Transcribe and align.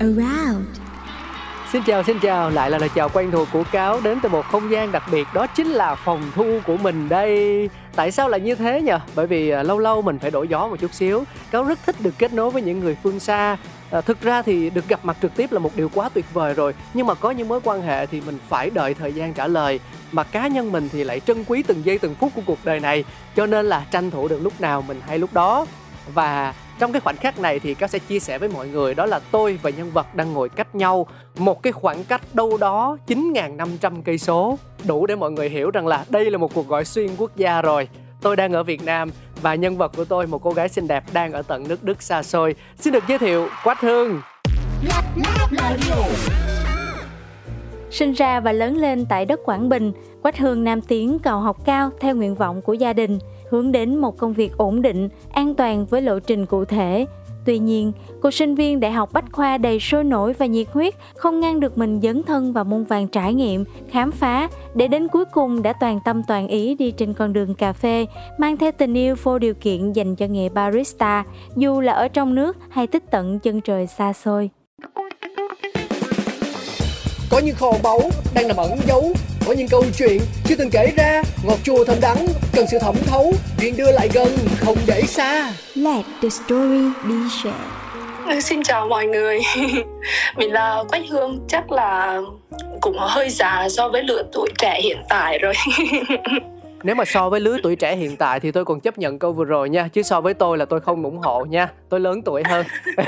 around 0.00 0.66
Xin 1.72 1.82
chào, 1.82 2.02
xin 2.02 2.18
chào, 2.18 2.50
lại 2.50 2.70
là 2.70 2.78
lời 2.78 2.88
chào 2.94 3.08
quen 3.08 3.30
thuộc 3.30 3.48
của 3.52 3.64
Cáo 3.72 4.00
đến 4.00 4.18
từ 4.22 4.28
một 4.28 4.46
không 4.46 4.70
gian 4.70 4.92
đặc 4.92 5.02
biệt 5.12 5.28
đó 5.34 5.46
chính 5.46 5.66
là 5.66 5.94
phòng 5.94 6.30
thu 6.34 6.58
của 6.66 6.76
mình 6.76 7.08
đây. 7.08 7.68
Tại 7.96 8.10
sao 8.10 8.28
lại 8.28 8.40
như 8.40 8.54
thế 8.54 8.82
nhỉ? 8.82 8.92
Bởi 9.14 9.26
vì 9.26 9.50
à, 9.50 9.62
lâu 9.62 9.78
lâu 9.78 10.02
mình 10.02 10.18
phải 10.18 10.30
đổi 10.30 10.48
gió 10.48 10.68
một 10.68 10.76
chút 10.80 10.94
xíu. 10.94 11.24
Cáo 11.50 11.64
rất 11.64 11.78
thích 11.86 11.96
được 12.00 12.14
kết 12.18 12.32
nối 12.32 12.50
với 12.50 12.62
những 12.62 12.80
người 12.80 12.96
phương 13.02 13.20
xa. 13.20 13.56
À, 13.90 14.00
thực 14.00 14.20
ra 14.20 14.42
thì 14.42 14.70
được 14.70 14.88
gặp 14.88 15.04
mặt 15.04 15.16
trực 15.22 15.36
tiếp 15.36 15.52
là 15.52 15.58
một 15.58 15.76
điều 15.76 15.88
quá 15.94 16.08
tuyệt 16.08 16.24
vời 16.32 16.54
rồi, 16.54 16.74
nhưng 16.94 17.06
mà 17.06 17.14
có 17.14 17.30
những 17.30 17.48
mối 17.48 17.60
quan 17.64 17.82
hệ 17.82 18.06
thì 18.06 18.20
mình 18.20 18.38
phải 18.48 18.70
đợi 18.70 18.94
thời 18.94 19.12
gian 19.12 19.32
trả 19.32 19.46
lời. 19.46 19.80
Mà 20.12 20.22
cá 20.22 20.48
nhân 20.48 20.72
mình 20.72 20.88
thì 20.92 21.04
lại 21.04 21.20
trân 21.20 21.44
quý 21.44 21.62
từng 21.62 21.84
giây 21.84 21.98
từng 21.98 22.14
phút 22.14 22.32
của 22.34 22.42
cuộc 22.46 22.58
đời 22.64 22.80
này, 22.80 23.04
cho 23.36 23.46
nên 23.46 23.66
là 23.66 23.86
tranh 23.90 24.10
thủ 24.10 24.28
được 24.28 24.38
lúc 24.42 24.60
nào 24.60 24.82
mình 24.82 25.00
hay 25.06 25.18
lúc 25.18 25.32
đó. 25.32 25.66
Và 26.14 26.54
trong 26.80 26.92
cái 26.92 27.00
khoảnh 27.00 27.16
khắc 27.16 27.38
này 27.38 27.58
thì 27.58 27.74
cáo 27.74 27.88
sẽ 27.88 27.98
chia 27.98 28.18
sẻ 28.18 28.38
với 28.38 28.48
mọi 28.48 28.68
người 28.68 28.94
đó 28.94 29.06
là 29.06 29.20
tôi 29.30 29.58
và 29.62 29.70
nhân 29.70 29.90
vật 29.90 30.14
đang 30.14 30.32
ngồi 30.32 30.48
cách 30.48 30.74
nhau 30.74 31.06
một 31.38 31.62
cái 31.62 31.72
khoảng 31.72 32.04
cách 32.04 32.20
đâu 32.32 32.56
đó 32.56 32.96
9.500 33.06 34.02
cây 34.04 34.18
số 34.18 34.58
đủ 34.86 35.06
để 35.06 35.16
mọi 35.16 35.30
người 35.30 35.48
hiểu 35.48 35.70
rằng 35.70 35.86
là 35.86 36.04
đây 36.08 36.30
là 36.30 36.38
một 36.38 36.54
cuộc 36.54 36.68
gọi 36.68 36.84
xuyên 36.84 37.10
quốc 37.18 37.36
gia 37.36 37.62
rồi. 37.62 37.88
Tôi 38.20 38.36
đang 38.36 38.52
ở 38.52 38.62
Việt 38.62 38.84
Nam 38.84 39.10
và 39.42 39.54
nhân 39.54 39.76
vật 39.76 39.92
của 39.96 40.04
tôi 40.04 40.26
một 40.26 40.42
cô 40.42 40.50
gái 40.50 40.68
xinh 40.68 40.88
đẹp 40.88 41.04
đang 41.12 41.32
ở 41.32 41.42
tận 41.42 41.68
nước 41.68 41.84
Đức 41.84 42.02
xa 42.02 42.22
xôi. 42.22 42.54
Xin 42.78 42.92
được 42.92 43.04
giới 43.08 43.18
thiệu 43.18 43.48
Quách 43.64 43.80
Hương. 43.80 44.20
Sinh 47.90 48.12
ra 48.12 48.40
và 48.40 48.52
lớn 48.52 48.76
lên 48.76 49.06
tại 49.08 49.24
đất 49.24 49.40
Quảng 49.44 49.68
Bình, 49.68 49.92
Quách 50.22 50.38
Hương 50.38 50.64
Nam 50.64 50.80
Tiến 50.80 51.18
cầu 51.18 51.40
học 51.40 51.56
cao 51.64 51.90
theo 52.00 52.14
nguyện 52.14 52.34
vọng 52.34 52.62
của 52.62 52.72
gia 52.72 52.92
đình, 52.92 53.18
hướng 53.50 53.72
đến 53.72 53.96
một 53.96 54.18
công 54.18 54.32
việc 54.32 54.56
ổn 54.56 54.82
định, 54.82 55.08
an 55.32 55.54
toàn 55.54 55.86
với 55.86 56.02
lộ 56.02 56.18
trình 56.18 56.46
cụ 56.46 56.64
thể. 56.64 57.06
Tuy 57.44 57.58
nhiên, 57.58 57.92
cô 58.20 58.30
sinh 58.30 58.54
viên 58.54 58.80
đại 58.80 58.92
học 58.92 59.12
Bách 59.12 59.32
Khoa 59.32 59.58
đầy 59.58 59.80
sôi 59.80 60.04
nổi 60.04 60.32
và 60.32 60.46
nhiệt 60.46 60.66
huyết 60.72 60.94
không 61.16 61.40
ngăn 61.40 61.60
được 61.60 61.78
mình 61.78 62.00
dấn 62.02 62.22
thân 62.22 62.52
vào 62.52 62.64
muôn 62.64 62.84
vàng 62.84 63.08
trải 63.08 63.34
nghiệm, 63.34 63.64
khám 63.90 64.10
phá 64.10 64.48
để 64.74 64.88
đến 64.88 65.08
cuối 65.08 65.24
cùng 65.24 65.62
đã 65.62 65.72
toàn 65.72 66.00
tâm 66.04 66.22
toàn 66.22 66.48
ý 66.48 66.74
đi 66.74 66.90
trên 66.90 67.14
con 67.14 67.32
đường 67.32 67.54
cà 67.54 67.72
phê, 67.72 68.06
mang 68.38 68.56
theo 68.56 68.72
tình 68.72 68.94
yêu 68.94 69.14
vô 69.22 69.38
điều 69.38 69.54
kiện 69.54 69.92
dành 69.92 70.16
cho 70.16 70.26
nghề 70.26 70.48
barista, 70.48 71.24
dù 71.56 71.80
là 71.80 71.92
ở 71.92 72.08
trong 72.08 72.34
nước 72.34 72.56
hay 72.68 72.86
tích 72.86 73.10
tận 73.10 73.38
chân 73.38 73.60
trời 73.60 73.86
xa 73.86 74.12
xôi. 74.12 74.50
có 77.30 77.38
những 77.38 77.54
kho 77.54 77.72
báu 77.82 78.00
đang 78.34 78.48
nằm 78.48 78.56
ẩn 78.56 78.70
giấu 78.86 79.12
có 79.50 79.56
những 79.56 79.68
câu 79.68 79.84
chuyện 79.98 80.20
chưa 80.44 80.54
từng 80.58 80.70
kể 80.70 80.92
ra. 80.96 81.22
Ngọt 81.44 81.58
chua 81.64 81.84
thơm 81.84 81.96
đắng 82.00 82.26
cần 82.52 82.66
sự 82.70 82.78
thẩm 82.78 82.94
thấu. 83.06 83.32
Chuyện 83.60 83.76
đưa 83.76 83.92
lại 83.92 84.08
gần 84.14 84.28
không 84.60 84.76
để 84.86 85.02
xa. 85.02 85.52
Let 85.74 86.04
the 86.22 86.28
story 86.28 86.84
be 87.04 87.14
shared. 87.42 87.60
Ừ, 88.28 88.40
Xin 88.40 88.62
chào 88.62 88.86
mọi 88.88 89.06
người. 89.06 89.38
Mình 90.36 90.52
là 90.52 90.84
Quách 90.88 91.02
Hương 91.10 91.40
Chắc 91.48 91.72
là 91.72 92.20
cũng 92.80 92.96
hơi 92.98 93.30
già 93.30 93.68
so 93.70 93.88
với 93.88 94.02
lứa 94.02 94.22
tuổi 94.32 94.48
trẻ 94.58 94.80
hiện 94.82 95.02
tại 95.08 95.38
rồi 95.38 95.54
Nếu 96.82 96.94
mà 96.94 97.04
so 97.04 97.30
với 97.30 97.40
lứa 97.40 97.56
tuổi 97.62 97.76
trẻ 97.76 97.96
hiện 97.96 98.16
tại 98.16 98.40
thì 98.40 98.52
tôi 98.52 98.64
còn 98.64 98.80
chấp 98.80 98.98
nhận 98.98 99.18
câu 99.18 99.32
vừa 99.32 99.44
rồi 99.44 99.68
nha 99.70 99.88
Chứ 99.88 100.02
so 100.02 100.20
với 100.20 100.34
tôi 100.34 100.58
là 100.58 100.64
tôi 100.64 100.80
không 100.80 101.04
ủng 101.04 101.18
hộ 101.18 101.44
nha 101.44 101.72
Tôi 101.88 102.00
lớn 102.00 102.22
tuổi 102.22 102.42
hơn. 102.46 102.66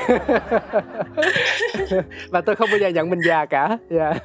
Và 2.30 2.40
tôi 2.40 2.56
không 2.56 2.68
bao 2.70 2.78
giờ 2.78 2.88
nhận 2.88 3.10
mình 3.10 3.20
già 3.26 3.46
cả 3.46 3.78
yeah. 3.90 4.16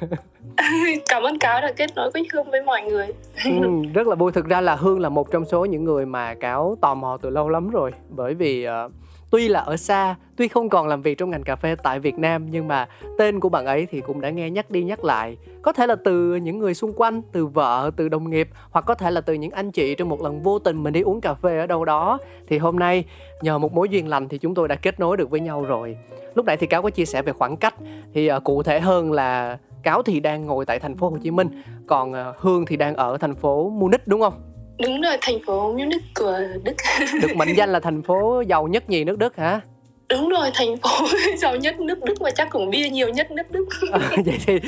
Cảm 1.08 1.22
ơn 1.22 1.38
Cáo 1.38 1.60
đã 1.60 1.72
kết 1.76 1.90
nối 1.96 2.10
Quách 2.12 2.32
Hương 2.32 2.50
với 2.50 2.62
mọi 2.62 2.82
người. 2.82 3.06
Ừ, 3.44 3.50
Rất 3.94 4.06
là 4.06 4.14
vui. 4.14 4.32
Thực 4.32 4.48
ra 4.48 4.60
là 4.60 4.74
Hương 4.74 5.00
là 5.00 5.08
một 5.08 5.30
trong 5.30 5.44
số 5.44 5.64
những 5.64 5.84
người 5.84 6.06
mà 6.06 6.34
Cáo 6.34 6.76
tò 6.80 6.94
mò 6.94 7.18
từ 7.22 7.30
lâu 7.30 7.48
lắm 7.48 7.70
rồi 7.70 7.90
Bởi 8.08 8.34
vì 8.34 8.66
uh, 8.86 8.92
tuy 9.30 9.48
là 9.48 9.60
ở 9.60 9.76
xa 9.76 10.16
tuy 10.36 10.48
không 10.48 10.68
còn 10.68 10.88
làm 10.88 11.02
việc 11.02 11.18
trong 11.18 11.30
ngành 11.30 11.42
cà 11.42 11.56
phê 11.56 11.74
tại 11.82 12.00
Việt 12.00 12.18
Nam 12.18 12.46
nhưng 12.50 12.68
mà 12.68 12.88
tên 13.18 13.40
của 13.40 13.48
bạn 13.48 13.66
ấy 13.66 13.86
thì 13.90 14.00
cũng 14.00 14.20
đã 14.20 14.30
nghe 14.30 14.50
nhắc 14.50 14.70
đi 14.70 14.82
nhắc 14.82 15.04
lại. 15.04 15.36
Có 15.62 15.72
thể 15.72 15.86
là 15.86 15.96
từ 16.04 16.36
những 16.36 16.58
người 16.58 16.74
xung 16.74 16.92
quanh 16.92 17.22
từ 17.32 17.46
vợ 17.46 17.90
từ 17.96 18.08
đồng 18.08 18.30
nghiệp 18.30 18.48
hoặc 18.70 18.84
có 18.86 18.94
thể 18.94 19.10
là 19.10 19.20
từ 19.20 19.34
những 19.34 19.50
anh 19.50 19.70
chị 19.70 19.94
trong 19.94 20.08
một 20.08 20.22
lần 20.22 20.42
vô 20.42 20.58
tình 20.58 20.82
mình 20.82 20.92
đi 20.92 21.00
uống 21.00 21.20
cà 21.20 21.34
phê 21.34 21.58
ở 21.58 21.66
đâu 21.66 21.84
đó. 21.84 22.18
Thì 22.48 22.58
hôm 22.58 22.78
nay 22.78 23.04
nhờ 23.42 23.58
một 23.58 23.72
mối 23.72 23.88
duyên 23.88 24.08
lành 24.08 24.28
thì 24.28 24.38
chúng 24.38 24.54
tôi 24.54 24.68
đã 24.68 24.74
kết 24.74 25.00
nối 25.00 25.16
được 25.16 25.30
với 25.30 25.40
nhau 25.40 25.62
rồi. 25.62 25.96
Lúc 26.34 26.46
nãy 26.46 26.56
thì 26.56 26.66
cáo 26.66 26.82
có 26.82 26.90
chia 26.90 27.04
sẻ 27.04 27.22
về 27.22 27.32
khoảng 27.32 27.56
cách. 27.56 27.74
Thì 28.14 28.32
uh, 28.32 28.44
cụ 28.44 28.62
thể 28.62 28.80
hơn 28.80 29.12
là 29.12 29.58
cáo 29.82 30.02
thì 30.02 30.20
đang 30.20 30.46
ngồi 30.46 30.66
tại 30.66 30.78
thành 30.78 30.96
phố 30.96 31.10
Hồ 31.10 31.18
Chí 31.22 31.30
Minh 31.30 31.62
còn 31.86 32.10
uh, 32.10 32.36
Hương 32.38 32.66
thì 32.66 32.76
đang 32.76 32.94
ở 32.94 33.16
thành 33.16 33.34
phố 33.34 33.70
Munich 33.70 34.06
đúng 34.06 34.20
không? 34.20 34.34
Đúng 34.78 35.00
rồi, 35.00 35.16
thành 35.20 35.38
phố 35.46 35.72
Munich 35.72 36.02
của 36.14 36.38
Đức. 36.64 36.72
Được 37.22 37.36
mệnh 37.36 37.56
danh 37.56 37.72
là 37.72 37.80
thành 37.80 38.02
phố 38.02 38.42
giàu 38.48 38.66
nhất 38.66 38.90
nhì 38.90 39.04
nước 39.04 39.18
Đức 39.18 39.36
hả? 39.36 39.60
Đúng 40.08 40.28
rồi, 40.28 40.50
thành 40.54 40.76
phố 40.76 41.06
giàu 41.38 41.56
nhất 41.56 41.80
nước 41.80 42.04
Đức 42.04 42.14
và 42.20 42.30
chắc 42.30 42.50
cũng 42.50 42.70
bia 42.70 42.88
nhiều 42.88 43.08
nhất 43.08 43.30
nước 43.30 43.50
Đức. 43.50 43.66
À, 43.92 43.98
vậy 44.26 44.38
thì 44.46 44.58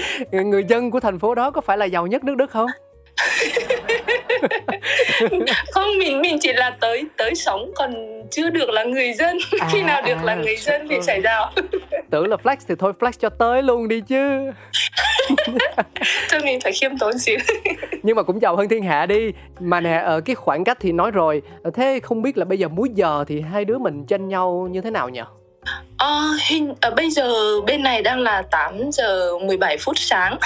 người 0.44 0.64
dân 0.68 0.90
của 0.90 1.00
thành 1.00 1.18
phố 1.18 1.34
đó 1.34 1.50
có 1.50 1.60
phải 1.60 1.78
là 1.78 1.84
giàu 1.84 2.06
nhất 2.06 2.24
nước 2.24 2.34
Đức 2.36 2.50
không 2.50 2.66
không 5.72 5.98
mình 5.98 6.20
mình 6.20 6.38
chỉ 6.40 6.52
là 6.52 6.76
tới 6.80 7.04
tới 7.16 7.34
sống 7.34 7.70
còn 7.74 7.94
chưa 8.30 8.50
được 8.50 8.70
là 8.70 8.84
người 8.84 9.12
dân. 9.12 9.38
À, 9.60 9.68
khi 9.72 9.82
nào 9.82 10.02
được 10.02 10.16
à, 10.16 10.24
là 10.24 10.34
người 10.34 10.56
dân 10.56 10.86
thì 10.88 10.96
xảy 11.02 11.20
ra 11.20 11.40
tưởng 12.10 12.28
là 12.28 12.36
flex 12.42 12.56
thì 12.68 12.74
thôi 12.78 12.92
flex 12.98 13.12
cho 13.18 13.28
tới 13.28 13.62
luôn 13.62 13.88
đi 13.88 14.00
chứ. 14.00 14.50
Cho 16.28 16.38
mình 16.44 16.60
phải 16.60 16.72
khiêm 16.72 16.98
tốn 16.98 17.18
xíu. 17.18 17.38
Nhưng 18.02 18.16
mà 18.16 18.22
cũng 18.22 18.40
giàu 18.40 18.56
hơn 18.56 18.68
thiên 18.68 18.82
hạ 18.82 19.06
đi. 19.06 19.32
Mà 19.60 19.80
nè 19.80 20.02
ở 20.04 20.20
cái 20.20 20.34
khoảng 20.34 20.64
cách 20.64 20.78
thì 20.80 20.92
nói 20.92 21.10
rồi. 21.10 21.42
Thế 21.74 22.00
không 22.02 22.22
biết 22.22 22.38
là 22.38 22.44
bây 22.44 22.58
giờ 22.58 22.68
múi 22.68 22.88
giờ 22.94 23.24
thì 23.28 23.40
hai 23.40 23.64
đứa 23.64 23.78
mình 23.78 24.06
tranh 24.06 24.28
nhau 24.28 24.68
như 24.70 24.80
thế 24.80 24.90
nào 24.90 25.08
nhỉ 25.08 25.20
À, 25.96 26.30
hình 26.48 26.74
à, 26.80 26.90
bây 26.90 27.10
giờ 27.10 27.60
bên 27.66 27.82
này 27.82 28.02
đang 28.02 28.20
là 28.20 28.42
8 28.42 28.90
giờ 28.92 29.38
17 29.46 29.76
phút 29.78 29.98
sáng. 29.98 30.38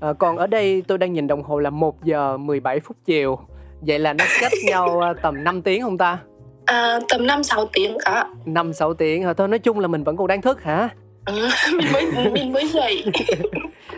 à, 0.00 0.12
còn 0.18 0.36
ở 0.36 0.46
đây 0.46 0.82
tôi 0.88 0.98
đang 0.98 1.12
nhìn 1.12 1.26
đồng 1.26 1.42
hồ 1.42 1.58
là 1.58 1.70
1 1.70 2.04
giờ 2.04 2.36
17 2.36 2.80
phút 2.80 2.96
chiều. 3.04 3.38
Vậy 3.80 3.98
là 3.98 4.12
nó 4.12 4.24
cách 4.40 4.52
nhau 4.66 5.14
tầm 5.22 5.44
5 5.44 5.62
tiếng 5.62 5.82
không 5.82 5.98
ta? 5.98 6.18
À, 6.64 6.98
tầm 7.08 7.26
5 7.26 7.42
6 7.42 7.68
tiếng 7.72 7.96
cả. 8.04 8.24
5 8.46 8.72
6 8.72 8.94
tiếng 8.94 9.22
hả? 9.22 9.32
Thôi 9.32 9.48
nói 9.48 9.58
chung 9.58 9.78
là 9.78 9.88
mình 9.88 10.04
vẫn 10.04 10.16
còn 10.16 10.26
đang 10.26 10.42
thức 10.42 10.62
hả? 10.62 10.88
Ừ, 11.26 11.48
mình 11.76 11.86
mới 11.92 12.30
mình 12.32 12.52
mới 12.52 12.68
dậy. 12.68 13.04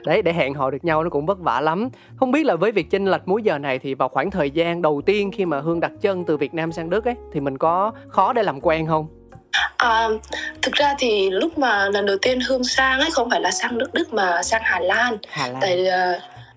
Đấy 0.05 0.23
để 0.23 0.33
hẹn 0.33 0.55
hò 0.55 0.71
được 0.71 0.85
nhau 0.85 1.05
nó 1.05 1.11
cũng 1.11 1.27
vất 1.27 1.39
vả 1.39 1.61
lắm. 1.61 1.89
Không 2.17 2.31
biết 2.31 2.47
là 2.47 2.57
với 2.57 2.73
việc 2.73 2.91
chênh 2.91 3.05
lệch 3.05 3.29
múi 3.29 3.43
giờ 3.43 3.59
này 3.59 3.79
thì 3.79 3.95
vào 3.95 4.09
khoảng 4.09 4.31
thời 4.31 4.51
gian 4.51 4.83
đầu 4.83 5.03
tiên 5.07 5.31
khi 5.33 5.47
mà 5.47 5.61
Hương 5.61 5.81
đặt 5.81 5.93
chân 6.01 6.25
từ 6.25 6.37
Việt 6.37 6.55
Nam 6.55 6.73
sang 6.73 6.91
Đức 6.91 7.05
ấy 7.05 7.15
thì 7.33 7.41
mình 7.41 7.59
có 7.59 7.93
khó 8.09 8.33
để 8.33 8.43
làm 8.43 8.61
quen 8.61 8.87
không? 8.87 9.22
À, 9.77 10.09
thực 10.63 10.75
ra 10.75 10.95
thì 10.99 11.31
lúc 11.31 11.59
mà 11.59 11.89
lần 11.89 12.07
đầu 12.07 12.17
tiên 12.23 12.41
Hương 12.41 12.65
sang 12.65 13.01
ấy 13.01 13.11
không 13.11 13.31
phải 13.31 13.41
là 13.41 13.51
sang 13.51 13.79
nước 13.79 13.95
Đức 13.95 14.13
mà 14.13 14.43
sang 14.43 14.63
Hà 14.65 14.81
Lan. 14.81 15.17
Hà 15.29 15.49
Lan. 15.49 15.59
Tại 15.61 15.87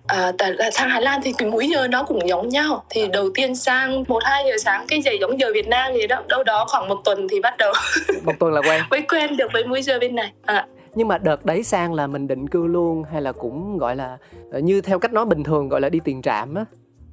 à, 0.06 0.32
tại 0.38 0.52
là 0.52 0.70
sang 0.70 0.88
Hà 0.88 1.00
Lan 1.00 1.20
thì 1.24 1.32
cái 1.38 1.48
múi 1.48 1.68
giờ 1.68 1.88
nó 1.88 2.02
cũng 2.02 2.28
giống 2.28 2.48
nhau. 2.48 2.84
Thì 2.90 3.08
đầu 3.08 3.30
tiên 3.34 3.56
sang 3.56 4.04
một 4.08 4.22
hai 4.24 4.44
giờ 4.46 4.56
sáng 4.58 4.84
cái 4.88 5.02
dậy 5.02 5.18
giống 5.20 5.40
giờ 5.40 5.46
Việt 5.54 5.68
Nam 5.68 5.92
thì 5.94 6.06
đâu, 6.06 6.22
đâu 6.28 6.44
đó 6.44 6.64
khoảng 6.68 6.88
một 6.88 7.00
tuần 7.04 7.28
thì 7.30 7.40
bắt 7.40 7.56
đầu 7.58 7.72
một 8.24 8.32
tuần 8.38 8.52
là 8.52 8.60
quen. 8.60 8.82
mới 8.90 9.02
quen 9.02 9.36
được 9.36 9.52
với 9.52 9.64
múi 9.64 9.82
giờ 9.82 9.98
bên 9.98 10.14
này. 10.14 10.32
À 10.44 10.66
nhưng 10.96 11.08
mà 11.08 11.18
đợt 11.18 11.44
đấy 11.44 11.62
sang 11.62 11.94
là 11.94 12.06
mình 12.06 12.28
định 12.28 12.48
cư 12.48 12.66
luôn 12.66 13.04
hay 13.12 13.22
là 13.22 13.32
cũng 13.32 13.78
gọi 13.78 13.96
là 13.96 14.18
như 14.52 14.80
theo 14.80 14.98
cách 14.98 15.12
nói 15.12 15.24
bình 15.24 15.44
thường 15.44 15.68
gọi 15.68 15.80
là 15.80 15.88
đi 15.88 16.00
tiền 16.04 16.22
trạm 16.22 16.54
á 16.54 16.64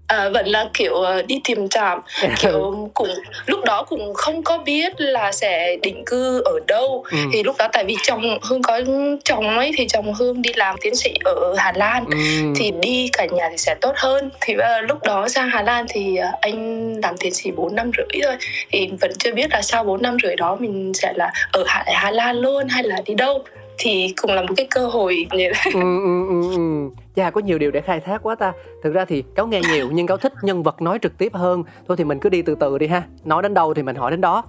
à, 0.07 0.29
vẫn 0.29 0.47
là 0.47 0.69
kiểu 0.73 0.93
uh, 0.93 1.27
đi 1.27 1.41
tìm 1.43 1.69
trạm. 1.69 2.01
Kiểu 2.39 2.89
cũng 2.93 3.09
lúc 3.45 3.59
đó 3.65 3.83
cũng 3.83 4.13
không 4.13 4.43
có 4.43 4.57
biết 4.57 4.93
là 4.97 5.31
sẽ 5.31 5.75
định 5.81 6.03
cư 6.05 6.41
ở 6.45 6.59
đâu. 6.67 7.05
Ừ. 7.11 7.17
thì 7.33 7.43
lúc 7.43 7.55
đó 7.59 7.67
tại 7.73 7.85
vì 7.85 7.95
chồng 8.03 8.39
hương 8.41 8.61
có 8.61 8.81
chồng 9.23 9.57
ấy 9.57 9.71
thì 9.77 9.87
chồng 9.87 10.13
hương 10.13 10.41
đi 10.41 10.51
làm 10.55 10.75
tiến 10.81 10.95
sĩ 10.95 11.13
ở 11.25 11.55
hà 11.57 11.73
lan. 11.75 12.05
Ừ. 12.11 12.17
thì 12.55 12.71
đi 12.81 13.09
cả 13.13 13.25
nhà 13.25 13.47
thì 13.51 13.57
sẽ 13.57 13.75
tốt 13.81 13.93
hơn. 13.95 14.29
Thì 14.41 14.55
uh, 14.55 14.89
lúc 14.89 15.03
đó 15.03 15.27
sang 15.27 15.49
Hà 15.49 15.61
Lan 15.61 15.85
thì 15.89 16.17
uh, 16.19 16.41
anh 16.41 16.93
làm 17.03 17.17
tiến 17.17 17.33
sĩ 17.33 17.51
4 17.51 17.75
năm 17.75 17.91
rưỡi 17.97 18.21
thôi. 18.23 18.35
Thì 18.71 18.89
vẫn 19.01 19.11
chưa 19.19 19.31
biết 19.31 19.51
là 19.51 19.61
sau 19.61 19.83
4 19.83 20.01
năm 20.01 20.17
rưỡi 20.23 20.35
đó 20.35 20.57
mình 20.59 20.91
sẽ 20.93 21.13
là 21.15 21.31
ở 21.51 21.63
Hà, 21.67 21.83
Hà 21.87 22.11
Lan 22.11 22.35
luôn 22.35 22.67
hay 22.67 22.83
là 22.83 22.97
đi 23.05 23.13
đâu 23.13 23.43
thì 23.77 24.13
cũng 24.21 24.31
là 24.31 24.41
một 24.41 24.53
cái 24.57 24.67
cơ 24.71 24.87
hội 24.87 25.27
như 25.31 25.51
thế 25.55 25.71
ừ, 25.73 25.79
ừ, 26.03 26.27
ừ, 26.29 26.55
ừ. 26.55 26.89
Chà, 27.15 27.29
có 27.29 27.41
nhiều 27.41 27.57
điều 27.59 27.71
để 27.71 27.81
khai 27.81 27.99
thác 27.99 28.23
quá 28.23 28.35
ta. 28.35 28.53
Thực 28.83 28.93
ra 28.93 29.05
thì 29.05 29.23
cáo 29.35 29.47
nghe 29.47 29.61
nhiều 29.71 29.89
nhưng 29.91 30.07
cáo 30.07 30.17
thích 30.17 30.33
nhân 30.41 30.63
vật 30.63 30.81
nói 30.81 30.99
trực 31.01 31.17
tiếp 31.17 31.33
hơn. 31.33 31.63
Thôi 31.87 31.97
thì 31.97 32.03
mình 32.03 32.19
cứ 32.19 32.29
đi 32.29 32.41
từ 32.41 32.55
từ 32.59 32.77
đi 32.77 32.87
ha. 32.87 33.03
Nói 33.23 33.41
đến 33.43 33.53
đâu 33.53 33.73
thì 33.73 33.83
mình 33.83 33.95
hỏi 33.95 34.11
đến 34.11 34.21
đó. 34.21 34.43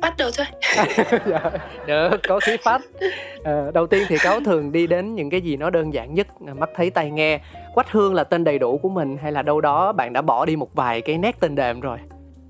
Bắt 0.00 0.14
đầu 0.18 0.30
thôi. 0.36 0.46
Dạ, 1.26 1.50
Được, 1.86 2.08
có 2.28 2.40
khí 2.40 2.56
phách. 2.64 2.82
Ờ, 3.44 3.70
Đầu 3.74 3.86
tiên 3.86 4.02
thì 4.08 4.18
cáo 4.18 4.40
thường 4.40 4.72
đi 4.72 4.86
đến 4.86 5.14
những 5.14 5.30
cái 5.30 5.40
gì 5.40 5.56
nó 5.56 5.70
đơn 5.70 5.94
giản 5.94 6.14
nhất 6.14 6.26
Mắt 6.42 6.70
thấy 6.76 6.90
tai 6.90 7.10
nghe. 7.10 7.40
Quách 7.74 7.92
Hương 7.92 8.14
là 8.14 8.24
tên 8.24 8.44
đầy 8.44 8.58
đủ 8.58 8.78
của 8.78 8.88
mình 8.88 9.16
Hay 9.22 9.32
là 9.32 9.42
đâu 9.42 9.60
đó 9.60 9.92
bạn 9.92 10.12
đã 10.12 10.22
bỏ 10.22 10.44
đi 10.44 10.56
một 10.56 10.74
vài 10.74 11.00
cái 11.00 11.18
nét 11.18 11.40
tên 11.40 11.54
đệm 11.54 11.80
rồi 11.80 11.98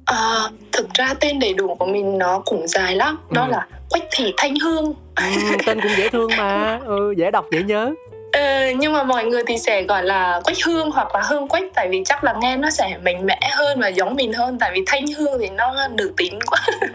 à, 0.08 0.48
thực 0.72 0.94
ra 0.94 1.14
tên 1.20 1.38
đầy 1.38 1.54
đủ 1.54 1.74
của 1.74 1.86
mình 1.86 2.18
nó 2.18 2.42
cũng 2.44 2.66
dài 2.68 2.96
lắm. 2.96 3.18
Đó 3.30 3.42
Ừ. 3.44 3.50
là 3.50 3.66
Quách 3.90 4.04
Thị 4.10 4.34
Thanh 4.36 4.54
Hương. 4.58 4.94
Ừ, 5.16 5.24
Tên 5.66 5.80
cũng 5.80 5.92
dễ 5.96 6.08
thương 6.08 6.30
mà. 6.38 6.78
Ừ, 6.84 7.14
Dễ 7.16 7.30
đọc 7.30 7.44
dễ 7.52 7.62
nhớ. 7.62 7.94
Ờ, 8.32 8.70
nhưng 8.78 8.92
mà 8.92 9.02
mọi 9.02 9.24
người 9.24 9.42
thì 9.46 9.58
sẽ 9.58 9.82
gọi 9.82 10.04
là 10.04 10.40
Quách 10.44 10.56
Hương 10.66 10.90
hoặc 10.90 11.14
là 11.14 11.22
Hương 11.28 11.48
Quách 11.48 11.62
tại 11.74 11.88
vì 11.90 12.02
chắc 12.04 12.24
là 12.24 12.34
nghe 12.40 12.56
nó 12.56 12.70
sẽ 12.70 12.98
mạnh 13.04 13.26
mẽ 13.26 13.40
hơn 13.52 13.80
và 13.80 13.88
giống 13.88 14.14
mình 14.16 14.32
hơn 14.32 14.58
tại 14.58 14.70
vì 14.74 14.82
Thanh 14.86 15.04
Hương 15.18 15.38
thì 15.40 15.48
nó 15.48 15.88
nữ 15.88 16.12
tính 16.16 16.38
quá. 16.46 16.58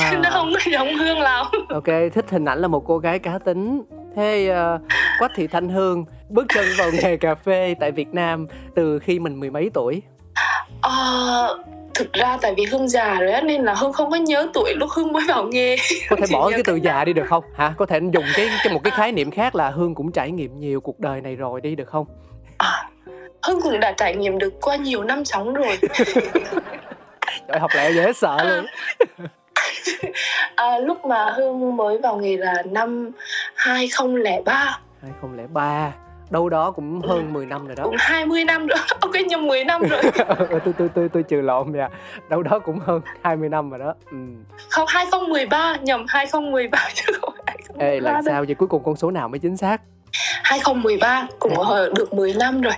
Chứ 0.00 0.16
nó 0.22 0.28
à, 0.28 0.30
không 0.30 0.52
có 0.54 0.70
giống 0.72 0.94
Hương 0.96 1.20
lắm. 1.20 1.46
Ok, 1.68 1.86
thích 2.14 2.24
hình 2.30 2.44
ảnh 2.44 2.58
là 2.60 2.68
một 2.68 2.82
cô 2.86 2.98
gái 2.98 3.18
cá 3.18 3.38
tính. 3.44 3.82
Thế 4.16 4.50
uh, 4.74 4.80
Quách 5.18 5.30
Thị 5.36 5.46
Thanh 5.46 5.68
Hương 5.68 6.04
bước 6.28 6.46
chân 6.54 6.64
vào 6.78 6.90
nghề 7.02 7.16
cà 7.16 7.34
phê 7.34 7.74
tại 7.80 7.90
Việt 7.90 8.08
Nam 8.14 8.46
từ 8.74 8.98
khi 8.98 9.18
mình 9.18 9.40
mười 9.40 9.50
mấy 9.50 9.70
tuổi? 9.74 10.02
Ờ, 10.80 11.58
thực 11.94 12.12
ra 12.12 12.38
tại 12.42 12.54
vì 12.56 12.64
Hương 12.64 12.88
già 12.88 13.20
rồi 13.20 13.32
á 13.32 13.40
nên 13.40 13.64
là 13.64 13.74
Hương 13.74 13.92
không 13.92 14.10
có 14.10 14.16
nhớ 14.16 14.48
tuổi 14.54 14.74
lúc 14.76 14.90
Hương 14.96 15.12
mới 15.12 15.22
vào 15.28 15.44
nghề. 15.44 15.76
Có 16.10 16.16
thể 16.16 16.26
bỏ 16.32 16.50
cái 16.50 16.62
từ 16.64 16.76
già 16.76 17.04
đi 17.04 17.12
được 17.12 17.26
không? 17.28 17.44
Hả? 17.54 17.74
Có 17.78 17.86
thể 17.86 18.00
dùng 18.12 18.24
cái, 18.34 18.48
cái 18.64 18.72
một 18.72 18.80
cái 18.84 18.90
khái 18.90 19.12
niệm 19.12 19.30
khác 19.30 19.54
là 19.54 19.70
Hương 19.70 19.94
cũng 19.94 20.12
trải 20.12 20.30
nghiệm 20.30 20.60
nhiều 20.60 20.80
cuộc 20.80 21.00
đời 21.00 21.20
này 21.20 21.36
rồi 21.36 21.60
đi 21.60 21.74
được 21.74 21.88
không? 21.88 22.06
à, 22.58 22.88
Hương 23.42 23.60
cũng 23.60 23.80
đã 23.80 23.92
trải 23.92 24.16
nghiệm 24.16 24.38
được 24.38 24.60
qua 24.60 24.76
nhiều 24.76 25.04
năm 25.04 25.24
sống 25.24 25.54
rồi. 25.54 25.78
Trời 27.48 27.58
học 27.60 27.70
lẹ 27.76 27.92
dễ 27.92 28.12
sợ 28.12 28.36
luôn. 28.44 28.66
À, 30.56 30.78
lúc 30.78 31.04
mà 31.04 31.30
Hương 31.36 31.76
mới 31.76 31.98
vào 31.98 32.16
nghề 32.16 32.36
là 32.36 32.54
năm 32.70 33.10
2003 33.54 34.80
2003 35.02 35.92
Đâu 36.30 36.48
đó 36.48 36.70
cũng 36.70 37.00
hơn 37.08 37.32
10 37.32 37.46
năm 37.46 37.66
rồi 37.66 37.76
đó 37.76 37.84
cũng 37.84 37.96
20 37.98 38.44
năm 38.44 38.66
rồi 38.66 38.78
ok 39.00 39.12
nhầm 39.28 39.46
10 39.46 39.64
năm 39.64 39.82
rồi 39.82 40.00
Ừ, 40.48 40.58
tôi 40.64 40.74
tôi 40.78 40.88
tôi 40.94 41.08
tôi 41.08 41.22
trừ 41.22 41.40
lộn 41.40 41.72
nha 41.72 41.88
Đâu 42.28 42.42
đó 42.42 42.58
cũng 42.58 42.78
hơn 42.78 43.00
20 43.22 43.48
năm 43.48 43.70
rồi 43.70 43.78
đó 43.78 43.94
ừ. 44.10 44.16
không 44.68 44.86
2013 44.88 45.76
nhầm 45.82 46.04
2013 46.08 46.88
chứ 46.94 47.12
không 47.20 47.34
phải 47.46 47.56
Ê 47.78 47.86
2013 47.86 48.12
làm 48.12 48.22
sao 48.26 48.44
vậy? 48.46 48.54
Cuối 48.54 48.68
cùng 48.68 48.82
con 48.84 48.96
số 48.96 49.10
nào 49.10 49.28
mới 49.28 49.38
chính 49.38 49.56
xác? 49.56 49.80
2013 50.42 51.26
cũng 51.38 51.52
À. 51.70 51.80
được 51.96 52.14
10 52.14 52.34
năm 52.34 52.60
rồi 52.60 52.74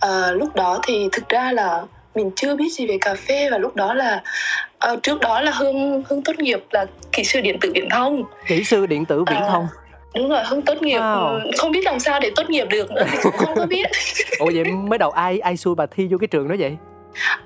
à, 0.00 0.30
lúc 0.32 0.54
đó 0.54 0.78
thì 0.86 1.08
thực 1.12 1.28
ra 1.28 1.52
là 1.52 1.82
mình 2.14 2.30
chưa 2.36 2.56
biết 2.56 2.68
gì 2.72 2.86
về 2.86 2.98
cà 3.00 3.14
phê 3.14 3.48
và 3.50 3.58
lúc 3.58 3.76
đó 3.76 3.94
là 3.94 4.22
ờ, 4.78 4.96
trước 5.02 5.20
đó 5.20 5.40
là 5.40 5.50
hương 5.50 6.02
hương 6.08 6.22
tốt 6.22 6.32
nghiệp 6.38 6.64
là 6.70 6.86
kỹ 7.12 7.24
sư 7.24 7.40
điện 7.40 7.58
tử 7.60 7.72
viễn 7.74 7.88
thông 7.90 8.22
Kỹ 8.46 8.64
sư 8.64 8.86
điện 8.86 9.04
tử 9.04 9.24
viễn 9.30 9.42
À. 9.42 9.48
đúng 10.16 10.28
rồi 10.28 10.40
hương 10.46 10.62
tốt 10.62 10.82
nghiệp 10.82 10.98
Wow. 10.98 11.40
ừ, 11.44 11.50
không 11.58 11.72
biết 11.72 11.84
làm 11.84 11.98
sao 12.00 12.20
để 12.20 12.30
tốt 12.36 12.50
nghiệp 12.50 12.64
được 12.70 12.90
nữa 12.92 13.02
thì 13.12 13.18
cũng 13.22 13.32
không 13.36 13.54
có 13.56 13.66
biết 13.66 13.86
Ủa 14.38 14.50
vậy 14.54 14.64
mới 14.64 14.98
đầu 14.98 15.10
ai 15.10 15.38
ai 15.38 15.56
xui 15.56 15.74
bà 15.74 15.86
thi 15.86 16.08
vô 16.10 16.18
cái 16.20 16.28
trường 16.28 16.48
đó 16.48 16.54
vậy? 16.58 16.76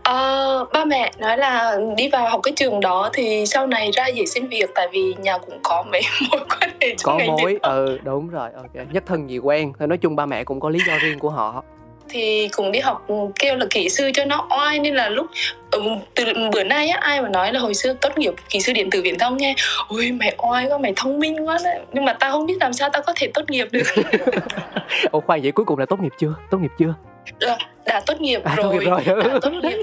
Ờ, 0.03 0.65
ba 0.73 0.85
mẹ 0.85 1.13
nói 1.19 1.39
là 1.39 1.77
đi 1.97 2.09
vào 2.09 2.29
học 2.31 2.41
cái 2.43 2.53
trường 2.57 2.81
đó 2.81 3.11
thì 3.13 3.45
sau 3.47 3.67
này 3.67 3.91
ra 3.91 4.07
dễ 4.07 4.27
xin 4.27 4.49
việc 4.49 4.71
tại 4.75 4.89
vì 4.93 5.15
nhà 5.19 5.39
cũng 5.39 5.59
có 5.63 5.85
mấy 5.93 6.01
mối 6.33 6.41
quan 6.61 6.71
hệ 6.81 6.95
có 7.03 7.19
mối 7.27 7.59
ừ 7.63 7.99
đúng 8.05 8.29
rồi 8.29 8.51
ok 8.57 8.87
nhất 8.93 9.03
thân 9.07 9.31
gì 9.31 9.39
quen 9.39 9.73
thôi 9.79 9.89
nói 9.89 9.99
chung 9.99 10.17
ba 10.17 10.27
mẹ 10.27 10.45
cũng 10.45 10.61
có 10.61 10.69
lý 10.71 10.79
do 10.87 10.95
riêng 11.03 11.19
của 11.19 11.31
họ 11.31 11.65
thì 12.11 12.49
cũng 12.53 12.73
đi 12.73 12.81
học 12.81 13.07
kêu 13.39 13.57
là 13.57 13.67
kỹ 13.71 13.89
sư 13.89 14.11
cho 14.15 14.25
nó 14.25 14.47
oai 14.59 14.79
nên 14.79 14.95
là 14.95 15.09
lúc 15.09 15.27
ừ, 15.71 15.83
từ 16.15 16.25
bữa 16.53 16.65
nay 16.65 16.89
á 16.89 16.99
ai 17.01 17.23
mà 17.23 17.29
nói 17.29 17.53
là 17.53 17.61
hồi 17.61 17.75
xưa 17.75 17.93
tốt 17.93 18.19
nghiệp 18.19 18.33
kỹ 18.49 18.61
sư 18.61 18.73
điện 18.73 18.91
tử 18.91 19.03
viễn 19.03 19.19
thông 19.19 19.37
nghe 19.37 19.55
ôi 19.89 20.11
mày 20.13 20.35
oai 20.39 20.67
quá 20.69 20.79
mày 20.79 20.93
thông 20.97 21.21
minh 21.21 21.49
quá 21.49 21.59
đấy. 21.65 21.79
Nhưng 21.93 22.05
mà 22.05 22.13
tao 22.13 22.33
không 22.33 22.47
biết 22.47 22.57
làm 22.61 22.73
sao 22.73 22.89
tao 22.93 23.03
có 23.03 23.13
thể 23.17 23.31
tốt 23.35 23.51
nghiệp 23.51 23.69
được. 23.73 23.83
Ủa 25.11 25.21
khoan 25.21 25.43
vậy 25.43 25.53
cuối 25.53 25.65
cùng 25.67 25.79
là 25.79 25.87
tốt 25.87 26.01
nghiệp 26.01 26.13
chưa? 26.19 26.35
Tốt 26.51 26.59
nghiệp 26.59 26.71
chưa? 26.79 26.95
Đã, 27.41 27.59
đã 27.87 28.01
tốt 28.07 28.21
nghiệp 28.21 28.41
À, 28.45 28.55
tốt 28.57 28.63
rồi, 28.63 28.73
nghiệp 28.79 28.91
rồi. 28.91 29.01
đã 29.07 29.39
tốt 29.43 29.51
nghiệp. 29.51 29.77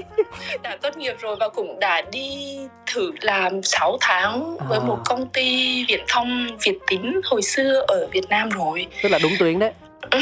Đã 0.62 0.76
tốt 0.82 0.96
nghiệp 0.96 1.14
rồi 1.20 1.36
và 1.40 1.48
cũng 1.48 1.80
đã 1.80 2.02
đi 2.12 2.58
thử 2.94 3.12
làm 3.20 3.62
6 3.62 3.98
tháng 4.00 4.56
với 4.68 4.78
À. 4.78 4.86
một 4.86 4.98
công 5.04 5.28
ty 5.28 5.84
viễn 5.88 6.04
thông 6.08 6.46
Việt 6.64 6.78
Tín 6.86 7.20
hồi 7.24 7.42
xưa 7.42 7.84
ở 7.88 8.08
Việt 8.12 8.28
Nam 8.28 8.48
rồi. 8.48 8.86
Tức 9.02 9.08
là 9.08 9.18
đúng 9.22 9.32
tuyến 9.38 9.58
đấy 9.58 9.72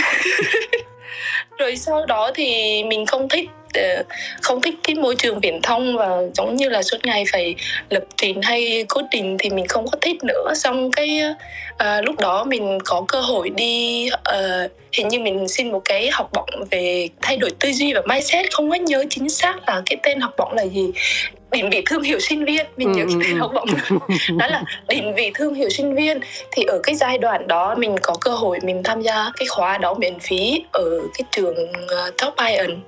rồi 1.58 1.76
sau 1.76 2.06
đó 2.06 2.30
thì 2.34 2.82
mình 2.84 3.06
không 3.06 3.28
thích 3.28 3.48
ờ, 3.74 4.02
không 4.42 4.60
thích 4.60 4.74
cái 4.82 4.94
môi 4.94 5.16
trường 5.16 5.40
viễn 5.40 5.62
thông 5.62 5.96
và 5.96 6.08
giống 6.34 6.56
như 6.56 6.68
là 6.68 6.82
suốt 6.82 6.98
ngày 7.04 7.24
phải 7.32 7.54
lập 7.90 8.04
trình 8.16 8.42
hay 8.42 8.84
code 8.88 9.06
trình 9.10 9.36
thì 9.38 9.50
mình 9.50 9.66
không 9.68 9.86
có 9.86 9.98
thích 10.00 10.24
nữa. 10.24 10.52
Xong 10.54 10.90
cái 10.92 11.20
à, 11.78 12.00
lúc 12.00 12.20
đó 12.20 12.44
mình 12.44 12.78
có 12.84 13.04
cơ 13.08 13.20
hội 13.20 13.50
đi 13.50 14.08
à, 14.24 14.68
hình 14.92 15.08
như 15.08 15.20
mình 15.20 15.48
xin 15.48 15.72
một 15.72 15.82
cái 15.84 16.10
học 16.12 16.30
bổng 16.32 16.64
về 16.70 17.08
thay 17.22 17.36
đổi 17.36 17.50
tư 17.58 17.72
duy 17.72 17.92
và 17.92 18.02
mindset. 18.08 18.46
Không 18.52 18.70
có 18.70 18.76
nhớ 18.76 19.04
chính 19.10 19.30
xác 19.30 19.56
là 19.66 19.82
cái 19.86 19.96
tên 20.02 20.20
học 20.20 20.34
bổng 20.38 20.52
là 20.52 20.66
gì 20.66 20.92
định 21.54 21.70
vị 21.70 21.82
thương 21.86 22.02
hiệu 22.02 22.20
sinh 22.20 22.44
viên 22.44 22.66
mình 22.76 22.92
nhớ 22.92 23.02
Ừ, 23.02 23.08
cái 23.08 23.14
ừ, 23.14 23.20
tên 23.24 23.34
ừ. 23.36 23.40
học 23.40 23.50
bổng 23.54 23.68
đó 24.38 24.46
là 24.46 24.62
định 24.88 25.14
vị 25.14 25.30
thương 25.34 25.54
hiệu 25.54 25.68
sinh 25.70 25.94
viên 25.94 26.20
thì 26.52 26.64
ở 26.64 26.80
cái 26.82 26.94
giai 26.94 27.18
đoạn 27.18 27.48
đó 27.48 27.74
mình 27.78 27.96
có 28.02 28.14
cơ 28.20 28.30
hội 28.30 28.58
mình 28.62 28.82
tham 28.82 29.00
gia 29.00 29.30
cái 29.36 29.46
khóa 29.46 29.78
đó 29.78 29.94
miễn 29.94 30.18
phí 30.18 30.64
ở 30.72 31.00
cái 31.18 31.24
trường 31.30 31.72
uh, 31.72 32.16
Top 32.22 32.34
Iron 32.48 32.80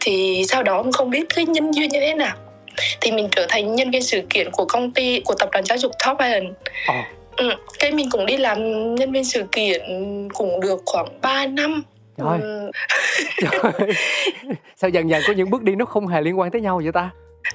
thì 0.00 0.44
sau 0.48 0.62
đó 0.62 0.84
không 0.92 1.10
biết 1.10 1.24
cái 1.34 1.44
nhân 1.44 1.74
duyên 1.74 1.88
như 1.90 2.00
thế 2.00 2.14
nào 2.14 2.36
thì 3.00 3.12
mình 3.12 3.28
trở 3.36 3.46
thành 3.48 3.74
nhân 3.74 3.90
viên 3.90 4.02
sự 4.02 4.22
kiện 4.30 4.50
của 4.52 4.64
công 4.64 4.90
ty 4.90 5.20
của 5.20 5.34
tập 5.34 5.48
đoàn 5.52 5.64
giáo 5.64 5.78
dục 5.78 5.92
Top 6.06 6.18
Iron 6.18 6.52
Ồ. 6.86 6.94
ừ. 7.36 7.54
cái 7.78 7.92
mình 7.92 8.10
cũng 8.10 8.26
đi 8.26 8.36
làm 8.36 8.94
nhân 8.94 9.12
viên 9.12 9.24
sự 9.24 9.44
kiện 9.52 9.80
cũng 10.34 10.60
được 10.60 10.80
khoảng 10.86 11.20
3 11.22 11.46
năm 11.46 11.82
Trời. 12.18 12.38
Ừ, 12.42 12.70
Trời. 13.40 13.72
sao 14.76 14.90
dần 14.90 15.10
dần 15.10 15.22
có 15.26 15.32
những 15.32 15.50
bước 15.50 15.62
đi 15.62 15.74
nó 15.74 15.84
không 15.84 16.06
hề 16.06 16.20
liên 16.20 16.38
quan 16.38 16.50
tới 16.50 16.60
nhau 16.60 16.80
vậy 16.84 16.92
ta 16.92 17.10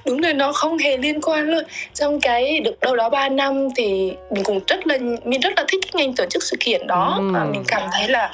đúng 0.06 0.20
rồi 0.20 0.34
nó 0.34 0.52
không 0.52 0.78
hề 0.78 0.96
liên 0.96 1.20
quan 1.20 1.50
luôn. 1.50 1.64
Trong 1.94 2.20
cái 2.20 2.60
được 2.60 2.80
đâu 2.80 2.96
đó 2.96 3.08
3 3.08 3.28
năm 3.28 3.68
thì 3.76 4.12
mình 4.30 4.44
cũng 4.44 4.60
rất 4.66 4.86
là 4.86 4.98
mình 5.24 5.40
rất 5.40 5.52
là 5.56 5.64
thích 5.68 5.80
cái 5.92 6.06
ngành 6.06 6.14
tổ 6.14 6.26
chức 6.26 6.42
sự 6.42 6.56
kiện 6.60 6.86
đó. 6.86 7.14
Ừm. 7.18 7.32
và 7.32 7.44
mình 7.44 7.62
cảm 7.68 7.82
thấy 7.92 8.08
là 8.08 8.30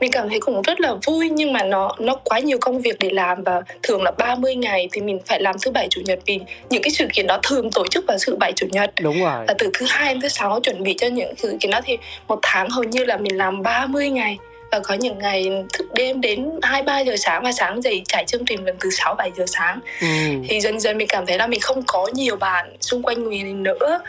mình 0.00 0.12
cảm 0.12 0.28
thấy 0.28 0.40
cũng 0.40 0.62
rất 0.62 0.80
là 0.80 0.94
vui 1.06 1.28
nhưng 1.28 1.52
mà 1.52 1.62
nó 1.62 1.90
nó 1.98 2.14
quá 2.24 2.38
nhiều 2.38 2.58
công 2.60 2.80
việc 2.80 2.96
để 2.98 3.10
làm 3.10 3.42
và 3.42 3.62
thường 3.82 4.02
là 4.02 4.10
30 4.10 4.54
ngày 4.54 4.88
thì 4.92 5.00
mình 5.00 5.18
phải 5.26 5.40
làm 5.40 5.56
thứ 5.62 5.70
bảy 5.70 5.88
chủ 5.90 6.00
nhật. 6.04 6.18
Vì 6.26 6.40
những 6.70 6.82
cái 6.82 6.90
sự 6.90 7.06
kiện 7.12 7.26
đó 7.26 7.38
thường 7.42 7.70
tổ 7.70 7.86
chức 7.86 8.04
vào 8.08 8.16
thứ 8.26 8.36
bảy 8.36 8.52
chủ 8.52 8.66
nhật. 8.70 8.90
Đúng 9.00 9.20
rồi. 9.24 9.44
Và 9.48 9.54
từ 9.58 9.70
thứ 9.74 9.86
hai 9.88 10.14
đến 10.14 10.20
thứ 10.20 10.28
sáu 10.28 10.60
chuẩn 10.60 10.82
bị 10.82 10.94
cho 10.98 11.06
những 11.06 11.34
sự 11.36 11.56
kiện 11.60 11.70
đó 11.70 11.80
thì 11.84 11.98
một 12.28 12.38
tháng 12.42 12.70
hầu 12.70 12.84
như 12.84 13.04
là 13.04 13.16
mình 13.16 13.36
làm 13.36 13.62
30 13.62 14.10
ngày 14.10 14.38
và 14.74 14.80
có 14.80 14.94
những 14.94 15.18
ngày 15.18 15.50
thức 15.72 15.86
đêm 15.94 16.20
đến 16.20 16.50
2 16.62 16.82
3 16.82 17.00
giờ 17.00 17.16
sáng 17.16 17.42
và 17.42 17.52
sáng 17.52 17.82
dậy 17.82 18.02
trải 18.08 18.24
chương 18.24 18.44
trình 18.44 18.64
lần 18.64 18.76
từ 18.80 18.90
6 18.90 19.14
7 19.14 19.30
giờ 19.36 19.44
sáng. 19.46 19.80
Ừ. 20.00 20.06
thì 20.48 20.60
dần 20.60 20.80
dần 20.80 20.98
mình 20.98 21.08
cảm 21.08 21.26
thấy 21.26 21.38
là 21.38 21.46
mình 21.46 21.60
không 21.60 21.82
có 21.86 22.08
nhiều 22.12 22.36
bạn 22.36 22.76
xung 22.80 23.02
quanh 23.02 23.28
mình 23.28 23.62
nữa. 23.62 24.00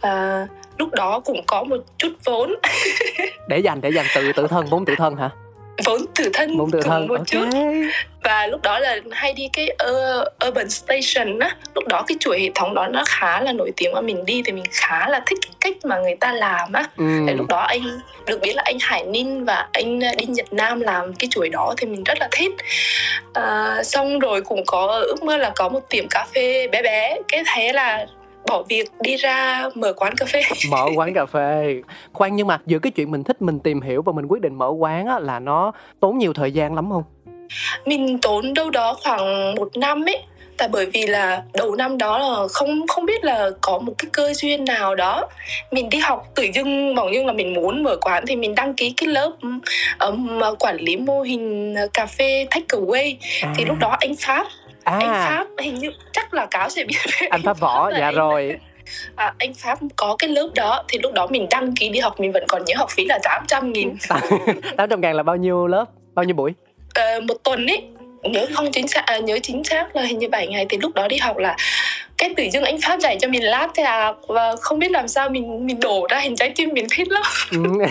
À, 0.00 0.46
lúc 0.78 0.90
đó 0.92 1.20
cũng 1.20 1.42
có 1.46 1.62
một 1.62 1.76
chút 1.98 2.12
vốn. 2.24 2.54
Để 3.48 3.58
dành 3.58 3.80
để 3.80 3.90
dành 3.90 4.06
tự 4.14 4.32
tự 4.32 4.46
thân 4.46 4.66
vốn 4.70 4.84
tự 4.84 4.94
thân 4.98 5.16
hả 5.16 5.30
vốn 5.84 6.06
tự 6.14 6.30
thân 6.32 6.58
vốn 6.58 6.70
cũng 6.70 6.82
thân 6.82 7.06
một 7.06 7.14
ok. 7.14 7.26
chút. 7.26 7.44
Và 8.22 8.46
lúc 8.46 8.62
đó 8.62 8.78
là 8.78 8.98
hay 9.10 9.32
đi 9.32 9.48
cái 9.52 9.68
uh, 9.90 10.48
urban 10.48 10.70
station 10.70 11.38
á. 11.38 11.56
Lúc 11.74 11.86
đó 11.88 12.04
cái 12.06 12.16
chuỗi 12.20 12.40
hệ 12.40 12.50
thống 12.54 12.74
đó 12.74 12.86
nó 12.86 13.04
khá 13.08 13.40
là 13.40 13.52
nổi 13.52 13.72
tiếng 13.76 13.94
và 13.94 14.00
mình 14.00 14.24
đi 14.24 14.42
thì 14.44 14.52
mình 14.52 14.64
khá 14.70 15.08
là 15.08 15.22
thích 15.26 15.38
cái 15.42 15.52
cách 15.60 15.84
mà 15.84 15.98
người 15.98 16.16
ta 16.20 16.32
làm 16.32 16.72
á. 16.72 16.84
Ừ. 16.96 17.04
Thì 17.26 17.34
lúc 17.34 17.46
đó 17.48 17.60
anh 17.60 18.00
được 18.26 18.40
biết 18.40 18.56
là 18.56 18.62
anh 18.66 18.76
Hải 18.80 19.04
Ninh 19.04 19.44
và 19.44 19.68
anh 19.72 20.00
ờ, 20.00 20.08
Đinh 20.18 20.32
Nhật 20.32 20.52
Nam 20.52 20.80
làm 20.80 21.14
cái 21.14 21.28
chuỗi 21.30 21.48
đó 21.48 21.74
thì 21.76 21.86
mình 21.86 22.04
rất 22.04 22.18
là 22.20 22.28
thích. 22.32 22.52
À, 23.32 23.82
xong 23.84 24.18
rồi 24.18 24.40
cũng 24.40 24.64
có 24.66 24.86
ước 24.86 25.22
mơ 25.22 25.36
là 25.36 25.52
có 25.56 25.68
một 25.68 25.80
tiệm 25.88 26.08
cà 26.10 26.26
phê 26.34 26.66
bé 26.66 26.82
bé. 26.82 27.18
Cái 27.28 27.42
thế 27.54 27.72
là 27.72 28.06
bỏ 28.46 28.62
việc 28.68 28.90
đi 29.00 29.16
ra 29.16 29.68
mở 29.74 29.92
quán 29.92 30.14
cà 30.16 30.26
phê. 30.26 30.42
Mở 30.70 30.86
quán 30.96 31.14
cà 31.14 31.26
phê. 31.26 31.82
Khoan 32.12 32.36
nhưng 32.36 32.46
mà 32.46 32.58
giữa 32.66 32.78
cái 32.78 32.92
chuyện 32.92 33.10
mình 33.10 33.24
thích 33.24 33.42
mình 33.42 33.60
tìm 33.60 33.80
hiểu 33.80 34.02
và 34.02 34.12
mình 34.12 34.26
quyết 34.26 34.42
định 34.42 34.54
mở 34.54 34.68
quán 34.78 35.06
á 35.06 35.18
là 35.18 35.40
nó 35.40 35.72
tốn 36.00 36.18
nhiều 36.18 36.32
thời 36.32 36.52
gian 36.52 36.74
lắm 36.74 36.90
không? 36.90 37.04
Mình 37.86 38.18
tốn 38.22 38.54
đâu 38.54 38.70
đó 38.70 38.96
khoảng 39.02 39.54
một 39.54 39.76
năm 39.76 40.08
ấy. 40.08 40.22
Tại 40.56 40.68
bởi 40.68 40.86
vì 40.86 41.06
là 41.06 41.42
đầu 41.54 41.74
năm 41.74 41.98
đó 41.98 42.18
là 42.18 42.48
không 42.52 42.86
không 42.86 43.06
biết 43.06 43.24
là 43.24 43.50
có 43.60 43.78
một 43.78 43.92
cái 43.98 44.08
cơ 44.12 44.32
duyên 44.34 44.64
nào 44.64 44.94
đó. 44.94 45.28
Mình 45.70 45.88
đi 45.88 45.98
học 45.98 46.26
tự 46.34 46.46
dưng 46.54 46.94
bỗng 46.94 47.14
dưng 47.14 47.26
là 47.26 47.32
mình 47.32 47.54
muốn 47.54 47.82
mở 47.82 47.96
quán 48.00 48.24
thì 48.26 48.36
mình 48.36 48.54
đăng 48.54 48.74
ký 48.74 48.94
cái 48.96 49.08
lớp 49.08 49.32
um, 49.98 50.40
quản 50.58 50.76
lý 50.76 50.96
mô 50.96 51.22
hình 51.22 51.74
cà 51.94 52.06
phê 52.06 52.46
takeaway 52.50 53.16
à. 53.42 53.54
thì 53.56 53.64
lúc 53.64 53.76
đó 53.80 53.96
anh 54.00 54.14
pháp 54.18 54.46
à. 54.84 54.98
anh 55.00 55.28
pháp 55.28 55.46
hình 55.62 55.74
như 55.74 55.90
chắc 56.12 56.34
là 56.34 56.46
cáo 56.46 56.68
sẽ 56.68 56.84
biết 56.84 56.96
anh 57.30 57.42
pháp 57.42 57.60
võ 57.60 57.90
dạ 57.98 58.10
rồi. 58.10 58.56
À, 59.16 59.34
anh 59.38 59.54
Pháp 59.54 59.78
có 59.96 60.16
cái 60.18 60.30
lớp 60.30 60.48
đó 60.54 60.84
thì 60.88 60.98
lúc 61.02 61.12
đó 61.12 61.26
mình 61.30 61.46
đăng 61.50 61.74
ký 61.74 61.88
đi 61.88 61.98
học 61.98 62.20
mình 62.20 62.32
vẫn 62.32 62.44
còn 62.48 62.64
nhớ 62.64 62.74
học 62.76 62.90
phí 62.90 63.04
là 63.04 63.18
800 63.22 63.72
nghìn. 63.72 63.96
800 64.76 65.00
ngàn 65.00 65.16
là 65.16 65.22
bao 65.22 65.36
nhiêu 65.36 65.66
lớp? 65.66 65.84
Bao 66.14 66.24
nhiêu 66.24 66.34
buổi? 66.34 66.54
À, 66.94 67.20
một 67.22 67.34
tuần 67.44 67.66
ấy 67.66 67.82
nhớ 68.22 68.46
không 68.54 68.72
chính 68.72 68.88
xác 68.88 69.06
à, 69.06 69.18
nhớ 69.18 69.38
chính 69.42 69.64
xác 69.64 69.96
là 69.96 70.02
hình 70.02 70.18
như 70.18 70.28
7 70.28 70.46
ngày. 70.46 70.66
Thì 70.68 70.78
lúc 70.80 70.94
đó 70.94 71.08
đi 71.08 71.16
học 71.16 71.36
là 71.36 71.56
cái 72.18 72.30
tự 72.36 72.44
dưng 72.52 72.64
anh 72.64 72.80
pháp 72.80 73.00
dạy 73.00 73.18
cho 73.20 73.28
mình 73.28 73.44
lát 73.44 73.68
thế 73.74 73.82
à. 73.82 74.12
Và 74.28 74.56
không 74.60 74.78
biết 74.78 74.90
làm 74.90 75.08
sao 75.08 75.28
mình 75.28 75.66
mình 75.66 75.80
đổ 75.80 76.06
ra 76.10 76.18
hình 76.18 76.36
trái 76.36 76.52
tim 76.56 76.70
mình 76.72 76.86
thích 76.96 77.08
lắm. 77.08 77.22
Ừ. 77.50 77.58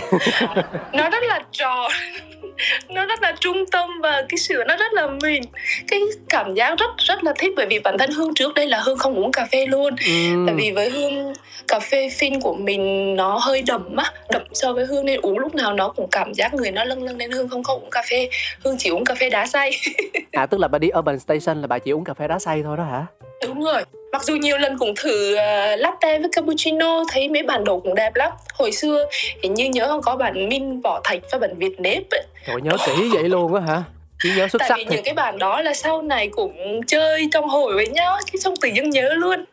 nó 0.94 1.10
rất 1.10 1.24
là 1.24 1.40
trò 1.52 1.90
nó 2.90 3.06
rất 3.06 3.22
là 3.22 3.36
trung 3.40 3.66
tâm 3.72 3.90
và 4.02 4.26
cái 4.30 4.38
sữa 4.38 4.64
nó 4.68 4.76
rất 4.76 4.94
là 4.94 5.08
mịn. 5.24 5.42
Cái 5.88 6.00
cảm 6.30 6.54
giác 6.54 6.80
rất 6.80 6.90
rất 6.98 7.24
là 7.24 7.34
thích 7.38 7.54
bởi 7.56 7.66
vì 7.66 7.80
bản 7.80 7.98
thân 7.98 8.12
hương 8.12 8.34
trước 8.34 8.54
đây 8.54 8.68
là 8.68 8.80
hương 8.80 8.98
không 8.98 9.16
uống 9.16 9.32
cà 9.32 9.48
phê 9.52 9.66
luôn. 9.66 9.96
Ừ. 10.06 10.46
tại 10.48 10.56
vì 10.56 10.72
với 10.72 10.90
hương 10.90 11.34
cà 11.68 11.80
phê 11.80 12.10
phin 12.18 12.42
của 12.42 12.54
mình 12.54 13.16
nó 13.16 13.38
hơi 13.38 13.62
đậm 13.62 13.96
á 13.96 14.12
đậm 14.30 14.42
so 14.54 14.74
với 14.74 14.86
hương 14.86 15.06
nên 15.06 15.20
uống 15.22 15.40
lúc 15.40 15.56
nào 15.56 15.74
nó 15.74 15.90
cũng 15.90 16.08
cảm 16.12 16.34
giác 16.34 16.54
người 16.54 16.72
nó 16.72 16.84
lâng 16.84 17.04
lâng 17.04 17.18
nên 17.18 17.32
hương 17.32 17.50
không 17.50 17.64
có 17.64 17.74
uống 17.74 17.90
cà 17.90 18.04
phê. 18.10 18.30
Hương 18.64 18.78
chỉ 18.78 18.90
uống 18.90 19.06
cà 19.06 19.16
phê 19.16 19.30
đá 19.30 19.46
xay. 19.46 19.72
À 20.32 20.46
tức 20.46 20.60
là 20.60 20.68
bà 20.68 20.80
đi 20.80 20.90
urban 21.00 21.20
station 21.20 21.62
là 21.62 21.68
bà 21.68 21.80
chỉ 21.80 21.92
uống 21.92 22.04
cà 22.04 22.14
phê 22.14 22.28
đá 22.28 22.40
xay 22.40 22.64
thôi 22.64 22.78
đó 22.78 22.84
hả 22.84 23.06
đúng 23.48 23.64
rồi. 23.64 23.84
Mặc 24.12 24.24
dù 24.24 24.36
nhiều 24.36 24.58
lần 24.58 24.78
cũng 24.78 24.94
thử 24.96 25.34
uh, 25.34 25.80
latte 25.80 26.20
với 26.20 26.30
cappuccino 26.32 27.04
thấy 27.12 27.30
mấy 27.30 27.44
bản 27.44 27.64
đồ 27.64 27.80
cũng 27.80 27.96
đẹp 27.96 28.16
lắm. 28.16 28.32
Hồi 28.54 28.72
xưa 28.72 29.06
hình 29.44 29.54
như 29.54 29.66
nhớ 29.66 29.88
không 29.88 30.02
có 30.02 30.16
bản 30.16 30.50
min 30.50 30.82
vỏ 30.82 31.02
thạch 31.04 31.20
và 31.32 31.38
bản 31.40 31.58
việt 31.58 31.80
nếp 31.80 32.04
ấy. 32.12 32.24
Trời 32.48 32.62
nhớ 32.62 32.72
kỹ 32.86 33.10
vậy 33.14 33.24
luôn 33.24 33.56
á 33.56 33.62
hả? 33.68 33.84
Chỉ 34.24 34.30
nhớ 34.38 34.48
xuất 34.48 34.60
Tại 34.60 34.70
sắc 34.70 34.76
vì 34.78 34.86
thì... 34.90 34.96
những 34.96 35.04
cái 35.06 35.14
bản 35.14 35.38
đó 35.38 35.62
là 35.62 35.74
sau 35.74 36.02
này 36.02 36.30
cũng 36.32 36.82
chơi 36.88 37.28
trong 37.32 37.50
hồi 37.50 37.74
với 37.74 37.88
nhau 37.88 38.18
cái 38.32 38.40
xong 38.40 38.54
tự 38.56 38.70
dưng 38.76 38.90
nhớ 38.90 39.14
luôn. 39.14 39.46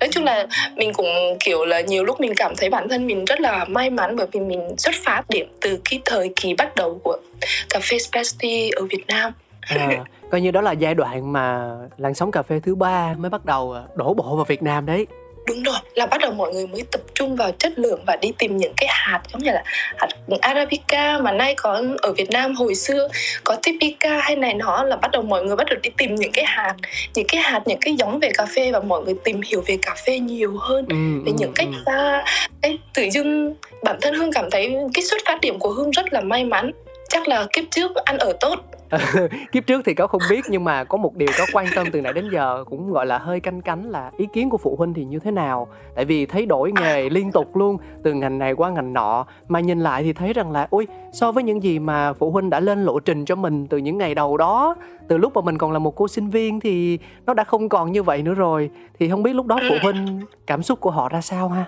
Nói 0.00 0.08
chung 0.12 0.24
là 0.24 0.46
mình 0.74 0.92
cũng 0.92 1.38
kiểu 1.40 1.64
là 1.64 1.80
nhiều 1.80 2.04
lúc 2.04 2.20
mình 2.20 2.32
cảm 2.36 2.56
thấy 2.56 2.70
bản 2.70 2.88
thân 2.88 3.06
mình 3.06 3.24
rất 3.24 3.40
là 3.40 3.64
may 3.64 3.90
mắn 3.90 4.16
bởi 4.16 4.26
vì 4.32 4.40
mình 4.40 4.68
xuất 4.78 4.94
phát 5.04 5.22
điểm 5.28 5.46
từ 5.60 5.78
cái 5.90 6.00
thời 6.04 6.30
kỳ 6.36 6.54
bắt 6.54 6.76
đầu 6.76 7.00
của 7.04 7.16
cà 7.70 7.80
phê 7.80 7.98
specialty 7.98 8.70
ở 8.70 8.82
Việt 8.90 9.06
Nam. 9.06 9.32
À, 9.60 9.88
coi 10.32 10.40
như 10.40 10.50
đó 10.50 10.60
là 10.60 10.72
giai 10.72 10.94
đoạn 10.94 11.32
mà 11.32 11.76
làn 11.96 12.14
sóng 12.14 12.30
cà 12.30 12.42
phê 12.42 12.60
thứ 12.64 12.74
ba 12.74 13.14
mới 13.18 13.30
bắt 13.30 13.44
đầu 13.44 13.76
đổ 13.94 14.14
bộ 14.14 14.36
vào 14.36 14.44
Việt 14.44 14.62
Nam 14.62 14.86
đấy. 14.86 15.06
Đúng 15.46 15.62
rồi 15.62 15.76
là 15.94 16.06
bắt 16.06 16.20
đầu 16.20 16.32
mọi 16.32 16.52
người 16.52 16.66
mới 16.66 16.82
tập 16.92 17.00
trung 17.14 17.36
vào 17.36 17.52
chất 17.52 17.72
lượng 17.78 18.00
và 18.06 18.16
đi 18.16 18.32
tìm 18.38 18.56
những 18.56 18.72
cái 18.76 18.88
hạt 18.90 19.20
giống 19.32 19.42
như 19.42 19.50
là 19.50 19.62
hạt 19.96 20.08
arabica 20.40 21.18
mà 21.18 21.32
nay 21.32 21.54
có 21.54 21.82
ở 22.02 22.12
Việt 22.12 22.30
Nam 22.30 22.54
hồi 22.54 22.74
xưa 22.74 23.08
có 23.44 23.56
typica 23.62 24.20
hay 24.20 24.36
này 24.36 24.54
nó 24.54 24.82
là 24.82 24.96
bắt 24.96 25.10
đầu 25.10 25.22
mọi 25.22 25.44
người 25.44 25.56
bắt 25.56 25.66
đầu 25.70 25.78
đi 25.82 25.90
tìm 25.96 26.14
những 26.14 26.32
cái 26.32 26.44
hạt 26.44 26.74
những 27.14 27.26
cái 27.28 27.40
hạt 27.40 27.62
những 27.66 27.80
cái 27.80 27.94
giống 27.98 28.20
về 28.20 28.30
cà 28.34 28.46
phê 28.46 28.72
và 28.72 28.80
mọi 28.80 29.02
người 29.02 29.14
tìm 29.24 29.40
hiểu 29.40 29.62
về 29.66 29.78
cà 29.82 29.94
phê 30.06 30.18
nhiều 30.18 30.56
hơn 30.58 30.86
ừ, 30.88 30.96
về 31.24 31.32
ừ, 31.32 31.36
những 31.38 31.52
cách 31.54 31.68
ừ. 31.72 31.82
pha. 31.86 32.24
Cái 32.62 32.78
tự 32.94 33.02
dưng 33.12 33.54
bản 33.82 33.96
thân 34.00 34.14
hương 34.14 34.32
cảm 34.32 34.50
thấy 34.50 34.76
cái 34.94 35.04
xuất 35.04 35.20
phát 35.26 35.40
điểm 35.40 35.58
của 35.58 35.70
hương 35.70 35.90
rất 35.90 36.12
là 36.12 36.20
may 36.20 36.44
mắn 36.44 36.70
chắc 37.12 37.28
là 37.28 37.46
kiếp 37.52 37.64
trước 37.70 37.94
ăn 37.94 38.18
ở 38.18 38.32
tốt. 38.40 38.58
Kiếp 39.52 39.66
trước 39.66 39.82
thì 39.84 39.94
có 39.94 40.06
không 40.06 40.20
biết 40.30 40.44
nhưng 40.48 40.64
mà 40.64 40.84
có 40.84 40.98
một 40.98 41.16
điều 41.16 41.28
có 41.38 41.46
quan 41.52 41.66
tâm 41.74 41.86
từ 41.92 42.00
nãy 42.00 42.12
đến 42.12 42.28
giờ 42.32 42.64
cũng 42.70 42.92
gọi 42.92 43.06
là 43.06 43.18
hơi 43.18 43.40
canh 43.40 43.60
cánh 43.60 43.90
là 43.90 44.10
ý 44.16 44.26
kiến 44.32 44.50
của 44.50 44.58
phụ 44.58 44.76
huynh 44.76 44.94
thì 44.94 45.04
như 45.04 45.18
thế 45.18 45.30
nào. 45.30 45.68
Tại 45.94 46.04
vì 46.04 46.26
thấy 46.26 46.46
đổi 46.46 46.72
nghề 46.80 47.10
liên 47.10 47.32
tục 47.32 47.56
luôn 47.56 47.76
từ 48.04 48.12
ngành 48.12 48.38
này 48.38 48.52
qua 48.52 48.70
ngành 48.70 48.92
nọ 48.92 49.26
mà 49.48 49.60
nhìn 49.60 49.80
lại 49.80 50.02
thì 50.02 50.12
thấy 50.12 50.32
rằng 50.32 50.52
là 50.52 50.66
ui 50.70 50.86
so 51.12 51.32
với 51.32 51.42
những 51.42 51.62
gì 51.62 51.78
mà 51.78 52.12
phụ 52.12 52.30
huynh 52.30 52.50
đã 52.50 52.60
lên 52.60 52.84
lộ 52.84 53.00
trình 53.00 53.24
cho 53.24 53.34
mình 53.34 53.66
từ 53.66 53.78
những 53.78 53.98
ngày 53.98 54.14
đầu 54.14 54.36
đó 54.36 54.76
từ 55.08 55.18
lúc 55.18 55.34
mà 55.34 55.40
mình 55.40 55.58
còn 55.58 55.72
là 55.72 55.78
một 55.78 55.96
cô 55.96 56.08
sinh 56.08 56.30
viên 56.30 56.60
thì 56.60 56.98
nó 57.26 57.34
đã 57.34 57.44
không 57.44 57.68
còn 57.68 57.92
như 57.92 58.02
vậy 58.02 58.22
nữa 58.22 58.34
rồi. 58.34 58.70
Thì 58.98 59.08
không 59.08 59.22
biết 59.22 59.32
lúc 59.32 59.46
đó 59.46 59.58
phụ 59.68 59.74
huynh 59.82 60.20
cảm 60.46 60.62
xúc 60.62 60.80
của 60.80 60.90
họ 60.90 61.08
ra 61.08 61.20
sao 61.20 61.48
ha 61.48 61.64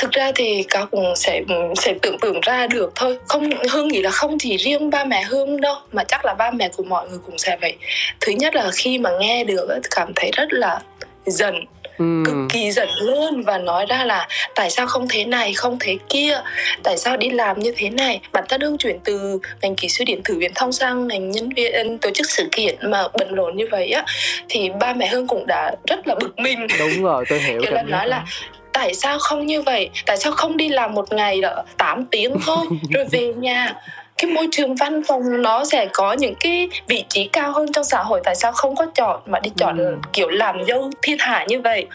thực 0.00 0.10
ra 0.10 0.32
thì 0.34 0.64
cáo 0.68 0.86
cũng 0.86 1.12
sẽ 1.16 1.42
sẽ 1.76 1.94
tưởng 2.02 2.18
tượng 2.18 2.40
ra 2.40 2.66
được 2.66 2.92
thôi. 2.94 3.18
Không 3.28 3.50
hương 3.70 3.88
nghĩ 3.88 4.02
là 4.02 4.10
không 4.10 4.38
chỉ 4.38 4.56
riêng 4.56 4.90
ba 4.90 5.04
mẹ 5.04 5.22
hương 5.22 5.60
đâu 5.60 5.74
mà 5.92 6.04
chắc 6.04 6.24
là 6.24 6.34
ba 6.34 6.50
mẹ 6.50 6.68
của 6.76 6.82
mọi 6.82 7.08
người 7.08 7.18
cũng 7.26 7.38
sẽ 7.38 7.56
vậy. 7.60 7.76
Thứ 8.20 8.32
nhất 8.32 8.54
là 8.54 8.70
khi 8.74 8.98
mà 8.98 9.10
nghe 9.20 9.44
được 9.44 9.68
cảm 9.90 10.12
thấy 10.16 10.30
rất 10.36 10.52
là 10.52 10.80
giận 11.26 11.54
Ừ. 11.98 12.22
cực 12.26 12.34
kỳ 12.48 12.70
giận 12.70 12.88
luôn 13.00 13.42
và 13.42 13.58
nói 13.58 13.86
ra 13.86 14.04
là 14.04 14.28
tại 14.54 14.70
sao 14.70 14.86
không 14.86 15.08
thế 15.08 15.24
này 15.24 15.54
không 15.54 15.76
thế 15.80 15.96
kia? 16.08 16.40
Tại 16.82 16.96
sao 16.96 17.16
đi 17.16 17.30
làm 17.30 17.60
như 17.60 17.72
thế 17.76 17.90
này? 17.90 18.20
Bản 18.32 18.44
thân 18.48 18.60
hương 18.60 18.78
chuyển 18.78 18.98
từ 19.04 19.38
ngành 19.62 19.76
kỹ 19.76 19.88
sư 19.88 20.04
điện 20.04 20.20
tử 20.24 20.34
viễn 20.38 20.52
thông 20.54 20.72
sang 20.72 21.08
ngành 21.08 21.30
nhân 21.30 21.48
viên 21.56 21.98
tổ 21.98 22.10
chức 22.10 22.30
sự 22.30 22.48
kiện 22.52 22.90
mà 22.90 23.02
bận 23.18 23.34
rộn 23.34 23.56
như 23.56 23.66
vậy 23.70 23.90
á 23.90 24.04
thì 24.48 24.70
ba 24.80 24.92
mẹ 24.92 25.08
hương 25.08 25.26
cũng 25.26 25.46
đã 25.46 25.74
rất 25.86 26.08
là 26.08 26.14
bực 26.20 26.38
mình. 26.38 26.66
Đúng 26.78 27.02
rồi 27.02 27.24
tôi 27.28 27.38
hiểu 27.38 27.60
cái 27.62 27.72
lần 27.72 27.90
nói 27.90 28.08
là 28.08 28.24
tại 28.72 28.94
sao 28.94 29.18
không 29.18 29.46
như 29.46 29.62
vậy? 29.62 29.90
Tại 30.06 30.16
sao 30.16 30.32
không 30.32 30.56
đi 30.56 30.68
làm 30.68 30.94
một 30.94 31.12
ngày 31.12 31.36
là 31.36 31.62
8 31.76 32.04
tiếng 32.06 32.36
thôi? 32.46 32.66
Rồi 32.90 33.04
về 33.10 33.32
nhà 33.36 33.74
cái 34.18 34.30
môi 34.30 34.48
trường 34.50 34.74
văn 34.74 35.02
phòng 35.08 35.42
nó 35.42 35.64
sẽ 35.64 35.86
có 35.92 36.12
những 36.12 36.34
cái 36.40 36.68
vị 36.86 37.04
trí 37.08 37.28
cao 37.32 37.52
hơn 37.52 37.72
trong 37.72 37.84
xã 37.84 38.02
hội. 38.02 38.20
Tại 38.24 38.34
sao 38.34 38.52
không 38.52 38.76
có 38.76 38.86
chọn 38.94 39.20
mà 39.26 39.40
đi 39.40 39.50
chọn 39.56 39.78
ừ. 39.78 39.96
kiểu 40.12 40.28
làm 40.28 40.64
dâu 40.68 40.90
thiên 41.02 41.18
hạ 41.18 41.44
như 41.48 41.60
vậy? 41.60 41.86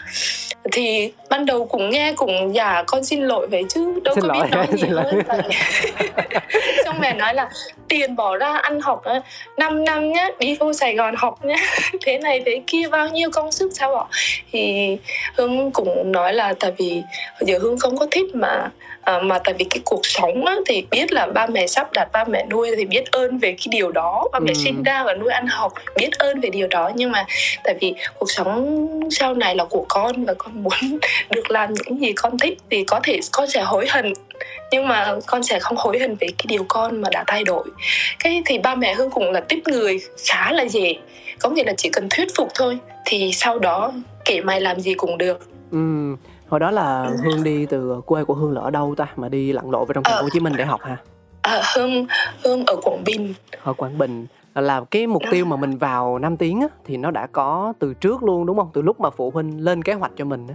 Thì 0.72 1.12
ban 1.30 1.46
đầu 1.46 1.64
cũng 1.64 1.90
nghe 1.90 2.12
cũng 2.12 2.54
dạ 2.54 2.84
con 2.86 3.04
xin 3.04 3.22
lỗi 3.22 3.46
vậy 3.46 3.64
chứ 3.68 4.00
đâu 4.04 4.14
xin 4.14 4.22
có 4.22 4.28
lỗi, 4.28 4.42
biết 4.42 4.56
nói 4.56 4.66
gì 4.72 4.88
hơn 4.88 5.22
xong 6.84 6.96
mẹ 7.00 7.14
nói 7.14 7.34
là 7.34 7.50
tiền 7.88 8.16
bỏ 8.16 8.36
ra 8.36 8.56
ăn 8.62 8.80
học 8.80 9.02
5 9.56 9.84
năm 9.84 10.12
nhá 10.12 10.28
đi 10.38 10.56
vô 10.60 10.72
Sài 10.72 10.94
Gòn 10.94 11.14
học 11.16 11.44
nhá 11.44 11.56
thế 12.02 12.18
này 12.18 12.42
thế 12.46 12.62
kia 12.66 12.88
bao 12.90 13.08
nhiêu 13.08 13.30
công 13.30 13.52
sức 13.52 13.70
sao 13.74 13.94
bỏ 13.94 14.08
thì 14.52 14.96
Hương 15.36 15.70
cũng 15.70 16.12
nói 16.12 16.34
là 16.34 16.54
tại 16.60 16.72
vì 16.76 17.02
giờ 17.40 17.58
Hương 17.58 17.78
không 17.78 17.96
có 17.96 18.06
thích 18.10 18.34
mà 18.34 18.70
à, 19.06 19.18
mà 19.18 19.38
tại 19.38 19.54
vì 19.58 19.64
cái 19.70 19.80
cuộc 19.84 20.00
sống 20.02 20.44
á, 20.44 20.54
thì 20.66 20.86
biết 20.90 21.12
là 21.12 21.26
ba 21.26 21.46
mẹ 21.46 21.66
sắp 21.66 21.92
đặt 21.92 22.08
ba 22.12 22.24
mẹ 22.24 22.46
nuôi 22.50 22.70
thì 22.76 22.84
biết 22.84 23.10
ơn 23.10 23.38
về 23.38 23.50
cái 23.50 23.66
điều 23.70 23.92
đó. 23.92 24.28
Ba 24.32 24.38
mẹ 24.38 24.50
ừ. 24.50 24.54
sinh 24.64 24.82
ra 24.82 25.04
và 25.04 25.14
nuôi 25.14 25.32
ăn 25.32 25.46
học 25.46 25.72
biết 25.96 26.18
ơn 26.18 26.40
về 26.40 26.48
điều 26.48 26.66
đó. 26.66 26.90
Nhưng 26.94 27.12
mà 27.12 27.24
tại 27.64 27.74
vì 27.80 27.94
cuộc 28.18 28.30
sống 28.30 28.86
sau 29.10 29.34
này 29.34 29.56
là 29.56 29.64
của 29.64 29.84
con 29.88 30.24
và 30.24 30.34
con 30.38 30.62
muốn 30.62 30.98
được 31.30 31.50
làm 31.50 31.74
những 31.74 32.00
gì 32.00 32.12
con 32.12 32.38
thích 32.38 32.58
thì 32.70 32.84
có 32.84 33.00
thể 33.02 33.20
con 33.32 33.48
sẽ 33.48 33.62
hối 33.62 33.86
hận. 33.90 34.12
Nhưng 34.70 34.88
mà 34.88 35.14
con 35.26 35.42
sẽ 35.42 35.60
không 35.60 35.76
hối 35.78 35.98
hận 35.98 36.16
về 36.20 36.28
cái 36.38 36.46
điều 36.48 36.64
con 36.68 37.00
mà 37.00 37.08
đã 37.12 37.24
thay 37.26 37.44
đổi. 37.44 37.64
Cái 38.18 38.42
thì 38.46 38.58
ba 38.58 38.74
mẹ 38.74 38.94
hương 38.94 39.10
cũng 39.10 39.30
là 39.32 39.40
tiếp 39.40 39.62
người 39.66 40.00
khá 40.28 40.52
là 40.52 40.62
dễ. 40.62 40.96
Có 41.40 41.50
nghĩa 41.50 41.64
là 41.64 41.72
chỉ 41.76 41.88
cần 41.92 42.06
thuyết 42.10 42.28
phục 42.36 42.48
thôi 42.54 42.78
thì 43.04 43.32
sau 43.32 43.58
đó 43.58 43.92
kể 44.24 44.40
mày 44.40 44.60
làm 44.60 44.80
gì 44.80 44.94
cũng 44.94 45.18
được. 45.18 45.48
Ừ 45.70 45.78
hồi 46.48 46.60
đó 46.60 46.70
là 46.70 47.10
hương 47.24 47.44
đi 47.44 47.66
từ 47.66 48.00
quê 48.06 48.24
của 48.24 48.34
hương 48.34 48.52
là 48.52 48.60
ở 48.60 48.70
đâu 48.70 48.94
ta? 48.96 49.06
Mà 49.16 49.28
đi 49.28 49.52
lặn 49.52 49.70
lội 49.70 49.84
vào 49.84 49.92
trong 49.94 50.04
thành 50.04 50.16
phố 50.16 50.22
hồ 50.22 50.28
chí 50.32 50.40
minh 50.40 50.52
để 50.56 50.64
học 50.64 50.80
hả? 50.82 50.96
À, 51.42 51.62
hương 51.74 52.06
hương 52.44 52.64
ở 52.66 52.76
quảng 52.82 53.04
bình. 53.04 53.34
Ở 53.62 53.72
quảng 53.72 53.98
bình. 53.98 54.26
Là 54.54 54.80
cái 54.90 55.06
mục 55.06 55.22
tiêu 55.30 55.44
mà 55.44 55.56
mình 55.56 55.78
vào 55.78 56.18
5 56.18 56.36
tiếng 56.36 56.60
á, 56.60 56.68
thì 56.84 56.96
nó 56.96 57.10
đã 57.10 57.26
có 57.32 57.72
từ 57.78 57.94
trước 57.94 58.22
luôn 58.22 58.46
đúng 58.46 58.56
không? 58.56 58.70
Từ 58.74 58.82
lúc 58.82 59.00
mà 59.00 59.10
phụ 59.10 59.30
huynh 59.30 59.64
lên 59.64 59.82
kế 59.82 59.92
hoạch 59.92 60.12
cho 60.16 60.24
mình 60.24 60.46
á 60.48 60.54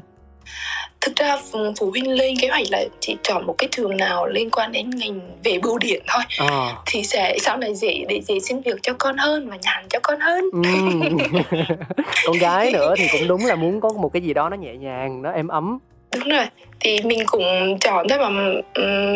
thực 1.02 1.16
ra 1.16 1.38
phụ 1.80 1.92
huynh 1.92 2.12
lên 2.12 2.36
kế 2.42 2.48
hoạch 2.48 2.72
là 2.72 2.84
chỉ 3.00 3.18
chọn 3.24 3.46
một 3.46 3.56
cái 3.58 3.68
trường 3.72 3.98
nào 3.98 4.28
liên 4.28 4.50
quan 4.50 4.72
đến 4.72 4.90
ngành 4.90 5.20
về 5.44 5.60
bưu 5.64 5.78
điện 5.78 6.04
thôi. 6.08 6.22
À. 6.38 6.76
thì 6.86 7.04
sẽ 7.04 7.38
sau 7.42 7.58
này 7.58 7.76
dễ 7.76 8.06
để 8.10 8.22
dễ 8.22 8.40
xin 8.40 8.62
việc 8.62 8.76
cho 8.82 8.94
con 8.94 9.18
hơn 9.18 9.50
và 9.50 9.58
nhàn 9.62 9.86
cho 9.90 10.00
con 10.04 10.20
hơn. 10.20 10.46
Ừ. 10.52 10.64
con 12.26 12.38
gái 12.38 12.72
nữa 12.72 12.94
thì 12.98 13.08
cũng 13.12 13.28
đúng 13.28 13.46
là 13.46 13.56
muốn 13.56 13.82
có 13.82 13.90
một 13.90 14.14
cái 14.14 14.22
gì 14.22 14.34
đó 14.34 14.50
nó 14.50 14.58
nhẹ 14.58 14.76
nhàng 14.76 15.22
nó 15.22 15.32
êm 15.32 15.48
ấm. 15.48 15.80
Đúng 16.16 16.30
rồi. 16.30 16.46
Thì 16.80 17.02
mình 17.04 17.20
cũng 17.26 17.78
chọn 17.80 18.08
thôi 18.10 18.18
mà, 18.20 18.30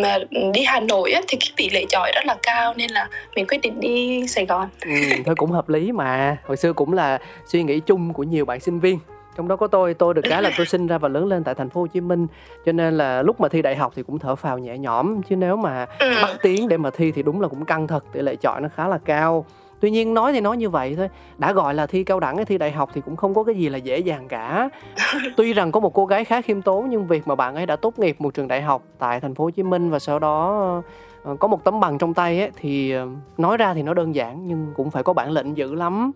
mà 0.02 0.18
đi 0.54 0.64
Hà 0.66 0.80
Nội 0.80 1.12
á, 1.12 1.22
thì 1.28 1.38
cái 1.40 1.50
tỷ 1.56 1.70
lệ 1.70 1.86
chọi 1.90 2.12
rất 2.16 2.26
là 2.26 2.36
cao 2.44 2.74
nên 2.78 2.92
là 2.92 3.08
mình 3.36 3.48
quyết 3.48 3.62
định 3.62 3.80
đi 3.80 4.28
Sài 4.28 4.46
Gòn. 4.46 4.70
Ừ, 4.86 4.92
thôi 5.26 5.36
cũng 5.36 5.52
hợp 5.52 5.70
lý 5.70 5.92
mà. 5.92 6.38
Hồi 6.46 6.58
xưa 6.58 6.74
cũng 6.74 6.94
là 6.94 7.20
suy 7.46 7.64
nghĩ 7.64 7.80
chung 7.80 8.14
của 8.14 8.24
nhiều 8.24 8.46
bạn 8.46 8.60
sinh 8.60 8.80
viên 8.80 9.00
trong 9.36 9.48
đó 9.48 9.56
có 9.56 9.68
tôi. 9.68 9.94
Tôi 9.94 10.14
được 10.14 10.22
cái 10.30 10.42
là 10.42 10.52
tôi 10.58 10.66
sinh 10.66 10.88
ra 10.88 10.98
và 10.98 11.10
lớn 11.10 11.28
lên 11.28 11.44
tại 11.44 11.56
thành 11.56 11.70
phố 11.70 11.82
Hồ 11.82 11.88
Chí 11.88 12.02
Minh. 12.02 12.28
Cho 12.66 12.72
nên 12.72 12.98
là 12.98 13.22
lúc 13.22 13.42
mà 13.42 13.48
thi 13.48 13.62
đại 13.62 13.76
học 13.76 13.94
thì 13.96 14.04
cũng 14.04 14.20
thở 14.20 14.36
phào 14.36 14.58
nhẹ 14.58 14.78
nhõm. 14.78 15.22
Chứ 15.22 15.36
nếu 15.36 15.56
mà 15.56 15.86
ừ. 16.00 16.14
bắt 16.22 16.38
tiếng 16.42 16.68
để 16.68 16.78
mà 16.78 16.90
thi 16.90 17.12
thì 17.12 17.24
đúng 17.24 17.42
là 17.42 17.48
cũng 17.48 17.66
căng 17.66 17.88
thật. 17.88 18.06
Tỷ 18.12 18.22
lệ 18.22 18.36
chọi 18.36 18.62
nó 18.62 18.70
khá 18.76 18.88
là 18.88 18.98
cao. 18.98 19.46
Tuy 19.80 19.92
nhiên 19.92 20.14
nói 20.14 20.34
thì 20.34 20.42
nói 20.42 20.58
như 20.58 20.70
vậy 20.70 20.96
thôi. 20.98 21.10
Đã 21.38 21.54
gọi 21.54 21.74
là 21.74 21.88
thi 21.88 22.04
cao 22.04 22.20
đẳng 22.20 22.36
hay 22.36 22.46
thi 22.46 22.58
đại 22.58 22.72
học 22.72 22.90
thì 22.94 23.02
cũng 23.02 23.16
không 23.16 23.34
có 23.34 23.44
cái 23.44 23.56
gì 23.56 23.70
là 23.70 23.78
dễ 23.78 24.00
dàng 24.00 24.28
cả. 24.28 24.70
Tuy 25.38 25.54
rằng 25.54 25.72
có 25.72 25.80
một 25.80 25.94
cô 25.94 26.06
gái 26.06 26.26
khá 26.26 26.42
khiêm 26.42 26.62
tốn 26.62 26.90
nhưng 26.90 27.08
việc 27.08 27.28
mà 27.28 27.36
bạn 27.36 27.56
ấy 27.56 27.66
đã 27.66 27.76
tốt 27.76 28.00
nghiệp 28.00 28.16
một 28.20 28.34
trường 28.34 28.48
đại 28.48 28.62
học 28.62 28.84
tại 29.00 29.20
thành 29.20 29.36
phố 29.36 29.44
hồ 29.44 29.50
chí 29.50 29.64
minh 29.64 29.90
và 29.90 30.00
sau 30.00 30.20
đó 30.20 30.82
ờ, 31.24 31.36
có 31.40 31.48
một 31.48 31.64
tấm 31.64 31.80
bằng 31.80 31.98
trong 31.98 32.14
tay 32.14 32.40
ấy, 32.40 32.52
thì 32.56 32.92
ờ, 32.92 33.08
nói 33.38 33.58
ra 33.58 33.74
thì 33.74 33.84
nó 33.84 33.94
đơn 33.94 34.16
giản 34.16 34.48
nhưng 34.48 34.74
cũng 34.76 34.92
phải 34.92 35.04
có 35.04 35.14
bản 35.14 35.32
lĩnh 35.32 35.58
dữ 35.58 35.76
lắm 35.76 36.12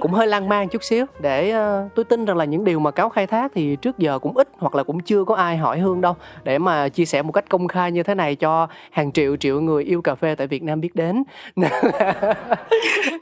cũng 0.00 0.12
hơi 0.12 0.26
lan 0.26 0.48
man 0.48 0.68
chút 0.68 0.84
xíu. 0.84 1.06
Để 1.20 1.54
uh, 1.54 1.94
tôi 1.94 2.04
tin 2.04 2.24
rằng 2.24 2.36
là 2.36 2.44
những 2.44 2.64
điều 2.64 2.80
mà 2.80 2.90
cáo 2.90 3.08
khai 3.08 3.26
thác 3.26 3.52
thì 3.54 3.76
trước 3.76 3.98
giờ 3.98 4.18
cũng 4.18 4.36
ít 4.36 4.48
hoặc 4.58 4.74
là 4.74 4.82
cũng 4.82 5.00
chưa 5.00 5.24
có 5.24 5.34
ai 5.34 5.56
hỏi 5.56 5.78
hương 5.78 6.00
đâu. 6.00 6.14
Để 6.44 6.58
mà 6.58 6.88
chia 6.88 7.04
sẻ 7.04 7.22
một 7.22 7.32
cách 7.32 7.44
công 7.48 7.68
khai 7.68 7.92
như 7.92 8.02
thế 8.02 8.14
này 8.14 8.34
cho 8.34 8.68
hàng 8.90 9.12
triệu 9.12 9.36
triệu 9.36 9.60
người 9.60 9.84
yêu 9.84 10.02
cà 10.02 10.14
phê 10.14 10.34
tại 10.34 10.46
Việt 10.46 10.62
Nam 10.62 10.80
biết 10.80 10.94
đến. 10.94 11.22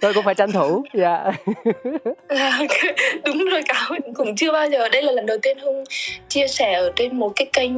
Tôi 0.00 0.14
cũng 0.14 0.24
phải 0.24 0.34
tranh 0.34 0.52
thủ 0.52 0.84
dạ. 0.94 1.24
Yeah. 2.28 2.70
đúng 3.24 3.44
rồi 3.50 3.62
cáo 3.68 3.98
cũng 4.14 4.36
chưa 4.36 4.52
bao 4.52 4.70
giờ. 4.70 4.88
Đây 4.88 5.02
là 5.02 5.12
lần 5.12 5.26
đầu 5.26 5.38
tiên 5.42 5.58
hương 5.58 5.84
chia 6.28 6.48
sẻ 6.48 6.72
ở 6.72 6.92
trên 6.96 7.18
một 7.18 7.32
cái 7.36 7.50
kênh 7.52 7.72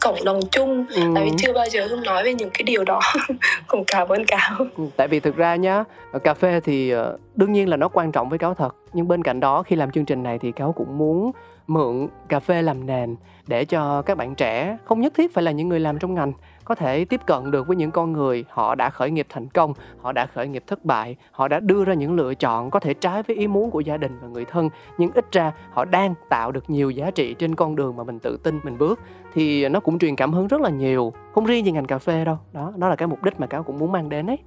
cộng 0.00 0.24
đồng 0.24 0.40
chung. 0.50 0.86
Ừ. 0.94 1.02
tại 1.14 1.24
vì 1.24 1.30
chưa 1.38 1.52
bao 1.52 1.66
giờ 1.68 1.86
hương 1.86 2.02
nói 2.02 2.24
về 2.24 2.34
những 2.34 2.50
cái 2.50 2.62
điều 2.62 2.84
đó. 2.84 3.00
Cũng 3.66 3.84
cảm 3.86 4.08
ơn 4.08 4.24
cáo. 4.24 4.66
Ừ, 4.76 4.84
tại 4.96 5.08
vì 5.08 5.20
thực 5.20 5.36
ra 5.36 5.56
nhá 5.56 5.84
cà 6.24 6.34
phê 6.34 6.60
thì 6.64 6.90
ờ, 6.90 7.16
đương 7.34 7.52
nhiên 7.52 7.68
là 7.68 7.76
nó 7.76 7.88
quan 7.88 8.12
trọng 8.12 8.28
với 8.28 8.38
cáo 8.38 8.54
thật, 8.54 8.76
nhưng 8.92 9.08
bên 9.08 9.22
cạnh 9.22 9.40
đó 9.40 9.62
khi 9.62 9.76
làm 9.76 9.90
chương 9.90 10.04
trình 10.04 10.22
này 10.22 10.38
thì 10.38 10.52
cáo 10.52 10.72
cũng 10.72 10.98
muốn 10.98 11.32
mượn 11.66 12.08
cà 12.28 12.40
phê 12.40 12.62
làm 12.62 12.86
nền 12.86 13.16
để 13.46 13.64
cho 13.64 14.02
các 14.02 14.18
bạn 14.18 14.34
trẻ 14.34 14.78
không 14.84 15.00
nhất 15.00 15.12
thiết 15.16 15.34
phải 15.34 15.44
là 15.44 15.50
những 15.50 15.68
người 15.68 15.80
làm 15.80 15.98
trong 15.98 16.14
ngành, 16.14 16.32
có 16.64 16.74
thể 16.74 17.04
tiếp 17.04 17.20
cận 17.26 17.50
được 17.50 17.66
với 17.66 17.76
những 17.76 17.90
con 17.90 18.12
người 18.12 18.44
họ 18.48 18.74
đã 18.74 18.90
khởi 18.90 19.10
nghiệp 19.10 19.26
thành 19.28 19.48
công, 19.48 19.74
họ 20.00 20.12
đã 20.12 20.26
khởi 20.26 20.48
nghiệp 20.48 20.64
thất 20.66 20.84
bại, 20.84 21.16
họ 21.30 21.48
đã 21.48 21.60
đưa 21.60 21.84
ra 21.84 21.94
những 21.94 22.14
lựa 22.14 22.34
chọn 22.34 22.70
có 22.70 22.80
thể 22.80 22.94
trái 22.94 23.22
với 23.22 23.36
ý 23.36 23.46
muốn 23.46 23.70
của 23.70 23.80
gia 23.80 23.96
đình 23.96 24.18
và 24.22 24.28
người 24.28 24.44
thân, 24.44 24.68
nhưng 24.98 25.10
ít 25.14 25.32
ra 25.32 25.52
họ 25.70 25.84
đang 25.84 26.14
tạo 26.28 26.52
được 26.52 26.70
nhiều 26.70 26.90
giá 26.90 27.10
trị 27.10 27.34
trên 27.34 27.54
con 27.54 27.76
đường 27.76 27.96
mà 27.96 28.04
mình 28.04 28.18
tự 28.18 28.36
tin 28.36 28.60
mình 28.64 28.78
bước, 28.78 29.00
thì 29.32 29.68
nó 29.68 29.80
cũng 29.80 29.98
truyền 29.98 30.16
cảm 30.16 30.32
hứng 30.32 30.46
rất 30.46 30.60
là 30.60 30.70
nhiều, 30.70 31.12
không 31.32 31.44
riêng 31.44 31.66
gì 31.66 31.72
ngành 31.72 31.86
cà 31.86 31.98
phê 31.98 32.24
đâu. 32.24 32.38
Đó 32.52 32.72
đó 32.76 32.88
là 32.88 32.96
cái 32.96 33.08
mục 33.08 33.22
đích 33.22 33.40
mà 33.40 33.46
cáo 33.46 33.62
cũng 33.62 33.78
muốn 33.78 33.92
mang 33.92 34.08
đến 34.08 34.26
ấy 34.26 34.38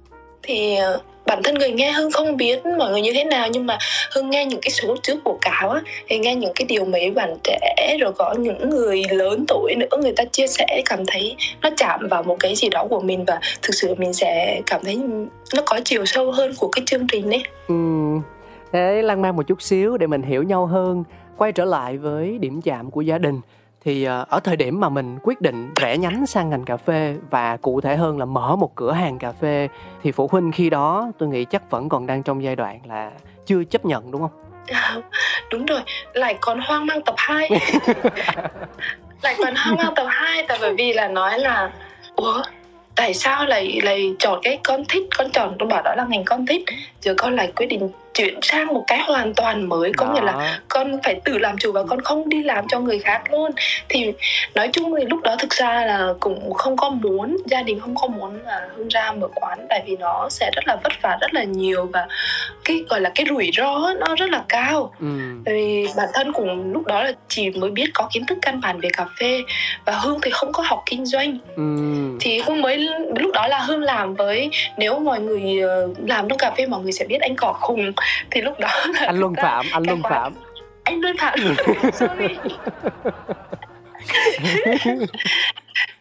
thì 0.42 0.76
ờ, 0.76 1.00
bản 1.26 1.42
thân 1.42 1.54
người 1.54 1.70
nghe 1.70 1.92
hương 1.92 2.10
không 2.10 2.36
biết 2.36 2.66
mọi 2.78 2.90
người 2.90 3.00
như 3.00 3.12
thế 3.12 3.24
nào, 3.24 3.48
nhưng 3.52 3.66
mà 3.66 3.78
hương 4.14 4.30
nghe 4.30 4.46
những 4.46 4.60
cái 4.62 4.70
số 4.70 4.96
trước 5.02 5.24
của 5.24 5.38
cáo 5.40 5.70
á, 5.70 5.80
thì 6.08 6.18
nghe 6.18 6.34
những 6.34 6.52
cái 6.54 6.66
điều 6.68 6.84
mấy 6.84 7.10
bạn 7.10 7.36
trẻ, 7.44 7.96
rồi 8.00 8.12
có 8.12 8.34
những 8.38 8.70
người 8.70 9.02
lớn 9.10 9.44
tuổi 9.48 9.74
nữa, 9.74 9.96
người 10.02 10.12
ta 10.16 10.24
chia 10.24 10.46
sẻ, 10.46 10.82
cảm 10.84 11.06
thấy 11.06 11.36
nó 11.62 11.70
chạm 11.76 12.08
vào 12.10 12.22
một 12.22 12.36
cái 12.40 12.54
gì 12.54 12.68
đó 12.68 12.86
của 12.90 13.00
mình 13.00 13.24
và 13.24 13.40
thực 13.62 13.74
sự 13.74 13.94
mình 13.98 14.12
sẽ 14.12 14.60
cảm 14.66 14.80
thấy 14.84 15.00
nó 15.54 15.62
có 15.66 15.80
chiều 15.84 16.06
sâu 16.06 16.32
hơn 16.32 16.52
của 16.58 16.68
cái 16.68 16.82
chương 16.86 17.06
trình 17.06 17.30
ấy. 17.30 17.42
Ừ 17.68 17.74
thế 18.72 19.02
lan 19.02 19.22
man 19.22 19.36
một 19.36 19.42
chút 19.42 19.62
xíu 19.62 19.96
để 19.96 20.06
mình 20.06 20.22
hiểu 20.22 20.42
nhau 20.42 20.66
hơn, 20.66 21.04
quay 21.36 21.52
trở 21.52 21.64
lại 21.64 21.98
với 21.98 22.38
điểm 22.38 22.62
chạm 22.62 22.90
của 22.90 23.00
gia 23.00 23.18
đình 23.18 23.40
thì 23.84 24.04
ờ, 24.04 24.24
ở 24.28 24.40
thời 24.40 24.56
điểm 24.56 24.80
mà 24.80 24.88
mình 24.88 25.18
quyết 25.22 25.40
định 25.40 25.72
rẽ 25.80 25.96
nhánh 25.96 26.26
sang 26.26 26.50
ngành 26.50 26.64
cà 26.64 26.76
phê 26.76 27.14
và 27.30 27.56
cụ 27.56 27.80
thể 27.80 27.96
hơn 27.96 28.18
là 28.18 28.24
mở 28.24 28.56
một 28.56 28.74
cửa 28.74 28.92
hàng 28.92 29.18
cà 29.18 29.32
phê 29.32 29.68
thì 30.02 30.12
phụ 30.12 30.28
huynh 30.32 30.52
khi 30.52 30.70
đó 30.70 31.10
tôi 31.18 31.28
nghĩ 31.28 31.44
chắc 31.44 31.70
vẫn 31.70 31.88
còn 31.88 32.06
đang 32.06 32.22
trong 32.22 32.42
giai 32.42 32.56
đoạn 32.56 32.80
là 32.88 33.10
chưa 33.46 33.64
chấp 33.64 33.84
nhận 33.84 34.10
đúng 34.10 34.20
không? 34.20 34.30
đúng 35.50 35.66
rồi, 35.66 35.80
lại 36.12 36.36
còn 36.40 36.60
hoang 36.60 36.86
mang 36.86 37.02
tập 37.02 37.14
2 37.18 37.50
lại 39.22 39.34
còn 39.38 39.54
hoang 39.54 39.76
mang 39.76 39.94
tập 39.96 40.06
2 40.08 40.44
tại 40.48 40.58
bởi 40.60 40.74
vì 40.78 40.92
là 40.92 41.08
nói 41.08 41.38
là 41.38 41.72
ủa 42.16 42.42
tại 42.98 43.14
sao 43.14 43.46
lại 43.46 43.80
lại 43.82 44.14
chọn 44.18 44.40
cái 44.42 44.58
con 44.64 44.84
thích? 44.88 45.02
Con 45.18 45.30
chọn 45.30 45.56
tôi 45.58 45.68
bảo 45.68 45.82
đó 45.82 45.94
là 45.96 46.06
ngành 46.08 46.24
con 46.24 46.46
thích. 46.46 46.64
Giờ 47.00 47.14
con 47.18 47.36
lại 47.36 47.52
quyết 47.56 47.66
định 47.66 47.90
chuyển 48.18 48.38
sang 48.42 48.66
một 48.66 48.84
cái 48.86 48.98
hoàn 48.98 49.34
toàn 49.34 49.68
mới. 49.68 49.92
Có 49.96 50.12
nghĩa 50.14 50.20
là 50.20 50.60
con 50.68 50.98
phải 51.04 51.20
tự 51.24 51.38
làm 51.38 51.58
chủ 51.58 51.72
và 51.72 51.82
con 51.82 52.00
không 52.00 52.28
đi 52.28 52.42
làm 52.42 52.64
cho 52.68 52.80
người 52.80 52.98
khác 52.98 53.22
luôn. 53.32 53.50
Thì 53.88 54.12
nói 54.54 54.68
chung 54.72 54.94
thì 54.98 55.04
lúc 55.04 55.20
đó 55.22 55.36
thực 55.38 55.50
ra 55.50 55.84
là 55.86 56.08
cũng 56.20 56.54
không 56.54 56.76
có 56.76 56.90
muốn 56.90 57.36
gia 57.46 57.62
đình 57.62 57.80
không 57.80 57.94
có 57.94 58.08
muốn 58.08 58.38
là 58.44 58.68
hương 58.76 58.88
ra 58.88 59.12
mở 59.12 59.28
quán 59.34 59.66
tại 59.68 59.82
vì 59.86 59.96
nó 59.96 60.28
sẽ 60.30 60.50
rất 60.54 60.66
là 60.66 60.76
vất 60.84 60.92
vả 61.02 61.18
rất 61.20 61.34
là 61.34 61.42
nhiều 61.44 61.88
và 61.92 62.06
cái 62.64 62.84
gọi 62.88 63.00
là 63.00 63.10
cái 63.14 63.26
rủi 63.28 63.50
ro 63.56 63.94
nó 64.00 64.14
rất 64.18 64.30
là 64.30 64.44
cao. 64.48 64.94
Ừ. 65.00 65.06
vì 65.44 65.86
bản 65.96 66.08
thân 66.14 66.32
cũng 66.32 66.72
lúc 66.72 66.86
đó 66.86 67.02
là 67.02 67.12
chỉ 67.28 67.50
mới 67.50 67.70
biết 67.70 67.90
có 67.94 68.08
kiến 68.12 68.26
thức 68.26 68.38
căn 68.42 68.60
bản 68.60 68.80
về 68.80 68.88
cà 68.92 69.06
phê 69.20 69.42
và 69.84 69.92
hương 69.92 70.20
thì 70.22 70.30
không 70.30 70.52
có 70.52 70.62
học 70.66 70.82
kinh 70.86 71.06
doanh. 71.06 71.38
Ừ. 71.56 71.62
thì 72.20 72.40
hương 72.40 72.62
mới 72.62 72.76
lúc 73.16 73.32
đó 73.34 73.46
là 73.46 73.58
hương 73.58 73.82
làm 73.82 74.14
với 74.14 74.50
nếu 74.76 74.98
mọi 74.98 75.20
người 75.20 75.60
ờ, 75.60 75.88
làm 76.06 76.28
trong 76.28 76.38
cà 76.38 76.50
phê 76.50 76.66
mọi 76.66 76.82
người 76.82 76.92
sẽ 76.92 77.04
biết 77.04 77.20
anh 77.20 77.36
cỏ 77.36 77.52
khùng 77.52 77.92
thì 78.30 78.40
lúc 78.40 78.60
đó 78.60 78.68
là 78.94 79.06
anh 79.06 79.20
luân 79.20 79.34
phạm 79.34 79.66
anh 79.72 79.82
luân 79.86 80.02
phạm. 80.02 80.32
Anh 80.84 81.00
luân 81.00 81.16
phạm. 81.16 81.38
Sorry. 81.92 82.36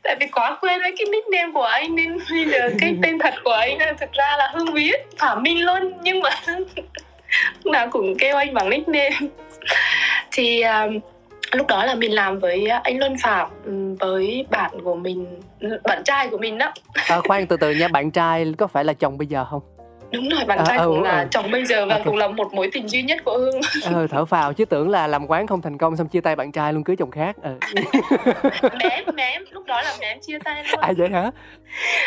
Tại 0.03 0.15
vì 0.19 0.27
quá 0.27 0.57
quen 0.61 0.79
với 0.81 0.95
cái 0.97 1.05
nickname 1.11 1.53
của 1.53 1.63
anh 1.63 1.95
nên 1.95 2.17
bây 2.29 2.45
giờ 2.45 2.69
cái 2.79 2.95
tên 3.03 3.19
thật 3.19 3.33
của 3.43 3.51
anh 3.51 3.77
là 3.77 3.93
thực 3.93 4.11
ra 4.11 4.35
là 4.37 4.51
hương 4.53 4.73
viết 4.73 4.95
phạm 5.17 5.43
minh 5.43 5.65
luân 5.65 5.93
nhưng 6.01 6.19
mà 6.19 6.29
lúc 6.45 6.67
nào 7.73 7.87
cũng 7.91 8.15
kêu 8.19 8.35
anh 8.35 8.53
bằng 8.53 8.69
nickname. 8.69 9.15
Thì 10.31 10.61
um, 10.61 10.99
lúc 11.51 11.67
đó 11.67 11.85
là 11.85 11.95
mình 11.95 12.15
làm 12.15 12.39
với 12.39 12.67
anh 12.67 12.99
Luân 12.99 13.15
Phạm 13.23 13.49
với 13.99 14.45
bạn 14.49 14.71
của 14.83 14.95
mình 14.95 15.41
bạn 15.83 16.03
trai 16.03 16.29
của 16.29 16.37
mình 16.37 16.57
đó. 16.57 16.73
À, 16.93 17.19
khoan 17.27 17.47
từ 17.47 17.57
từ 17.57 17.71
nha 17.71 17.87
bạn 17.87 18.11
trai 18.11 18.53
có 18.57 18.67
phải 18.67 18.83
là 18.83 18.93
chồng 18.93 19.17
bây 19.17 19.27
giờ 19.27 19.45
không 19.49 19.76
đúng 20.11 20.29
rồi 20.29 20.45
bạn 20.45 20.57
à, 20.59 20.63
trai 20.67 20.77
ừ, 20.77 20.85
cũng 20.85 21.03
là 21.03 21.21
ừ. 21.21 21.27
chồng 21.31 21.51
bây 21.51 21.65
giờ 21.65 21.85
và 21.85 21.95
okay. 21.95 22.05
cũng 22.05 22.17
là 22.17 22.27
một 22.27 22.53
mối 22.53 22.69
tình 22.73 22.87
duy 22.87 23.03
nhất 23.03 23.19
của 23.25 23.37
hương 23.37 23.61
ừ, 23.83 24.07
thở 24.11 24.25
phào 24.25 24.53
chứ 24.53 24.65
tưởng 24.65 24.89
là 24.89 25.07
làm 25.07 25.27
quán 25.27 25.47
không 25.47 25.61
thành 25.61 25.77
công 25.77 25.97
xong 25.97 26.07
chia 26.07 26.21
tay 26.21 26.35
bạn 26.35 26.51
trai 26.51 26.73
luôn 26.73 26.83
cưới 26.83 26.95
chồng 26.95 27.11
khác 27.11 27.35
ừ. 27.43 27.57
mẹ 29.13 29.31
em 29.31 29.43
lúc 29.51 29.65
đó 29.65 29.81
là 29.81 29.95
mẹ 29.99 30.07
em 30.07 30.19
chia 30.19 30.39
tay 30.39 30.63
luôn 30.71 30.79
à 30.81 30.91
vậy 30.97 31.09
hả 31.09 31.31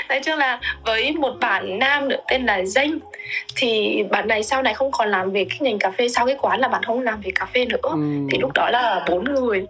nói 0.08 0.20
chung 0.24 0.38
là 0.38 0.60
với 0.84 1.12
một 1.12 1.32
bạn 1.40 1.78
nam 1.78 2.08
nữa 2.08 2.16
tên 2.30 2.46
là 2.46 2.64
danh 2.64 2.98
thì 3.56 4.02
bạn 4.10 4.28
này 4.28 4.42
sau 4.42 4.62
này 4.62 4.74
không 4.74 4.90
còn 4.92 5.08
làm 5.08 5.30
về 5.30 5.46
cái 5.50 5.58
ngành 5.60 5.78
cà 5.78 5.90
phê 5.90 6.08
sau 6.08 6.26
cái 6.26 6.36
quán 6.40 6.60
là 6.60 6.68
bạn 6.68 6.82
không 6.82 7.00
làm 7.00 7.20
về 7.20 7.30
cà 7.34 7.46
phê 7.46 7.64
nữa 7.64 7.78
ừ. 7.82 8.26
thì 8.30 8.38
lúc 8.38 8.50
đó 8.54 8.70
là 8.70 9.04
bốn 9.10 9.24
người 9.24 9.66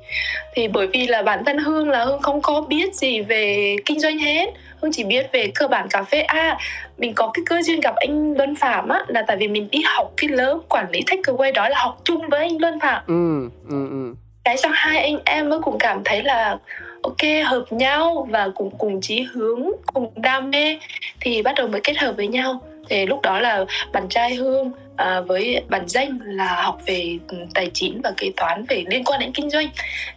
thì 0.55 0.69
bởi 0.69 0.87
vì 0.87 1.07
là 1.07 1.23
bản 1.23 1.45
thân 1.45 1.59
hương 1.59 1.91
là 1.91 2.05
hương 2.05 2.23
không 2.23 2.43
có 2.43 2.61
biết 2.61 2.95
gì 2.95 3.21
về 3.21 3.77
kinh 3.87 4.01
doanh 4.01 4.19
hết 4.19 4.51
hương 4.83 4.93
chỉ 4.93 5.05
biết 5.05 5.33
về 5.33 5.51
cơ 5.55 5.69
bản 5.69 5.89
cà 5.89 6.03
phê. 6.03 6.21
À 6.21 6.59
mình 6.99 7.15
có 7.15 7.31
cái 7.35 7.43
cơ 7.47 7.63
duyên 7.63 7.81
gặp 7.81 7.95
anh 7.97 8.35
luân 8.35 8.55
phạm 8.55 8.89
á 8.89 9.05
là 9.09 9.25
tại 9.27 9.37
vì 9.37 9.49
mình 9.49 9.69
đi 9.71 9.83
học 9.97 10.13
cái 10.17 10.31
lớp 10.31 10.59
quản 10.69 10.91
lý 10.91 11.01
takeaway 11.07 11.53
đó 11.53 11.69
là 11.69 11.79
học 11.79 12.01
chung 12.05 12.29
với 12.29 12.41
anh 12.41 12.61
luân 12.61 12.81
phạm. 12.81 13.03
Ừ, 13.07 13.49
ừ, 13.69 13.89
ừ. 13.91 14.15
cái 14.45 14.57
xong 14.57 14.73
hai 14.75 15.03
anh 15.03 15.19
em 15.25 15.49
mới 15.49 15.61
cũng 15.63 15.79
cảm 15.79 16.01
thấy 16.05 16.23
là 16.23 16.59
ok 17.03 17.47
hợp 17.47 17.65
nhau 17.71 18.29
và 18.31 18.49
cùng 18.55 18.71
cùng 18.79 19.01
chí 19.01 19.23
hướng 19.23 19.69
cùng 19.93 20.13
đam 20.17 20.51
mê 20.51 20.79
thì 21.21 21.43
bắt 21.43 21.55
đầu 21.57 21.69
mới 21.69 21.81
kết 21.81 21.99
hợp 21.99 22.13
với 22.17 22.29
nhau 22.29 22.61
thì 22.91 23.07
lúc 23.07 23.23
đó 23.23 23.41
là 23.41 23.65
bạn 23.93 24.09
trai 24.09 24.35
hương 24.35 24.73
à, 24.97 25.21
với 25.21 25.63
bản 25.69 25.89
danh 25.89 26.19
là 26.25 26.63
học 26.63 26.79
về 26.87 27.19
tài 27.55 27.71
chính 27.75 28.01
và 28.05 28.13
kế 28.17 28.33
toán 28.37 28.65
về 28.69 28.85
liên 28.89 29.05
quan 29.05 29.21
đến 29.21 29.33
kinh 29.33 29.51
doanh. 29.51 29.69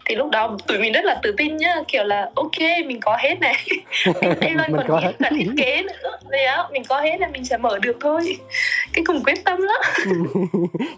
Thì 0.05 0.15
lúc 0.15 0.29
đó 0.31 0.57
tụi 0.67 0.79
mình 0.79 0.93
rất 0.93 1.05
là 1.05 1.19
tự 1.23 1.33
tin 1.37 1.57
nhá 1.57 1.75
kiểu 1.87 2.03
là 2.03 2.29
ok 2.35 2.59
mình 2.85 2.99
có 2.99 3.17
hết 3.19 3.39
này. 3.39 3.55
Luôn 4.67 4.81
còn 4.87 5.03
hết. 5.03 5.13
cả 5.19 5.29
thiết 5.29 5.49
kế 5.57 5.83
nữa. 5.83 6.17
Đấy 6.29 6.45
á 6.45 6.63
mình 6.71 6.83
có 6.89 7.01
hết 7.01 7.17
là 7.19 7.29
mình 7.33 7.45
sẽ 7.45 7.57
mở 7.57 7.79
được 7.79 7.97
thôi. 7.99 8.37
Cái 8.93 9.03
cùng 9.05 9.23
quyết 9.23 9.45
tâm 9.45 9.59
lắm. 9.61 9.81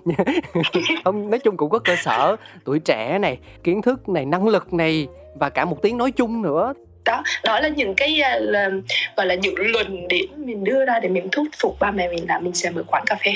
Ông 1.03 1.29
nói 1.29 1.39
chung 1.39 1.57
cũng 1.57 1.69
có 1.69 1.79
cơ 1.79 1.95
sở 1.95 2.35
tuổi 2.63 2.79
trẻ 2.79 3.19
này 3.19 3.37
kiến 3.63 3.81
thức 3.81 4.09
này 4.09 4.25
năng 4.25 4.47
lực 4.47 4.73
này 4.73 5.07
và 5.35 5.49
cả 5.49 5.65
một 5.65 5.81
tiếng 5.81 5.97
nói 5.97 6.11
chung 6.11 6.41
nữa 6.41 6.73
đó 7.05 7.23
đó 7.43 7.59
là 7.59 7.67
những 7.67 7.95
cái 7.95 8.21
à, 8.21 8.37
là, 8.39 8.69
gọi 9.17 9.25
là 9.25 9.35
những 9.35 9.55
luận 9.57 10.07
điểm 10.07 10.29
mình 10.37 10.63
đưa 10.63 10.85
ra 10.85 10.99
để 10.99 11.09
mình 11.09 11.27
thuyết 11.31 11.47
phục 11.57 11.79
ba 11.79 11.91
mẹ 11.91 12.07
mình 12.07 12.25
là 12.27 12.39
mình 12.39 12.53
sẽ 12.53 12.69
mở 12.69 12.83
quán 12.87 13.03
cà 13.05 13.15
phê 13.25 13.31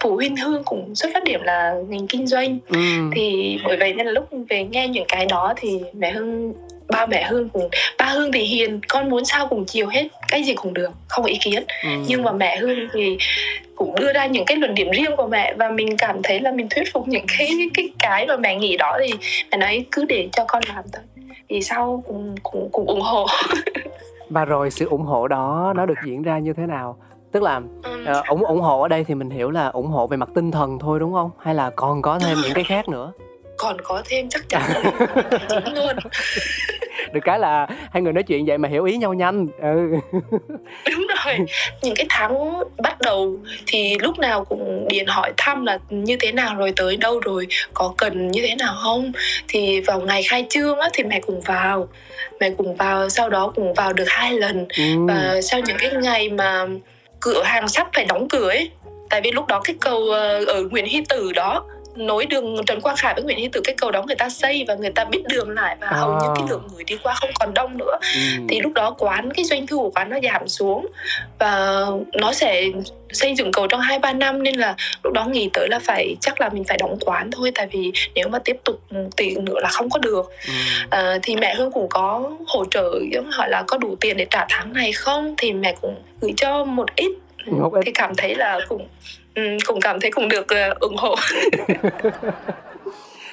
phụ 0.00 0.16
huynh 0.16 0.36
hương 0.36 0.64
cũng 0.64 0.94
xuất 0.94 1.10
phát 1.14 1.24
điểm 1.24 1.42
là 1.42 1.74
ngành 1.88 2.06
kinh 2.06 2.26
doanh 2.26 2.58
ừ. 2.68 2.78
thì 3.16 3.58
bởi 3.64 3.76
vậy 3.76 3.94
nên 3.94 4.06
là 4.06 4.12
lúc 4.12 4.28
về 4.48 4.64
nghe 4.64 4.88
những 4.88 5.04
cái 5.08 5.26
đó 5.26 5.54
thì 5.56 5.78
mẹ 5.92 6.10
hương 6.10 6.54
ba 6.88 7.06
mẹ 7.06 7.24
hương 7.24 7.48
cũng 7.48 7.68
ba 7.98 8.04
hương 8.04 8.32
thì 8.32 8.40
hiền 8.40 8.80
con 8.88 9.10
muốn 9.10 9.24
sao 9.24 9.46
cùng 9.46 9.64
chiều 9.64 9.86
hết 9.86 10.08
cái 10.28 10.42
gì 10.42 10.54
cũng 10.54 10.74
được 10.74 10.90
không 11.08 11.24
có 11.24 11.30
ý 11.30 11.38
kiến 11.40 11.62
ừ. 11.82 11.88
nhưng 12.06 12.22
mà 12.22 12.32
mẹ 12.32 12.56
hương 12.56 12.88
thì 12.92 13.18
cũng 13.74 13.94
đưa 14.00 14.12
ra 14.12 14.26
những 14.26 14.44
cái 14.44 14.56
luận 14.56 14.74
điểm 14.74 14.90
riêng 14.90 15.16
của 15.16 15.26
mẹ 15.26 15.54
và 15.56 15.70
mình 15.70 15.96
cảm 15.96 16.22
thấy 16.22 16.40
là 16.40 16.52
mình 16.52 16.66
thuyết 16.70 16.92
phục 16.92 17.08
những 17.08 17.24
cái 17.38 17.50
cái 17.74 17.88
cái 17.98 18.26
mà 18.26 18.36
mẹ 18.36 18.56
nghĩ 18.56 18.76
đó 18.76 18.98
thì 19.00 19.12
mẹ 19.50 19.58
nói 19.58 19.84
cứ 19.90 20.04
để 20.04 20.28
cho 20.32 20.44
con 20.48 20.62
làm 20.74 20.84
thôi 20.92 21.02
thì 21.48 21.62
sau 21.62 22.04
cũng 22.06 22.34
cũng 22.42 22.68
cũng 22.72 22.86
ủng 22.86 23.00
hộ. 23.00 23.26
Và 24.30 24.44
rồi 24.44 24.70
sự 24.70 24.86
ủng 24.86 25.02
hộ 25.02 25.28
đó 25.28 25.72
nó 25.76 25.86
được 25.86 25.98
diễn 26.06 26.22
ra 26.22 26.38
như 26.38 26.52
thế 26.52 26.66
nào? 26.66 26.96
Tức 27.32 27.42
là 27.42 27.56
uh, 27.56 28.26
ủng 28.28 28.44
ủng 28.44 28.60
hộ 28.60 28.82
ở 28.82 28.88
đây 28.88 29.04
thì 29.04 29.14
mình 29.14 29.30
hiểu 29.30 29.50
là 29.50 29.68
ủng 29.68 29.86
hộ 29.86 30.06
về 30.06 30.16
mặt 30.16 30.28
tinh 30.34 30.50
thần 30.50 30.78
thôi 30.78 31.00
đúng 31.00 31.12
không? 31.12 31.30
Hay 31.38 31.54
là 31.54 31.70
còn 31.70 32.02
có 32.02 32.18
thêm 32.18 32.38
những 32.42 32.54
cái 32.54 32.64
khác 32.64 32.88
nữa? 32.88 33.12
Còn 33.58 33.76
có 33.82 34.02
thêm 34.08 34.28
chắc 34.28 34.48
chắn 34.48 34.62
chính 35.48 35.74
luôn 35.74 35.96
được 37.12 37.20
cái 37.24 37.38
là 37.38 37.66
hai 37.90 38.02
người 38.02 38.12
nói 38.12 38.22
chuyện 38.22 38.46
vậy 38.46 38.58
mà 38.58 38.68
hiểu 38.68 38.84
ý 38.84 38.96
nhau 38.96 39.14
nhanh. 39.14 39.46
Ừ. 39.60 39.90
Đúng 40.90 41.06
rồi. 41.24 41.36
Những 41.82 41.94
cái 41.94 42.06
tháng 42.08 42.62
bắt 42.82 43.00
đầu 43.00 43.36
thì 43.66 43.96
lúc 43.98 44.18
nào 44.18 44.44
cũng 44.44 44.88
điện 44.90 45.06
hỏi 45.06 45.32
thăm 45.36 45.66
là 45.66 45.78
như 45.90 46.16
thế 46.20 46.32
nào 46.32 46.54
rồi 46.56 46.72
tới 46.76 46.96
đâu 46.96 47.20
rồi 47.20 47.46
có 47.74 47.94
cần 47.96 48.28
như 48.28 48.42
thế 48.48 48.54
nào 48.54 48.74
không? 48.82 49.12
Thì 49.48 49.80
vào 49.80 50.00
ngày 50.00 50.22
khai 50.22 50.46
trương 50.48 50.78
á 50.78 50.88
thì 50.92 51.04
mẹ 51.04 51.20
cùng 51.20 51.40
vào. 51.40 51.88
Mẹ 52.40 52.50
cùng 52.50 52.76
vào 52.76 53.08
sau 53.08 53.28
đó 53.28 53.52
cùng 53.54 53.74
vào 53.74 53.92
được 53.92 54.08
hai 54.08 54.32
lần. 54.32 54.66
Ừ. 54.78 55.06
và 55.08 55.40
sau 55.42 55.60
những 55.60 55.76
cái 55.80 55.90
ngày 56.02 56.28
mà 56.28 56.66
cửa 57.20 57.42
hàng 57.42 57.68
sắp 57.68 57.88
phải 57.94 58.04
đóng 58.04 58.28
cửa 58.28 58.48
ấy 58.48 58.70
tại 59.10 59.20
vì 59.20 59.32
lúc 59.32 59.46
đó 59.46 59.60
cái 59.64 59.76
cầu 59.80 60.10
ờ, 60.10 60.44
ở 60.44 60.62
Nguyễn 60.70 60.86
Hy 60.86 61.02
Tử 61.08 61.32
đó 61.32 61.64
nối 61.98 62.26
đường 62.26 62.56
Trần 62.66 62.80
Quang 62.80 62.96
Khải 62.96 63.14
với 63.14 63.22
Nguyễn 63.24 63.38
Hy 63.38 63.48
Tử 63.48 63.60
cái 63.64 63.74
cầu 63.78 63.90
đó 63.90 64.02
người 64.06 64.16
ta 64.16 64.28
xây 64.28 64.64
và 64.68 64.74
người 64.74 64.90
ta 64.90 65.04
biết 65.04 65.22
đường 65.28 65.50
lại 65.50 65.76
và 65.80 65.86
hầu 65.90 66.12
như 66.12 66.26
cái 66.36 66.44
À. 66.44 66.50
lượng 66.50 66.62
người 66.74 66.84
đi 66.84 66.96
qua 67.02 67.14
không 67.14 67.30
còn 67.40 67.54
đông 67.54 67.78
nữa 67.78 67.98
ừ. 68.14 68.20
thì 68.48 68.60
lúc 68.60 68.72
đó 68.72 68.94
quán 68.98 69.30
cái 69.34 69.44
doanh 69.44 69.66
thu 69.66 69.78
của 69.78 69.90
quán 69.90 70.10
nó 70.10 70.18
giảm 70.22 70.48
xuống 70.48 70.86
và 71.38 71.86
nó 72.14 72.32
sẽ 72.32 72.64
xây 73.10 73.34
dựng 73.34 73.52
cầu 73.52 73.66
trong 73.66 73.80
hai 73.80 73.98
ba 73.98 74.12
năm 74.12 74.42
nên 74.42 74.54
là 74.54 74.76
lúc 75.04 75.12
đó 75.12 75.24
nghĩ 75.24 75.50
tới 75.52 75.68
là 75.70 75.78
phải 75.78 76.16
chắc 76.20 76.40
là 76.40 76.48
mình 76.48 76.64
phải 76.64 76.76
đóng 76.80 76.98
quán 77.00 77.30
thôi 77.30 77.52
tại 77.54 77.66
vì 77.72 77.92
nếu 78.14 78.28
mà 78.28 78.38
tiếp 78.38 78.56
tục 78.64 78.80
tiền 79.16 79.44
nữa 79.44 79.60
là 79.62 79.68
không 79.68 79.90
có 79.90 79.98
được 79.98 80.30
Ừ. 80.46 80.52
à, 80.90 81.18
thì 81.22 81.36
mẹ 81.36 81.54
hương 81.54 81.72
cũng 81.72 81.86
có 81.90 82.30
hỗ 82.46 82.64
trợ 82.70 82.90
giống 83.12 83.30
hỏi 83.30 83.48
là 83.50 83.62
có 83.66 83.78
đủ 83.78 83.96
tiền 84.00 84.16
để 84.16 84.26
trả 84.30 84.46
tháng 84.48 84.72
này 84.72 84.92
không 84.92 85.34
thì 85.38 85.52
mẹ 85.52 85.74
cũng 85.80 85.94
gửi 86.20 86.32
cho 86.36 86.64
một 86.64 86.96
ít 86.96 87.10
Một 87.46 87.74
ít. 87.74 87.82
thì 87.86 87.92
cảm 87.94 88.14
thấy 88.14 88.34
là 88.34 88.60
cũng 88.68 88.78
ừ, 88.80 88.86
cũng 89.66 89.80
cảm 89.80 90.00
thấy 90.00 90.10
cũng 90.10 90.28
được 90.28 90.48
ờ, 90.48 90.74
ủng 90.80 90.96
hộ. 90.96 91.14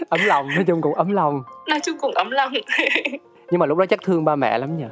Ấm 0.09 0.19
lòng 0.25 0.47
nói 0.55 0.63
chung 0.67 0.81
cũng 0.81 0.95
ấm 0.95 1.11
lòng. 1.11 1.43
Nói 1.67 1.79
chung 1.79 1.97
cũng 2.01 2.13
ấm 2.13 2.31
lòng. 2.31 2.53
Nhưng 3.51 3.59
mà 3.59 3.65
lúc 3.65 3.77
đó 3.77 3.85
chắc 3.85 4.01
thương 4.03 4.25
ba 4.25 4.35
mẹ 4.35 4.57
lắm 4.57 4.77
nhỉ? 4.77 4.83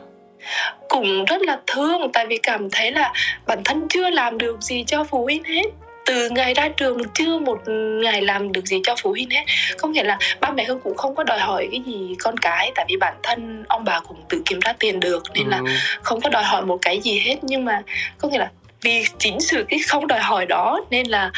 Cũng 0.89 1.25
rất 1.25 1.41
là 1.41 1.59
thương 1.67 2.11
tại 2.13 2.25
vì 2.27 2.37
cảm 2.37 2.69
thấy 2.71 2.91
là 2.91 3.13
bản 3.47 3.63
thân 3.65 3.87
chưa 3.89 4.09
làm 4.09 4.37
được 4.37 4.61
gì 4.61 4.83
cho 4.87 5.03
phụ 5.03 5.23
huynh 5.23 5.43
hết. 5.43 5.63
Từ 6.05 6.29
ngày 6.29 6.53
ra 6.53 6.69
trường 6.69 6.97
chưa 7.13 7.39
một 7.39 7.59
ngày 8.03 8.21
làm 8.21 8.51
được 8.51 8.65
gì 8.65 8.81
cho 8.83 8.95
phụ 9.01 9.09
huynh 9.09 9.29
hết. 9.29 9.43
Có 9.77 9.87
nghĩa 9.87 10.03
là 10.03 10.17
ba 10.39 10.51
mẹ 10.51 10.63
hương 10.63 10.79
cũng 10.79 10.97
không 10.97 11.15
có 11.15 11.23
đòi 11.23 11.39
hỏi 11.39 11.67
cái 11.71 11.81
gì 11.85 12.15
con 12.19 12.37
cái 12.37 12.71
tại 12.75 12.85
vì 12.89 12.97
bản 12.97 13.13
thân 13.23 13.63
ông 13.67 13.83
bà 13.85 13.99
cũng 13.99 14.17
tự 14.29 14.41
kiếm 14.45 14.59
ra 14.59 14.73
tiền 14.79 14.99
được 14.99 15.23
nên 15.33 15.47
là 15.47 15.57
Ừ. 15.57 15.65
không 16.01 16.21
có 16.21 16.29
đòi 16.29 16.43
hỏi 16.43 16.61
một 16.65 16.77
cái 16.81 16.99
gì 16.99 17.19
hết. 17.19 17.35
Nhưng 17.41 17.65
mà 17.65 17.81
có 18.17 18.27
nghĩa 18.29 18.37
là 18.39 18.51
vì 18.83 19.03
chính 19.17 19.39
sự 19.39 19.65
cái 19.69 19.79
không 19.87 20.07
đòi 20.07 20.19
hỏi 20.19 20.45
đó 20.45 20.81
nên 20.89 21.07
là 21.07 21.31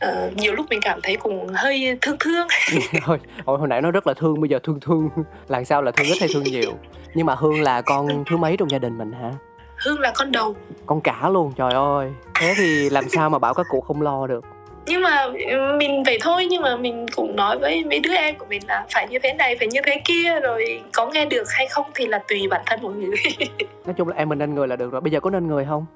ờ, 0.00 0.30
nhiều 0.36 0.52
lúc 0.52 0.66
mình 0.70 0.80
cảm 0.82 1.00
thấy 1.02 1.16
cũng 1.16 1.48
hơi 1.54 1.98
thương 2.00 2.16
thương. 2.20 2.48
Thôi 3.04 3.18
hồi, 3.44 3.58
hồi 3.58 3.68
nãy 3.68 3.82
nó 3.82 3.90
rất 3.90 4.06
là 4.06 4.14
thương 4.14 4.40
bây 4.40 4.50
giờ 4.50 4.58
thương 4.62 4.80
thương. 4.80 5.08
Lần 5.48 5.64
sau 5.64 5.82
là 5.82 5.90
thương 5.90 6.06
ít 6.06 6.16
hay 6.20 6.28
thương 6.34 6.42
nhiều? 6.42 6.72
Nhưng 7.14 7.26
mà 7.26 7.34
hương 7.34 7.62
là 7.62 7.82
con 7.82 8.24
thứ 8.30 8.36
mấy 8.36 8.56
trong 8.56 8.70
gia 8.70 8.78
đình 8.78 8.98
mình 8.98 9.12
hả? 9.12 9.30
Hương 9.76 10.00
là 10.00 10.12
con 10.16 10.32
đầu. 10.32 10.56
Con 10.86 11.00
cả 11.00 11.28
luôn 11.28 11.52
trời 11.56 11.72
ơi. 11.72 12.10
Thế 12.40 12.54
thì 12.56 12.90
làm 12.90 13.08
sao 13.08 13.30
mà 13.30 13.38
bảo 13.38 13.54
các 13.54 13.66
cụ 13.70 13.80
không 13.80 14.02
lo 14.02 14.26
được? 14.26 14.44
Nhưng 14.86 15.02
mà 15.02 15.22
ừ, 15.22 15.76
mình 15.78 16.02
vậy 16.06 16.18
thôi 16.22 16.46
nhưng 16.50 16.62
mà 16.62 16.76
mình 16.76 17.06
cũng 17.16 17.36
nói 17.36 17.58
với 17.58 17.84
mấy 17.84 18.00
đứa 18.00 18.14
em 18.14 18.34
của 18.38 18.46
mình 18.48 18.62
là 18.68 18.86
phải 18.94 19.08
như 19.08 19.18
thế 19.18 19.34
này 19.34 19.56
phải 19.58 19.68
như 19.68 19.80
thế 19.86 20.00
kia 20.04 20.40
rồi 20.40 20.82
có 20.92 21.06
nghe 21.06 21.24
được 21.24 21.44
hay 21.48 21.66
không 21.66 21.86
thì 21.94 22.06
là 22.06 22.20
tùy 22.28 22.48
bản 22.50 22.62
thân 22.66 22.78
mỗi 22.82 22.94
người. 22.94 23.16
Nói 23.86 23.94
chung 23.96 24.08
là 24.08 24.16
em 24.16 24.28
mình 24.28 24.38
nên 24.38 24.54
người 24.54 24.68
là 24.68 24.76
được 24.76 24.92
rồi. 24.92 25.00
Bây 25.00 25.12
giờ 25.12 25.20
có 25.20 25.30
nên 25.30 25.46
người 25.46 25.64
không 25.64 25.86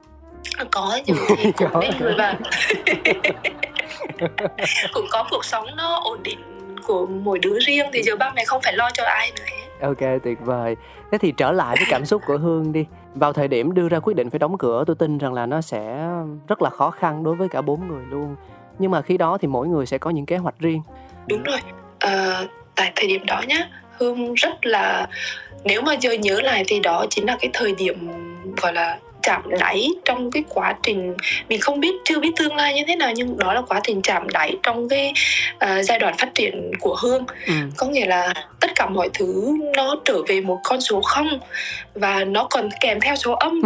có 0.71 0.99
chứ 1.07 1.15
thì 1.37 1.53
cũng 1.53 1.81
nên 1.81 1.91
người 2.01 2.15
bạn 2.15 2.37
cũng 4.93 5.07
có 5.11 5.25
cuộc 5.31 5.45
sống 5.45 5.67
nó 5.77 6.01
ổn 6.05 6.23
định 6.23 6.39
của 6.87 7.07
mỗi 7.07 7.39
đứa 7.39 7.59
riêng 7.61 7.87
thì 7.93 8.03
giờ 8.03 8.17
ba 8.17 8.33
mẹ 8.37 8.45
không 8.45 8.63
phải 8.63 8.73
lo 8.73 8.91
cho 8.95 9.05
ai 9.05 9.33
nữa 9.37 9.45
ok 9.81 10.23
tuyệt 10.25 10.39
vời. 10.41 10.77
Thế 11.13 11.19
thì 11.19 11.33
trở 11.37 11.53
lại 11.53 11.77
với 11.79 11.87
cảm 11.91 12.07
xúc 12.07 12.23
của 12.27 12.37
hương 12.39 12.73
đi. 12.73 12.85
Vào 13.15 13.33
thời 13.33 13.49
điểm 13.49 13.75
đưa 13.75 13.89
ra 13.89 14.01
quyết 14.01 14.15
định 14.15 14.31
phải 14.31 14.39
đóng 14.39 14.59
cửa 14.59 14.85
tôi 14.87 14.97
tin 14.97 15.19
rằng 15.19 15.35
là 15.35 15.47
nó 15.47 15.61
sẽ 15.61 16.09
rất 16.49 16.63
là 16.63 16.71
khó 16.71 16.91
khăn 16.91 17.25
đối 17.25 17.35
với 17.35 17.49
cả 17.49 17.63
bốn 17.63 17.89
người 17.89 18.05
luôn. 18.11 18.37
Nhưng 18.79 18.91
mà 18.91 19.03
khi 19.03 19.19
đó 19.19 19.39
thì 19.39 19.49
mỗi 19.49 19.69
người 19.69 19.87
sẽ 19.87 19.99
có 19.99 20.11
những 20.11 20.27
kế 20.27 20.37
hoạch 20.37 20.55
riêng. 20.59 20.83
Đúng 21.27 21.43
rồi. 21.43 21.61
Ờ, 22.01 22.47
tại 22.75 22.93
thời 22.97 23.09
điểm 23.09 23.27
đó 23.27 23.43
nhá 23.47 23.69
hương 23.99 24.35
rất 24.35 24.67
là 24.67 25.07
nếu 25.65 25.83
mà 25.83 25.95
giờ 25.95 26.13
nhớ 26.13 26.41
lại 26.41 26.65
thì 26.67 26.81
đó 26.81 27.07
chính 27.11 27.27
là 27.27 27.37
cái 27.41 27.51
thời 27.53 27.75
điểm 27.75 28.09
gọi 28.63 28.73
là 28.73 28.99
chạm 29.23 29.43
đáy 29.61 29.89
trong 30.05 30.31
cái 30.31 30.45
quá 30.49 30.75
trình 30.83 31.15
mình 31.49 31.61
không 31.61 31.81
biết 31.81 31.95
chưa 32.05 32.21
biết 32.21 32.31
tương 32.37 32.57
lai 32.57 32.75
như 32.75 32.83
thế 32.87 32.97
nào 32.97 33.13
nhưng 33.17 33.39
đó 33.39 33.53
là 33.53 33.63
quá 33.69 33.81
trình 33.83 34.03
chạm 34.03 34.29
đáy 34.29 34.57
trong 34.63 34.89
cái 34.89 35.13
ờ, 35.59 35.83
giai 35.83 35.99
đoạn 35.99 36.15
phát 36.19 36.35
triển 36.35 36.71
của 36.81 36.97
hương. 37.03 37.25
Ừ. 37.47 37.53
có 37.77 37.87
nghĩa 37.87 38.07
là 38.07 38.35
tất 38.61 38.71
cả 38.75 38.87
mọi 38.87 39.11
thứ 39.15 39.59
nó 39.77 39.97
trở 40.05 40.23
về 40.29 40.41
một 40.41 40.59
con 40.65 40.81
số 40.81 41.01
không 41.01 41.41
và 41.95 42.25
nó 42.25 42.47
còn 42.51 42.69
kèm 42.81 43.01
theo 43.01 43.17
số 43.17 43.33
âm. 43.33 43.61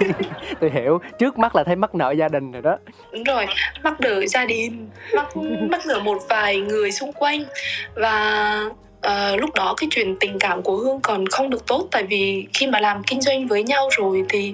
Tôi 0.60 0.70
hiểu. 0.74 1.00
Trước 1.18 1.38
mắt 1.38 1.56
là 1.56 1.64
thấy 1.64 1.76
mắc 1.76 1.94
nợ 1.94 2.10
gia 2.10 2.28
đình 2.28 2.52
rồi 2.52 2.62
đó. 2.62 2.76
Đúng 3.12 3.24
rồi. 3.24 3.46
Mắc 3.82 4.00
nợ 4.00 4.26
gia 4.26 4.44
đình 4.44 4.88
mắc 5.14 5.36
mắc 5.70 5.86
nợ 5.86 5.98
một 6.00 6.18
vài 6.28 6.60
người 6.60 6.92
xung 6.92 7.12
quanh. 7.12 7.44
Và 7.94 8.60
ờ, 9.00 9.36
lúc 9.36 9.54
đó 9.54 9.74
cái 9.76 9.88
chuyện 9.90 10.16
tình 10.20 10.38
cảm 10.38 10.62
của 10.62 10.76
hương 10.76 11.00
còn 11.00 11.26
không 11.26 11.50
được 11.50 11.66
tốt 11.66 11.88
tại 11.90 12.02
vì 12.02 12.46
khi 12.54 12.66
mà 12.66 12.80
làm 12.80 13.02
kinh 13.02 13.20
doanh 13.20 13.46
với 13.46 13.62
nhau 13.62 13.88
rồi 13.98 14.24
thì 14.28 14.52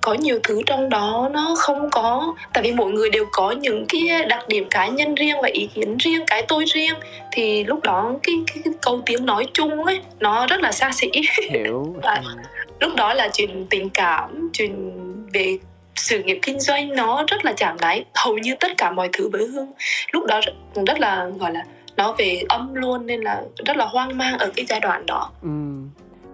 có 0.00 0.14
nhiều 0.14 0.38
thứ 0.42 0.62
trong 0.66 0.88
đó 0.88 1.30
nó 1.32 1.54
không 1.58 1.90
có 1.90 2.34
tại 2.52 2.62
vì 2.62 2.72
mỗi 2.72 2.92
người 2.92 3.10
đều 3.10 3.24
có 3.32 3.50
những 3.50 3.86
cái 3.88 4.24
đặc 4.28 4.48
điểm 4.48 4.66
cá 4.70 4.86
nhân 4.86 5.14
riêng 5.14 5.36
và 5.42 5.48
ý 5.52 5.68
kiến 5.74 5.96
riêng 5.96 6.24
cái 6.26 6.42
tôi 6.48 6.64
riêng 6.64 6.94
thì 7.32 7.64
lúc 7.64 7.82
đó 7.82 8.12
cái, 8.22 8.34
cái, 8.46 8.56
cái 8.64 8.74
câu 8.82 9.02
tiếng 9.06 9.26
nói 9.26 9.46
chung 9.52 9.84
ấy 9.84 10.00
nó 10.20 10.46
rất 10.46 10.60
là 10.60 10.72
xa 10.72 10.90
xỉ 10.92 11.10
hiểu 11.50 11.96
À. 12.02 12.22
ừ. 12.24 12.30
lúc 12.80 12.94
đó 12.96 13.14
là 13.14 13.28
chuyện 13.32 13.66
tình 13.70 13.90
cảm 13.90 14.50
chuyện 14.52 14.92
về 15.32 15.58
sự 15.96 16.22
nghiệp 16.22 16.38
kinh 16.42 16.60
doanh 16.60 16.96
nó 16.96 17.24
rất 17.28 17.44
là 17.44 17.52
chạm 17.52 17.76
đáy 17.80 18.04
hầu 18.14 18.38
như 18.38 18.54
tất 18.60 18.72
cả 18.78 18.90
mọi 18.90 19.08
thứ 19.12 19.28
với 19.28 19.46
hương 19.46 19.72
lúc 20.10 20.24
đó 20.26 20.40
rất 20.86 21.00
là 21.00 21.26
gọi 21.38 21.52
là 21.52 21.64
nó 21.96 22.14
về 22.18 22.42
âm 22.48 22.74
luôn 22.74 23.06
nên 23.06 23.20
là 23.20 23.42
rất 23.66 23.76
là 23.76 23.84
hoang 23.84 24.18
mang 24.18 24.38
ở 24.38 24.50
cái 24.56 24.64
giai 24.68 24.80
đoạn 24.80 25.06
đó. 25.06 25.30
Ừ. 25.42 25.48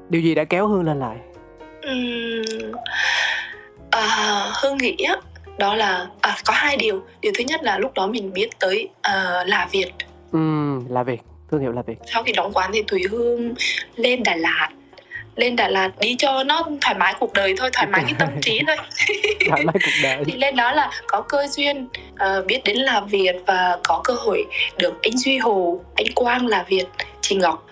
điều 0.09 0.23
gì 0.23 0.35
đã 0.35 0.45
kéo 0.45 0.69
hương 0.69 0.85
lên 0.85 0.99
lại? 0.99 1.17
Ừm, 1.83 2.73
à, 3.91 4.45
hương 4.63 4.77
nghĩ 4.77 4.97
á, 5.09 5.17
đó 5.59 5.75
là 5.75 6.07
à, 6.21 6.37
có 6.45 6.53
hai 6.57 6.77
điều. 6.77 7.03
Điều 7.21 7.33
thứ 7.39 7.45
nhất 7.45 7.63
là 7.63 7.79
lúc 7.79 7.95
đó 7.95 8.07
mình 8.07 8.33
biết 8.33 8.49
tới 8.61 8.89
à, 9.03 9.45
là 9.47 9.69
việt. 9.73 9.91
Ừ, 10.33 10.39
là 10.89 11.03
việc 11.03 11.21
thương 11.51 11.61
hiệu 11.61 11.73
là 11.73 11.83
việc 11.83 11.99
sau 12.13 12.23
khi 12.23 12.33
đóng 12.33 12.53
quán 12.53 12.71
thì 12.75 12.83
thùy 12.83 13.03
hương 13.11 13.55
lên 13.97 14.23
đà 14.23 14.37
lạt 14.37 14.71
lên 15.41 15.57
đà 15.57 15.69
lạt 15.69 15.91
đi 16.01 16.17
cho 16.19 16.45
nó 16.45 16.69
thoải 16.81 16.95
mái 16.95 17.15
cuộc 17.21 17.33
đời 17.33 17.55
thôi 17.59 17.71
thoải 17.73 17.87
mái 17.87 18.03
cái 18.05 18.15
tâm 18.19 18.29
trí 18.43 18.61
thôi. 18.67 18.77
Thoải 19.49 19.65
mái 19.65 19.73
cuộc 19.73 20.03
đời. 20.03 20.25
Thì 20.27 20.33
lên 20.37 20.57
đó 20.57 20.73
là 20.73 20.91
có 21.07 21.21
cơ 21.21 21.47
duyên 21.47 21.89
ờ, 22.19 22.43
biết 22.43 22.61
đến 22.65 22.77
là 22.77 23.01
Việt 23.01 23.37
và 23.47 23.79
có 23.85 24.01
cơ 24.05 24.15
hội 24.15 24.45
được 24.79 25.03
anh 25.03 25.17
Duy 25.17 25.39
Hồ, 25.39 25.81
anh 25.95 26.07
Quang 26.15 26.47
là 26.47 26.65
Việt, 26.69 26.85
chị 27.21 27.37
Ngọc 27.37 27.67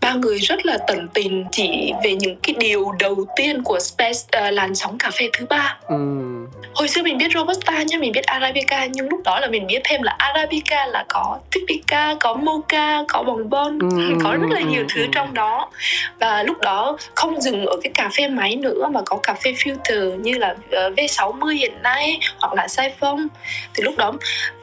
ba 0.00 0.12
người 0.14 0.38
rất 0.38 0.66
là 0.66 0.78
tận 0.86 1.08
tình 1.14 1.44
chỉ 1.52 1.92
về 2.04 2.14
những 2.14 2.36
cái 2.42 2.54
điều 2.58 2.92
đầu 2.98 3.16
tiên 3.36 3.62
của 3.62 3.78
Space 3.80 4.18
ờ, 4.32 4.50
làn 4.50 4.74
sóng 4.74 4.98
cà 4.98 5.10
phê 5.10 5.30
thứ 5.32 5.46
ba. 5.46 5.78
Ừ. 5.88 5.96
hồi 6.74 6.88
xưa 6.88 7.02
mình 7.02 7.18
biết 7.18 7.32
robusta 7.34 7.82
nhá 7.82 7.98
mình 7.98 8.12
biết 8.12 8.26
arabica 8.26 8.86
nhưng 8.86 9.08
lúc 9.08 9.20
đó 9.24 9.40
là 9.40 9.46
mình 9.46 9.66
biết 9.66 9.80
thêm 9.84 10.02
là 10.02 10.14
arabica 10.18 10.86
là 10.86 11.04
có 11.08 11.38
typica 11.50 12.14
có 12.20 12.34
mocha 12.34 13.04
có 13.08 13.22
bồng 13.22 13.50
bon 13.50 13.78
Ừ, 13.78 13.88
có 14.24 14.32
rất 14.32 14.48
là 14.50 14.60
nhiều 14.60 14.82
ừ, 14.82 14.86
thứ 14.94 15.06
trong 15.12 15.34
đó. 15.34 15.70
Và 16.18 16.42
lúc 16.42 16.58
đó 16.58 16.96
không 17.14 17.40
dừng 17.40 17.66
ở 17.66 17.76
cái 17.82 17.90
cà 17.94 18.08
phê 18.16 18.28
máy 18.28 18.56
nữa 18.56 18.88
mà 18.92 19.00
có 19.06 19.16
cà 19.16 19.34
phê 19.34 19.52
filter 19.52 20.16
như 20.16 20.38
là 20.38 20.54
ờ, 20.70 20.90
V60 20.90 21.48
hiện 21.48 21.72
nay 21.82 22.20
hoặc 22.40 22.54
là 22.54 22.68
Siphon 22.68 23.26
thì 23.74 23.82
lúc 23.82 23.96
đó 23.96 24.12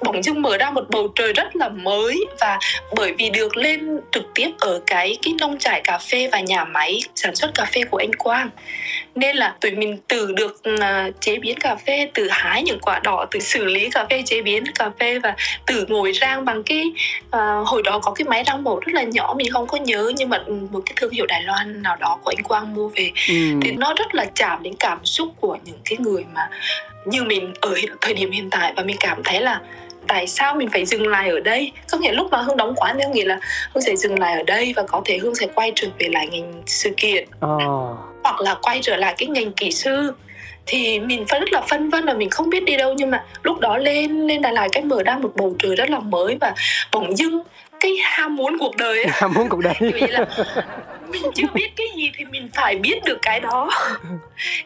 bỗng 0.02 0.24
dưng 0.24 0.42
mở 0.42 0.58
ra 0.58 0.72
một 0.72 0.84
bầu 0.90 1.08
trời 1.16 1.34
rất 1.34 1.56
là 1.56 1.70
mới 1.70 2.26
và 2.40 2.60
bởi 2.96 3.14
vì 3.18 3.30
được 3.30 3.58
lên 3.58 4.00
trực 4.12 4.24
tiếp 4.36 4.52
ở 4.60 4.82
cái 4.88 5.18
cái 5.28 5.36
nông 5.40 5.58
trại 5.60 5.82
cà 5.84 5.98
phê 5.98 6.30
và 6.32 6.40
nhà 6.40 6.66
máy 6.66 7.00
sản 7.16 7.36
xuất 7.36 7.54
cà 7.54 7.66
phê 7.66 7.82
của 7.92 7.98
anh 7.98 8.16
Quang 8.16 8.50
nên 9.16 9.36
là 9.36 9.56
tụi 9.62 9.72
mình 9.72 9.98
từ 10.08 10.32
được 10.32 10.62
à, 10.80 11.10
chế 11.20 11.40
biến 11.40 11.60
cà 11.60 11.76
phê 11.76 12.10
từ 12.14 12.28
hái 12.32 12.64
những 12.64 12.80
quả 12.82 13.00
đỏ 13.04 13.26
từ 13.32 13.40
xử 13.40 13.66
lý 13.66 13.90
cà 13.90 14.06
phê 14.10 14.24
chế 14.26 14.42
biến 14.42 14.64
cà 14.80 14.90
phê 15.00 15.20
và 15.20 15.36
từ 15.66 15.86
ngồi 15.90 16.14
rang 16.14 16.46
bằng 16.46 16.64
cái 16.64 16.84
à, 17.32 17.40
hồi 17.66 17.82
đó 17.84 18.00
có 18.00 18.12
cái 18.12 18.26
máy 18.28 18.44
rang 18.48 18.64
màu 18.64 18.80
rất 18.80 18.94
là 18.94 19.04
nhỏ 19.04 19.34
mình 19.38 19.52
không 19.52 19.68
có 19.68 19.78
nhớ 19.78 20.12
nhưng 20.16 20.30
mà 20.30 20.44
một 20.72 20.80
cái 20.86 20.94
thương 20.96 21.12
hiệu 21.12 21.26
Đài 21.26 21.42
Loan 21.44 21.82
nào 21.84 21.96
đó 21.96 22.20
của 22.24 22.32
anh 22.38 22.44
Quang 22.44 22.74
mua 22.76 22.90
về 22.90 23.12
Ừ. 23.28 23.34
thì 23.62 23.72
nó 23.72 23.94
rất 23.98 24.16
là 24.16 24.26
chạm 24.36 24.64
đến 24.64 24.74
cảm 24.80 25.06
xúc 25.06 25.30
của 25.40 25.58
những 25.66 25.80
cái 25.86 25.98
người 25.98 26.26
mà 26.34 26.50
như 27.06 27.24
mình 27.24 27.54
ở 27.62 27.76
thời 28.02 28.14
điểm 28.14 28.32
hiện 28.32 28.50
tại 28.50 28.74
và 28.76 28.84
mình 28.84 28.98
cảm 29.00 29.24
thấy 29.24 29.42
là 29.42 29.60
tại 30.08 30.28
sao 30.28 30.56
mình 30.56 30.70
phải 30.70 30.86
dừng 30.86 31.08
lại 31.08 31.30
ở 31.30 31.40
đây? 31.40 31.72
Có 31.92 31.98
nghĩa 31.98 32.12
lúc 32.12 32.28
mà 32.32 32.42
hương 32.42 32.58
đóng 32.58 32.74
quán 32.76 32.96
thì 32.98 33.04
hương 33.04 33.14
nghĩ 33.14 33.24
là 33.24 33.40
hương 33.74 33.84
sẽ 33.84 33.96
dừng 33.96 34.20
lại 34.20 34.34
ở 34.38 34.44
đây 34.44 34.74
và 34.76 34.84
có 34.84 35.02
thể 35.06 35.18
hương 35.18 35.36
sẽ 35.36 35.48
quay 35.56 35.72
trở 35.76 35.88
về 36.00 36.08
lại 36.12 36.28
ngành 36.28 36.64
sự 36.66 36.90
kiện. 36.98 37.28
Ờ. 37.40 37.58
hoặc 38.24 38.42
là 38.42 38.56
quay 38.62 38.80
trở 38.82 38.96
lại 38.96 39.16
cái 39.18 39.28
ngành 39.28 39.52
kỹ 39.52 39.72
sư. 39.72 40.14
Thì 40.66 41.00
mình 41.00 41.26
phải 41.28 41.40
rất 41.40 41.52
là 41.52 41.62
phân 41.62 41.90
vân 41.90 42.06
và 42.06 42.14
mình 42.14 42.30
không 42.30 42.50
biết 42.50 42.64
đi 42.64 42.78
đâu 42.78 42.94
nhưng 42.94 43.12
mà 43.12 43.24
lúc 43.44 43.60
đó 43.60 43.78
lên 43.78 44.28
lên 44.28 44.42
Đà 44.42 44.52
Lạt 44.52 44.68
cái 44.72 44.84
mở 44.84 45.04
ra 45.04 45.18
một 45.18 45.32
bầu 45.36 45.56
trời 45.60 45.76
rất 45.76 45.90
là 45.90 46.00
mới 46.00 46.38
và 46.42 46.54
bỗng 46.92 47.18
dưng 47.18 47.42
cái 47.80 47.98
ham 48.04 48.36
muốn 48.36 48.58
cuộc 48.60 48.76
đời 48.78 49.04
ấy, 49.04 49.06
ham 49.14 49.34
muốn 49.34 49.50
cuộc 49.50 49.60
đời. 49.60 49.74
Vì 49.80 50.08
là 50.08 50.26
mình 51.08 51.24
chưa 51.36 51.48
biết 51.54 51.70
cái 51.76 51.88
gì 51.96 52.12
thì 52.18 52.26
mình 52.26 52.50
phải 52.54 52.76
biết 52.76 53.04
được 53.06 53.18
cái 53.22 53.40
đó. 53.40 53.70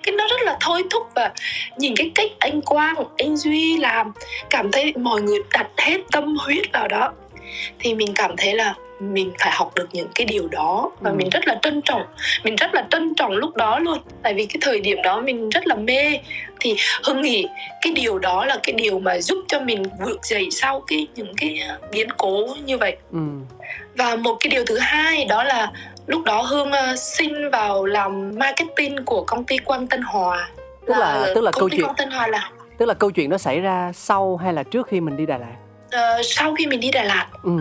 Cái 0.03 0.15
nó 0.15 0.27
rất 0.27 0.41
là 0.41 0.57
thôi 0.61 0.83
thúc 0.89 1.07
và 1.15 1.31
nhìn 1.77 1.93
cái 1.95 2.11
cách 2.15 2.31
anh 2.39 2.61
Quang 2.61 2.95
anh 3.17 3.37
Duy 3.37 3.77
làm 3.77 4.11
cảm 4.49 4.71
thấy 4.71 4.93
mọi 4.97 5.21
người 5.21 5.39
đặt 5.53 5.67
hết 5.77 6.01
tâm 6.11 6.35
huyết 6.35 6.71
vào 6.73 6.87
đó. 6.87 7.11
Thì 7.79 7.93
mình 7.93 8.13
cảm 8.15 8.37
thấy 8.37 8.53
là 8.53 8.73
mình 9.01 9.31
phải 9.39 9.51
học 9.53 9.71
được 9.75 9.87
những 9.91 10.07
cái 10.15 10.25
điều 10.25 10.47
đó 10.47 10.91
và 10.99 11.09
ừ. 11.09 11.15
mình 11.15 11.29
rất 11.29 11.47
là 11.47 11.59
trân 11.61 11.81
trọng 11.81 12.01
mình 12.43 12.55
rất 12.55 12.73
là 12.73 12.87
trân 12.91 13.13
trọng 13.15 13.31
lúc 13.31 13.55
đó 13.55 13.79
luôn. 13.79 13.97
Tại 14.23 14.33
vì 14.33 14.45
cái 14.45 14.57
thời 14.61 14.79
điểm 14.79 14.97
đó 15.03 15.21
mình 15.21 15.49
rất 15.49 15.67
là 15.67 15.75
mê. 15.75 16.19
Thì 16.59 16.75
hưng 17.03 17.21
nghĩ 17.21 17.47
cái 17.81 17.93
điều 17.93 18.19
đó 18.19 18.45
là 18.45 18.57
cái 18.63 18.73
điều 18.73 18.99
mà 18.99 19.19
giúp 19.19 19.37
cho 19.47 19.59
mình 19.59 19.83
vượt 20.05 20.25
dậy 20.25 20.47
sau 20.51 20.83
cái 20.87 21.07
những 21.15 21.33
cái 21.37 21.59
à, 21.59 21.77
biến 21.91 22.07
cố 22.17 22.47
như 22.65 22.77
vậy. 22.77 22.97
Ừ. 23.11 23.19
và 23.95 24.15
một 24.15 24.37
cái 24.39 24.49
điều 24.49 24.65
thứ 24.65 24.77
hai 24.77 25.25
đó 25.25 25.43
là 25.43 25.71
lúc 26.07 26.23
đó 26.23 26.41
hương 26.41 26.67
uh, 26.67 26.99
xin 26.99 27.49
vào 27.49 27.85
làm 27.85 28.31
marketing 28.35 29.05
của 29.05 29.23
công 29.23 29.43
ty 29.43 29.57
quang 29.57 29.87
tân 29.87 30.01
hòa. 30.01 30.49
Tức 30.87 30.97
là, 30.97 31.17
là 31.17 31.31
tức 31.35 31.41
là 31.41 31.51
câu 31.51 31.69
chuyện 31.69 31.81
quang 31.81 31.95
tân 31.95 32.11
hòa 32.11 32.27
là 32.27 32.49
tức 32.77 32.85
là 32.85 32.93
câu 32.93 33.11
chuyện 33.11 33.29
nó 33.29 33.37
xảy 33.37 33.59
ra 33.59 33.91
sau 33.95 34.37
hay 34.37 34.53
là 34.53 34.63
trước 34.63 34.87
khi 34.87 35.01
mình 35.01 35.17
đi 35.17 35.25
đà 35.25 35.37
lạt? 35.37 35.55
Uh, 35.85 36.25
sau 36.25 36.55
khi 36.55 36.67
mình 36.67 36.79
đi 36.79 36.91
đà 36.91 37.03
lạt. 37.03 37.27
Ừ 37.43 37.51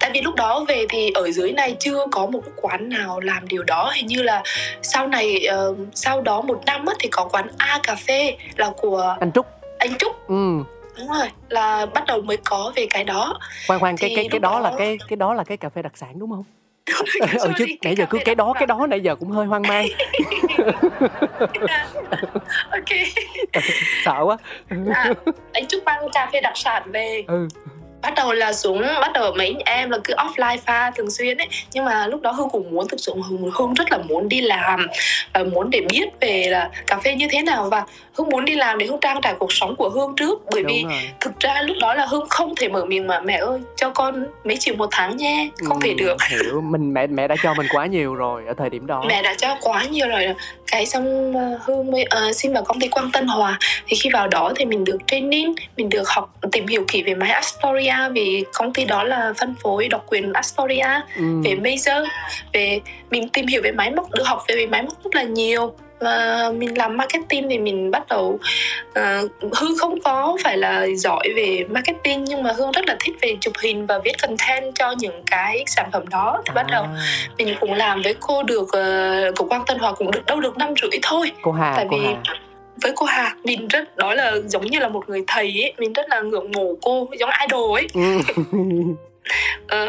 tại 0.00 0.10
vì 0.14 0.20
lúc 0.20 0.34
đó 0.34 0.64
về 0.68 0.86
thì 0.88 1.10
ở 1.14 1.30
dưới 1.30 1.52
này 1.52 1.76
chưa 1.80 2.06
có 2.10 2.26
một 2.26 2.42
quán 2.56 2.88
nào 2.88 3.20
làm 3.20 3.48
điều 3.48 3.62
đó. 3.62 3.92
Hình 3.94 4.06
như 4.06 4.22
là 4.22 4.42
sau 4.82 5.06
này 5.06 5.48
uh, 5.70 5.76
sau 5.94 6.22
đó 6.22 6.40
một 6.40 6.62
năm 6.66 6.86
á, 6.86 6.94
thì 6.98 7.08
có 7.08 7.24
quán 7.24 7.48
A 7.58 7.80
cà 7.82 7.94
phê 7.94 8.36
là 8.56 8.70
của 8.76 9.16
anh 9.20 9.32
Trúc. 9.32 9.46
Anh 9.78 9.98
Trúc. 9.98 10.28
Ừ. 10.28 10.62
Đúng 10.98 11.08
rồi 11.08 11.30
là 11.48 11.86
bắt 11.86 12.04
đầu 12.06 12.22
mới 12.22 12.36
có 12.36 12.72
về 12.76 12.86
cái 12.90 13.04
đó. 13.04 13.38
Khoan 13.66 13.80
khoan 13.80 13.96
cái 13.96 14.12
cái 14.16 14.28
cái 14.30 14.38
đó, 14.38 14.50
đó 14.50 14.60
là 14.60 14.72
cái 14.78 14.98
cái 15.08 15.16
đó 15.16 15.34
là 15.34 15.44
cái 15.44 15.56
cà 15.56 15.68
phê 15.68 15.82
đặc 15.82 15.92
sản 15.96 16.18
đúng 16.18 16.30
không? 16.30 16.44
Ừ 17.40 17.52
chứ 17.58 17.66
nãy 17.82 17.94
giờ 17.96 18.06
cứ 18.10 18.18
cái 18.24 18.34
đó 18.34 18.52
cái 18.52 18.66
đó 18.66 18.86
nãy 18.88 19.00
giờ 19.00 19.14
cũng 19.14 19.30
hơi 19.30 19.46
hoang 19.46 19.62
mang. 19.62 19.86
Ok. 22.70 22.96
Sợ 24.04 24.24
quá. 24.24 24.36
À, 24.94 25.14
anh 25.52 25.66
chúc 25.66 25.84
mang 25.84 26.08
cà 26.12 26.30
phê 26.32 26.40
đặc 26.40 26.52
sản 26.56 26.82
về. 26.92 27.24
Ừ 27.28 27.48
bắt 28.02 28.14
đầu 28.16 28.32
là 28.32 28.52
xuống 28.52 28.82
bắt 29.00 29.12
đầu 29.12 29.32
mấy 29.32 29.56
em 29.64 29.90
là 29.90 29.98
cứ 30.04 30.14
offline 30.14 30.58
pha 30.66 30.90
thường 30.90 31.10
xuyên 31.10 31.36
ấy. 31.38 31.48
Nhưng 31.72 31.84
mà 31.84 32.06
lúc 32.06 32.22
đó 32.22 32.30
hương 32.30 32.50
cũng 32.50 32.70
muốn 32.70 32.88
thực 32.88 33.00
sự 33.00 33.12
hương, 33.28 33.50
hương 33.54 33.74
rất 33.74 33.92
là 33.92 33.98
muốn 33.98 34.28
đi 34.28 34.40
làm 34.40 34.86
và 35.34 35.44
muốn 35.44 35.70
để 35.70 35.80
biết 35.90 36.04
về 36.20 36.46
là 36.50 36.70
cà 36.86 36.96
phê 36.96 37.14
như 37.14 37.28
thế 37.30 37.42
nào. 37.42 37.68
Và 37.70 37.84
hương 38.14 38.28
muốn 38.28 38.44
đi 38.44 38.54
làm 38.54 38.78
để 38.78 38.86
hương 38.86 39.00
trang 39.00 39.20
trải 39.22 39.34
cuộc 39.38 39.52
sống 39.52 39.76
của 39.76 39.88
hương 39.88 40.14
trước. 40.16 40.42
Bởi 40.52 40.62
Đúng 40.62 40.72
vì 40.72 40.84
rồi. 40.84 41.10
thực 41.20 41.40
ra 41.40 41.62
lúc 41.62 41.76
đó 41.80 41.94
là 41.94 42.06
hương 42.06 42.28
không 42.28 42.54
thể 42.54 42.68
mở 42.68 42.84
miệng 42.84 43.06
mà 43.06 43.20
mẹ 43.20 43.36
ơi 43.36 43.60
cho 43.76 43.90
con 43.90 44.26
mấy 44.44 44.56
triệu 44.56 44.74
một 44.74 44.88
tháng 44.90 45.16
nha. 45.16 45.48
Không 45.68 45.80
ừ, 45.80 45.84
thể 45.84 45.94
được. 45.94 46.16
hiểu. 46.28 46.60
Mình 46.60 46.94
mẹ 46.94 47.06
mẹ 47.06 47.28
đã 47.28 47.36
cho 47.42 47.54
mình 47.54 47.66
quá 47.72 47.86
nhiều 47.86 48.14
rồi 48.14 48.42
ở 48.46 48.54
thời 48.58 48.70
điểm 48.70 48.86
đó. 48.86 49.04
Mẹ 49.08 49.22
đã 49.22 49.34
cho 49.38 49.56
quá 49.60 49.84
nhiều 49.84 50.08
rồi. 50.08 50.26
Cái 50.72 50.86
xong 50.86 51.30
uh, 51.30 51.62
hương 51.62 51.90
mới 51.90 52.04
uh, 52.28 52.36
xin 52.36 52.52
vào 52.52 52.64
công 52.64 52.80
ty 52.80 52.88
quang 52.88 53.10
tân 53.10 53.26
hòa. 53.26 53.58
Thì 53.86 53.96
khi 53.96 54.10
vào 54.12 54.28
đó 54.28 54.52
thì 54.56 54.64
mình 54.64 54.84
được 54.84 54.98
training 55.06 55.54
mình 55.76 55.88
được 55.88 56.08
học 56.08 56.34
tìm 56.52 56.66
hiểu 56.66 56.84
kỹ 56.88 57.02
về 57.02 57.14
máy 57.14 57.30
astoria 57.88 58.12
vì 58.12 58.44
công 58.54 58.72
ty 58.72 58.84
đó 58.84 59.04
là 59.04 59.32
phân 59.38 59.54
phối 59.62 59.88
độc 59.88 60.04
quyền 60.08 60.32
astoria 60.32 61.00
ừ. 61.16 61.24
về 61.44 61.54
major 61.54 62.06
về 62.52 62.80
mình 63.10 63.28
tìm 63.28 63.46
hiểu 63.46 63.62
về 63.64 63.72
máy 63.72 63.90
móc 63.90 64.10
được 64.10 64.26
học 64.26 64.44
về 64.48 64.66
máy 64.66 64.82
móc 64.82 65.04
rất 65.04 65.14
là 65.14 65.22
nhiều 65.22 65.72
và 66.00 66.50
mình 66.56 66.78
làm 66.78 66.96
marketing 66.96 67.48
thì 67.48 67.58
mình 67.58 67.90
bắt 67.90 68.08
đầu 68.08 68.38
uh, 68.88 69.30
hương 69.52 69.78
không 69.78 70.00
có 70.00 70.36
phải 70.44 70.58
là 70.58 70.86
giỏi 70.96 71.28
về 71.36 71.64
marketing 71.70 72.24
nhưng 72.24 72.42
mà 72.42 72.52
hương 72.52 72.72
rất 72.72 72.84
là 72.86 72.96
thích 73.00 73.14
về 73.22 73.36
chụp 73.40 73.54
hình 73.62 73.86
và 73.86 73.98
viết 73.98 74.12
content 74.22 74.74
cho 74.74 74.94
những 74.98 75.22
cái 75.26 75.64
sản 75.66 75.90
phẩm 75.92 76.08
đó 76.08 76.42
thì 76.44 76.50
à. 76.50 76.54
bắt 76.54 76.66
đầu 76.70 76.82
à. 76.82 76.96
mình 77.38 77.54
cũng 77.60 77.74
làm 77.74 78.02
với 78.02 78.14
cô 78.20 78.42
được 78.42 78.62
uh, 78.62 79.36
của 79.36 79.46
quang 79.48 79.64
tân 79.66 79.78
hòa 79.78 79.92
cũng 79.92 80.10
được 80.10 80.26
đâu 80.26 80.40
được 80.40 80.56
năm 80.56 80.74
rưỡi 80.82 81.00
thôi 81.02 81.32
cô 81.42 81.52
hà 81.52 81.72
tại 81.76 81.86
cô 81.90 81.96
vì 81.98 82.06
hà 82.06 82.34
với 82.82 82.92
cô 82.96 83.06
Hà. 83.06 83.36
Mình 83.44 83.68
rất 83.68 83.96
đó 83.96 84.14
là 84.14 84.34
giống 84.46 84.66
như 84.66 84.78
là 84.78 84.88
một 84.88 85.08
người 85.08 85.24
thầy 85.26 85.62
ấy. 85.62 85.72
Mình 85.78 85.92
rất 85.92 86.08
là 86.08 86.20
ngưỡng 86.20 86.52
mộ 86.52 86.74
cô 86.82 87.08
giống 87.18 87.30
idol 87.48 87.78
ấy. 87.78 87.86
Ờ, 89.68 89.88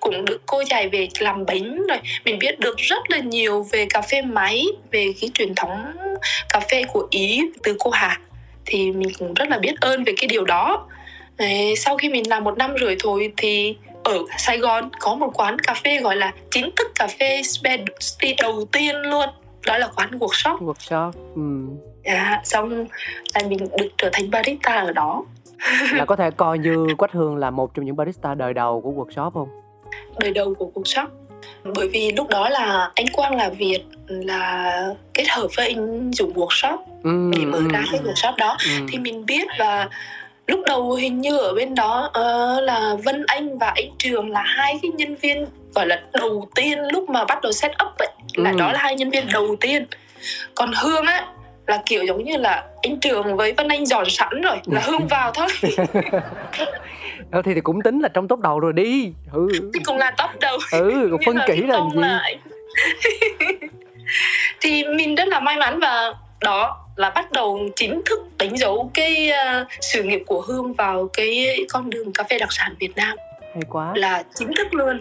cũng 0.00 0.24
được 0.24 0.40
cô 0.46 0.62
dạy 0.70 0.88
về 0.88 1.08
làm 1.18 1.46
bánh 1.46 1.86
rồi. 1.88 1.98
Mình 2.24 2.38
biết 2.38 2.60
được 2.60 2.76
rất 2.76 3.10
là 3.10 3.18
nhiều 3.18 3.66
về 3.72 3.86
cà 3.90 4.00
phê 4.02 4.22
máy 4.22 4.66
về 4.90 5.12
cái 5.20 5.30
truyền 5.34 5.54
thống 5.54 5.84
cà 6.48 6.60
phê 6.60 6.84
của 6.92 7.06
ý 7.10 7.40
từ 7.62 7.76
cô 7.78 7.90
Hà. 7.90 8.20
Thì 8.66 8.92
mình 8.92 9.08
cũng 9.18 9.34
rất 9.34 9.48
là 9.48 9.58
biết 9.58 9.74
ơn 9.80 10.04
về 10.04 10.12
cái 10.16 10.28
điều 10.28 10.44
đó. 10.44 10.86
Đấy, 11.36 11.76
sau 11.76 11.96
khi 11.96 12.08
mình 12.08 12.28
làm 12.28 12.44
một 12.44 12.58
năm 12.58 12.74
rưỡi 12.80 12.96
thôi 12.98 13.32
thì 13.36 13.76
ở 14.04 14.18
Sài 14.38 14.58
Gòn 14.58 14.90
có 15.00 15.14
một 15.14 15.30
quán 15.34 15.58
cà 15.58 15.74
phê 15.74 16.00
gọi 16.00 16.16
là 16.16 16.32
chính 16.50 16.70
thức 16.76 16.86
cà 16.94 17.06
phê 17.06 17.42
specialty 17.42 18.34
đầu 18.42 18.64
tiên 18.72 18.96
luôn. 18.96 19.28
Đó 19.66 19.78
là 19.78 19.88
quán 19.96 20.10
workshop. 20.18 20.58
Workshop 20.58 21.12
ừ. 21.34 21.89
Dạ 22.14 22.40
xong 22.44 22.86
là 23.34 23.48
mình 23.48 23.58
được 23.58 23.88
trở 23.98 24.10
thành 24.12 24.30
barista 24.30 24.76
ở 24.76 24.92
đó 24.92 25.24
là 25.92 26.04
có 26.04 26.16
thể 26.16 26.30
coi 26.30 26.58
như 26.58 26.86
Quách 26.98 27.12
Hương 27.12 27.36
là 27.36 27.50
một 27.50 27.74
trong 27.74 27.84
những 27.84 27.96
barista 27.96 28.34
đời 28.34 28.54
đầu 28.54 28.80
của 28.80 28.90
workshop 28.90 29.30
không? 29.30 29.48
Đời 30.18 30.30
đầu 30.30 30.54
của 30.54 30.70
workshop 30.74 31.06
bởi 31.64 31.88
vì 31.88 32.12
lúc 32.12 32.28
đó 32.28 32.48
là 32.48 32.90
anh 32.94 33.06
Quang 33.12 33.36
là 33.36 33.48
Việt 33.48 33.80
là 34.08 34.82
kết 35.14 35.24
hợp 35.28 35.48
với 35.56 35.68
anh 35.68 36.10
dùng 36.10 36.32
workshop 36.32 36.78
ừ, 37.02 37.30
để 37.36 37.44
mở 37.44 37.58
ừ, 37.58 37.68
ra 37.72 37.84
cái 37.92 38.00
workshop 38.00 38.32
đó 38.36 38.56
ừ. 38.64 38.86
thì 38.88 38.98
mình 38.98 39.26
biết 39.26 39.48
và 39.58 39.88
lúc 40.46 40.60
đầu 40.66 40.92
hình 40.92 41.20
như 41.20 41.38
ở 41.38 41.54
bên 41.54 41.74
đó 41.74 42.10
uh, 42.18 42.62
là 42.62 42.96
Vân 43.04 43.24
Anh 43.26 43.58
và 43.58 43.66
anh 43.66 43.90
Trường 43.98 44.30
là 44.30 44.42
hai 44.42 44.78
cái 44.82 44.90
nhân 44.90 45.14
viên 45.16 45.46
gọi 45.74 45.86
là 45.86 46.02
đầu 46.12 46.48
tiên 46.54 46.78
lúc 46.92 47.10
mà 47.10 47.24
bắt 47.24 47.38
đầu 47.42 47.52
set 47.52 47.70
up 47.70 47.98
ấy 47.98 48.08
là 48.34 48.50
ừ. 48.50 48.56
đó 48.58 48.72
là 48.72 48.78
hai 48.78 48.94
nhân 48.94 49.10
viên 49.10 49.26
đầu 49.32 49.56
tiên 49.60 49.86
còn 50.54 50.72
Hương 50.72 51.06
á 51.06 51.26
là 51.70 51.82
kiểu 51.86 52.04
giống 52.04 52.24
như 52.24 52.36
là 52.36 52.64
anh 52.82 53.00
Trường 53.00 53.36
với 53.36 53.52
Vân 53.52 53.68
Anh 53.68 53.86
dọn 53.86 54.10
sẵn 54.10 54.40
rồi 54.40 54.56
là 54.66 54.80
Hương 54.84 55.06
vào 55.06 55.32
thôi. 55.32 55.46
Ờ, 57.30 57.42
thì 57.42 57.54
thì 57.54 57.60
cũng 57.60 57.82
tính 57.82 58.00
là 58.00 58.08
trong 58.08 58.28
top 58.28 58.40
đầu 58.40 58.60
rồi 58.60 58.72
đi. 58.72 59.12
Ừ. 59.32 59.48
Thì 59.74 59.80
cũng 59.84 59.96
là 59.96 60.10
top 60.10 60.30
đầu. 60.40 60.58
Ừ 60.72 61.16
phân 61.26 61.38
kỹ 61.46 61.62
là 61.62 61.76
gì? 61.92 62.00
là... 62.00 62.22
thì 64.60 64.84
mình 64.84 65.14
rất 65.14 65.28
là 65.28 65.40
may 65.40 65.56
mắn 65.56 65.80
và 65.80 66.14
đó 66.40 66.86
là 66.96 67.10
bắt 67.10 67.32
đầu 67.32 67.68
chính 67.76 68.02
thức 68.06 68.20
đánh 68.38 68.56
dấu 68.56 68.90
cái 68.94 69.30
uh, 69.30 69.66
sự 69.80 70.02
nghiệp 70.02 70.22
của 70.26 70.40
Hương 70.40 70.72
vào 70.72 71.08
cái 71.12 71.58
con 71.68 71.90
đường 71.90 72.12
cà 72.12 72.24
phê 72.30 72.38
đặc 72.38 72.52
sản 72.52 72.74
Việt 72.78 72.96
Nam. 72.96 73.16
Hay 73.54 73.62
quá. 73.68 73.92
Là 73.94 74.22
chính 74.34 74.50
thức 74.56 74.74
luôn 74.74 75.00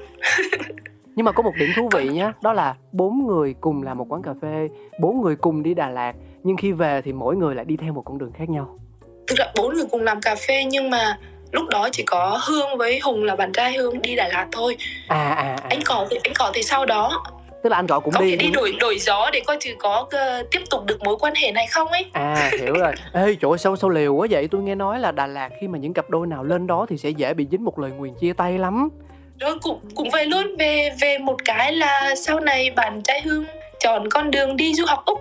nhưng 1.19 1.25
mà 1.25 1.31
có 1.31 1.43
một 1.43 1.51
điểm 1.55 1.69
thú 1.75 1.89
vị 1.91 2.09
nhé 2.09 2.31
đó 2.41 2.53
là 2.53 2.75
bốn 2.91 3.27
người 3.27 3.55
cùng 3.61 3.83
làm 3.83 3.97
một 3.97 4.05
quán 4.09 4.21
cà 4.21 4.31
phê 4.41 4.69
bốn 4.99 5.21
người 5.21 5.35
cùng 5.35 5.63
đi 5.63 5.73
Đà 5.73 5.89
Lạt 5.89 6.13
nhưng 6.43 6.57
khi 6.57 6.71
về 6.71 7.01
thì 7.05 7.13
mỗi 7.13 7.35
người 7.35 7.55
lại 7.55 7.65
đi 7.65 7.77
theo 7.77 7.93
một 7.93 8.01
con 8.05 8.17
đường 8.17 8.31
khác 8.37 8.49
nhau. 8.49 8.79
Thực 9.27 9.37
ra 9.37 9.45
bốn 9.55 9.73
người 9.73 9.85
cùng 9.91 10.01
làm 10.01 10.21
cà 10.21 10.35
phê 10.35 10.63
nhưng 10.63 10.89
mà 10.89 11.17
lúc 11.51 11.67
đó 11.69 11.89
chỉ 11.91 12.03
có 12.03 12.39
hương 12.47 12.77
với 12.77 12.99
hùng 12.99 13.23
là 13.23 13.35
bạn 13.35 13.51
trai 13.51 13.73
hương 13.73 14.01
đi 14.01 14.15
đà 14.15 14.27
lạt 14.27 14.47
thôi. 14.51 14.77
À 15.07 15.29
à, 15.29 15.43
à. 15.43 15.57
anh 15.69 15.79
cỏ 15.85 16.07
thì 16.09 16.17
anh 16.23 16.33
cỏ 16.39 16.51
thì 16.53 16.63
sau 16.63 16.85
đó? 16.85 17.23
Tức 17.63 17.69
là 17.69 17.75
anh 17.75 17.87
cỏ 17.87 17.99
cũng 17.99 18.13
có 18.13 18.21
đi 18.21 18.35
đi 18.35 18.51
đổi 18.53 18.75
đổi 18.79 18.99
gió 18.99 19.29
để 19.33 19.41
coi 19.47 19.57
thử 19.61 19.71
có 19.79 20.01
uh, 20.01 20.51
tiếp 20.51 20.61
tục 20.69 20.85
được 20.85 21.01
mối 21.03 21.17
quan 21.19 21.33
hệ 21.35 21.51
này 21.51 21.67
không 21.67 21.87
ấy. 21.87 22.05
À 22.13 22.51
hiểu 22.59 22.73
rồi. 22.73 22.93
Ê 23.13 23.35
chỗ 23.41 23.57
sao 23.57 23.75
sao 23.75 23.89
liều 23.89 24.15
quá 24.15 24.27
vậy. 24.31 24.47
Tôi 24.51 24.61
nghe 24.61 24.75
nói 24.75 24.99
là 24.99 25.11
đà 25.11 25.27
lạt 25.27 25.49
khi 25.61 25.67
mà 25.67 25.77
những 25.77 25.93
cặp 25.93 26.09
đôi 26.09 26.27
nào 26.27 26.43
lên 26.43 26.67
đó 26.67 26.85
thì 26.89 26.97
sẽ 26.97 27.09
dễ 27.09 27.33
bị 27.33 27.47
dính 27.51 27.63
một 27.63 27.79
lời 27.79 27.91
nguyền 27.91 28.13
chia 28.13 28.33
tay 28.33 28.57
lắm 28.57 28.89
rồi 29.39 29.59
cũng 29.61 29.79
cũng 29.95 30.09
vậy 30.09 30.25
luôn. 30.25 30.55
Về 30.57 30.89
về 31.01 31.17
một 31.17 31.35
cái 31.45 31.73
là 31.73 32.15
sau 32.15 32.39
này 32.39 32.71
bạn 32.71 33.01
trai 33.01 33.21
hương 33.21 33.45
chọn 33.79 34.09
con 34.09 34.31
đường 34.31 34.57
đi 34.57 34.73
du 34.73 34.85
học 34.87 35.03
úc. 35.05 35.19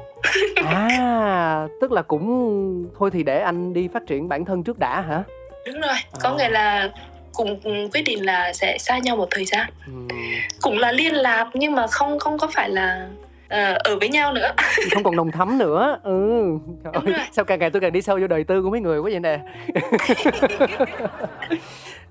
À 0.66 1.66
tức 1.80 1.92
là 1.92 2.02
cũng 2.02 2.86
thôi 2.98 3.10
thì 3.12 3.22
để 3.22 3.40
anh 3.40 3.72
đi 3.72 3.88
phát 3.88 4.06
triển 4.06 4.28
bản 4.28 4.44
thân 4.44 4.62
trước 4.62 4.78
đã 4.78 5.00
hả? 5.00 5.22
Đúng 5.66 5.80
rồi. 5.80 5.96
Có 6.20 6.28
à. 6.28 6.34
nghĩa 6.38 6.48
là 6.48 6.90
cùng, 7.32 7.60
quyết 7.92 8.02
định 8.06 8.26
là 8.26 8.52
sẽ 8.52 8.78
xa 8.78 8.98
nhau 8.98 9.16
một 9.16 9.28
thời 9.30 9.44
gian. 9.44 9.70
Ừ. 9.86 9.92
cũng 10.60 10.78
là 10.78 10.92
liên 10.92 11.14
lạc 11.14 11.50
nhưng 11.54 11.74
mà 11.74 11.86
không 11.86 12.18
không 12.18 12.38
có 12.38 12.46
phải 12.46 12.70
là 12.70 13.08
uh, 13.44 13.78
ở 13.78 13.98
với 14.00 14.08
nhau 14.08 14.32
nữa. 14.32 14.50
Không 14.94 15.02
còn 15.02 15.16
nồng 15.16 15.32
thắm 15.32 15.58
nữa. 15.58 15.98
Ừ. 16.02 16.44
Trời 16.84 16.92
ơi, 16.92 17.14
sao 17.32 17.44
càng 17.44 17.58
ngày 17.58 17.70
tôi 17.70 17.80
càng 17.80 17.92
đi 17.92 18.02
sâu 18.02 18.18
vô 18.20 18.26
đời 18.26 18.44
tư 18.44 18.62
của 18.62 18.70
mấy 18.70 18.80
người 18.80 18.98
quá 18.98 19.10
vậy 19.12 19.20
nè 19.20 19.38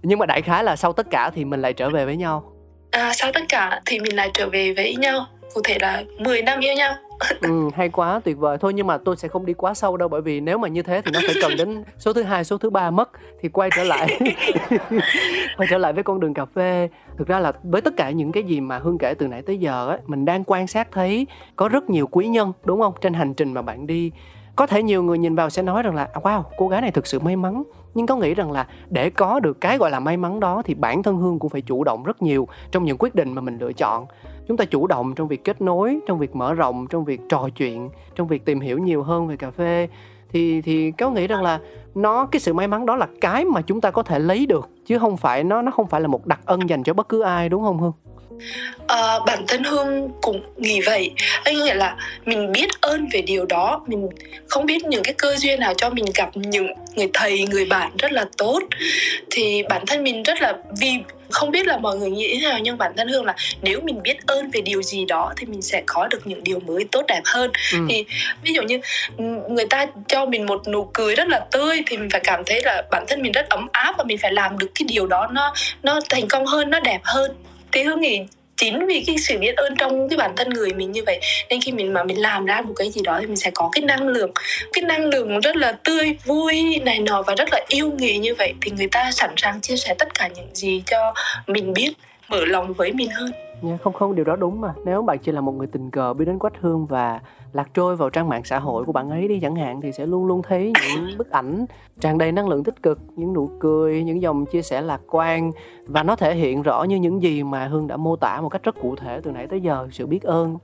nhưng 0.04 0.20
mà 0.20 0.26
đại 0.26 0.42
khái 0.42 0.64
là 0.64 0.76
sau 0.76 0.94
tất 0.94 1.08
cả 1.12 1.32
thì 1.36 1.46
mình 1.46 1.62
lại 1.62 1.74
trở 1.74 1.90
về 1.90 2.06
với 2.06 2.18
nhau. 2.18 2.52
À, 2.92 3.12
sau 3.14 3.32
tất 3.34 3.44
cả 3.50 3.82
thì 3.86 4.00
mình 4.00 4.16
lại 4.16 4.32
trở 4.34 4.50
về 4.50 4.74
với 4.74 4.96
nhau. 4.96 5.26
Cụ 5.54 5.62
thể 5.64 5.78
là 5.82 6.04
10 6.20 6.42
năm 6.42 6.60
yêu 6.60 6.74
nhau. 6.74 6.96
Ừ, 7.42 7.70
hay 7.76 7.90
quá 7.90 8.22
tuyệt 8.24 8.38
vời. 8.38 8.58
Thôi 8.58 8.74
nhưng 8.74 8.88
mà 8.88 8.98
tôi 8.98 9.16
sẽ 9.16 9.28
không 9.28 9.46
đi 9.46 9.54
quá 9.54 9.74
sâu 9.74 9.98
đâu 9.98 10.08
bởi 10.08 10.22
vì 10.22 10.40
nếu 10.40 10.58
mà 10.58 10.68
như 10.68 10.82
thế 10.82 11.02
thì 11.06 11.12
nó 11.14 11.20
phải 11.26 11.36
cần 11.42 11.52
đến 11.58 11.84
số 11.98 12.14
thứ 12.14 12.24
hai 12.24 12.44
số 12.44 12.58
thứ 12.58 12.70
ba 12.70 12.92
mất 12.92 13.10
thì 13.42 13.50
quay 13.50 13.70
trở 13.76 13.84
lại. 13.84 14.20
Quay 15.58 15.68
trở 15.70 15.78
lại 15.78 15.94
với 15.94 16.04
con 16.04 16.20
đường 16.20 16.34
cà 16.34 16.46
phê. 16.46 16.90
Thực 17.18 17.28
ra 17.28 17.40
là 17.40 17.52
với 17.64 17.82
tất 17.82 17.94
cả 17.98 18.12
những 18.12 18.32
cái 18.32 18.44
gì 18.44 18.62
mà 18.62 18.80
hương 18.80 18.98
kể 18.98 19.14
từ 19.14 19.28
nãy 19.28 19.42
tới 19.42 19.58
giờ 19.58 19.88
ấy 19.88 19.98
mình 20.06 20.26
đang 20.26 20.44
quan 20.44 20.68
sát 20.68 20.88
thấy 20.92 21.28
có 21.56 21.70
rất 21.70 21.90
nhiều 21.90 22.08
quý 22.08 22.28
nhân 22.28 22.54
đúng 22.64 22.82
không? 22.82 22.94
Trên 23.02 23.14
hành 23.14 23.34
trình 23.34 23.54
mà 23.54 23.62
bạn 23.62 23.88
đi. 23.88 24.12
Có 24.56 24.68
thể 24.68 24.84
nhiều 24.84 25.04
người 25.04 25.18
nhìn 25.18 25.36
vào 25.36 25.50
sẽ 25.50 25.62
nói 25.62 25.84
rằng 25.84 25.96
là 25.96 26.10
wow 26.14 26.44
cô 26.58 26.68
gái 26.68 26.82
này 26.82 26.92
thực 26.92 27.08
sự 27.08 27.20
may 27.20 27.36
mắn 27.36 27.64
nhưng 27.98 28.06
có 28.06 28.16
nghĩ 28.16 28.34
rằng 28.34 28.52
là 28.52 28.68
để 28.90 29.10
có 29.10 29.40
được 29.40 29.62
cái 29.62 29.78
gọi 29.78 29.92
là 29.92 30.00
may 30.00 30.18
mắn 30.18 30.40
đó 30.40 30.62
thì 30.66 30.74
bản 30.74 31.04
thân 31.04 31.18
hương 31.18 31.40
cũng 31.40 31.50
phải 31.50 31.62
chủ 31.62 31.84
động 31.84 32.04
rất 32.04 32.22
nhiều 32.22 32.48
trong 32.72 32.86
những 32.86 32.98
quyết 33.00 33.16
định 33.16 33.34
mà 33.34 33.42
mình 33.42 33.58
lựa 33.60 33.74
chọn. 33.74 34.06
Chúng 34.48 34.58
ta 34.58 34.66
chủ 34.66 34.88
động 34.88 35.16
trong 35.16 35.28
việc 35.28 35.44
kết 35.44 35.62
nối, 35.62 36.00
trong 36.08 36.20
việc 36.20 36.36
mở 36.36 36.54
rộng, 36.54 36.88
trong 36.88 37.06
việc 37.06 37.22
trò 37.30 37.50
chuyện, 37.58 37.90
trong 38.16 38.28
việc 38.28 38.46
tìm 38.46 38.60
hiểu 38.60 38.78
nhiều 38.78 39.04
hơn 39.04 39.28
về 39.28 39.38
cà 39.38 39.52
phê. 39.52 39.88
Thì 40.32 40.62
thì 40.62 40.92
cáo 40.92 41.12
nghĩ 41.12 41.28
rằng 41.28 41.44
là 41.44 41.60
nó, 41.96 42.26
cái 42.26 42.40
sự 42.40 42.54
may 42.54 42.68
mắn 42.68 42.86
đó 42.86 42.96
là 42.96 43.08
cái 43.22 43.46
mà 43.46 43.62
chúng 43.62 43.82
ta 43.82 43.92
có 43.92 44.04
thể 44.04 44.20
lấy 44.20 44.46
được, 44.46 44.70
chứ 44.86 45.00
không 45.00 45.18
phải 45.18 45.44
nó 45.44 45.62
nó 45.62 45.72
không 45.72 45.88
phải 45.88 46.02
là 46.02 46.08
một 46.08 46.26
đặc 46.26 46.40
ân 46.46 46.70
dành 46.70 46.84
cho 46.84 46.94
bất 46.94 47.10
cứ 47.10 47.22
ai, 47.22 47.50
đúng 47.50 47.64
không 47.64 47.80
hương? 47.80 47.94
À, 48.88 49.20
bản 49.26 49.44
thân 49.48 49.64
hương 49.64 50.10
cũng 50.22 50.42
nghĩ 50.58 50.82
vậy. 50.82 51.12
Anh 51.44 51.64
nghĩa 51.64 51.74
là 51.74 51.96
mình 52.26 52.52
biết 52.52 52.82
ơn 52.82 53.08
về 53.14 53.22
điều 53.22 53.46
đó. 53.46 53.82
Mình 53.88 54.10
không 54.48 54.66
biết 54.66 54.86
những 54.86 55.04
cái 55.04 55.14
cơ 55.14 55.36
duyên 55.38 55.60
nào 55.60 55.74
cho 55.78 55.90
mình 55.90 56.06
gặp 56.16 56.30
những 56.34 56.68
người 56.96 57.10
thầy 57.14 57.48
người 57.48 57.66
bạn 57.66 57.92
rất 57.98 58.12
là 58.12 58.26
tốt. 58.38 58.60
Thì 59.32 59.64
bản 59.70 59.86
thân 59.88 60.04
mình 60.04 60.24
rất 60.24 60.42
là 60.42 60.54
vì 60.80 60.92
không 61.30 61.52
biết 61.52 61.68
là 61.68 61.78
mọi 61.78 61.98
người 61.98 62.10
nghĩ 62.10 62.40
thế 62.42 62.50
nào 62.50 62.60
nhưng 62.62 62.78
bản 62.78 62.94
thân 62.98 63.08
hương 63.08 63.26
là 63.26 63.36
nếu 63.62 63.80
mình 63.82 64.04
biết 64.04 64.28
ơn 64.28 64.52
về 64.52 64.62
điều 64.62 64.84
gì 64.84 65.06
đó 65.06 65.34
thì 65.38 65.48
mình 65.48 65.62
sẽ 65.62 65.84
có 65.86 66.08
được 66.08 66.28
những 66.28 66.44
điều 66.44 66.60
mới 66.60 66.86
tốt 66.92 67.06
đẹp 67.08 67.22
hơn. 67.26 67.52
Ừ. 67.74 67.80
thì 67.90 68.06
ví 68.44 68.54
dụ 68.54 68.62
như 68.62 68.80
người 69.50 69.66
ta 69.70 69.86
cho 70.08 70.26
mình 70.26 70.46
một 70.46 70.68
nụ 70.68 70.90
cười 70.94 71.16
rất 71.16 71.28
là 71.28 71.40
tươi 71.52 71.84
thì 71.88 71.98
mình 71.98 72.10
phải 72.10 72.22
cảm 72.24 72.44
thấy 72.46 72.62
là 72.64 72.84
bản 72.92 73.06
thân 73.08 73.22
mình 73.22 73.32
rất 73.32 73.50
ấm 73.50 73.68
áp 73.72 73.96
và 73.98 74.04
mình 74.04 74.18
phải 74.18 74.34
làm 74.34 74.58
được 74.58 74.68
cái 74.76 74.86
điều 74.90 75.08
đó 75.08 75.28
nó 75.32 75.54
nó 75.84 76.00
thành 76.10 76.28
công 76.28 76.46
hơn 76.46 76.70
nó 76.70 76.80
đẹp 76.80 77.00
hơn 77.04 77.32
thì 77.78 77.84
hương 77.84 78.02
thì 78.02 78.20
chính 78.56 78.86
vì 78.88 79.04
cái 79.08 79.18
sự 79.18 79.38
biết 79.38 79.56
ơn 79.56 79.76
trong 79.76 80.10
cái 80.10 80.18
bản 80.18 80.32
thân 80.36 80.50
người 80.50 80.74
mình 80.74 80.92
như 80.92 81.04
vậy. 81.06 81.20
Nên 81.50 81.62
khi 81.62 81.72
mình 81.72 81.94
mà 81.94 82.04
mình 82.04 82.22
làm 82.22 82.46
ra 82.46 82.62
một 82.62 82.74
cái 82.76 82.92
gì 82.92 83.02
đó 83.04 83.18
thì 83.22 83.28
mình 83.28 83.36
sẽ 83.36 83.52
có 83.54 83.70
cái 83.72 83.82
năng 83.82 84.08
lượng. 84.08 84.32
Cái 84.74 84.84
năng 84.84 85.06
lượng 85.06 85.40
rất 85.40 85.56
là 85.56 85.72
tươi, 85.72 86.18
vui 86.26 86.80
này 86.86 87.00
nọ 87.00 87.22
và 87.22 87.36
rất 87.36 87.50
là 87.52 87.66
yêu 87.68 87.92
nghề 87.98 88.18
như 88.18 88.36
vậy 88.36 88.54
thì 88.62 88.72
người 88.72 88.88
ta 88.92 89.12
sẵn 89.12 89.30
sàng 89.38 89.62
chia 89.62 89.78
sẻ 89.78 89.96
tất 90.00 90.14
cả 90.14 90.30
những 90.36 90.50
gì 90.54 90.84
cho 90.86 91.14
mình 91.48 91.74
biết, 91.74 91.92
mở 92.30 92.46
lòng 92.46 92.74
với 92.74 92.92
mình 92.94 93.10
hơn 93.10 93.32
không 93.84 93.94
không 93.94 94.16
điều 94.16 94.26
đó 94.26 94.36
đúng 94.36 94.62
mà 94.62 94.74
nếu 94.86 95.02
bạn 95.02 95.18
chỉ 95.20 95.32
là 95.32 95.42
một 95.42 95.52
người 95.52 95.68
tình 95.68 95.92
cờ 95.92 96.14
biết 96.14 96.26
đến 96.26 96.40
quách 96.40 96.62
hương 96.62 96.86
và 96.86 97.20
lạc 97.54 97.70
trôi 97.74 97.96
vào 97.96 98.10
trang 98.10 98.30
mạng 98.30 98.44
xã 98.44 98.60
hội 98.60 98.86
của 98.86 98.92
bạn 98.92 99.10
ấy 99.10 99.28
đi 99.28 99.40
chẳng 99.40 99.56
hạn 99.56 99.82
thì 99.82 99.92
sẽ 99.92 100.06
luôn 100.06 100.26
luôn 100.26 100.42
thấy 100.42 100.74
những 100.82 101.08
bức 101.18 101.32
ảnh 101.32 101.66
tràn 102.00 102.18
đầy 102.18 102.32
năng 102.32 102.48
lượng 102.48 102.64
tích 102.64 102.84
cực 102.84 103.00
những 103.16 103.34
nụ 103.34 103.50
cười 103.60 104.04
những 104.04 104.22
dòng 104.22 104.46
chia 104.46 104.62
sẻ 104.62 104.82
lạc 104.82 105.02
quan 105.08 105.52
và 105.88 106.04
nó 106.04 106.16
thể 106.16 106.36
hiện 106.36 106.62
rõ 106.62 106.84
như 106.84 106.96
những 106.96 107.22
gì 107.22 107.44
mà 107.44 107.68
hương 107.68 107.88
đã 107.88 107.98
mô 107.98 108.16
tả 108.16 108.42
một 108.42 108.50
cách 108.50 108.64
rất 108.64 108.76
cụ 108.82 108.96
thể 108.96 109.22
từ 109.24 109.32
nãy 109.32 109.48
tới 109.48 109.62
giờ 109.62 109.88
sự 109.92 110.06
biết 110.06 110.24
ơn 110.24 110.58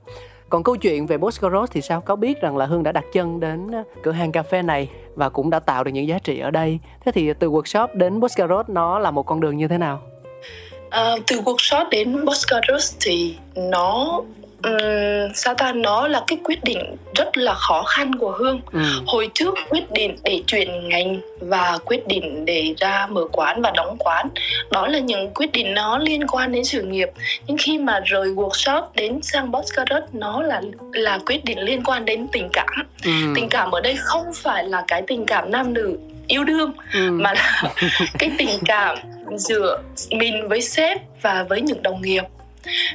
còn 0.48 0.62
câu 0.62 0.76
chuyện 0.76 1.06
về 1.06 1.18
Boscoros 1.18 1.70
thì 1.72 1.80
sao? 1.80 2.00
Có 2.00 2.16
biết 2.16 2.40
rằng 2.40 2.56
là 2.56 2.66
Hương 2.66 2.82
đã 2.82 2.92
đặt 2.92 3.04
chân 3.12 3.40
đến 3.40 3.70
cửa 4.02 4.12
hàng 4.12 4.32
cà 4.32 4.42
phê 4.42 4.62
này 4.62 4.90
và 5.14 5.28
cũng 5.28 5.50
đã 5.50 5.58
tạo 5.58 5.84
được 5.84 5.90
những 5.90 6.08
giá 6.08 6.18
trị 6.18 6.38
ở 6.38 6.50
đây. 6.50 6.78
Thế 7.04 7.12
thì 7.12 7.32
từ 7.32 7.50
workshop 7.50 7.88
đến 7.94 8.20
Boscaros 8.20 8.68
nó 8.68 8.98
là 8.98 9.10
một 9.10 9.22
con 9.22 9.40
đường 9.40 9.56
như 9.56 9.68
thế 9.68 9.78
nào? 9.78 10.00
À, 10.94 11.16
từ 11.26 11.40
workshop 11.40 11.88
đến 11.90 12.24
Boscaros 12.24 12.94
thì 13.00 13.34
nó 13.56 14.20
um, 14.62 15.32
sao 15.34 15.54
ta 15.54 15.72
nó 15.72 16.08
là 16.08 16.24
cái 16.26 16.38
quyết 16.44 16.64
định 16.64 16.96
rất 17.14 17.36
là 17.36 17.54
khó 17.54 17.82
khăn 17.82 18.14
của 18.14 18.30
hương 18.30 18.60
ừ. 18.72 18.80
hồi 19.06 19.30
trước 19.34 19.54
quyết 19.70 19.90
định 19.90 20.16
để 20.24 20.42
chuyển 20.46 20.88
ngành 20.88 21.20
và 21.40 21.78
quyết 21.84 22.06
định 22.06 22.44
để 22.44 22.74
ra 22.78 23.06
mở 23.06 23.24
quán 23.32 23.62
và 23.62 23.70
đóng 23.76 23.96
quán 23.98 24.28
đó 24.70 24.86
là 24.86 24.98
những 24.98 25.30
quyết 25.34 25.52
định 25.52 25.74
nó 25.74 25.98
liên 25.98 26.26
quan 26.26 26.52
đến 26.52 26.64
sự 26.64 26.82
nghiệp 26.82 27.08
nhưng 27.46 27.56
khi 27.60 27.78
mà 27.78 28.00
rời 28.04 28.28
workshop 28.28 28.82
đến 28.94 29.22
sang 29.22 29.50
Boscarat 29.50 30.14
nó 30.14 30.42
là 30.42 30.62
là 30.92 31.18
quyết 31.26 31.44
định 31.44 31.58
liên 31.58 31.82
quan 31.84 32.04
đến 32.04 32.26
tình 32.32 32.48
cảm 32.52 32.68
ừ. 33.04 33.10
tình 33.34 33.48
cảm 33.48 33.70
ở 33.70 33.80
đây 33.80 33.96
không 33.98 34.26
phải 34.34 34.68
là 34.68 34.84
cái 34.88 35.02
tình 35.06 35.26
cảm 35.26 35.50
nam 35.50 35.74
nữ 35.74 35.98
yêu 36.28 36.44
đương. 36.44 36.72
Ừ. 36.94 37.10
mà 37.10 37.32
là 37.32 37.62
cái 38.18 38.30
tình 38.38 38.58
cảm 38.64 38.98
giữa 39.36 39.82
mình 40.10 40.48
với 40.48 40.60
sếp 40.60 40.98
và 41.22 41.46
với 41.48 41.60
những 41.60 41.82
đồng 41.82 42.02
nghiệp. 42.02 42.24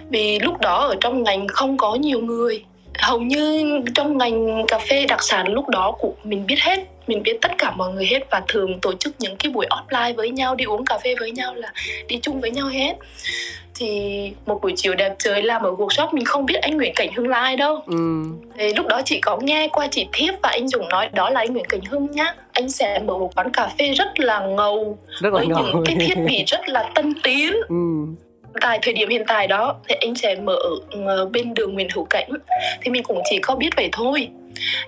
Vì 0.10 0.39
lúc 0.39 0.62
đó 0.62 0.88
ở 0.88 0.96
trong 1.02 1.24
ngành 1.24 1.48
không 1.48 1.78
có 1.78 1.96
nhiều 1.96 2.20
người. 2.20 2.63
Hầu 3.00 3.20
như 3.20 3.80
trong 3.96 4.18
ngành 4.18 4.65
cà 4.68 4.80
phê 4.80 5.06
đặc 5.06 5.24
sản 5.24 5.48
lúc 5.48 5.70
đó 5.70 5.92
cũng 6.00 6.15
mình 6.24 6.46
biết 6.46 6.60
hết 6.60 6.80
mình 7.10 7.24
biết 7.24 7.38
tất 7.42 7.52
cả 7.58 7.72
mọi 7.72 7.94
người 7.94 8.06
hết 8.06 8.20
và 8.32 8.42
thường 8.48 8.80
tổ 8.80 8.94
chức 8.94 9.15
những 9.20 9.36
cái 9.38 9.52
buổi 9.52 9.68
offline 9.70 10.15
với 10.15 10.30
nhau 10.30 10.56
đi 10.56 10.65
uống 10.65 10.86
cà 10.86 10.98
phê 11.04 11.15
với 11.20 11.32
nhau 11.32 11.56
là 11.56 11.74
đi 12.08 12.20
chung 12.22 12.42
với 12.42 12.52
nhau 12.52 12.68
hết 12.68 12.94
thì 13.80 14.32
một 14.46 14.60
buổi 14.62 14.74
chiều 14.76 14.96
đẹp 14.96 15.15
trời 15.20 15.44
làm 15.44 15.62
ở 15.62 15.72
workshop 15.72 16.08
mình 16.12 16.26
không 16.26 16.46
biết 16.46 16.56
anh 16.62 16.78
Nguyễn 16.78 16.94
Cảnh 16.96 17.13
Hưng 17.15 17.28
là 17.28 17.39
ai 17.39 17.58
đâu 17.58 17.82
ừ. 17.86 18.24
thì 18.58 18.74
lúc 18.74 18.88
đó 18.88 19.02
chị 19.06 19.20
có 19.22 19.38
nghe 19.42 19.68
qua 19.68 19.88
chị 19.92 20.08
Thiếp 20.13 20.34
và 20.44 20.50
anh 20.50 20.68
Dũng 20.68 20.89
nói 20.89 21.10
đó 21.13 21.30
là 21.30 21.39
anh 21.39 21.54
Nguyễn 21.54 21.65
Cảnh 21.70 21.82
Hưng 21.89 22.12
nhá 22.12 22.36
anh 22.52 22.70
sẽ 22.70 23.00
mở 23.00 23.18
một 23.18 23.32
quán 23.36 23.52
cà 23.52 23.68
phê 23.80 23.94
rất 23.94 24.20
là 24.20 24.39
ngầu 24.39 24.98
rất 25.20 25.34
là 25.34 25.39
với 25.39 25.48
ngầu. 25.48 25.63
những 25.63 25.84
cái 25.86 25.96
thiết 26.00 26.18
bị 26.28 26.44
rất 26.48 26.70
là 26.70 26.92
tân 26.96 27.13
tiến 27.24 27.54
ừ 27.70 27.76
tại 28.62 28.80
thời 28.82 28.94
điểm 28.94 29.10
hiện 29.10 29.24
tại 29.28 29.48
đó 29.48 29.76
thì 29.88 29.96
anh 29.96 30.15
sẽ 30.15 30.36
mở 30.36 30.60
ở 31.06 31.26
bên 31.26 31.54
đường 31.54 31.74
Nguyễn 31.74 31.88
Hữu 31.96 32.06
Cảnh 32.10 32.30
thì 32.82 32.92
mình 32.92 33.04
cũng 33.04 33.22
chỉ 33.30 33.39
có 33.39 33.56
biết 33.56 33.70
vậy 33.76 33.89
thôi 33.92 34.28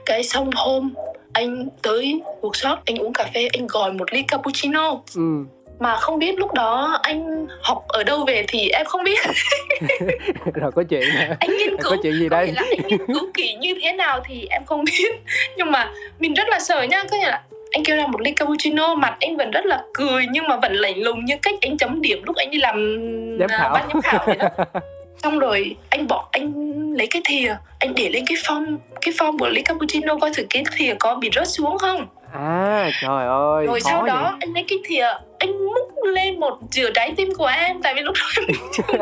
cái 0.06 0.24
xong 0.24 0.50
hôm 0.56 0.94
anh 1.34 1.68
tới 1.82 2.22
workshop 2.42 2.78
anh 2.86 2.98
uống 2.98 3.14
cà 3.14 3.30
phê 3.34 3.48
anh 3.54 3.68
gọi 3.68 3.94
một 3.94 4.14
ly 4.14 4.24
cappuccino 4.28 5.00
ừ. 5.16 5.46
Mà 5.82 5.96
không 5.96 6.20
biết 6.20 6.40
lúc 6.40 6.54
đó 6.54 7.00
anh 7.04 7.48
học 7.62 7.86
ở 7.88 8.04
đâu 8.04 8.26
về 8.28 8.46
thì 8.48 8.70
em 8.70 8.86
không 8.86 9.04
biết. 9.04 9.20
Rồi 10.54 10.72
có 10.72 10.84
chuyện 10.90 11.04
anh 11.40 11.58
nghiên 11.58 11.78
cứu 11.78 11.92
có 11.92 11.98
chuyện 12.04 12.14
gì 12.14 12.30
đây? 12.30 12.48
là 12.48 12.64
anh 12.70 12.88
nghiên 12.88 13.08
cứu 13.08 13.32
kỹ 13.34 13.54
như 13.60 13.76
thế 13.82 13.94
nào 13.94 14.20
thì 14.28 14.48
em 14.50 14.66
không 14.66 14.84
biết. 14.86 15.12
Nhưng 15.58 15.72
mà 15.72 15.92
mình 16.20 16.34
rất 16.34 16.48
là 16.50 16.60
sợ 16.60 16.82
nha 16.82 17.04
có 17.12 17.18
nghĩa 17.18 17.28
là 17.28 17.42
anh 17.72 17.84
kêu 17.84 17.98
ra 17.98 18.08
một 18.08 18.22
ly 18.22 18.32
cappuccino 18.32 18.96
mặt 18.96 19.18
anh 19.20 19.38
vẫn 19.38 19.52
rất 19.52 19.66
là 19.66 19.84
cười 19.94 20.26
nhưng 20.32 20.48
mà 20.48 20.56
vẫn 20.56 20.74
lạnh 20.74 20.98
lùng 20.98 21.26
như 21.26 21.36
cách 21.42 21.56
anh 21.62 21.78
chấm 21.78 22.02
điểm 22.02 22.24
lúc 22.24 22.36
anh 22.36 22.52
đi 22.52 22.58
làm 22.58 22.98
giám 23.40 23.50
à, 23.52 23.58
khảo. 23.58 23.74
ban 23.74 23.88
giám 23.88 24.02
khảo 24.02 24.24
vậy 24.26 24.36
đó. 24.36 24.50
Xong 25.24 25.40
rồi 25.40 25.76
anh 25.90 26.08
bỏ 26.08 26.28
anh 26.32 26.54
lấy 26.94 27.08
cái 27.08 27.22
thìa 27.26 27.56
anh 27.80 27.94
để 27.96 28.10
lên 28.10 28.26
cái 28.28 28.38
phong 28.46 28.78
cái 29.02 29.14
phong 29.18 29.38
của 29.38 29.50
ly 29.50 29.62
cappuccino 29.62 30.18
coi 30.18 30.32
thử 30.34 30.44
cái 30.50 30.64
thìa 30.78 30.94
có 31.00 31.16
bị 31.16 31.30
rớt 31.36 31.48
xuống 31.48 31.78
không 31.78 32.08
à 32.34 32.90
trời 33.02 33.26
ơi 33.28 33.66
rồi 33.66 33.82
sau 33.82 34.04
đó 34.04 34.22
vậy? 34.22 34.38
anh 34.40 34.54
lấy 34.54 34.66
cái 34.68 34.80
thìa 34.86 35.06
anh 35.40 35.66
múc 35.66 36.06
lên 36.14 36.40
một 36.40 36.60
giữa 36.72 36.92
trái 36.94 37.14
tim 37.18 37.34
của 37.38 37.46
em 37.46 37.82
tại 37.82 37.94
vì 37.96 38.02
lúc 38.02 38.16
đó 38.20 38.44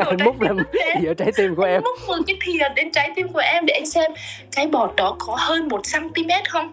anh 0.08 0.16
múc 0.24 0.40
lên 0.40 0.56
giữa 1.02 1.14
trái 1.14 1.32
tim 1.36 1.54
của 1.54 1.64
em. 1.64 1.82
múc 1.82 2.08
một 2.08 2.22
cái 2.26 2.36
thìa 2.40 2.68
đến 2.76 2.90
trái 2.92 3.10
tim 3.16 3.28
của 3.28 3.40
em 3.40 3.66
để 3.66 3.74
anh 3.74 3.86
xem 3.86 4.12
cái 4.56 4.66
bọt 4.66 4.96
đó 4.96 5.16
có 5.18 5.36
hơn 5.38 5.68
một 5.68 5.80
cm 5.92 6.30
không? 6.48 6.72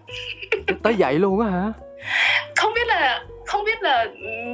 Tới 0.82 0.94
vậy 0.98 1.14
luôn 1.14 1.40
á 1.40 1.50
hả? 1.50 1.72
Không 2.56 2.74
biết 2.74 2.86
là 2.86 3.24
không 3.46 3.64
biết 3.64 3.82
là 3.82 4.06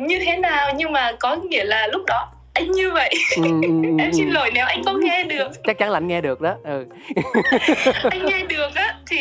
như 0.07 0.19
thế 0.25 0.37
nào 0.37 0.73
nhưng 0.77 0.93
mà 0.93 1.13
có 1.21 1.37
nghĩa 1.37 1.65
là 1.65 1.87
lúc 1.87 2.03
đó 2.07 2.29
anh 2.55 2.71
như 2.71 2.91
vậy. 2.91 3.11
Ừ, 3.37 3.43
ừ, 3.43 3.69
ừ 3.83 3.89
em 3.99 4.13
xin 4.13 4.31
lỗi 4.31 4.51
nếu 4.55 4.67
anh 4.67 4.85
không 4.85 5.01
nghe 5.01 5.25
được. 5.25 5.49
Chắc 5.65 5.79
chắn 5.79 5.91
là 5.91 5.97
anh 5.99 6.07
nghe 6.07 6.21
được 6.21 6.41
đó 6.41 6.57
ừ. 6.65 6.87
anh 8.11 8.27
nghe 8.27 8.43
được 8.49 8.75
á 8.75 8.95
thì 9.11 9.19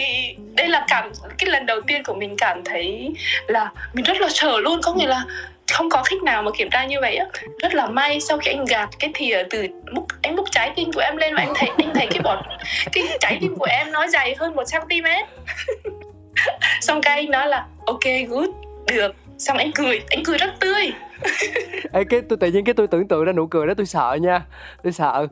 đây 0.55 0.67
là 0.67 0.85
cảm 0.87 1.11
cái 1.37 1.49
lần 1.49 1.65
đầu 1.65 1.81
tiên 1.81 2.03
của 2.03 2.13
mình 2.13 2.35
cảm 2.37 2.63
thấy 2.63 3.13
là 3.47 3.71
mình 3.93 4.05
rất 4.05 4.21
là 4.21 4.29
sợ 4.29 4.59
luôn. 4.59 4.79
Có 4.83 4.93
nghĩa 4.93 5.07
là 5.07 5.23
không 5.71 5.89
có 5.89 6.03
khách 6.03 6.23
nào 6.23 6.43
mà 6.43 6.51
kiểm 6.57 6.69
tra 6.69 6.85
như 6.85 6.97
vậy 7.01 7.15
á. 7.15 7.25
Rất 7.61 7.73
là 7.73 7.87
may 7.87 8.21
sau 8.21 8.37
khi 8.37 8.51
anh 8.51 8.65
gạt 8.65 8.89
cái 8.99 9.11
thìa 9.13 9.43
từ 9.49 9.67
múc 9.91 10.05
anh 10.21 10.35
múc 10.35 10.51
trái 10.51 10.71
tim 10.75 10.91
của 10.93 11.01
em 11.01 11.17
lên 11.17 11.35
và 11.35 11.41
anh 11.41 11.53
thấy 11.55 11.69
anh 11.77 11.91
thấy 11.93 12.07
cái 12.07 12.19
bọt 12.23 12.39
cái 12.91 13.03
trái 13.19 13.37
tim 13.41 13.55
của 13.55 13.65
em 13.65 13.91
nó 13.91 14.07
dày 14.07 14.35
hơn 14.39 14.55
một 14.55 14.63
cm 14.71 15.07
xong 16.81 17.01
cái 17.01 17.17
anh 17.17 17.31
nói 17.31 17.47
là 17.47 17.65
ok 17.85 18.03
good 18.29 18.49
được 18.87 19.15
xong 19.43 19.57
anh 19.57 19.71
cười 19.75 20.01
anh 20.09 20.23
cười 20.23 20.37
rất 20.37 20.49
tươi. 20.59 20.93
Ê, 21.93 22.03
cái 22.03 22.21
tôi 22.29 22.37
tự 22.37 22.47
nhiên 22.51 22.65
cái 22.65 22.73
tôi 22.73 22.87
tưởng 22.87 23.07
tượng 23.07 23.25
ra 23.25 23.31
nụ 23.31 23.47
cười 23.47 23.67
đó 23.67 23.73
tôi 23.77 23.85
sợ 23.85 24.17
nha 24.21 24.41
tôi 24.83 24.93
sợ. 24.93 25.27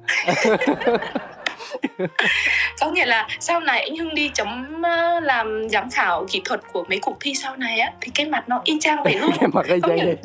Có 2.81 2.91
nghĩa 2.91 3.05
là 3.05 3.27
sau 3.39 3.59
này 3.59 3.81
anh 3.81 3.97
Hưng 3.97 4.15
đi 4.15 4.31
chấm 4.33 4.81
ờ, 4.83 5.19
làm 5.19 5.69
giám 5.69 5.89
khảo 5.89 6.25
kỹ 6.29 6.41
thuật 6.45 6.61
của 6.73 6.85
mấy 6.89 6.99
cuộc 7.01 7.17
thi 7.19 7.35
sau 7.35 7.55
này 7.55 7.79
á 7.79 7.91
thì 8.01 8.11
cái 8.15 8.25
mặt 8.25 8.49
nó 8.49 8.61
y 8.63 8.77
chang 8.79 9.03
vậy 9.03 9.17
luôn. 9.21 9.31
Cái 9.39 9.49
mặt 9.53 9.65
y 9.65 9.79
chang 9.81 9.97
vậy. 9.97 10.17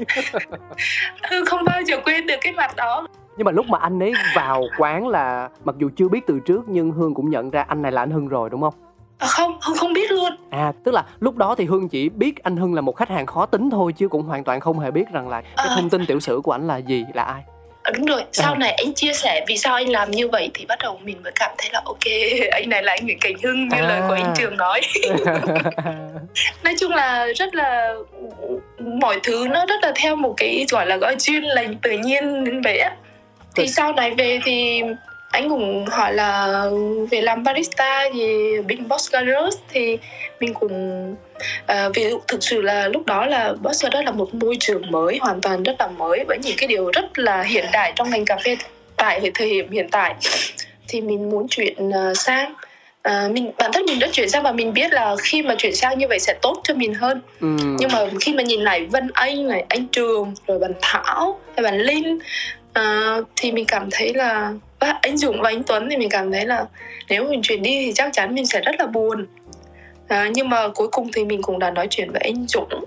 Hưng 1.31 1.45
không 1.47 1.65
bao 1.65 1.83
giờ 1.83 2.01
quên 2.05 2.27
được 2.27 2.37
cái 2.41 2.53
mặt 2.53 2.77
đó. 2.77 3.07
Nhưng 3.37 3.45
mà 3.45 3.53
lúc 3.53 3.67
mà 3.69 3.79
anh 3.79 4.03
ấy 4.03 4.13
vào 4.35 4.65
quán 4.79 5.09
là 5.09 5.49
mặc 5.65 5.75
dù 5.79 5.91
chưa 5.97 6.09
biết 6.09 6.27
từ 6.27 6.41
trước 6.47 6.65
nhưng 6.69 6.91
hương 6.91 7.15
cũng 7.15 7.31
nhận 7.31 7.51
ra 7.51 7.65
anh 7.69 7.83
này 7.83 7.93
là 7.93 8.03
anh 8.03 8.11
hưng 8.11 8.29
rồi 8.29 8.51
đúng 8.51 8.61
không 8.61 8.75
À, 9.19 9.27
không 9.27 9.59
hưng 9.63 9.77
không 9.77 9.93
biết 9.93 10.11
luôn. 10.11 10.31
À 10.51 10.73
tức 10.85 10.95
là 10.95 11.05
lúc 11.21 11.37
đó 11.37 11.55
thì 11.59 11.65
hưng 11.65 11.89
chỉ 11.89 12.09
biết 12.09 12.43
anh 12.43 12.57
hưng 12.57 12.75
là 12.75 12.81
một 12.81 12.97
khách 12.97 13.09
hàng 13.09 13.27
khó 13.27 13.47
tính 13.47 13.71
thôi 13.71 13.93
chứ 13.97 14.09
cũng 14.09 14.23
hoàn 14.23 14.45
toàn 14.45 14.61
không 14.61 14.79
hề 14.79 14.91
biết 14.91 15.05
rằng 15.13 15.29
là 15.29 15.41
cái 15.41 15.67
à. 15.69 15.75
thông 15.77 15.91
tin 15.91 16.07
tiểu 16.07 16.21
sử 16.21 16.41
của 16.45 16.53
anh 16.53 16.67
là 16.67 16.77
gì 16.77 17.05
là 17.15 17.23
ai. 17.23 17.43
À, 17.83 17.91
đúng 17.97 18.07
rồi. 18.07 18.25
Sau 18.33 18.55
này 18.55 18.73
anh 18.73 18.95
chia 18.95 19.13
sẻ 19.13 19.45
vì 19.49 19.57
sao 19.57 19.75
anh 19.75 19.89
làm 19.89 20.11
như 20.11 20.29
vậy 20.29 20.51
thì 20.55 20.67
bắt 20.67 20.79
đầu 20.83 21.01
mình 21.05 21.23
mới 21.23 21.33
cảm 21.35 21.51
thấy 21.59 21.71
là 21.73 21.83
ok 21.85 22.05
anh 22.51 22.69
này 22.69 22.83
là 22.83 22.93
anh 22.93 23.07
Nguyễn 23.07 23.19
Cảnh 23.21 23.37
Hưng 23.43 23.69
như 23.69 23.77
à. 23.77 23.89
lời 23.89 24.03
của 24.09 24.15
anh 24.15 24.35
Trường 24.37 24.57
nói. 24.57 24.81
Nói 26.65 26.75
chung 26.81 26.91
là 26.91 27.27
rất 27.37 27.55
là 27.55 27.95
mọi 29.01 29.21
thứ 29.23 29.47
nó 29.51 29.67
rất 29.67 29.83
là 29.83 29.93
theo 29.95 30.17
một 30.17 30.35
cái 30.37 30.67
gọi 30.71 30.87
là 30.87 30.97
gọi 30.97 31.17
duyên 31.19 31.45
lành 31.45 31.77
tự 31.83 31.91
nhiên 31.91 32.45
đến 32.45 32.61
vậy 32.65 32.79
á. 32.79 32.91
Thì 33.55 33.69
sau 33.69 33.93
này 33.93 34.15
về 34.15 34.39
thì 34.45 34.83
anh 35.31 35.49
cũng 35.49 35.87
hỏi 35.87 36.15
là 36.15 36.65
về 37.11 37.21
làm 37.21 37.45
barista 37.45 38.09
thì 38.13 38.53
bên 38.67 38.89
Boscaros 38.89 39.57
thì 39.69 39.99
mình 40.41 40.55
cũng 40.55 41.17
à, 41.67 41.89
vì 41.95 42.05
thực 42.29 42.43
sự 42.43 42.63
là 42.63 42.89
lúc 42.89 43.07
đó 43.07 43.27
là 43.27 43.53
Boscaros 43.63 44.05
là 44.05 44.11
một 44.11 44.35
môi 44.35 44.57
trường 44.61 44.91
mới 44.91 45.19
hoàn 45.23 45.41
toàn 45.41 45.63
rất 45.63 45.77
là 45.79 45.87
mới 45.87 46.25
với 46.29 46.39
những 46.39 46.57
cái 46.57 46.67
điều 46.67 46.91
rất 46.91 47.19
là 47.19 47.43
hiện 47.43 47.65
đại 47.73 47.93
trong 47.97 48.11
ngành 48.11 48.25
cà 48.25 48.37
phê 48.45 48.57
tại 48.97 49.31
thời 49.35 49.51
điểm 49.51 49.71
hiện 49.71 49.89
tại 49.91 50.15
thì 50.89 51.01
mình 51.01 51.31
muốn 51.31 51.49
chuyển 51.49 51.89
uh, 51.89 52.17
sang 52.17 52.55
à, 53.03 53.29
mình 53.33 53.53
bản 53.59 53.71
thân 53.73 53.87
mình 53.87 53.99
đã 53.99 54.09
chuyển 54.13 54.31
sang 54.31 54.43
và 54.43 54.53
mình 54.53 54.73
biết 54.73 54.93
là 54.93 55.17
khi 55.23 55.43
mà 55.43 55.55
chuyển 55.59 55.77
sang 55.77 55.99
như 55.99 56.09
vậy 56.09 56.19
sẽ 56.19 56.35
tốt 56.43 56.61
cho 56.65 56.75
mình 56.75 56.95
hơn 56.95 57.21
ừ. 57.41 57.47
nhưng 57.79 57.91
mà 57.93 58.07
khi 58.21 58.33
mà 58.33 58.43
nhìn 58.43 58.61
lại 58.61 58.87
Vân 58.87 59.11
Anh 59.15 59.49
này 59.49 59.65
anh 59.69 59.87
Trường 59.89 60.35
rồi 60.47 60.59
bạn 60.59 60.73
Thảo 60.83 61.41
hay 61.57 61.65
bạn 61.65 61.79
Linh 61.81 62.19
à, 62.73 63.17
thì 63.37 63.53
mình 63.53 63.65
cảm 63.65 63.89
thấy 63.91 64.15
là 64.15 64.53
và 64.81 64.99
anh 65.03 65.17
Dũng 65.17 65.41
và 65.41 65.49
anh 65.51 65.63
Tuấn 65.63 65.89
thì 65.91 65.97
mình 65.97 66.09
cảm 66.09 66.33
thấy 66.33 66.47
là 66.47 66.65
nếu 67.09 67.25
mình 67.25 67.43
chuyển 67.43 67.63
đi 67.63 67.85
thì 67.85 67.93
chắc 67.95 68.13
chắn 68.13 68.35
mình 68.35 68.47
sẽ 68.47 68.61
rất 68.61 68.75
là 68.79 68.87
buồn. 68.87 69.27
À, 70.09 70.31
nhưng 70.35 70.49
mà 70.49 70.69
cuối 70.69 70.89
cùng 70.89 71.09
thì 71.13 71.25
mình 71.25 71.43
cũng 71.43 71.59
đã 71.59 71.71
nói 71.71 71.87
chuyện 71.91 72.13
với 72.13 72.21
anh 72.21 72.47
Dũng. 72.49 72.85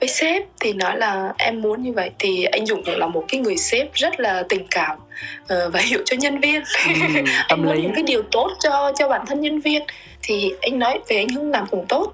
Với 0.00 0.08
sếp 0.08 0.42
thì 0.60 0.72
nói 0.72 0.98
là 0.98 1.32
em 1.38 1.62
muốn 1.62 1.82
như 1.82 1.92
vậy 1.92 2.10
thì 2.18 2.44
anh 2.44 2.66
Dũng 2.66 2.84
cũng 2.84 2.98
là 2.98 3.06
một 3.06 3.24
cái 3.28 3.40
người 3.40 3.56
sếp 3.56 3.94
rất 3.94 4.20
là 4.20 4.42
tình 4.48 4.66
cảm 4.70 4.96
uh, 5.42 5.72
và 5.72 5.80
hiểu 5.80 6.02
cho 6.04 6.16
nhân 6.16 6.40
viên. 6.40 6.62
Ừ, 6.86 6.92
anh 7.48 7.64
muốn 7.64 7.82
những 7.82 7.92
cái 7.94 8.02
điều 8.02 8.22
tốt 8.22 8.50
cho 8.60 8.92
cho 8.98 9.08
bản 9.08 9.26
thân 9.26 9.40
nhân 9.40 9.60
viên. 9.60 9.82
Thì 10.22 10.52
anh 10.60 10.78
nói 10.78 11.00
về 11.08 11.16
anh 11.16 11.28
Hưng 11.28 11.50
làm 11.50 11.66
cũng 11.70 11.86
tốt. 11.86 12.12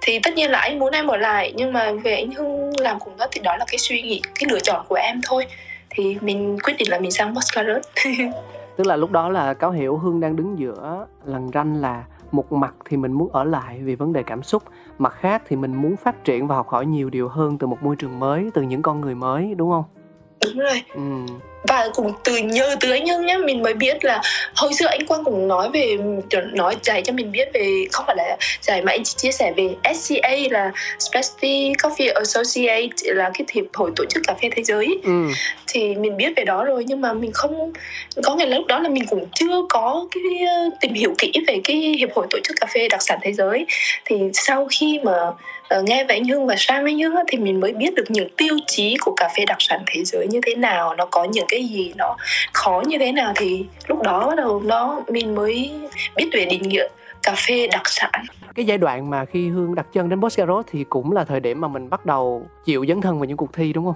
Thì 0.00 0.18
tất 0.18 0.34
nhiên 0.34 0.50
là 0.50 0.58
anh 0.58 0.78
muốn 0.78 0.92
em 0.92 1.06
ở 1.06 1.16
lại 1.16 1.52
nhưng 1.56 1.72
mà 1.72 1.92
về 1.92 2.14
anh 2.14 2.32
Hưng 2.32 2.80
làm 2.80 3.00
cùng 3.00 3.14
tốt 3.18 3.26
thì 3.32 3.40
đó 3.44 3.56
là 3.56 3.64
cái 3.68 3.78
suy 3.78 4.02
nghĩ 4.02 4.20
cái 4.34 4.48
lựa 4.50 4.60
chọn 4.60 4.84
của 4.88 4.94
em 4.94 5.20
thôi 5.24 5.46
thì 5.98 6.16
mình 6.20 6.56
quyết 6.64 6.74
định 6.78 6.90
là 6.90 6.98
mình 6.98 7.10
sang 7.10 7.34
Boscarot 7.34 7.82
tức 8.76 8.86
là 8.86 8.96
lúc 8.96 9.10
đó 9.10 9.28
là 9.28 9.54
cáo 9.54 9.70
hiểu 9.70 9.96
hương 9.96 10.20
đang 10.20 10.36
đứng 10.36 10.58
giữa 10.58 11.06
lần 11.24 11.50
ranh 11.54 11.80
là 11.80 12.04
một 12.32 12.52
mặt 12.52 12.74
thì 12.84 12.96
mình 12.96 13.12
muốn 13.12 13.28
ở 13.32 13.44
lại 13.44 13.80
vì 13.82 13.94
vấn 13.94 14.12
đề 14.12 14.22
cảm 14.22 14.42
xúc 14.42 14.62
mặt 14.98 15.14
khác 15.20 15.42
thì 15.48 15.56
mình 15.56 15.74
muốn 15.74 15.96
phát 15.96 16.24
triển 16.24 16.46
và 16.46 16.56
học 16.56 16.68
hỏi 16.68 16.86
nhiều 16.86 17.10
điều 17.10 17.28
hơn 17.28 17.58
từ 17.58 17.66
một 17.66 17.82
môi 17.82 17.96
trường 17.96 18.18
mới 18.18 18.50
từ 18.54 18.62
những 18.62 18.82
con 18.82 19.00
người 19.00 19.14
mới 19.14 19.54
đúng 19.54 19.70
không? 19.70 19.84
Đúng 20.44 20.58
rồi. 20.58 20.82
Ừ. 20.94 21.26
và 21.68 21.88
cũng 21.94 22.12
từ 22.24 22.36
nhờ 22.36 22.76
từ 22.80 22.90
anh 22.90 23.06
Hưng 23.06 23.26
nhá 23.26 23.38
mình 23.38 23.62
mới 23.62 23.74
biết 23.74 24.04
là 24.04 24.22
hồi 24.54 24.74
xưa 24.74 24.86
anh 24.86 25.06
Quang 25.06 25.24
cũng 25.24 25.48
nói 25.48 25.70
về 25.72 25.96
nói 26.52 26.76
dạy 26.82 27.02
cho 27.02 27.12
mình 27.12 27.32
biết 27.32 27.48
về 27.54 27.84
không 27.92 28.04
phải 28.06 28.16
là 28.16 28.36
dạy 28.62 28.82
mà 28.82 28.92
anh 28.92 29.04
chỉ 29.04 29.14
chia 29.16 29.32
sẻ 29.32 29.52
về 29.56 29.94
SCA 29.94 30.30
là 30.50 30.72
Specialty 30.98 31.72
Coffee 31.72 32.14
Associate 32.14 32.88
là 33.02 33.30
cái 33.34 33.46
hiệp 33.52 33.64
hội 33.74 33.90
tổ 33.96 34.04
chức 34.04 34.22
cà 34.26 34.34
phê 34.42 34.48
thế 34.56 34.62
giới 34.62 35.00
ừ. 35.04 35.26
thì 35.66 35.94
mình 35.94 36.16
biết 36.16 36.32
về 36.36 36.44
đó 36.44 36.64
rồi 36.64 36.84
nhưng 36.86 37.00
mà 37.00 37.12
mình 37.12 37.32
không 37.32 37.72
có 38.24 38.36
là 38.38 38.46
lúc 38.46 38.66
đó 38.66 38.78
là 38.78 38.88
mình 38.88 39.06
cũng 39.06 39.26
chưa 39.34 39.62
có 39.68 40.06
cái 40.10 40.22
tìm 40.80 40.94
hiểu 40.94 41.14
kỹ 41.18 41.32
về 41.46 41.60
cái 41.64 41.76
hiệp 41.76 42.08
hội 42.14 42.26
tổ 42.30 42.38
chức 42.44 42.56
cà 42.60 42.66
phê 42.74 42.88
đặc 42.88 43.02
sản 43.02 43.18
thế 43.22 43.32
giới 43.32 43.66
thì 44.04 44.16
sau 44.32 44.68
khi 44.70 45.00
mà 45.04 45.12
uh, 45.74 45.84
nghe 45.84 46.04
về 46.04 46.14
anh 46.14 46.24
Hưng 46.24 46.46
và 46.46 46.54
sang 46.58 46.84
anh 46.84 46.98
Hưng 46.98 47.14
thì 47.28 47.38
mình 47.38 47.60
mới 47.60 47.72
biết 47.72 47.94
được 47.94 48.04
những 48.08 48.28
tiêu 48.36 48.56
chí 48.66 48.96
của 49.00 49.12
cà 49.16 49.28
phê 49.36 49.44
đặc 49.44 49.56
sản 49.60 49.82
thế 49.86 50.04
giới 50.04 50.26
như 50.30 50.40
thế 50.46 50.54
nào 50.54 50.94
nó 50.94 51.06
có 51.10 51.24
những 51.24 51.46
cái 51.48 51.64
gì 51.64 51.92
nó 51.96 52.16
khó 52.52 52.82
như 52.86 52.98
thế 52.98 53.12
nào 53.12 53.32
thì 53.36 53.64
lúc 53.86 54.02
đó 54.02 54.26
bắt 54.28 54.36
đầu 54.36 54.62
nó 54.64 55.00
mình 55.08 55.34
mới 55.34 55.70
biết 56.16 56.28
về 56.32 56.44
định 56.44 56.62
nghĩa 56.62 56.88
cà 57.22 57.34
phê 57.46 57.66
đặc 57.66 57.82
sản 57.84 58.10
cái 58.58 58.66
giai 58.66 58.78
đoạn 58.78 59.10
mà 59.10 59.24
khi 59.24 59.48
Hương 59.48 59.74
đặt 59.74 59.86
chân 59.92 60.08
đến 60.08 60.20
Boscaro 60.20 60.62
thì 60.66 60.84
cũng 60.88 61.12
là 61.12 61.24
thời 61.24 61.40
điểm 61.40 61.60
mà 61.60 61.68
mình 61.68 61.90
bắt 61.90 62.06
đầu 62.06 62.46
chịu 62.64 62.84
dấn 62.88 63.00
thân 63.00 63.18
vào 63.18 63.24
những 63.24 63.36
cuộc 63.36 63.52
thi 63.52 63.72
đúng 63.72 63.84
không? 63.84 63.94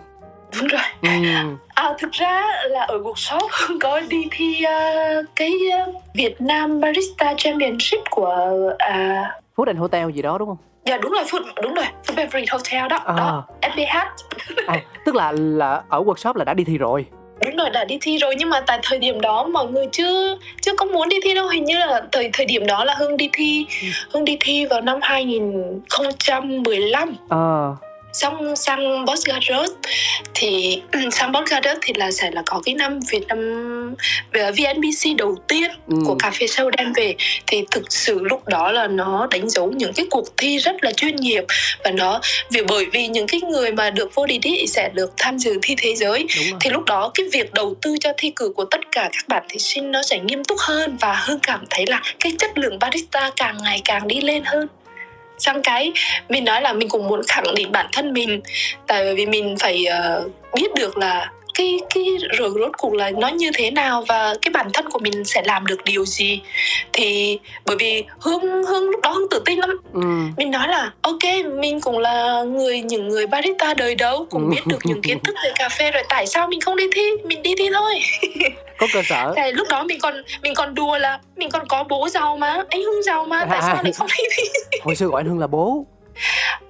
Đúng 0.59 0.69
rồi. 0.69 0.81
Ừ. 1.03 1.09
À, 1.75 1.95
thực 1.99 2.13
ra 2.13 2.43
là 2.65 2.85
ở 2.85 2.99
workshop 2.99 3.49
Hương 3.51 3.79
có 3.79 4.01
đi 4.01 4.25
thi 4.31 4.65
uh, 4.65 5.27
cái 5.37 5.53
uh, 5.89 5.95
Việt 6.15 6.41
Nam 6.41 6.81
Barista 6.81 7.35
Championship 7.37 8.01
của 8.11 8.51
uh, 8.69 9.27
Food 9.57 9.67
and 9.67 9.79
Hotel 9.79 10.11
gì 10.11 10.23
đó 10.23 10.39
đúng 10.39 10.49
không? 10.49 10.57
Dạ 10.85 10.99
đúng 10.99 11.13
rồi 11.13 11.25
food 11.25 11.43
đúng 11.63 11.75
rồi 11.75 11.87
food 12.07 12.17
beverage 12.17 12.47
hotel 12.51 12.89
đó 12.89 12.97
à. 12.97 13.15
đó 13.17 13.45
FBH 13.61 14.07
à, 14.67 14.81
tức 15.07 15.15
là 15.15 15.33
là 15.37 15.83
ở 15.89 16.03
workshop 16.03 16.37
là 16.37 16.45
đã 16.45 16.55
đi 16.55 16.65
thi 16.65 16.79
rồi 16.79 17.07
đúng 17.45 17.57
rồi 17.57 17.71
đã 17.71 17.85
đi 17.85 17.99
thi 18.01 18.19
rồi 18.19 18.35
nhưng 18.39 18.51
mà 18.51 18.61
tại 18.67 18.79
thời 18.83 18.99
điểm 18.99 19.21
đó 19.21 19.45
mọi 19.45 19.67
người 19.67 19.87
chưa 19.93 20.37
chưa 20.61 20.73
có 20.77 20.85
muốn 20.85 21.09
đi 21.09 21.17
thi 21.23 21.35
đâu 21.35 21.49
hình 21.49 21.65
như 21.65 21.79
là 21.79 22.03
thời 22.13 22.31
thời 22.33 22.47
điểm 22.47 22.67
đó 22.67 22.85
là 22.85 22.95
hương 22.99 23.17
đi 23.17 23.31
thi 23.33 23.67
ừ. 23.83 23.89
hương 24.13 24.25
đi 24.25 24.37
thi 24.41 24.67
vào 24.67 24.81
năm 24.81 24.99
2015 25.03 27.15
à 27.29 27.71
xong 28.13 28.57
sang 28.57 29.05
Bosgarot 29.05 29.71
thì 30.35 30.83
sang 31.13 31.33
Bosgarot 31.33 31.79
thì 31.83 31.93
là 31.97 32.11
sẽ 32.11 32.31
là 32.31 32.43
có 32.47 32.63
cái 32.65 32.75
năm 32.75 33.01
Việt 33.11 33.27
Nam 33.29 33.39
VNBC 34.33 35.17
đầu 35.19 35.37
tiên 35.49 35.71
ừ. 35.89 35.97
của 36.07 36.15
cà 36.15 36.31
phê 36.31 36.47
sâu 36.47 36.71
đem 36.71 36.93
về. 36.93 37.15
Thì 37.47 37.65
thực 37.71 37.93
sự 37.93 38.19
lúc 38.23 38.49
đó 38.49 38.73
là 38.73 38.87
nó 38.87 39.27
đánh 39.31 39.51
dấu 39.51 39.73
những 39.73 39.93
cái 39.93 40.07
cuộc 40.11 40.37
thi 40.37 40.59
rất 40.59 40.85
là 40.85 40.93
chuyên 40.93 41.17
nghiệp. 41.17 41.45
Và 41.85 41.91
nó 41.91 42.21
vì 42.51 42.63
bởi 42.63 42.87
vì 42.93 43.07
những 43.07 43.27
cái 43.27 43.41
người 43.41 43.73
mà 43.73 43.91
được 43.91 44.15
vô 44.15 44.27
địch 44.27 44.41
sẽ 44.69 44.91
được 44.95 45.13
tham 45.17 45.39
dự 45.39 45.59
thi 45.63 45.75
thế 45.79 45.95
giới. 45.95 46.27
Thì 46.61 46.71
lúc 46.71 46.85
đó 46.85 47.11
cái 47.15 47.27
việc 47.33 47.53
đầu 47.53 47.75
tư 47.83 47.95
cho 48.01 48.13
thi 48.17 48.33
cử 48.37 48.53
của 48.57 48.65
tất 48.65 48.81
cả 48.93 49.09
các 49.13 49.29
bạn 49.29 49.43
thí 49.49 49.59
sinh 49.59 49.91
nó 49.91 50.03
sẽ 50.03 50.19
nghiêm 50.19 50.45
túc 50.45 50.59
hơn 50.61 50.97
và 51.01 51.15
hơn 51.15 51.39
cảm 51.43 51.65
thấy 51.71 51.87
là 51.87 52.03
cái 52.21 52.33
chất 52.39 52.59
lượng 52.59 52.79
barista 52.79 53.31
càng 53.37 53.57
ngày 53.63 53.81
càng 53.85 54.09
đi 54.09 54.21
lên 54.21 54.43
hơn 54.45 54.69
trong 55.43 55.63
cái 55.63 55.93
mình 56.29 56.45
nói 56.45 56.63
là 56.63 56.73
mình 56.73 56.89
cũng 56.89 57.09
muốn 57.09 57.21
khẳng 57.29 57.55
định 57.55 57.73
bản 57.73 57.87
thân 57.93 58.13
mình. 58.13 58.41
Tại 58.87 59.15
vì 59.15 59.27
mình 59.27 59.57
phải 59.61 59.85
uh, 60.25 60.33
biết 60.55 60.75
được 60.75 60.99
là 60.99 61.31
cái 61.55 61.79
cái 61.95 62.05
rồi 62.39 62.51
rốt 62.61 62.73
cuộc 62.79 62.95
là 62.95 63.11
nó 63.11 63.29
như 63.29 63.51
thế 63.55 63.71
nào 63.71 64.05
và 64.09 64.35
cái 64.43 64.53
bản 64.53 64.71
thân 64.73 64.91
của 64.91 64.99
mình 64.99 65.25
sẽ 65.25 65.43
làm 65.45 65.67
được 65.67 65.85
điều 65.85 66.05
gì? 66.05 66.41
Thì 66.93 67.39
bởi 67.67 67.77
vì 67.81 68.05
hương 68.21 68.41
hương 68.41 68.91
lúc 68.91 69.01
đó 69.03 69.11
hương 69.11 69.29
tự 69.31 69.43
tin 69.45 69.59
lắm. 69.59 69.71
Ừ. 69.93 70.01
mình 70.37 70.51
nói 70.51 70.69
là 70.69 70.93
ok 71.03 71.23
mình 71.59 71.81
cũng 71.81 71.99
là 71.99 72.43
người 72.43 72.81
những 72.81 73.09
người 73.09 73.27
barista 73.27 73.75
đời 73.75 73.95
đâu 73.95 74.27
cũng 74.31 74.51
biết 74.51 74.67
được 74.67 74.79
những 74.85 75.03
kiến 75.03 75.19
thức 75.25 75.35
về 75.45 75.53
cà 75.59 75.69
phê 75.69 75.91
rồi 75.91 76.03
tại 76.09 76.27
sao 76.27 76.49
mình 76.49 76.61
không 76.61 76.77
đi 76.77 76.85
thi? 76.95 77.11
Mình 77.25 77.43
đi 77.43 77.55
thi 77.59 77.65
thôi. 77.75 78.01
Có 78.79 78.87
cơ 78.93 79.03
sở. 79.05 79.35
Thì 79.37 79.53
lúc 79.53 79.69
đó 79.71 79.85
mình 79.85 79.99
còn 80.03 80.23
mình 80.43 80.55
còn 80.55 80.75
đùa 80.75 80.99
là 80.99 81.19
mình 81.37 81.51
còn 81.51 81.67
có 81.69 81.85
bố 81.85 82.09
giàu 82.09 82.37
mà. 82.37 82.63
Anh 82.69 82.83
hưng 82.83 83.03
giàu 83.03 83.25
mà 83.25 83.47
tại 83.51 83.61
sao 83.63 83.83
lại 83.83 83.93
không 83.93 84.07
đi 84.19 84.25
thi? 84.37 84.43
Hồi 84.83 84.97
xưa 84.97 85.07
gọi 85.07 85.21
anh 85.21 85.29
hưng 85.29 85.39
là 85.39 85.47
bố 85.47 85.87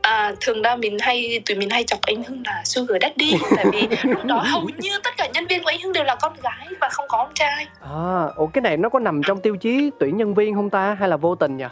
à, 0.02 0.32
thường 0.40 0.62
ra 0.62 0.76
mình 0.76 0.98
hay 1.00 1.42
tụi 1.46 1.56
mình 1.56 1.70
hay 1.70 1.84
chọc 1.84 2.02
anh 2.02 2.24
Hưng 2.24 2.42
là 2.46 2.62
sugar 2.64 3.02
daddy 3.02 3.36
tại 3.56 3.64
vì 3.72 3.88
lúc 4.02 4.24
đó 4.24 4.44
hầu 4.46 4.68
như 4.78 4.90
tất 5.04 5.10
cả 5.16 5.28
nhân 5.34 5.46
viên 5.46 5.62
của 5.62 5.70
anh 5.70 5.80
Hưng 5.80 5.92
đều 5.92 6.04
là 6.04 6.14
con 6.14 6.32
gái 6.42 6.66
và 6.80 6.88
không 6.88 7.06
có 7.08 7.18
con 7.18 7.34
trai. 7.34 7.66
À 7.80 8.24
ủa 8.36 8.46
cái 8.46 8.62
này 8.62 8.76
nó 8.76 8.88
có 8.88 8.98
nằm 8.98 9.22
trong 9.26 9.40
tiêu 9.40 9.56
chí 9.56 9.90
tuyển 10.00 10.16
nhân 10.16 10.34
viên 10.34 10.54
không 10.54 10.70
ta 10.70 10.96
hay 11.00 11.08
là 11.08 11.16
vô 11.16 11.34
tình 11.34 11.56
nhỉ? 11.56 11.64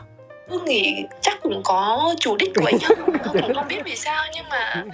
Hương 0.49 0.65
nghĩ 0.65 1.05
chắc 1.21 1.43
cũng 1.43 1.61
có 1.65 2.15
chủ 2.21 2.37
đích 2.37 2.51
của 2.55 2.67
anh 2.67 2.79
Hưng 2.83 3.17
Hương 3.43 3.55
không 3.55 3.69
biết 3.69 3.81
vì 3.85 3.97
sao 3.97 4.25
nhưng 4.35 4.45
mà 4.51 4.75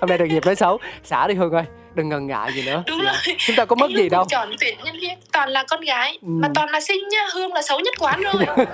hôm 0.00 0.08
nay 0.08 0.18
được 0.18 0.26
dịp 0.30 0.46
nói 0.46 0.54
xấu. 0.54 0.78
Xả 1.04 1.26
đi 1.26 1.34
Hương 1.34 1.52
ơi 1.52 1.64
đừng 1.94 2.08
ngần 2.08 2.26
ngại 2.26 2.52
gì 2.52 2.62
nữa. 2.66 2.82
Đúng 2.86 3.00
dạ. 3.04 3.12
rồi. 3.12 3.36
Chúng 3.38 3.56
ta 3.56 3.64
có 3.64 3.76
mất 3.76 3.90
gì 3.90 4.08
đâu. 4.08 4.24
chọn 4.28 4.48
tuyển 4.60 4.78
nhân 4.84 4.94
viên 5.00 5.18
toàn 5.32 5.48
là 5.48 5.64
con 5.68 5.80
gái 5.80 6.18
ừ. 6.22 6.28
mà 6.28 6.48
toàn 6.54 6.70
là 6.70 6.80
xinh 6.80 7.08
nhá 7.08 7.26
hương 7.34 7.52
là 7.52 7.62
xấu 7.62 7.80
nhất 7.80 7.94
quán 7.98 8.22
rồi 8.22 8.66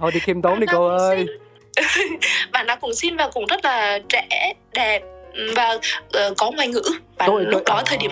thôi 0.00 0.10
đi 0.14 0.20
khiêm 0.20 0.42
tốn 0.42 0.60
đi 0.60 0.66
cô 0.72 0.88
ơi. 0.88 1.16
xinh. 1.16 1.49
bạn 2.52 2.66
đã 2.66 2.76
cũng 2.76 2.94
xinh 2.94 3.16
và 3.16 3.30
cũng 3.32 3.46
rất 3.46 3.64
là 3.64 3.98
trẻ 4.08 4.52
đẹp 4.74 5.02
và 5.56 5.72
uh, 5.72 6.36
có 6.38 6.50
ngoại 6.50 6.68
ngữ. 6.68 6.82
Và 7.18 7.26
tôi, 7.26 7.44
lúc 7.44 7.62
tôi, 7.66 7.76
đó 7.76 7.82
thời 7.86 7.98
điểm 7.98 8.10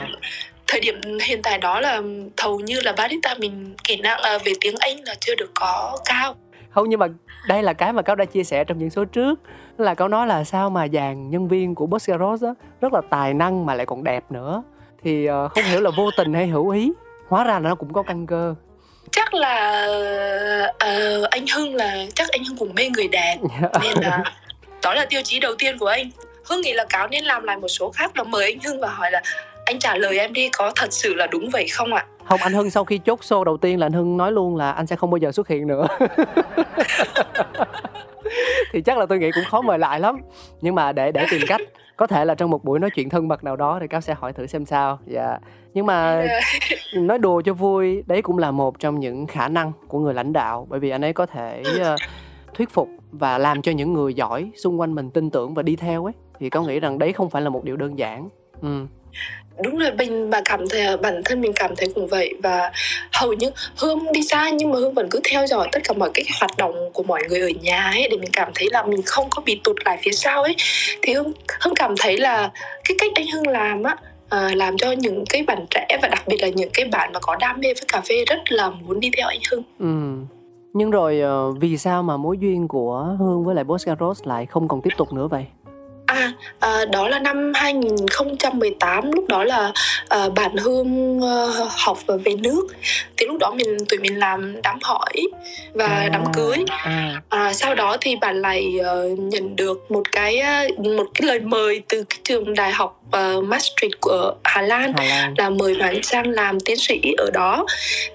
thời 0.66 0.80
điểm 0.80 1.00
hiện 1.22 1.42
tại 1.42 1.58
đó 1.58 1.80
là 1.80 2.02
hầu 2.38 2.60
như 2.60 2.80
là 2.84 2.92
barista 2.92 3.34
mình 3.38 3.74
kỹ 3.84 3.96
năng 3.96 4.20
uh, 4.36 4.44
về 4.44 4.52
tiếng 4.60 4.74
anh 4.78 4.96
là 5.06 5.14
chưa 5.20 5.34
được 5.34 5.50
có 5.54 5.98
cao. 6.04 6.34
Không 6.70 6.88
nhưng 6.88 7.00
mà 7.00 7.06
đây 7.48 7.62
là 7.62 7.72
cái 7.72 7.92
mà 7.92 8.02
cáo 8.02 8.16
đã 8.16 8.24
chia 8.24 8.44
sẻ 8.44 8.64
trong 8.64 8.78
những 8.78 8.90
số 8.90 9.04
trước 9.04 9.40
là 9.78 9.94
cáo 9.94 10.08
nói 10.08 10.26
là 10.26 10.44
sao 10.44 10.70
mà 10.70 10.88
dàn 10.92 11.30
nhân 11.30 11.48
viên 11.48 11.74
của 11.74 11.86
Boscaros 11.86 12.44
á 12.44 12.50
rất 12.80 12.92
là 12.92 13.00
tài 13.10 13.34
năng 13.34 13.66
mà 13.66 13.74
lại 13.74 13.86
còn 13.86 14.04
đẹp 14.04 14.24
nữa. 14.30 14.62
Thì 15.02 15.28
uh, 15.30 15.52
không 15.52 15.64
hiểu 15.64 15.80
là 15.80 15.90
vô 15.96 16.10
tình 16.16 16.32
hay 16.32 16.46
hữu 16.46 16.68
ý 16.68 16.92
hóa 17.28 17.44
ra 17.44 17.52
là 17.52 17.58
nó 17.58 17.74
cũng 17.74 17.92
có 17.92 18.02
căn 18.02 18.26
cơ 18.26 18.54
chắc 19.18 19.34
là 19.34 19.86
uh, 20.68 21.30
anh 21.30 21.46
Hưng 21.54 21.74
là 21.74 21.96
chắc 22.14 22.28
anh 22.28 22.44
Hưng 22.44 22.58
cũng 22.58 22.74
mê 22.74 22.88
người 22.90 23.08
đẹp 23.08 23.36
nên 23.82 23.94
là 24.00 24.22
đó 24.82 24.94
là 24.94 25.06
tiêu 25.10 25.20
chí 25.24 25.40
đầu 25.40 25.54
tiên 25.58 25.78
của 25.78 25.86
anh 25.86 26.10
Hưng 26.44 26.60
nghĩ 26.60 26.72
là 26.72 26.84
cáo 26.88 27.08
nên 27.08 27.24
làm 27.24 27.44
lại 27.44 27.56
một 27.56 27.68
số 27.68 27.90
khác 27.90 28.16
là 28.16 28.22
mời 28.24 28.44
anh 28.44 28.58
Hưng 28.60 28.80
và 28.80 28.88
hỏi 28.88 29.10
là 29.10 29.22
anh 29.64 29.78
trả 29.78 29.96
lời 29.96 30.18
em 30.18 30.32
đi 30.32 30.48
có 30.48 30.72
thật 30.76 30.92
sự 30.92 31.14
là 31.14 31.26
đúng 31.26 31.50
vậy 31.50 31.68
không 31.68 31.94
ạ? 31.94 32.06
Không 32.24 32.40
anh 32.42 32.52
Hưng 32.52 32.70
sau 32.70 32.84
khi 32.84 32.98
chốt 32.98 33.20
show 33.20 33.44
đầu 33.44 33.56
tiên 33.56 33.80
là 33.80 33.86
anh 33.86 33.92
Hưng 33.92 34.16
nói 34.16 34.32
luôn 34.32 34.56
là 34.56 34.72
anh 34.72 34.86
sẽ 34.86 34.96
không 34.96 35.10
bao 35.10 35.18
giờ 35.18 35.32
xuất 35.32 35.48
hiện 35.48 35.66
nữa. 35.66 35.86
thì 38.72 38.82
chắc 38.82 38.98
là 38.98 39.06
tôi 39.06 39.18
nghĩ 39.18 39.30
cũng 39.34 39.44
khó 39.44 39.60
mời 39.60 39.78
lại 39.78 40.00
lắm 40.00 40.16
nhưng 40.60 40.74
mà 40.74 40.92
để 40.92 41.12
để 41.12 41.26
tìm 41.30 41.40
cách 41.46 41.60
có 41.98 42.06
thể 42.06 42.24
là 42.24 42.34
trong 42.34 42.50
một 42.50 42.64
buổi 42.64 42.78
nói 42.78 42.90
chuyện 42.90 43.08
thân 43.08 43.28
mật 43.28 43.44
nào 43.44 43.56
đó 43.56 43.78
thì 43.80 43.88
cáo 43.88 44.00
sẽ 44.00 44.14
hỏi 44.14 44.32
thử 44.32 44.46
xem 44.46 44.64
sao. 44.64 44.98
Dạ. 45.06 45.38
Nhưng 45.74 45.86
mà 45.86 46.26
nói 46.96 47.18
đùa 47.18 47.42
cho 47.42 47.54
vui 47.54 48.02
đấy 48.06 48.22
cũng 48.22 48.38
là 48.38 48.50
một 48.50 48.78
trong 48.78 49.00
những 49.00 49.26
khả 49.26 49.48
năng 49.48 49.72
của 49.88 49.98
người 49.98 50.14
lãnh 50.14 50.32
đạo. 50.32 50.66
Bởi 50.70 50.80
vì 50.80 50.90
anh 50.90 51.04
ấy 51.04 51.12
có 51.12 51.26
thể 51.26 51.62
uh, 51.80 52.00
thuyết 52.54 52.70
phục 52.70 52.88
và 53.10 53.38
làm 53.38 53.62
cho 53.62 53.72
những 53.72 53.92
người 53.92 54.14
giỏi 54.14 54.50
xung 54.56 54.80
quanh 54.80 54.94
mình 54.94 55.10
tin 55.10 55.30
tưởng 55.30 55.54
và 55.54 55.62
đi 55.62 55.76
theo 55.76 56.04
ấy. 56.04 56.14
Thì 56.38 56.50
có 56.50 56.62
nghĩ 56.62 56.80
rằng 56.80 56.98
đấy 56.98 57.12
không 57.12 57.30
phải 57.30 57.42
là 57.42 57.50
một 57.50 57.64
điều 57.64 57.76
đơn 57.76 57.98
giản. 57.98 58.28
Ừ 58.60 58.86
đúng 59.62 59.78
là 59.78 59.90
mình 59.98 60.30
mà 60.30 60.40
cảm 60.44 60.68
thấy 60.68 60.80
à, 60.80 60.96
bản 60.96 61.22
thân 61.24 61.40
mình 61.40 61.52
cảm 61.56 61.76
thấy 61.76 61.88
cũng 61.94 62.06
vậy 62.06 62.34
và 62.42 62.72
hầu 63.12 63.32
như 63.32 63.50
hương 63.76 64.12
đi 64.12 64.22
xa 64.22 64.50
nhưng 64.50 64.70
mà 64.70 64.76
hương 64.76 64.94
vẫn 64.94 65.08
cứ 65.10 65.20
theo 65.30 65.46
dõi 65.46 65.68
tất 65.72 65.80
cả 65.84 65.94
mọi 65.98 66.10
cái 66.14 66.24
hoạt 66.40 66.56
động 66.56 66.74
của 66.92 67.02
mọi 67.02 67.22
người 67.28 67.40
ở 67.40 67.48
nhà 67.62 67.82
ấy 67.82 68.08
để 68.10 68.16
mình 68.16 68.30
cảm 68.32 68.50
thấy 68.54 68.68
là 68.70 68.82
mình 68.82 69.02
không 69.02 69.26
có 69.30 69.42
bị 69.46 69.60
tụt 69.64 69.76
lại 69.84 69.98
phía 70.02 70.12
sau 70.12 70.42
ấy 70.42 70.56
thì 71.02 71.12
hương 71.12 71.32
hương 71.60 71.74
cảm 71.74 71.94
thấy 71.98 72.18
là 72.18 72.50
cái 72.84 72.96
cách 72.98 73.12
anh 73.14 73.26
hương 73.34 73.48
làm 73.48 73.82
á 73.82 73.96
à, 74.28 74.50
làm 74.54 74.78
cho 74.78 74.92
những 74.92 75.24
cái 75.28 75.42
bạn 75.42 75.66
trẻ 75.70 75.98
và 76.02 76.08
đặc 76.08 76.22
biệt 76.26 76.36
là 76.42 76.48
những 76.48 76.70
cái 76.74 76.84
bạn 76.84 77.10
mà 77.12 77.20
có 77.20 77.36
đam 77.36 77.60
mê 77.60 77.74
với 77.74 77.84
cà 77.88 78.00
phê 78.00 78.24
rất 78.24 78.52
là 78.52 78.70
muốn 78.70 79.00
đi 79.00 79.10
theo 79.16 79.28
anh 79.28 79.40
Hưng. 79.50 79.62
Ừ. 79.78 80.24
Nhưng 80.74 80.90
rồi 80.90 81.20
ờ, 81.20 81.52
vì 81.52 81.78
sao 81.78 82.02
mà 82.02 82.16
mối 82.16 82.38
duyên 82.38 82.68
của 82.68 83.16
Hương 83.18 83.44
với 83.44 83.54
lại 83.54 83.64
Boscaros 83.64 84.22
lại 84.24 84.46
không 84.46 84.68
còn 84.68 84.80
tiếp 84.82 84.90
tục 84.96 85.12
nữa 85.12 85.28
vậy? 85.30 85.46
À, 86.18 86.32
à, 86.60 86.84
đó 86.92 87.08
là 87.08 87.18
năm 87.18 87.52
2018 87.54 89.12
lúc 89.12 89.28
đó 89.28 89.44
là 89.44 89.72
à, 90.08 90.28
bạn 90.28 90.56
Hương 90.56 91.18
uh, 91.18 91.72
học 91.72 91.98
về 92.24 92.34
nước. 92.34 92.66
Thì 93.16 93.26
lúc 93.26 93.38
đó 93.38 93.50
mình 93.50 93.76
tụi 93.88 93.98
mình 93.98 94.18
làm 94.18 94.62
đám 94.62 94.78
hỏi 94.82 95.26
và 95.74 95.86
À, 95.86 96.08
đám 96.12 96.24
cưới. 96.32 96.56
À, 96.68 97.22
à, 97.28 97.52
sau 97.52 97.74
đó 97.74 97.96
thì 98.00 98.16
bạn 98.16 98.42
lại 98.42 98.78
uh, 98.80 99.18
nhận 99.18 99.56
được 99.56 99.90
một 99.90 100.12
cái 100.12 100.42
một 100.78 101.06
cái 101.14 101.26
lời 101.26 101.40
mời 101.40 101.82
từ 101.88 102.04
cái 102.04 102.18
trường 102.24 102.54
đại 102.54 102.70
học 102.70 103.02
uh, 103.06 103.44
Maastricht 103.44 104.00
của 104.00 104.34
Hà 104.44 104.62
Lan 104.62 104.92
Hà 104.96 105.04
Lan. 105.04 105.34
là 105.38 105.50
mời 105.50 105.74
bạn 105.74 106.02
sang 106.02 106.30
làm 106.30 106.60
tiến 106.60 106.76
sĩ 106.76 107.00
ở 107.18 107.30
đó. 107.32 107.66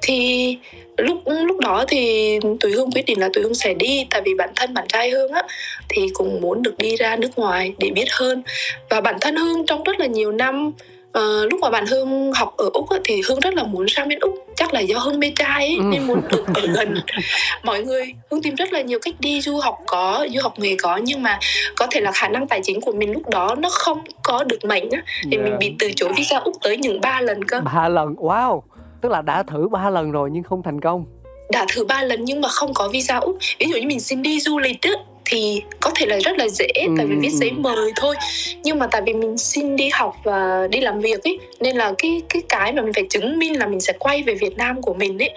Thì 0.01 0.57
lúc 0.97 1.17
lúc 1.25 1.59
đó 1.59 1.85
thì 1.87 2.39
tụi 2.59 2.71
hương 2.71 2.91
quyết 2.91 3.05
định 3.05 3.19
là 3.19 3.29
tụi 3.33 3.43
hương 3.43 3.53
sẽ 3.55 3.73
đi 3.73 4.05
tại 4.09 4.21
vì 4.25 4.33
bản 4.37 4.49
thân 4.55 4.73
bạn 4.73 4.85
trai 4.87 5.09
hương 5.09 5.31
á 5.31 5.41
thì 5.89 6.07
cũng 6.13 6.41
muốn 6.41 6.63
được 6.63 6.77
đi 6.77 6.95
ra 6.95 7.15
nước 7.15 7.29
ngoài 7.35 7.73
để 7.77 7.89
biết 7.89 8.05
hơn 8.11 8.43
và 8.89 9.01
bản 9.01 9.15
thân 9.21 9.35
hương 9.35 9.65
trong 9.65 9.83
rất 9.83 9.99
là 9.99 10.05
nhiều 10.05 10.31
năm 10.31 10.71
ờ, 11.11 11.45
lúc 11.51 11.59
mà 11.59 11.69
bạn 11.69 11.85
hương 11.85 12.31
học 12.33 12.53
ở 12.57 12.69
úc 12.73 12.89
á, 12.89 12.97
thì 13.03 13.21
hương 13.29 13.39
rất 13.39 13.53
là 13.53 13.63
muốn 13.63 13.87
sang 13.87 14.07
bên 14.09 14.19
úc 14.19 14.33
chắc 14.55 14.73
là 14.73 14.79
do 14.79 14.99
hương 14.99 15.19
mê 15.19 15.31
trai 15.35 15.67
ấy, 15.67 15.75
Ừ. 15.77 15.83
nên 15.91 16.07
muốn 16.07 16.21
được 16.31 16.45
ở 16.55 16.61
gần 16.75 16.93
mọi 17.63 17.83
người 17.83 18.13
hương 18.31 18.41
tìm 18.41 18.55
rất 18.55 18.73
là 18.73 18.81
nhiều 18.81 18.99
cách 19.01 19.13
đi 19.19 19.41
du 19.41 19.57
học 19.57 19.77
có 19.87 20.27
du 20.33 20.39
học 20.43 20.53
nghề 20.59 20.75
có 20.81 20.97
nhưng 21.03 21.23
mà 21.23 21.39
có 21.75 21.87
thể 21.91 22.01
là 22.01 22.11
khả 22.11 22.27
năng 22.27 22.47
tài 22.47 22.59
chính 22.63 22.81
của 22.81 22.91
mình 22.91 23.11
lúc 23.11 23.29
đó 23.29 23.55
nó 23.59 23.69
không 23.69 24.01
có 24.23 24.43
được 24.43 24.65
mạnh 24.65 24.89
á 24.91 25.03
thì 25.31 25.37
mình 25.37 25.51
Dạ. 25.51 25.57
bị 25.59 25.73
từ 25.79 25.91
chối 25.95 26.09
visa 26.17 26.37
úc 26.37 26.55
tới 26.61 26.77
những 26.77 27.01
ba 27.01 27.21
lần 27.21 27.43
cơ 27.43 27.59
ba 27.59 27.89
lần. 27.89 28.13
Wow. 28.13 28.61
Tức 29.03 29.11
là 29.11 29.21
đã 29.21 29.43
thử 29.43 29.67
ba 29.71 29.89
lần 29.89 30.11
rồi 30.11 30.29
nhưng 30.31 30.43
không 30.43 30.63
thành 30.63 30.81
công. 30.81 31.05
đã 31.51 31.65
thử 31.73 31.85
ba 31.85 32.03
lần 32.03 32.25
nhưng 32.25 32.41
mà 32.41 32.49
không 32.49 32.73
có 32.73 32.87
visa 32.87 33.17
úc. 33.17 33.37
Ví 33.59 33.65
dụ 33.69 33.77
như 33.77 33.87
mình 33.87 33.99
xin 33.99 34.21
đi 34.21 34.39
du 34.39 34.59
lịch 34.59 34.81
á 34.81 34.91
thì 35.25 35.61
có 35.79 35.91
thể 35.95 36.05
là 36.05 36.17
rất 36.19 36.37
là 36.37 36.47
dễ 36.47 36.67
Ừ, 36.75 36.93
tại 36.97 37.05
vì 37.05 37.15
viết 37.15 37.29
giấy 37.31 37.51
mời 37.51 37.91
thôi. 37.95 38.15
Nhưng 38.63 38.79
mà 38.79 38.87
tại 38.87 39.01
vì 39.05 39.13
mình 39.13 39.37
xin 39.37 39.75
đi 39.75 39.89
học 39.93 40.15
và 40.23 40.67
đi 40.71 40.81
làm 40.81 40.99
việc 40.99 41.23
ấy 41.23 41.39
nên 41.59 41.75
là 41.77 41.93
cái 41.97 42.21
cái 42.29 42.41
cái 42.49 42.73
mà 42.73 42.81
mình 42.81 42.93
phải 42.93 43.05
chứng 43.09 43.39
minh 43.39 43.59
là 43.59 43.67
mình 43.67 43.79
sẽ 43.81 43.93
quay 43.99 44.23
về 44.23 44.33
Việt 44.33 44.57
Nam 44.57 44.81
của 44.81 44.93
mình 44.93 45.21
ấy 45.21 45.31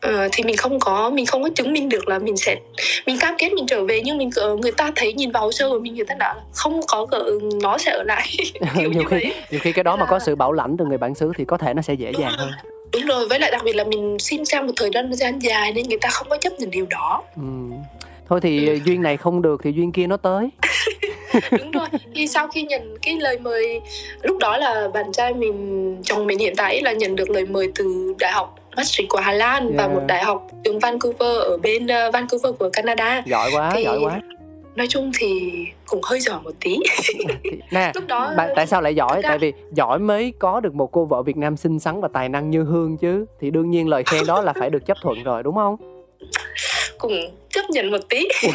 Ờ, 0.00 0.28
thì 0.32 0.44
mình 0.44 0.56
không 0.56 0.80
có 0.80 1.10
mình 1.10 1.26
không 1.26 1.42
có 1.42 1.48
chứng 1.54 1.72
minh 1.72 1.88
được 1.88 2.08
là 2.08 2.18
mình 2.18 2.36
sẽ 2.36 2.56
mình 3.06 3.18
cam 3.20 3.34
kết 3.38 3.52
mình 3.52 3.66
trở 3.66 3.84
về. 3.84 4.00
Nhưng 4.04 4.18
mình 4.18 4.30
ờ, 4.36 4.56
người 4.56 4.72
ta 4.72 4.92
thấy 4.96 5.12
nhìn 5.12 5.30
vào 5.32 5.42
hồ 5.42 5.52
sơ 5.52 5.68
của 5.68 5.78
mình 5.78 5.94
người 5.94 6.04
ta 6.04 6.14
là 6.18 6.34
không 6.52 6.80
có 6.88 7.06
gỡ 7.06 7.30
nó 7.62 7.78
sẽ 7.78 7.90
ở 7.92 8.02
lại. 8.02 8.28
Kiểu 8.52 8.60
nhiều 8.74 8.90
như 8.90 9.00
khi 9.00 9.16
vậy. 9.16 9.32
nhiều 9.50 9.60
khi 9.60 9.72
cái 9.72 9.84
đó 9.84 9.96
mà 9.96 10.06
có 10.06 10.18
sự 10.18 10.36
bảo 10.36 10.52
lãnh 10.52 10.76
từ 10.76 10.84
người 10.84 10.98
bản 10.98 11.14
xứ 11.14 11.32
thì 11.36 11.44
có 11.44 11.56
thể 11.56 11.74
nó 11.74 11.82
sẽ 11.82 11.94
dễ 11.94 12.12
dàng 12.18 12.32
hơn. 12.36 12.50
Đúng 12.92 13.06
rồi 13.06 13.28
với 13.28 13.38
lại 13.40 13.50
đặc 13.50 13.62
biệt 13.64 13.76
là 13.76 13.84
mình 13.84 14.16
xin 14.18 14.44
sang 14.44 14.66
một 14.66 14.72
thời 14.76 14.90
gian 15.12 15.38
dài 15.42 15.72
nên 15.72 15.88
người 15.88 15.98
ta 16.00 16.08
không 16.08 16.26
có 16.30 16.36
chấp 16.36 16.52
nhận 16.58 16.70
điều 16.70 16.86
đó 16.90 17.22
Ừ. 17.36 17.42
Thôi 18.28 18.40
thì 18.42 18.80
duyên 18.84 19.02
này 19.02 19.16
không 19.16 19.42
được 19.42 19.60
thì 19.64 19.72
duyên 19.72 19.92
kia 19.92 20.06
nó 20.06 20.16
tới. 20.16 20.48
đúng 21.58 21.70
rồi 21.70 21.86
thì 22.14 22.26
sau 22.26 22.48
khi 22.48 22.62
nhận 22.62 22.96
cái 23.02 23.16
lời 23.16 23.38
mời 23.38 23.80
lúc 24.22 24.38
đó 24.38 24.56
là 24.56 24.88
bạn 24.94 25.12
trai 25.12 25.34
mình 25.34 25.96
chồng 26.04 26.26
mình 26.26 26.38
hiện 26.38 26.54
tại 26.56 26.82
là 26.82 26.92
nhận 26.92 27.16
được 27.16 27.30
lời 27.30 27.44
mời 27.46 27.68
từ 27.74 28.14
đại 28.18 28.32
học 28.32 28.56
Maastricht 28.76 29.08
của 29.08 29.18
Hà 29.18 29.32
Lan 29.32 29.76
và 29.76 29.82
Yeah. 29.82 29.94
một 29.94 30.02
đại 30.08 30.24
học 30.24 30.46
trường 30.64 30.78
Vancouver 30.78 31.36
ở 31.38 31.56
bên 31.62 31.86
ờ, 31.86 32.10
Vancouver 32.10 32.54
của 32.58 32.70
Canada 32.72 33.22
Giỏi 33.26 33.50
quá, 33.54 33.70
Thì- 33.74 33.84
giỏi 33.84 33.98
quá. 34.02 34.20
Nói 34.80 34.86
chung 34.88 35.10
thì 35.18 35.52
cũng 35.86 36.00
hơi 36.02 36.20
giỏi 36.20 36.40
một 36.44 36.50
tí 36.60 36.76
Thì- 37.04 37.50
Nè, 37.70 37.92
lúc 37.94 38.04
đó 38.08 38.32
Bạn, 38.36 38.48
tại 38.56 38.66
sao 38.66 38.82
lại 38.82 38.94
giỏi? 38.94 39.22
Ra- 39.22 39.28
Tại 39.28 39.38
vì 39.38 39.52
giỏi 39.72 39.98
mới 39.98 40.32
có 40.38 40.60
được 40.60 40.74
một 40.74 40.92
cô 40.92 41.04
vợ 41.04 41.22
Việt 41.22 41.36
Nam 41.36 41.56
xinh 41.56 41.78
xắn 41.80 42.00
và 42.00 42.08
tài 42.12 42.28
năng 42.28 42.50
như 42.50 42.62
Hương 42.62 42.96
chứ. 42.96 43.24
Thì 43.40 43.50
đương 43.50 43.70
nhiên 43.70 43.88
lời 43.88 44.02
khen 44.06 44.26
đó 44.26 44.40
là 44.40 44.52
phải 44.52 44.70
được 44.70 44.86
chấp 44.86 44.96
thuận 45.02 45.22
rồi 45.22 45.42
đúng 45.42 45.54
không? 45.54 45.76
cũng 46.98 47.12
chấp 47.50 47.62
nhận 47.70 47.90
một 47.90 47.98
tí 48.08 48.28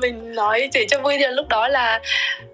mình 0.00 0.34
nói 0.34 0.68
chỉ 0.72 0.86
cho 0.88 0.98
vui 0.98 1.16
thì 1.18 1.24
lúc 1.30 1.48
đó 1.48 1.68
là 1.68 2.00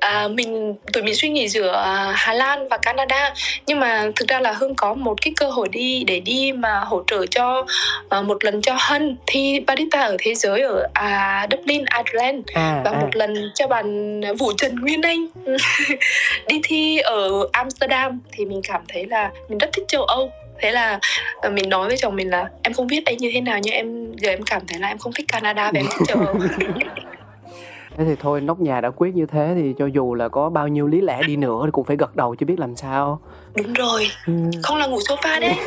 à, 0.00 0.28
mình 0.28 0.74
tụi 0.92 1.02
mình 1.02 1.14
suy 1.14 1.28
nghĩ 1.28 1.48
giữa 1.48 1.84
Hà 2.14 2.34
Lan 2.34 2.68
và 2.68 2.76
Canada. 2.76 3.34
Nhưng 3.66 3.80
mà 3.80 4.10
thực 4.16 4.28
ra 4.28 4.40
là 4.40 4.52
Hương 4.52 4.74
có 4.74 4.94
một 4.94 5.22
cái 5.22 5.32
cơ 5.36 5.50
hội 5.50 5.68
đi 5.68 6.04
để 6.06 6.20
đi 6.20 6.52
mà 6.52 6.80
hỗ 6.80 7.02
trợ 7.06 7.26
cho 7.26 7.66
à, 8.08 8.22
một 8.22 8.44
lần 8.44 8.62
cho 8.62 8.76
Hân 8.78 9.16
thi 9.26 9.60
barista 9.66 10.00
ở 10.00 10.16
thế 10.18 10.34
giới 10.34 10.60
ở 10.60 10.88
à, 10.92 11.46
Dublin, 11.50 11.84
Ireland. 12.04 12.46
À, 12.54 12.82
và 12.84 12.90
à. 12.90 13.00
một 13.00 13.16
lần 13.16 13.50
cho 13.54 13.66
bạn 13.68 14.20
Vũ 14.38 14.52
Trần 14.56 14.76
Nguyên 14.80 15.02
Anh 15.02 15.26
đi 16.46 16.60
thi 16.62 16.98
ở 16.98 17.48
Amsterdam. 17.52 18.20
Thì 18.32 18.44
mình 18.44 18.60
cảm 18.68 18.82
thấy 18.88 19.06
là 19.06 19.30
mình 19.48 19.58
rất 19.58 19.70
thích 19.72 19.84
châu 19.88 20.04
Âu 20.04 20.32
thế 20.58 20.72
là 20.72 20.98
ờ, 21.40 21.50
mình 21.50 21.68
nói 21.68 21.88
với 21.88 21.96
chồng 21.96 22.16
mình 22.16 22.30
là 22.30 22.48
em 22.62 22.72
không 22.72 22.86
biết 22.86 23.02
anh 23.06 23.16
như 23.16 23.30
thế 23.34 23.40
nào 23.40 23.58
nhưng 23.62 23.74
em 23.74 24.12
giờ 24.16 24.28
em 24.30 24.42
cảm 24.42 24.62
thấy 24.68 24.78
là 24.80 24.88
em 24.88 24.98
không 24.98 25.12
thích 25.12 25.26
Canada 25.28 25.70
và 25.72 25.80
em 25.80 25.86
thích 25.90 26.06
châu 26.06 26.18
Âu 26.18 26.34
Thế 27.96 28.04
thì 28.04 28.14
thôi 28.20 28.40
nóc 28.40 28.60
nhà 28.60 28.80
đã 28.80 28.90
quyết 28.90 29.14
như 29.14 29.26
thế 29.26 29.52
thì 29.54 29.74
cho 29.78 29.86
dù 29.86 30.14
là 30.14 30.28
có 30.28 30.50
bao 30.50 30.68
nhiêu 30.68 30.86
lý 30.86 31.00
lẽ 31.00 31.22
đi 31.26 31.36
nữa 31.36 31.62
thì 31.64 31.70
cũng 31.72 31.84
phải 31.84 31.96
gật 31.96 32.16
đầu 32.16 32.34
chứ 32.34 32.46
biết 32.46 32.58
làm 32.58 32.76
sao. 32.76 33.20
đúng 33.56 33.72
rồi 33.72 34.06
Ừ. 34.26 34.32
không 34.62 34.76
là 34.78 34.86
ngủ 34.86 34.98
sofa 34.98 35.40
đấy 35.40 35.54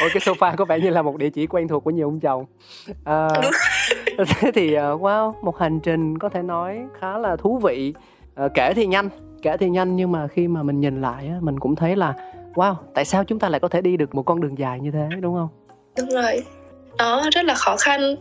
Ôi 0.00 0.10
cái 0.14 0.20
sofa 0.20 0.56
có 0.56 0.64
vẻ 0.64 0.78
như 0.80 0.90
là 0.90 1.02
một 1.02 1.16
địa 1.16 1.30
chỉ 1.30 1.46
quen 1.46 1.68
thuộc 1.68 1.84
của 1.84 1.90
nhiều 1.90 2.06
ông 2.08 2.20
chồng. 2.20 2.44
À, 3.04 3.28
thế 4.40 4.50
thì 4.54 4.74
ờ, 4.74 4.96
wow, 4.96 5.32
một 5.42 5.58
hành 5.58 5.80
trình 5.80 6.18
có 6.18 6.28
thể 6.28 6.42
nói 6.42 6.80
khá 7.00 7.18
là 7.18 7.36
thú 7.36 7.58
vị. 7.58 7.94
Ờ, 8.34 8.48
kể 8.54 8.74
thì 8.74 8.86
nhanh, 8.86 9.08
kể 9.42 9.56
thì 9.56 9.68
nhanh 9.68 9.96
nhưng 9.96 10.12
mà 10.12 10.28
khi 10.28 10.48
mà 10.48 10.62
mình 10.62 10.80
nhìn 10.80 11.00
lại 11.00 11.26
á, 11.28 11.34
mình 11.40 11.58
cũng 11.60 11.76
thấy 11.76 11.96
là 11.96 12.14
wow, 12.58 12.74
tại 12.94 13.04
sao 13.04 13.24
chúng 13.24 13.38
ta 13.38 13.48
lại 13.48 13.60
có 13.60 13.68
thể 13.68 13.80
đi 13.80 13.96
được 13.96 14.14
một 14.14 14.22
con 14.22 14.40
đường 14.40 14.58
dài 14.58 14.80
như 14.80 14.90
thế 14.90 15.16
đúng 15.20 15.34
không? 15.34 15.48
đúng 15.98 16.08
rồi 16.08 16.42
đó 16.98 17.22
rất 17.32 17.44
là 17.44 17.54
khó 17.54 17.76
khăn 17.76 18.16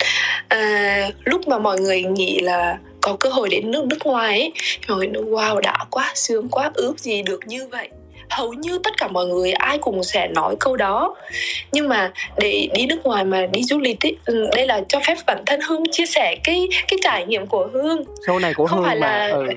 à, 0.47 1.09
lúc 1.23 1.47
mà 1.47 1.57
mọi 1.59 1.79
người 1.79 2.01
nghĩ 2.03 2.39
là 2.39 2.77
có 3.01 3.17
cơ 3.19 3.29
hội 3.29 3.49
đến 3.49 3.71
nước 3.71 3.85
nước 3.85 3.97
ngoài 4.05 4.27
ấy 4.39 4.51
mọi 4.87 4.97
người 4.97 5.07
nói 5.07 5.23
wow 5.23 5.59
đã 5.59 5.85
quá 5.91 6.11
sướng 6.15 6.49
quá 6.49 6.71
ước 6.73 6.99
gì 6.99 7.21
được 7.21 7.39
như 7.47 7.67
vậy 7.71 7.89
hầu 8.29 8.53
như 8.53 8.79
tất 8.83 8.93
cả 8.97 9.07
mọi 9.07 9.25
người 9.25 9.51
ai 9.51 9.77
cũng 9.77 10.03
sẽ 10.03 10.27
nói 10.27 10.55
câu 10.59 10.75
đó 10.77 11.15
nhưng 11.71 11.89
mà 11.89 12.11
để 12.37 12.67
đi 12.73 12.85
nước 12.85 12.99
ngoài 13.03 13.23
mà 13.25 13.45
đi 13.45 13.63
du 13.63 13.79
lịch 13.79 14.05
ấy, 14.05 14.17
ừ, 14.25 14.49
đây 14.55 14.67
là 14.67 14.81
cho 14.87 14.99
phép 15.07 15.15
bản 15.25 15.43
thân 15.45 15.59
hương 15.61 15.83
chia 15.91 16.05
sẻ 16.05 16.35
cái 16.43 16.67
cái 16.87 16.99
trải 17.03 17.25
nghiệm 17.25 17.47
của 17.47 17.67
hương 17.73 18.03
Show 18.27 18.39
này 18.39 18.53
của 18.53 18.67
Không 18.67 18.79
Hương 18.79 18.87
phải 18.87 18.99
mà. 18.99 19.07
là- 19.07 19.27
Ừ. 19.29 19.47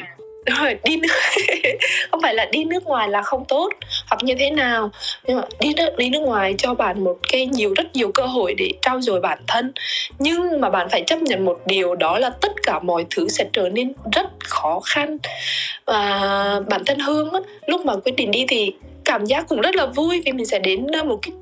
Đi 0.85 0.97
nước. 0.97 1.09
Không 2.11 2.21
phải 2.23 2.35
là 2.35 2.45
đi 2.53 2.65
nước 2.65 2.87
ngoài 2.87 3.09
là 3.09 3.23
không 3.23 3.45
tốt 3.45 3.69
hoặc 4.11 4.23
như 4.23 4.35
thế 4.39 4.51
nào. 4.51 4.91
Nhưng 5.27 5.37
mà 5.37 5.43
đi 5.61 5.75
nước 5.77 5.97
đi 5.97 6.11
nước 6.11 6.21
ngoài 6.21 6.55
cho 6.59 6.75
bạn 6.75 7.05
một 7.05 7.19
cái 7.33 7.47
nhiều 7.47 7.75
rất 7.77 7.97
nhiều 7.97 8.13
cơ 8.13 8.27
hội 8.27 8.55
để 8.55 8.71
trau 8.83 9.01
dồi 9.01 9.21
bản 9.21 9.39
thân. 9.47 9.73
Nhưng 10.19 10.61
mà 10.61 10.71
bạn 10.71 10.89
phải 10.89 11.03
chấp 11.07 11.23
nhận 11.23 11.45
một 11.45 11.59
điều 11.67 11.95
đó 11.95 12.19
là 12.19 12.31
tất 12.31 12.53
cả 12.63 12.79
mọi 12.79 13.07
thứ 13.11 13.29
sẽ 13.29 13.45
trở 13.53 13.69
nên 13.69 13.93
rất 14.13 14.27
khó 14.45 14.81
khăn. 14.85 15.19
Và 15.87 16.61
bản 16.71 16.85
thân 16.85 16.99
hương 16.99 17.33
á, 17.33 17.41
lúc 17.67 17.85
mà 17.85 17.95
quyết 18.05 18.17
định 18.17 18.31
đi 18.31 18.45
thì 18.49 18.73
cảm 19.05 19.27
giác 19.27 19.49
cũng 19.49 19.61
rất 19.61 19.75
là 19.75 19.87
vui 19.87 20.23
vì 20.27 20.33
mình 20.33 20.47
sẽ 20.47 20.59
đến 20.59 20.87
ờ, 20.87 21.05
một 21.05 21.19
cái 21.23 21.33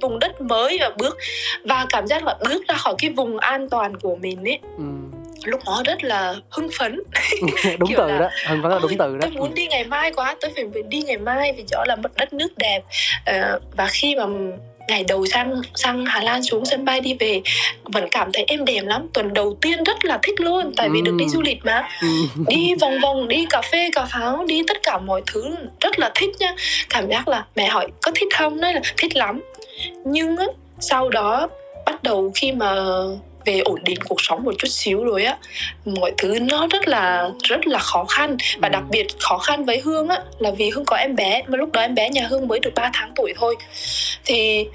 vùng 0.00 0.18
đất 0.18 0.40
mới 0.40 0.78
và 0.80 0.90
bước 0.98 1.16
và 1.64 1.86
cảm 1.88 2.06
giác 2.06 2.24
là 2.24 2.36
bước 2.48 2.68
ra 2.68 2.74
khỏi 2.74 2.94
cái 2.98 3.10
vùng 3.10 3.38
an 3.38 3.68
toàn 3.68 3.96
của 4.00 4.16
mình 4.16 4.44
ấy. 4.44 4.58
Ừ 4.78 5.17
lúc 5.44 5.60
đó 5.66 5.82
rất 5.86 6.04
là 6.04 6.34
hưng 6.50 6.68
phấn. 6.78 7.00
Đúng 7.78 7.88
Kiểu 7.88 7.98
từ 7.98 8.06
là, 8.08 8.18
đó, 8.18 8.28
Hương 8.48 8.62
vẫn 8.62 8.72
là 8.72 8.78
đúng 8.82 8.92
từ 8.98 9.16
đó. 9.16 9.18
tôi 9.20 9.30
muốn 9.30 9.54
đi 9.54 9.66
ngày 9.66 9.84
mai 9.84 10.12
quá 10.12 10.36
tôi 10.40 10.50
phải 10.54 10.64
đi 10.88 11.02
ngày 11.02 11.16
mai 11.18 11.52
vì 11.56 11.64
đó 11.70 11.84
là 11.88 11.96
một 11.96 12.08
đất 12.16 12.32
nước 12.32 12.58
đẹp. 12.58 12.82
Ờ, 13.26 13.60
và 13.76 13.86
khi 13.86 14.14
mà 14.16 14.24
ngày 14.88 15.04
đầu 15.08 15.26
sang 15.26 15.60
sang 15.74 16.06
Hà 16.06 16.20
Lan 16.22 16.42
xuống 16.42 16.64
sân 16.64 16.84
bay 16.84 17.00
đi 17.00 17.14
về 17.20 17.40
vẫn 17.84 18.08
cảm 18.10 18.30
thấy 18.32 18.44
êm 18.48 18.64
đềm 18.64 18.86
lắm. 18.86 19.06
Tuần 19.14 19.34
đầu 19.34 19.56
tiên 19.60 19.84
rất 19.84 20.04
là 20.04 20.18
thích 20.22 20.40
luôn 20.40 20.72
tại 20.76 20.88
vì 20.88 21.02
được 21.02 21.14
đi 21.18 21.24
Ừ. 21.24 21.28
du 21.28 21.40
lịch 21.42 21.58
mà. 21.64 21.88
Ừ. 22.02 22.08
đi 22.48 22.74
vòng 22.80 22.98
vòng 23.02 23.28
đi 23.28 23.46
cà 23.50 23.62
phê 23.72 23.90
cà 23.94 24.04
pháo 24.04 24.44
đi 24.48 24.62
tất 24.68 24.76
cả 24.82 24.98
mọi 24.98 25.22
thứ 25.32 25.56
rất 25.80 25.98
là 25.98 26.10
thích 26.14 26.30
nha. 26.38 26.54
Cảm 26.90 27.08
giác 27.10 27.28
là 27.28 27.44
mẹ 27.56 27.66
hỏi 27.68 27.88
có 28.02 28.12
thích 28.14 28.28
không? 28.36 28.60
Nói 28.60 28.74
là 28.74 28.80
thích 28.96 29.16
lắm. 29.16 29.40
Nhưng 30.04 30.36
á 30.36 30.44
sau 30.80 31.08
đó 31.08 31.48
bắt 31.86 32.02
đầu 32.02 32.32
khi 32.34 32.52
mà 32.52 32.74
về 33.48 33.58
ổn 33.58 33.78
định 33.84 33.98
cuộc 34.08 34.20
sống 34.20 34.44
một 34.44 34.54
chút 34.58 34.68
xíu 34.68 35.04
rồi 35.04 35.24
á. 35.24 35.36
Mọi 35.84 36.12
thứ 36.18 36.38
nó 36.40 36.66
rất 36.70 36.88
là 36.88 37.30
rất 37.42 37.66
là 37.66 37.78
khó 37.78 38.04
khăn. 38.04 38.36
Và 38.58 38.68
Ừ. 38.68 38.72
đặc 38.72 38.82
biệt 38.90 39.06
khó 39.18 39.38
khăn 39.38 39.64
với 39.64 39.80
hương 39.80 40.08
á 40.08 40.18
là 40.38 40.50
vì 40.50 40.70
hương 40.70 40.84
có 40.84 40.96
em 40.96 41.16
bé 41.16 41.42
mà 41.46 41.56
lúc 41.56 41.72
đó 41.72 41.80
em 41.80 41.94
bé 41.94 42.08
nhà 42.10 42.26
hương 42.30 42.48
mới 42.48 42.60
được 42.60 42.70
3 42.74 42.90
tháng 42.94 43.12
tuổi 43.16 43.34
thôi. 43.36 43.56
Thì 44.24 44.66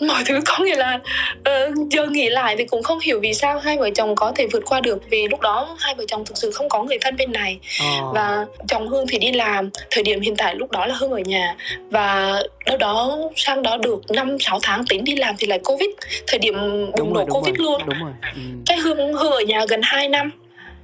mọi 0.00 0.22
thứ 0.26 0.40
có 0.46 0.64
nghĩa 0.64 0.76
là 0.76 0.98
ờ, 1.44 1.70
giờ 1.90 2.06
nghĩ 2.06 2.28
lại 2.28 2.54
thì 2.58 2.64
cũng 2.64 2.82
không 2.82 2.98
hiểu 3.00 3.20
vì 3.20 3.34
sao 3.34 3.58
hai 3.58 3.78
vợ 3.78 3.90
chồng 3.94 4.14
có 4.14 4.32
thể 4.36 4.46
vượt 4.52 4.62
qua 4.66 4.80
được 4.80 4.98
vì 5.10 5.28
lúc 5.28 5.40
đó 5.40 5.76
hai 5.78 5.94
vợ 5.94 6.04
chồng 6.08 6.24
thực 6.24 6.36
sự 6.38 6.50
không 6.50 6.68
có 6.68 6.82
người 6.82 6.98
thân 7.00 7.16
bên 7.16 7.32
này 7.32 7.58
Ờ. 7.80 8.12
và 8.14 8.46
chồng 8.68 8.88
hương 8.88 9.06
thì 9.06 9.18
đi 9.18 9.32
làm 9.32 9.70
thời 9.90 10.02
điểm 10.04 10.20
hiện 10.20 10.36
tại 10.36 10.54
lúc 10.54 10.70
đó 10.70 10.86
là 10.86 10.94
hương 10.94 11.10
ở 11.10 11.18
nhà 11.18 11.54
và 11.90 12.40
đâu 12.66 12.76
đó 12.76 13.18
sang 13.36 13.62
đó 13.62 13.76
được 13.76 14.10
5 14.10 14.36
6 14.40 14.58
tháng 14.62 14.84
tính 14.88 15.04
đi 15.04 15.16
làm 15.16 15.34
thì 15.38 15.46
lại 15.46 15.58
covid 15.64 15.88
thời 16.26 16.38
điểm 16.38 16.54
bùng 16.58 16.92
đúng 16.98 17.14
nổ 17.14 17.24
covid 17.26 17.54
rồi. 17.56 17.64
luôn 17.66 17.82
Đúng 17.86 17.98
rồi. 18.04 18.12
Ừ. 18.34 18.40
cái 18.66 18.78
hương 18.78 19.12
hương 19.14 19.32
ở 19.32 19.40
nhà 19.40 19.64
gần 19.68 19.80
2 19.84 20.08
năm 20.08 20.30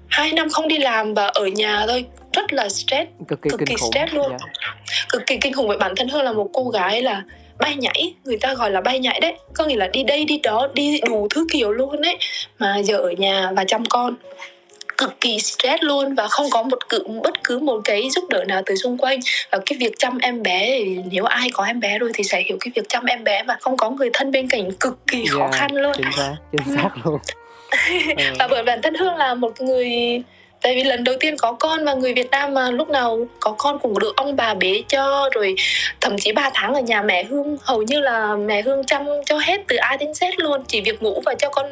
hai 0.08 0.32
năm 0.32 0.50
không 0.50 0.68
đi 0.68 0.78
làm 0.78 1.14
và 1.14 1.26
ở 1.26 1.46
nhà 1.46 1.84
thôi 1.88 2.04
rất 2.32 2.52
là 2.52 2.68
stress 2.68 3.10
cực 3.28 3.42
kỳ 3.42 3.50
cực 3.50 3.60
kỳ 3.66 3.74
stress 3.90 4.12
luôn. 4.14 4.30
Dạ. 4.30 4.74
cực 5.08 5.26
kỳ 5.26 5.36
kinh 5.36 5.52
khủng 5.52 5.68
với 5.68 5.76
bản 5.78 5.94
thân 5.96 6.08
Hương 6.08 6.22
là 6.22 6.32
một 6.32 6.50
cô 6.52 6.64
gái 6.68 7.02
là 7.02 7.22
bay 7.58 7.74
nhảy 7.76 8.14
người 8.24 8.36
ta 8.36 8.54
gọi 8.54 8.70
là 8.70 8.80
bay 8.80 8.98
nhảy 8.98 9.20
đấy. 9.20 9.34
Có 9.54 9.64
nghĩa 9.64 9.76
là 9.76 9.86
đi 9.86 10.02
đây 10.02 10.24
đi 10.24 10.38
đó 10.38 10.68
đi 10.74 11.00
đủ 11.06 11.28
thứ 11.30 11.46
kiểu 11.52 11.72
luôn 11.72 12.02
đấy. 12.02 12.16
Mà 12.58 12.78
giờ 12.78 12.96
ở 12.96 13.10
nhà 13.10 13.50
và 13.56 13.64
chăm 13.64 13.84
con 13.84 14.14
cực 14.98 15.20
kỳ 15.20 15.38
stress 15.38 15.82
luôn 15.82 16.14
và 16.14 16.28
không 16.28 16.46
có 16.50 16.62
một 16.62 16.88
cự 16.88 17.04
bất 17.24 17.44
cứ 17.44 17.58
một 17.58 17.80
cái 17.84 18.10
giúp 18.10 18.24
đỡ 18.30 18.44
nào 18.48 18.62
từ 18.66 18.76
xung 18.76 18.98
quanh. 18.98 19.20
Và 19.52 19.58
cái 19.66 19.78
việc 19.78 19.92
chăm 19.98 20.18
em 20.18 20.42
bé 20.42 20.66
thì 20.84 20.96
nếu 21.10 21.24
ai 21.24 21.48
có 21.52 21.64
em 21.64 21.80
bé 21.80 21.98
rồi 21.98 22.10
thì 22.14 22.24
sẽ 22.24 22.42
hiểu 22.42 22.56
cái 22.60 22.72
việc 22.74 22.88
chăm 22.88 23.04
em 23.04 23.24
bé 23.24 23.42
mà 23.42 23.56
không 23.60 23.76
có 23.76 23.90
người 23.90 24.10
thân 24.12 24.30
bên 24.30 24.48
cạnh 24.48 24.72
cực 24.80 24.98
kỳ 25.06 25.24
khó 25.26 25.48
Dạ, 25.52 25.58
khăn 25.58 25.74
luôn. 25.76 25.92
chính 25.96 26.12
xác 26.16 26.34
chính 26.52 26.74
xác 26.76 26.88
luôn. 27.04 27.18
Và 28.38 28.48
bởi 28.50 28.62
bản 28.62 28.82
thân 28.82 28.94
Hương 28.94 29.16
là 29.16 29.34
một 29.34 29.60
người 29.60 30.22
tại 30.64 30.74
vì 30.74 30.82
lần 30.82 31.04
đầu 31.04 31.14
tiên 31.20 31.36
có 31.36 31.52
con 31.52 31.84
và 31.84 31.94
người 31.94 32.14
Việt 32.14 32.30
Nam 32.30 32.54
mà 32.54 32.70
lúc 32.70 32.88
nào 32.88 33.18
có 33.40 33.54
con 33.58 33.78
cũng 33.78 33.98
được 33.98 34.16
ông 34.16 34.36
bà 34.36 34.54
bế 34.54 34.82
cho 34.88 35.30
rồi 35.34 35.54
thậm 36.00 36.18
chí 36.18 36.32
3 36.32 36.50
tháng 36.54 36.74
ở 36.74 36.80
nhà 36.80 37.02
mẹ 37.02 37.24
Hương 37.24 37.56
hầu 37.62 37.82
như 37.82 38.00
là 38.00 38.36
mẹ 38.36 38.62
Hương 38.62 38.84
chăm 38.84 39.06
cho 39.26 39.38
hết 39.38 39.60
từ 39.68 39.76
A 39.76 39.96
đến 39.96 40.10
Z 40.10 40.32
luôn 40.36 40.64
chỉ 40.68 40.80
việc 40.80 41.02
ngủ 41.02 41.22
và 41.26 41.34
cho 41.34 41.48
con 41.48 41.66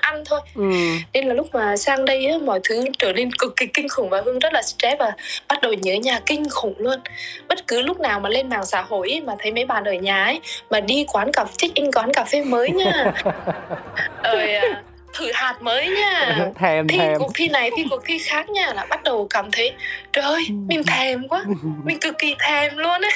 ăn 0.00 0.22
thôi. 0.24 0.40
Ừ. 0.54 0.70
nên 1.12 1.28
là 1.28 1.34
lúc 1.34 1.54
mà 1.54 1.76
sang 1.76 2.04
đây 2.04 2.26
á, 2.26 2.38
mọi 2.44 2.60
thứ 2.64 2.84
trở 2.98 3.12
nên 3.12 3.32
cực 3.32 3.56
kỳ 3.56 3.66
kinh 3.66 3.88
khủng 3.88 4.08
và 4.08 4.22
Hương 4.24 4.38
rất 4.38 4.52
là 4.52 4.62
stress 4.62 4.98
và 4.98 5.12
bắt 5.48 5.60
đầu 5.62 5.72
nhớ 5.72 5.94
nhà 5.94 6.20
kinh 6.26 6.48
khủng 6.50 6.74
luôn. 6.78 7.00
Bất 7.48 7.66
cứ 7.66 7.82
lúc 7.82 8.00
nào 8.00 8.20
mà 8.20 8.28
lên 8.28 8.48
mạng 8.48 8.66
xã 8.66 8.82
hội 8.82 9.10
ấy, 9.10 9.20
mà 9.20 9.34
thấy 9.38 9.52
mấy 9.52 9.64
bạn 9.64 9.84
ở 9.84 9.92
nhà 9.92 10.24
ấy 10.24 10.40
mà 10.70 10.80
đi 10.80 11.04
quán 11.12 11.32
cà 11.32 11.44
check 11.56 11.74
in 11.74 11.92
quán 11.92 12.12
cà 12.12 12.24
phê 12.24 12.42
mới 12.44 12.70
nha. 12.70 13.12
Rồi 14.22 14.52
à, 14.52 14.82
thử 15.12 15.30
hạt 15.34 15.62
mới 15.62 15.88
nha. 15.88 16.36
Thèm 16.58 16.88
thi 16.88 16.98
thèm. 16.98 17.18
cuộc 17.18 17.30
thi 17.34 17.48
này 17.48 17.70
thi 17.76 17.84
cuộc 17.90 18.02
thi 18.04 18.18
khác 18.18 18.50
nha 18.50 18.72
là 18.74 18.86
bắt 18.90 19.02
đầu 19.02 19.26
cảm 19.30 19.50
thấy 19.50 19.72
trời 20.12 20.24
ơi 20.24 20.46
mình 20.50 20.82
thèm 20.86 21.28
quá 21.28 21.44
mình 21.84 21.98
cực 22.00 22.18
kỳ 22.18 22.36
thèm 22.38 22.76
luôn 22.76 23.00
á. 23.02 23.10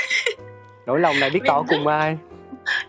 Nỗi 0.86 1.00
lòng 1.00 1.20
này 1.20 1.30
biết 1.30 1.40
tỏ 1.46 1.62
cùng 1.68 1.86
ai. 1.86 2.16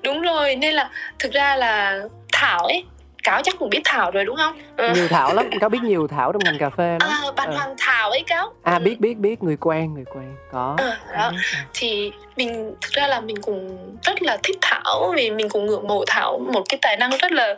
Đúng 0.03 0.22
rồi 0.22 0.56
nên 0.56 0.74
là 0.74 0.89
thực 1.20 1.32
ra 1.32 1.56
là 1.56 2.01
thảo 2.34 2.60
ấy 2.66 2.86
cáo 3.26 3.41
chắc 3.43 3.55
cũng 3.59 3.69
biết 3.69 3.82
thảo 3.86 4.11
rồi 4.11 4.26
đúng 4.26 4.36
không 4.36 4.57
ừ. 4.78 4.93
nhiều 4.95 5.07
thảo 5.07 5.34
lắm 5.34 5.49
cáo 5.59 5.69
biết 5.69 5.80
nhiều 5.84 6.07
thảo 6.07 6.32
trong 6.32 6.41
ngành 6.45 6.57
cà 6.59 6.69
phê 6.69 6.97
lắm 6.99 7.09
à, 7.23 7.32
bạn 7.36 7.47
Ờ. 7.49 7.55
hoàng 7.55 7.76
thảo 7.80 8.09
ấy 8.09 8.23
cáo 8.28 8.53
à 8.63 8.73
Ừ. 8.73 8.80
biết 8.84 8.99
biết 8.99 9.17
biết 9.17 9.43
người 9.43 9.57
quen 9.57 9.93
người 9.93 10.05
quen 10.13 10.36
có 10.51 10.76
Ờ, 10.78 10.95
đó. 11.13 11.32
thì 11.73 12.11
mình 12.38 12.76
thực 12.82 12.91
ra 12.91 13.07
là 13.07 13.19
mình 13.19 13.38
cũng 13.41 13.78
rất 14.03 14.21
là 14.21 14.38
thích 14.43 14.57
thảo 14.61 15.13
vì 15.15 15.32
mình 15.32 15.49
cũng 15.49 15.65
ngưỡng 15.65 15.88
mộ 15.88 16.03
thảo 16.07 16.38
một 16.53 16.63
cái 16.69 16.80
tài 16.82 16.97
năng 16.97 17.09
rất 17.17 17.32
là 17.32 17.55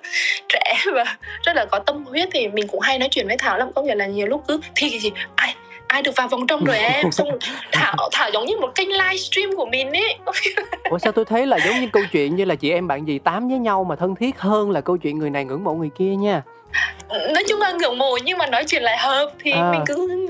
trẻ 0.49 0.73
và 0.93 1.03
rất 1.43 1.55
là 1.55 1.65
có 1.65 1.79
tâm 1.79 2.05
huyết 2.05 2.29
thì 2.31 2.47
mình 2.47 2.67
cũng 2.67 2.79
hay 2.79 2.99
nói 2.99 3.09
chuyện 3.11 3.27
với 3.27 3.37
thảo 3.37 3.57
lắm 3.57 3.69
có 3.75 3.81
nghĩa 3.81 3.95
là 3.95 4.05
nhiều 4.05 4.27
lúc 4.27 4.43
cứ 4.47 4.59
thi 4.75 4.89
cái 4.89 4.99
gì 4.99 5.11
ai 5.35 5.55
ai 5.87 6.01
được 6.01 6.11
vào 6.15 6.27
vòng 6.27 6.47
trong 6.47 6.63
rồi 6.63 6.77
em? 6.77 7.11
Xong 7.11 7.27
thảo 7.71 8.09
thảo 8.11 8.29
giống 8.33 8.45
như 8.45 8.57
một 8.57 8.75
kênh 8.75 8.89
livestream 8.89 9.49
của 9.57 9.65
mình 9.65 9.91
ấy. 9.91 10.17
Ủa 10.89 10.97
sao 10.97 11.11
tôi 11.11 11.25
thấy 11.25 11.45
là 11.45 11.57
giống 11.65 11.79
như 11.81 11.87
câu 11.93 12.03
chuyện 12.11 12.35
như 12.35 12.45
là 12.45 12.55
chị 12.55 12.71
em 12.71 12.87
bạn 12.87 13.07
gì 13.07 13.19
tám 13.19 13.47
với 13.47 13.59
nhau 13.59 13.83
mà 13.83 13.95
thân 13.95 14.15
thiết 14.15 14.39
hơn 14.39 14.71
là 14.71 14.81
câu 14.81 14.97
chuyện 14.97 15.17
người 15.17 15.29
này 15.29 15.45
ngưỡng 15.45 15.63
mộ 15.63 15.73
người 15.73 15.89
kia 15.97 16.15
nha 16.15 16.41
nói 17.09 17.43
chung 17.49 17.61
là 17.61 17.71
ngưỡng 17.71 17.97
mộ 17.97 18.17
nhưng 18.23 18.37
mà 18.37 18.45
nói 18.47 18.63
chuyện 18.67 18.83
lại 18.83 18.97
hợp 18.97 19.31
thì 19.43 19.51
À. 19.51 19.69
mình 19.71 19.81
cứ 19.85 20.27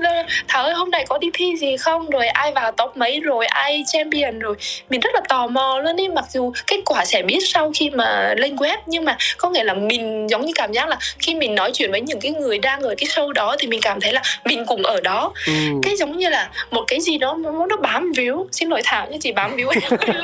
thảo 0.48 0.64
ơi 0.64 0.74
hôm 0.74 0.90
nay 0.90 1.04
có 1.08 1.18
đi 1.18 1.30
thi 1.34 1.56
gì 1.56 1.76
không? 1.76 2.10
Rồi 2.10 2.26
ai 2.26 2.52
vào 2.52 2.72
top 2.72 2.96
mấy? 2.96 3.20
Rồi 3.20 3.46
ai 3.46 3.84
champion? 3.86 4.38
Rồi 4.38 4.54
mình 4.90 5.00
rất 5.00 5.14
là 5.14 5.20
tò 5.28 5.46
mò 5.46 5.80
luôn 5.84 5.96
đi 5.96 6.08
mặc 6.08 6.24
dù 6.30 6.52
kết 6.66 6.76
quả 6.84 7.04
sẽ 7.04 7.22
biết 7.22 7.38
sau 7.42 7.72
khi 7.74 7.90
mà 7.90 8.34
lên 8.36 8.56
web 8.56 8.76
nhưng 8.86 9.04
mà 9.04 9.16
có 9.38 9.50
nghĩa 9.50 9.64
là 9.64 9.74
mình 9.74 10.26
giống 10.30 10.46
như 10.46 10.52
cảm 10.54 10.72
giác 10.72 10.88
là 10.88 10.98
khi 11.18 11.34
mình 11.34 11.54
nói 11.54 11.70
chuyện 11.74 11.90
với 11.90 12.00
những 12.00 12.20
cái 12.20 12.32
người 12.32 12.58
đang 12.58 12.80
ở 12.82 12.94
cái 12.98 13.08
show 13.08 13.32
đó 13.32 13.56
thì 13.58 13.66
mình 13.68 13.80
cảm 13.82 14.00
thấy 14.00 14.12
là 14.12 14.22
mình 14.44 14.64
cũng 14.66 14.82
ở 14.82 15.00
đó. 15.00 15.32
Ừ. 15.46 15.52
cái 15.82 15.96
giống 15.96 16.16
như 16.16 16.28
là 16.28 16.50
một 16.70 16.84
cái 16.86 17.00
gì 17.00 17.18
đó 17.18 17.36
nó, 17.38 17.66
nó 17.66 17.76
bám 17.76 18.12
víu. 18.16 18.46
Xin 18.52 18.68
lỗi 18.68 18.80
thảo 18.84 19.06
nhưng 19.10 19.20
chỉ 19.20 19.32
bám 19.32 19.56
víu 19.56 19.68
em. 19.68 19.98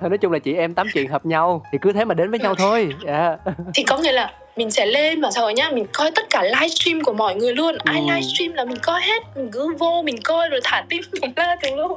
Thôi 0.00 0.10
nói 0.10 0.18
chung 0.18 0.32
là 0.32 0.38
chị 0.38 0.54
em 0.54 0.74
tám 0.74 0.86
chuyện 0.94 1.08
hợp 1.08 1.26
nhau 1.26 1.62
thì 1.72 1.78
cứ 1.82 1.92
thế 1.92 2.04
mà 2.04 2.14
đến 2.14 2.30
với 2.30 2.38
nhau 2.40 2.54
thôi. 2.54 2.88
Dạ 3.06 3.36
thì 3.74 3.82
có 3.82 3.98
nghĩa 3.98 4.12
là 4.12 4.30
mình 4.56 4.70
sẽ 4.70 4.86
lên 4.86 5.20
mà 5.20 5.30
xã 5.30 5.40
hội 5.40 5.54
nhá 5.54 5.70
mình 5.70 5.86
coi 5.92 6.10
tất 6.10 6.22
cả 6.30 6.42
livestream 6.42 7.00
của 7.00 7.12
mọi 7.12 7.34
người 7.34 7.54
luôn. 7.54 7.76
Ai 7.84 7.96
Ừ. 8.00 8.04
livestream 8.14 8.52
là 8.52 8.64
mình 8.64 8.78
coi 8.82 9.00
hết 9.02 9.22
mình 9.36 9.50
cứ 9.52 9.74
vô 9.78 10.02
mình 10.04 10.22
coi 10.24 10.48
rồi 10.48 10.60
thả 10.64 10.84
tim 10.88 11.02
tùm 11.22 11.30
la 11.36 11.56
tùm 11.62 11.76
lum 11.76 11.92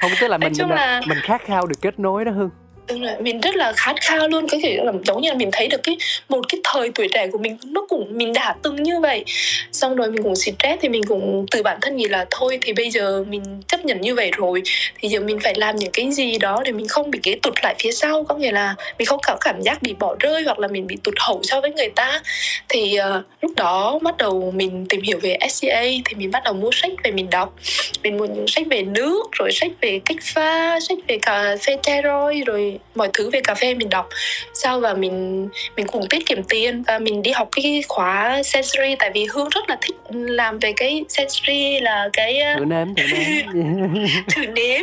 không 0.00 0.10
tức 0.20 0.28
là 0.28 0.38
mình 0.38 0.52
mình, 0.58 0.68
là- 0.68 1.00
mình 1.06 1.18
khát 1.22 1.42
khao 1.44 1.66
được 1.66 1.76
kết 1.82 1.98
nối 1.98 2.24
đó 2.24 2.32
hương 2.32 2.50
Đúng 2.88 3.02
rồi, 3.02 3.12
mình 3.20 3.40
rất 3.40 3.56
là 3.56 3.72
khát 3.76 3.96
khao 4.00 4.28
luôn. 4.28 4.48
Cái 4.48 4.60
kiểu 4.62 4.84
là 4.84 4.92
giống 5.04 5.22
như 5.22 5.28
là 5.28 5.34
mình 5.34 5.48
thấy 5.52 5.68
được 5.68 5.82
cái 5.82 5.96
một 6.28 6.40
cái 6.48 6.60
thời 6.64 6.90
tuổi 6.94 7.08
trẻ 7.12 7.26
của 7.32 7.38
mình 7.38 7.58
nó 7.64 7.86
cũng 7.88 8.06
mình 8.10 8.32
đã 8.32 8.54
từng 8.62 8.82
như 8.82 9.00
vậy. 9.00 9.24
Xong 9.72 9.96
rồi 9.96 10.10
mình 10.10 10.22
cũng 10.22 10.36
stress 10.36 10.80
thì 10.80 10.88
mình 10.88 11.04
cũng 11.04 11.46
từ 11.50 11.62
bản 11.62 11.78
thân 11.82 11.96
nghĩ 11.96 12.08
là 12.08 12.26
thôi 12.30 12.58
thì 12.62 12.72
bây 12.72 12.90
giờ 12.90 13.24
mình 13.28 13.62
chấp 13.68 13.84
nhận 13.84 14.00
như 14.00 14.14
vậy 14.14 14.30
rồi. 14.36 14.62
Thì 14.98 15.08
giờ 15.08 15.20
mình 15.20 15.40
phải 15.40 15.54
làm 15.56 15.76
những 15.76 15.90
cái 15.92 16.12
gì 16.12 16.38
đó 16.38 16.62
để 16.64 16.72
mình 16.72 16.88
không 16.88 17.10
bị 17.10 17.18
cái 17.22 17.38
tụt 17.42 17.54
lại 17.62 17.74
phía 17.78 17.92
sau. 17.92 18.24
Có 18.24 18.34
nghĩa 18.34 18.52
là 18.52 18.74
mình 18.98 19.06
không 19.06 19.20
có 19.26 19.36
cảm 19.40 19.62
giác 19.62 19.82
bị 19.82 19.94
bỏ 19.98 20.16
rơi 20.20 20.42
hoặc 20.42 20.58
là 20.58 20.68
mình 20.68 20.86
bị 20.86 20.96
tụt 21.04 21.14
hậu 21.18 21.40
so 21.42 21.60
với 21.60 21.70
người 21.70 21.88
ta. 21.88 22.22
Thì 22.68 22.98
uh, 23.18 23.24
lúc 23.42 23.52
đó 23.56 23.98
bắt 24.02 24.16
đầu 24.16 24.52
mình 24.56 24.86
tìm 24.88 25.02
hiểu 25.02 25.18
về 25.22 25.36
SCA 25.50 25.82
thì 25.82 26.14
mình 26.16 26.30
bắt 26.30 26.42
đầu 26.44 26.54
mua 26.54 26.70
sách 26.72 26.90
về 27.04 27.10
mình 27.10 27.30
đọc. 27.30 27.54
Mình 28.02 28.16
mua 28.16 28.26
những 28.26 28.48
sách 28.48 28.66
về 28.70 28.82
nước 28.82 29.22
rồi 29.32 29.52
sách 29.52 29.70
về 29.80 30.00
cách 30.04 30.16
pha 30.22 30.80
sách 30.80 30.98
về 31.08 31.18
cà 31.22 31.56
phê 31.66 32.02
rồi 32.02 32.75
mọi 32.94 33.08
thứ 33.12 33.30
về 33.30 33.40
cà 33.40 33.54
phê 33.54 33.74
mình 33.74 33.88
đọc. 33.88 34.08
Sau 34.54 34.80
và 34.80 34.94
mình 34.94 35.48
mình 35.76 35.86
cùng 35.86 36.08
tiết 36.10 36.26
kiệm 36.26 36.42
tiền 36.42 36.82
và 36.82 36.98
mình 36.98 37.22
đi 37.22 37.30
học 37.30 37.48
cái 37.56 37.82
khóa 37.88 38.42
sensory 38.42 38.94
tại 38.98 39.10
vì 39.14 39.26
hương 39.30 39.48
rất 39.48 39.68
là 39.68 39.78
thích 39.80 39.96
làm 40.10 40.58
về 40.58 40.72
cái 40.76 41.04
sensory 41.08 41.80
là 41.80 42.08
cái 42.12 42.40
uh, 42.52 42.58
thử 42.58 42.64
nếm 42.64 42.94
thử 42.94 43.02
nếm. 43.12 44.06
Thử 44.34 44.46
nếm. 44.46 44.82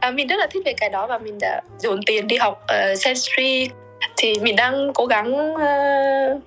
À, 0.00 0.10
mình 0.10 0.26
rất 0.26 0.36
là 0.36 0.46
thích 0.50 0.62
về 0.64 0.72
cái 0.72 0.90
đó 0.90 1.06
và 1.06 1.18
mình 1.18 1.38
đã 1.40 1.60
dồn 1.78 2.00
tiền 2.06 2.26
đi 2.26 2.36
học 2.36 2.62
uh, 2.64 2.98
sensory. 2.98 3.68
Thì 4.16 4.34
mình 4.40 4.56
đang 4.56 4.92
cố 4.94 5.06
gắng 5.06 5.54
uh, 5.54 6.42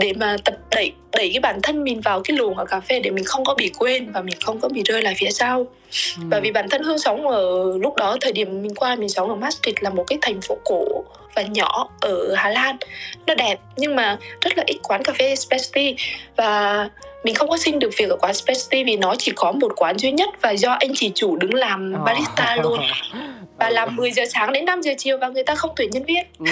để 0.00 0.12
mà 0.16 0.36
tập 0.44 0.54
đẩy 0.70 0.92
đẩy 1.12 1.30
cái 1.32 1.40
bản 1.40 1.58
thân 1.62 1.84
mình 1.84 2.00
vào 2.00 2.20
cái 2.24 2.36
luồng 2.36 2.56
ở 2.56 2.64
cà 2.64 2.80
phê 2.80 3.00
để 3.00 3.10
mình 3.10 3.24
không 3.24 3.44
có 3.44 3.54
bị 3.54 3.70
quên 3.78 4.12
và 4.12 4.22
mình 4.22 4.36
không 4.44 4.60
có 4.60 4.68
bị 4.68 4.82
rơi 4.84 5.02
lại 5.02 5.14
phía 5.18 5.30
sau 5.30 5.66
bởi 6.30 6.40
vì 6.40 6.50
bản 6.52 6.68
thân 6.68 6.82
hương 6.82 6.98
sống 6.98 7.28
ở 7.28 7.42
lúc 7.80 7.96
đó 7.96 8.16
thời 8.20 8.32
điểm 8.32 8.62
mình 8.62 8.74
qua 8.74 8.96
mình 8.96 9.08
sống 9.08 9.28
ở 9.28 9.34
Maastricht 9.34 9.82
là 9.82 9.90
một 9.90 10.04
cái 10.06 10.18
thành 10.22 10.40
phố 10.40 10.56
cổ 10.64 10.84
và 11.34 11.42
nhỏ 11.42 11.88
ở 12.00 12.34
Hà 12.34 12.50
Lan. 12.50 12.76
Nó 13.26 13.34
đẹp 13.34 13.60
nhưng 13.76 13.96
mà 13.96 14.18
rất 14.40 14.58
là 14.58 14.64
ít 14.66 14.78
quán 14.82 15.02
cà 15.02 15.12
phê 15.18 15.36
specialty 15.36 15.96
và 16.36 16.88
mình 17.24 17.34
không 17.34 17.48
có 17.48 17.56
xin 17.56 17.78
được 17.78 17.90
việc 17.98 18.08
ở 18.10 18.16
quán 18.16 18.34
specialty 18.34 18.84
vì 18.84 18.96
nó 18.96 19.14
chỉ 19.18 19.32
có 19.36 19.52
một 19.52 19.72
quán 19.76 19.98
duy 19.98 20.12
nhất 20.12 20.28
và 20.42 20.50
do 20.50 20.70
anh 20.72 20.90
chị 20.94 21.12
chủ 21.14 21.36
đứng 21.36 21.54
làm 21.54 21.92
Ờ. 21.94 22.00
barista 22.04 22.56
luôn. 22.56 22.78
Và 23.58 23.70
làm 23.70 23.96
10 23.96 24.10
giờ 24.10 24.22
sáng 24.34 24.52
đến 24.52 24.64
5 24.64 24.80
giờ 24.82 24.92
chiều 24.98 25.18
và 25.18 25.28
người 25.28 25.44
ta 25.44 25.54
không 25.54 25.70
tuyển 25.76 25.90
nhân 25.90 26.04
viên. 26.04 26.26
Ừ, 26.38 26.46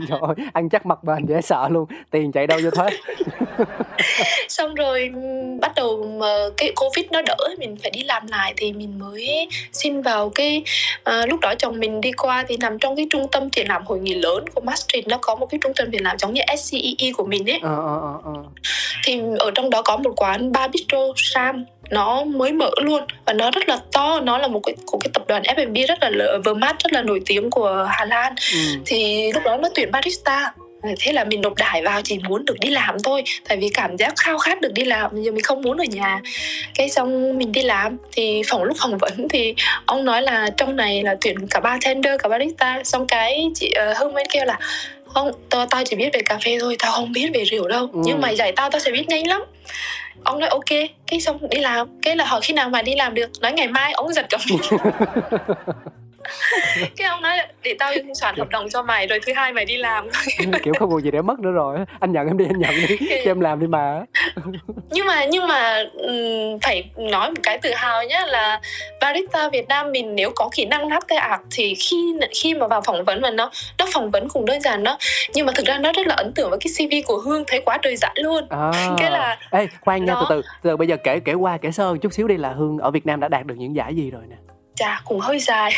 rồi 0.08 0.34
ăn 0.52 0.68
chắc 0.68 0.86
mặt 0.86 1.04
bền 1.04 1.26
dễ 1.26 1.40
sợ 1.42 1.68
luôn. 1.70 1.86
Tiền 2.10 2.32
chạy 2.32 2.46
đâu 2.46 2.60
vô 2.64 2.70
thế 2.70 2.86
xong 4.48 4.74
rồi 4.74 5.12
bắt 5.60 5.72
đầu 5.76 6.16
mà 6.20 6.34
cái 6.56 6.72
covid 6.76 7.06
nó 7.10 7.22
đỡ 7.22 7.36
mình 7.58 7.76
phải 7.82 7.90
đi 7.90 8.02
làm 8.02 8.26
lại 8.26 8.54
thì 8.56 8.72
mình 8.72 8.98
mới 8.98 9.48
xin 9.72 10.02
vào 10.02 10.30
cái 10.30 10.62
à, 11.04 11.26
lúc 11.26 11.40
đó 11.40 11.54
chồng 11.58 11.80
mình 11.80 12.00
đi 12.00 12.12
qua 12.12 12.44
thì 12.48 12.56
nằm 12.56 12.78
trong 12.78 12.96
cái 12.96 13.06
trung 13.10 13.26
tâm 13.32 13.50
triển 13.50 13.68
lãm 13.68 13.82
hội 13.86 13.98
nghị 13.98 14.14
lớn 14.14 14.44
của 14.54 14.60
Maastricht 14.60 15.08
nó 15.08 15.18
có 15.22 15.34
một 15.34 15.46
cái 15.46 15.58
trung 15.62 15.72
tâm 15.74 15.90
triển 15.90 16.02
lãm 16.02 16.18
giống 16.18 16.34
như 16.34 16.42
SCEE 16.58 17.12
của 17.16 17.24
mình 17.24 17.50
ấy. 17.50 17.58
Ờ 17.62 17.76
ờ 17.76 18.00
ờ 18.02 18.18
ờ. 18.24 18.42
Thì 19.04 19.20
ở 19.38 19.50
trong 19.54 19.70
đó 19.70 19.82
có 19.82 19.96
một 19.96 20.12
quán 20.16 20.52
bar 20.52 20.70
bistro 20.70 20.98
Sam 21.16 21.64
nó 21.90 22.24
mới 22.24 22.52
mở 22.52 22.70
luôn 22.82 23.04
và 23.26 23.32
nó 23.32 23.50
rất 23.50 23.68
là 23.68 23.78
to. 23.92 24.20
Nó 24.20 24.38
là 24.38 24.48
một 24.48 24.60
cái 24.60 24.74
của 24.86 24.98
cái 24.98 25.10
tập 25.14 25.22
đoàn 25.28 25.42
F&B 25.42 25.88
rất 25.88 25.98
là 26.00 26.38
Vermaat 26.44 26.76
rất 26.84 26.92
là 26.92 27.02
nổi 27.02 27.20
tiếng 27.26 27.50
của 27.50 27.86
Hà 27.90 28.04
Lan. 28.04 28.34
Ừ. 28.52 28.58
thì 28.86 29.32
lúc 29.32 29.42
đó 29.44 29.56
nó 29.56 29.68
tuyển 29.74 29.90
barista 29.92 30.52
thế 31.00 31.12
là 31.12 31.24
mình 31.24 31.40
nộp 31.40 31.54
đải 31.54 31.82
vào 31.82 32.02
chỉ 32.02 32.18
muốn 32.28 32.44
được 32.44 32.56
đi 32.60 32.70
làm 32.70 32.96
thôi. 33.04 33.24
Tại 33.48 33.56
vì 33.56 33.68
cảm 33.68 33.96
giác 33.96 34.14
khao 34.16 34.38
khát 34.38 34.60
được 34.60 34.72
đi 34.72 34.84
làm 34.84 35.22
giờ 35.22 35.32
mình 35.32 35.42
không 35.42 35.62
muốn 35.62 35.78
ở 35.78 35.84
nhà. 35.84 36.20
Cái 36.74 36.88
xong 36.88 37.38
mình 37.38 37.52
đi 37.52 37.62
làm 37.62 37.96
thì 38.12 38.42
phòng 38.46 38.62
lúc 38.62 38.76
phỏng 38.80 38.98
vấn 38.98 39.28
thì 39.30 39.54
ông 39.86 40.04
nói 40.04 40.22
là 40.22 40.50
trong 40.56 40.76
này 40.76 41.02
là 41.02 41.16
tuyển 41.20 41.36
cả 41.50 41.60
bartender 41.60 42.20
cả 42.22 42.28
barista. 42.28 42.84
Xong 42.84 43.06
cái 43.06 43.50
chị 43.54 43.74
uh, 43.90 43.96
hương 43.96 44.14
bên 44.14 44.26
kêu 44.32 44.44
là 44.44 44.58
không 45.06 45.30
tao 45.50 45.66
tao 45.66 45.84
chỉ 45.84 45.96
biết 45.96 46.10
về 46.12 46.20
cà 46.24 46.38
phê 46.44 46.58
thôi 46.60 46.76
tao 46.78 46.92
không 46.92 47.12
biết 47.12 47.30
về 47.34 47.44
rượu 47.44 47.68
đâu. 47.68 47.88
Ừ. 47.92 48.00
nhưng 48.04 48.20
mày 48.20 48.36
dạy 48.36 48.52
tao 48.52 48.70
tao 48.70 48.80
sẽ 48.80 48.90
biết 48.90 49.08
nhanh 49.08 49.26
lắm. 49.26 49.42
Ông 50.24 50.40
nói 50.40 50.48
ok. 50.48 50.88
Cái 51.06 51.20
xong 51.20 51.38
đi 51.50 51.58
làm. 51.58 51.88
Cái 52.02 52.16
là 52.16 52.24
hỏi 52.24 52.40
khi 52.42 52.54
nào 52.54 52.68
mà 52.68 52.82
đi 52.82 52.94
làm 52.94 53.14
được? 53.14 53.30
Nói 53.40 53.52
ngày 53.52 53.68
mai 53.68 53.92
ông 53.92 54.12
giật 54.12 54.26
cả 54.28 54.38
mình 54.50 54.60
cái 56.96 57.08
ông 57.08 57.22
nói 57.22 57.36
để 57.62 57.76
tao 57.78 57.92
soạn 58.14 58.34
hợp 58.36 58.48
đồng 58.48 58.68
cho 58.68 58.82
mày 58.82 59.06
rồi 59.06 59.20
thứ 59.26 59.32
hai 59.36 59.52
mày 59.52 59.64
đi 59.64 59.76
làm. 59.76 60.08
Kiểu 60.62 60.74
không 60.78 60.90
còn 60.90 61.02
gì 61.02 61.10
để 61.10 61.22
mất 61.22 61.40
nữa 61.40 61.50
rồi. 61.50 61.78
Anh 62.00 62.12
nhận 62.12 62.26
em 62.26 62.38
đi 62.38 62.44
anh 62.44 62.58
nhận 62.58 62.70
đi. 62.88 62.96
Cho 63.24 63.30
em 63.30 63.40
làm 63.40 63.60
đi 63.60 63.66
mà. 63.66 64.02
Nhưng 64.90 65.06
mà 65.06 65.24
nhưng 65.24 65.46
mà 65.46 65.84
phải 66.62 66.90
nói 66.96 67.30
một 67.30 67.40
cái 67.42 67.58
tự 67.58 67.70
hào 67.74 68.04
nhá 68.04 68.26
là 68.26 68.60
barista 69.00 69.48
Việt 69.48 69.68
Nam 69.68 69.92
mình 69.92 70.14
nếu 70.14 70.32
có 70.36 70.48
kỹ 70.52 70.64
năng 70.64 70.88
latte 70.88 71.16
art 71.16 71.42
thì 71.50 71.74
khi 71.74 72.14
khi 72.34 72.54
mà 72.54 72.66
vào 72.66 72.80
phỏng 72.80 73.04
vấn 73.04 73.20
mà 73.20 73.30
nó 73.30 73.50
nó 73.78 73.86
phỏng 73.92 74.10
vấn 74.10 74.28
cũng 74.28 74.46
đơn 74.46 74.60
giản 74.60 74.84
đó. 74.84 74.98
Nhưng 75.34 75.46
mà 75.46 75.52
thực 75.56 75.66
ra 75.66 75.78
nó 75.78 75.92
rất 75.92 76.06
là 76.06 76.14
ấn 76.14 76.32
tượng 76.32 76.50
với 76.50 76.58
cái 76.58 76.72
CV 76.88 77.06
của 77.06 77.18
Hương 77.18 77.44
thấy 77.46 77.60
quá 77.60 77.78
trời 77.82 77.96
dã 77.96 78.12
luôn. 78.14 78.46
À. 78.50 78.72
cái 78.98 79.10
là 79.10 79.38
Ê, 79.50 79.66
khoan 79.80 80.04
nha 80.04 80.14
từ 80.20 80.26
từ 80.28 80.42
từ 80.62 80.76
bây 80.76 80.88
giờ 80.88 80.96
kể 80.96 81.20
kể 81.20 81.34
qua 81.34 81.58
kể 81.58 81.70
sơ 81.70 81.96
chút 82.02 82.12
xíu 82.12 82.28
đi 82.28 82.36
là 82.36 82.48
Hương 82.48 82.78
ở 82.78 82.90
Việt 82.90 83.06
Nam 83.06 83.20
đã 83.20 83.28
đạt 83.28 83.46
được 83.46 83.54
những 83.58 83.76
giải 83.76 83.94
gì 83.94 84.10
rồi 84.10 84.22
nè 84.28 84.36
chà 84.74 85.00
cũng 85.04 85.20
hơi 85.20 85.38
dài 85.38 85.72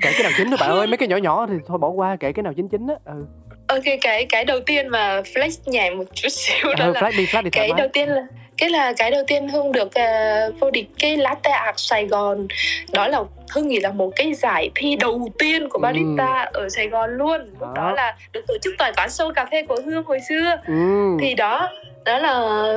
kể 0.00 0.12
cái 0.12 0.22
nào 0.22 0.32
chính 0.36 0.50
đó 0.50 0.56
bạn 0.60 0.70
ơi 0.70 0.86
mấy 0.90 0.96
cái 0.96 1.08
nhỏ 1.08 1.16
nhỏ 1.16 1.46
thì 1.50 1.54
thôi 1.66 1.78
bỏ 1.78 1.88
qua 1.88 2.16
kể 2.20 2.32
cái 2.32 2.42
nào 2.42 2.52
chính 2.56 2.68
chính 2.68 2.86
á 2.86 2.94
ừ 3.04 3.26
ok 3.66 3.84
cái 4.00 4.26
cái 4.26 4.44
đầu 4.44 4.60
tiên 4.60 4.88
mà 4.88 5.20
flex 5.20 5.50
nhẹ 5.66 5.90
một 5.90 6.04
chút 6.14 6.28
xíu 6.32 6.74
đó 6.78 6.84
ừ, 6.84 6.92
là 6.92 7.00
flex 7.00 7.16
đi 7.16 7.26
flex 7.26 7.42
đi 7.42 7.50
cái 7.50 7.70
đầu 7.76 7.88
tiên 7.92 8.08
là 8.08 8.22
cái 8.58 8.70
là 8.70 8.92
cái 8.96 9.10
đầu 9.10 9.22
tiên 9.26 9.48
hương 9.48 9.72
được 9.72 9.86
uh, 9.86 10.60
vô 10.60 10.70
địch 10.70 10.86
cái 10.98 11.16
latte 11.16 11.50
art 11.50 11.76
sài 11.76 12.06
gòn 12.06 12.48
đó 12.92 13.08
là 13.08 13.22
hương 13.50 13.68
nghĩ 13.68 13.80
là 13.80 13.90
một 13.90 14.12
cái 14.16 14.34
giải 14.34 14.70
thi 14.74 14.96
đầu 14.96 15.28
tiên 15.38 15.68
của 15.68 15.78
barista 15.78 16.50
ừ. 16.52 16.60
ở 16.60 16.68
sài 16.68 16.88
gòn 16.88 17.10
luôn 17.10 17.40
đó. 17.60 17.72
đó 17.76 17.92
là 17.92 18.16
được 18.32 18.44
tổ 18.48 18.54
chức 18.62 18.74
tại 18.78 18.92
quán 18.96 19.08
show 19.08 19.32
cà 19.32 19.46
phê 19.50 19.62
của 19.62 19.78
hương 19.84 20.04
hồi 20.04 20.18
xưa 20.28 20.56
ừ. 20.66 21.16
thì 21.20 21.34
đó 21.34 21.70
đó 22.06 22.18
là 22.18 22.72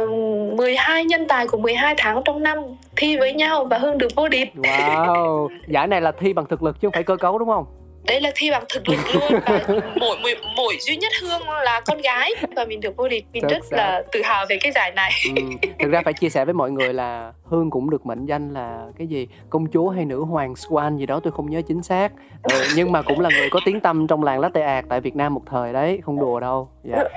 12 0.58 1.06
nhân 1.06 1.28
tài 1.28 1.48
của 1.48 1.58
12 1.58 1.96
tháng 1.98 2.22
trong 2.26 2.44
năm 2.44 2.58
thi 2.96 3.18
với 3.18 3.34
nhau 3.34 3.66
và 3.66 3.78
Hương 3.78 3.98
được 3.98 4.16
vô 4.16 4.28
địch. 4.28 4.50
Wow, 4.56 5.48
giải 5.68 5.88
này 5.88 6.02
là 6.02 6.12
thi 6.12 6.34
bằng 6.34 6.46
thực 6.50 6.64
lực 6.64 6.82
chứ 6.82 6.88
không 6.88 6.94
phải 6.94 7.04
cơ 7.04 7.16
cấu 7.18 7.40
đúng 7.40 7.50
không? 7.50 7.66
Đây 8.04 8.22
là 8.22 8.32
thi 8.36 8.52
bằng 8.52 8.64
thực 8.74 8.90
lực 8.90 9.00
luôn 9.14 9.40
và 9.46 9.60
mỗi, 10.00 10.18
mỗi 10.22 10.36
mỗi 10.56 10.78
duy 10.80 10.98
nhất 10.98 11.12
Hương 11.22 11.50
là 11.50 11.82
con 11.86 12.02
gái 12.02 12.32
và 12.56 12.66
mình 12.66 12.80
được 12.82 12.98
vô 12.98 13.08
địch 13.10 13.26
mình 13.34 13.44
Thực 13.44 13.52
rất 13.52 13.66
xác. 13.66 13.78
là 13.78 14.04
tự 14.12 14.22
hào 14.24 14.46
về 14.50 14.58
cái 14.62 14.72
giải 14.72 14.92
này. 14.92 15.12
Ừ. 15.36 15.42
Thực 15.80 15.92
ra 15.92 16.02
phải 16.06 16.14
chia 16.14 16.30
sẻ 16.30 16.46
với 16.46 16.54
mọi 16.54 16.72
người 16.72 16.94
là 16.94 17.34
Hương 17.44 17.70
cũng 17.70 17.90
được 17.90 18.06
mệnh 18.06 18.26
danh 18.26 18.54
là 18.54 18.86
cái 18.98 19.08
gì 19.08 19.28
công 19.50 19.68
chúa 19.74 19.90
hay 19.90 20.06
nữ 20.06 20.24
hoàng 20.24 20.54
Swan 20.54 20.98
gì 20.98 21.06
đó 21.06 21.20
tôi 21.24 21.32
không 21.32 21.50
nhớ 21.50 21.62
chính 21.68 21.84
xác 21.84 22.12
ừ, 22.44 22.64
nhưng 22.76 22.92
mà 22.92 23.02
cũng 23.02 23.20
là 23.20 23.30
người 23.38 23.50
có 23.52 23.60
tiếng 23.66 23.80
tâm 23.80 24.08
trong 24.08 24.24
làng 24.24 24.40
latte 24.40 24.62
art 24.62 24.86
tại 24.90 25.02
Việt 25.02 25.16
Nam 25.16 25.34
một 25.34 25.42
thời 25.46 25.74
đấy 25.74 26.00
không 26.06 26.20
đùa 26.20 26.40
đâu. 26.40 26.70
Yeah. 26.94 27.08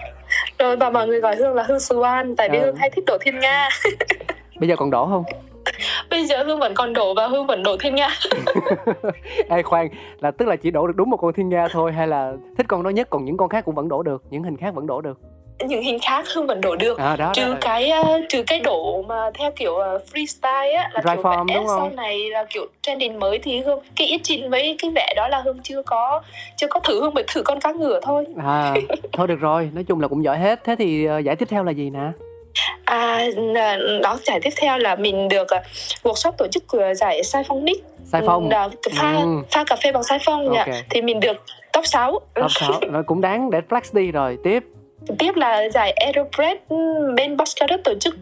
Rồi 0.63 0.77
và 0.77 0.91
mọi 0.91 1.07
người 1.07 1.21
gọi 1.21 1.37
hương 1.37 1.55
là 1.55 1.63
hương 1.63 1.79
Swan 1.79 2.35
tại 2.37 2.49
vì 2.53 2.59
ừ. 2.59 2.65
hương 2.65 2.77
hay 2.77 2.91
thích 2.91 3.05
đổ 3.07 3.19
thiên 3.21 3.39
nga. 3.39 3.69
Bây 4.61 4.69
giờ 4.69 4.77
còn 4.77 4.91
đổ 4.91 5.07
không? 5.07 5.25
Bây 6.11 6.25
giờ 6.27 6.43
hương 6.43 6.59
vẫn 6.59 6.75
còn 6.75 6.93
đổ 6.93 7.15
và 7.15 7.27
hương 7.27 7.47
vẫn 7.47 7.63
đổ 7.63 7.77
thiên 7.81 7.95
nga. 7.95 8.09
Ê 9.49 9.63
khoan 9.63 9.89
là 10.21 10.31
tức 10.31 10.49
là 10.49 10.57
chỉ 10.57 10.71
đổ 10.71 10.87
được 10.87 10.97
đúng 10.97 11.11
một 11.11 11.17
con 11.17 11.33
thiên 11.33 11.49
nga 11.49 11.69
thôi 11.73 11.93
hay 11.93 12.09
là 12.09 12.33
thích 12.57 12.67
con 12.69 12.83
đó 12.83 12.91
nhất 12.91 13.11
còn 13.11 13.25
những 13.25 13.37
con 13.37 13.49
khác 13.49 13.65
cũng 13.65 13.75
vẫn 13.75 13.89
đổ 13.89 14.03
được 14.03 14.23
những 14.31 14.43
hình 14.43 14.57
khác 14.57 14.75
vẫn 14.75 14.87
đổ 14.87 15.01
được 15.01 15.19
những 15.59 15.83
hình 15.83 15.99
khác 15.99 16.25
hương 16.35 16.47
vẫn 16.47 16.61
đổ 16.61 16.77
được. 16.77 16.99
À, 16.99 17.17
đó, 17.17 17.33
trừ 17.35 17.53
đó, 17.53 17.59
cái 17.61 17.93
uh, 18.01 18.25
trừ 18.29 18.43
cái 18.47 18.61
đổ 18.61 19.03
mà 19.03 19.31
theo 19.35 19.51
kiểu 19.57 19.73
uh, 19.73 20.03
freestyle 20.13 20.77
á 20.77 20.91
là 20.93 21.01
Dry 21.03 21.11
kiểu 21.15 21.23
form, 21.23 21.47
vẽ 21.49 21.55
đúng 21.55 21.67
không? 21.67 21.79
sau 21.79 21.91
này 21.91 22.19
là 22.31 22.45
kiểu 22.51 22.67
trending 22.83 23.19
mới 23.19 23.39
thì 23.39 23.61
hương 23.61 23.81
cái 23.97 24.07
ít 24.07 24.21
trình 24.25 24.51
với 24.51 24.77
cái 24.79 24.91
vẽ 24.91 25.13
đó 25.17 25.29
là 25.29 25.41
hương 25.45 25.59
chưa 25.63 25.83
có 25.83 26.23
chưa 26.57 26.67
có 26.71 26.81
thử 26.81 27.01
hương 27.01 27.15
mới 27.15 27.25
thử 27.27 27.43
con 27.43 27.61
cá 27.61 27.73
ngựa 27.73 28.01
thôi. 28.03 28.27
À 28.45 28.75
thôi 29.13 29.27
được 29.27 29.41
rồi 29.41 29.71
nói 29.75 29.85
chung 29.85 30.01
là 30.01 30.09
cũng 30.09 30.25
giỏi 30.25 30.39
hết. 30.39 30.65
Thế 30.65 30.77
thì 30.79 31.09
uh, 31.09 31.25
giải 31.25 31.37
tiếp 31.37 31.49
theo 31.51 31.65
là 31.65 31.73
gì 31.73 31.91
nè? 31.91 32.11
À, 32.85 33.27
đó 34.03 34.19
giải 34.23 34.41
tiếp 34.41 34.51
theo 34.57 34.79
là 34.79 34.97
mình 34.97 35.29
được 35.29 35.47
workshop 36.03 36.33
tổ 36.33 36.47
chức 36.49 36.67
của 36.67 36.95
giải 36.97 37.25
sai 37.25 37.45
phong 37.49 37.65
nick. 37.65 37.85
Sai 38.05 38.23
phong. 38.27 38.49
đó, 38.49 38.69
pha 38.93 39.13
ừ. 39.13 39.43
pha 39.51 39.65
cà 39.65 39.77
phê 39.77 39.93
bằng 39.93 40.03
sai 40.03 40.19
phong 40.25 40.49
okay. 40.49 40.83
thì 40.91 41.03
mình 41.03 41.21
được 41.21 41.37
top 41.73 41.87
6 41.87 42.21
top 42.35 42.51
6 42.51 42.81
nó 42.91 43.03
cũng 43.07 43.21
đáng 43.21 43.51
để 43.51 43.61
flex 43.69 43.81
đi. 43.93 44.13
Rồi 44.13 44.39
tiếp 44.45 44.65
tiếp 45.19 45.37
là 45.37 45.69
giải 45.69 45.91
Aeropress 45.91 46.61
bên 47.17 47.37
Box 47.37 47.55
tổ 47.85 47.95
chức. 48.01 48.15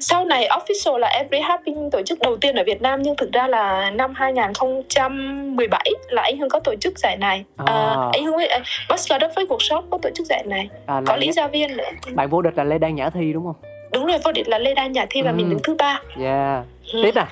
Sau 0.00 0.24
này 0.24 0.48
official 0.48 0.98
là 0.98 1.08
Every 1.08 1.40
Happy 1.40 1.72
tổ 1.92 2.02
chức 2.02 2.20
đầu 2.20 2.36
tiên 2.36 2.56
ở 2.56 2.64
Việt 2.66 2.82
Nam 2.82 3.02
nhưng 3.02 3.16
thực 3.16 3.32
ra 3.32 3.48
là 3.48 3.90
năm 3.90 4.12
2017 4.16 5.90
là 6.08 6.22
anh 6.22 6.38
Hưng 6.38 6.48
có 6.48 6.60
tổ 6.60 6.74
chức 6.80 6.98
giải 6.98 7.16
này. 7.16 7.44
À. 7.56 7.64
À, 7.66 7.96
anh 8.12 8.24
Hưng 8.24 8.36
với 8.36 8.50
uh, 8.60 8.62
Box 8.88 9.12
với 9.36 9.46
workshop 9.46 9.82
có 9.90 9.98
tổ 10.02 10.10
chức 10.14 10.26
giải 10.26 10.44
này. 10.46 10.68
À, 10.86 11.00
có 11.06 11.16
lý 11.16 11.32
gia 11.32 11.46
viên 11.48 11.76
nữa. 11.76 11.90
bạn 12.12 12.28
vô 12.28 12.42
địch 12.42 12.56
là 12.56 12.64
Lê 12.64 12.78
Đan 12.78 12.94
Nhã 12.94 13.10
Thi 13.10 13.32
đúng 13.32 13.44
không? 13.44 13.70
Đúng 13.92 14.06
rồi 14.06 14.18
vô 14.24 14.32
địch 14.32 14.48
là 14.48 14.58
Lê 14.58 14.74
Đan 14.74 14.92
Nhã 14.92 15.06
Thi 15.10 15.22
và 15.22 15.30
ừ. 15.30 15.34
mình 15.34 15.50
đứng 15.50 15.60
thứ 15.62 15.74
ba. 15.74 16.00
Yeah 16.20 16.64
ừ. 16.92 17.00
tiếp 17.02 17.14
à 17.14 17.26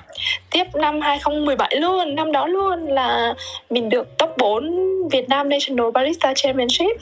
tiếp 0.51 0.63
năm 0.73 1.01
2017 1.01 1.75
luôn 1.79 2.15
năm 2.15 2.31
đó 2.31 2.47
luôn 2.47 2.87
là 2.87 3.33
mình 3.69 3.89
được 3.89 4.17
top 4.17 4.29
4 4.37 4.71
Việt 5.11 5.29
Nam 5.29 5.49
National 5.49 5.91
Barista 5.93 6.33
Championship. 6.35 6.91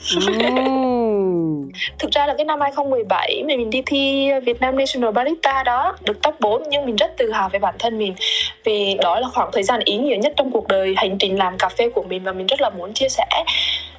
Thực 1.98 2.10
ra 2.10 2.26
là 2.26 2.34
cái 2.34 2.44
năm 2.44 2.60
2017 2.60 3.42
mà 3.48 3.56
mình 3.56 3.70
đi 3.70 3.82
thi 3.86 4.30
Việt 4.44 4.60
Nam 4.60 4.78
National 4.78 5.12
Barista 5.12 5.62
đó 5.62 5.96
được 6.04 6.22
top 6.22 6.40
4 6.40 6.62
nhưng 6.68 6.86
mình 6.86 6.96
rất 6.96 7.16
tự 7.18 7.32
hào 7.32 7.48
về 7.48 7.58
bản 7.58 7.74
thân 7.78 7.98
mình. 7.98 8.14
Vì 8.64 8.96
đó 9.02 9.20
là 9.20 9.28
khoảng 9.28 9.50
thời 9.52 9.62
gian 9.62 9.80
ý 9.84 9.96
nghĩa 9.96 10.16
nhất 10.16 10.32
trong 10.36 10.50
cuộc 10.50 10.68
đời 10.68 10.94
hành 10.96 11.18
trình 11.18 11.38
làm 11.38 11.58
cà 11.58 11.68
phê 11.68 11.88
của 11.88 12.02
mình 12.02 12.24
và 12.24 12.32
mình 12.32 12.46
rất 12.46 12.60
là 12.60 12.70
muốn 12.70 12.92
chia 12.92 13.08
sẻ. 13.08 13.26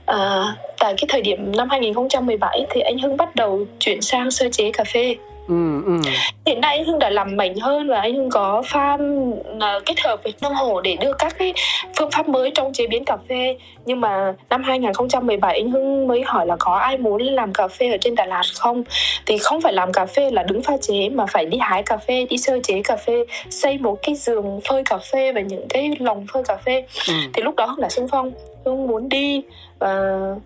À, 0.05 0.43
tại 0.79 0.93
cái 0.97 1.05
thời 1.09 1.21
điểm 1.21 1.55
năm 1.55 1.69
2017 1.69 2.65
thì 2.69 2.81
anh 2.81 2.97
Hưng 2.97 3.17
bắt 3.17 3.35
đầu 3.35 3.65
chuyển 3.79 4.01
sang 4.01 4.31
sơ 4.31 4.49
chế 4.51 4.71
cà 4.71 4.83
phê 4.83 5.15
Ừ, 5.51 5.83
ừ. 5.85 6.11
Hiện 6.45 6.61
nay 6.61 6.77
anh 6.77 6.85
Hưng 6.85 6.99
đã 6.99 7.09
làm 7.09 7.37
mạnh 7.37 7.55
hơn 7.55 7.87
và 7.87 7.99
anh 7.99 8.15
Hưng 8.15 8.29
có 8.29 8.63
farm 8.65 9.29
uh, 9.29 9.85
kết 9.85 9.99
hợp 9.99 10.23
với 10.23 10.33
nông 10.41 10.53
hồ 10.53 10.81
để 10.81 10.97
đưa 11.01 11.13
các 11.13 11.35
cái 11.37 11.53
phương 11.97 12.11
pháp 12.11 12.29
mới 12.29 12.51
trong 12.55 12.73
chế 12.73 12.87
biến 12.87 13.05
cà 13.05 13.17
phê. 13.29 13.57
Nhưng 13.85 14.01
mà 14.01 14.33
năm 14.49 14.63
2017 14.63 15.53
anh 15.53 15.71
Hưng 15.71 16.07
mới 16.07 16.21
hỏi 16.21 16.45
là 16.45 16.55
có 16.59 16.73
ai 16.73 16.97
muốn 16.97 17.21
làm 17.21 17.53
cà 17.53 17.67
phê 17.67 17.91
ở 17.91 17.97
trên 18.01 18.15
Đà 18.15 18.25
Lạt 18.25 18.43
không? 18.59 18.83
Thì 19.25 19.37
không 19.37 19.61
phải 19.61 19.73
làm 19.73 19.93
cà 19.93 20.05
phê 20.05 20.31
là 20.31 20.43
đứng 20.43 20.63
pha 20.63 20.77
chế 20.81 21.09
mà 21.09 21.25
phải 21.25 21.45
đi 21.45 21.57
hái 21.61 21.83
cà 21.83 21.97
phê, 21.97 22.25
đi 22.29 22.37
sơ 22.37 22.59
chế 22.63 22.81
cà 22.83 22.95
phê, 22.95 23.25
xây 23.49 23.77
một 23.77 23.99
cái 24.03 24.15
giường 24.15 24.59
phơi 24.69 24.83
cà 24.83 24.97
phê 24.97 25.31
và 25.31 25.41
những 25.41 25.67
cái 25.69 25.89
lồng 25.99 26.25
phơi 26.33 26.43
cà 26.43 26.55
phê. 26.65 26.85
Ừ. 27.07 27.13
Thì 27.33 27.43
lúc 27.43 27.55
đó 27.55 27.65
Hưng 27.65 27.79
là 27.79 27.89
xung 27.89 28.07
phong 28.07 28.31
hương 28.65 28.87
muốn 28.87 29.09
đi 29.09 29.41
và 29.81 29.89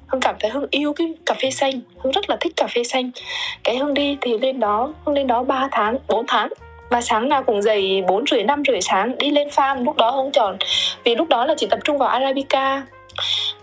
hương 0.07 0.21
cảm 0.21 0.35
thấy 0.39 0.51
hương 0.51 0.67
yêu 0.71 0.93
cái 0.93 1.13
cà 1.25 1.35
phê 1.41 1.51
xanh. 1.51 1.81
Hương 1.97 2.13
rất 2.13 2.29
là 2.29 2.37
thích 2.39 2.53
cà 2.55 2.67
phê 2.67 2.83
xanh. 2.83 3.11
Cái 3.63 3.77
hương 3.77 3.93
đi 3.93 4.17
thì 4.21 4.37
lên 4.37 4.59
đó 4.59 4.93
hương 5.05 5.15
lên 5.15 5.27
đó 5.27 5.43
3 5.43 5.67
tháng 5.71 5.97
4 6.07 6.25
tháng. 6.27 6.49
Và 6.89 7.01
sáng 7.01 7.29
nào 7.29 7.43
cũng 7.43 7.61
dậy 7.61 8.03
bốn 8.07 8.23
rưỡi 8.31 8.43
năm 8.43 8.63
rưỡi 8.67 8.81
sáng 8.81 9.17
đi 9.17 9.31
lên 9.31 9.47
farm. 9.47 9.83
Lúc 9.83 9.97
đó 9.97 10.11
hương 10.11 10.31
chọn 10.31 10.57
vì 11.03 11.15
lúc 11.15 11.29
đó 11.29 11.45
là 11.45 11.53
chỉ 11.57 11.67
tập 11.67 11.79
trung 11.83 11.97
vào 11.97 12.09
arabica. 12.09 12.83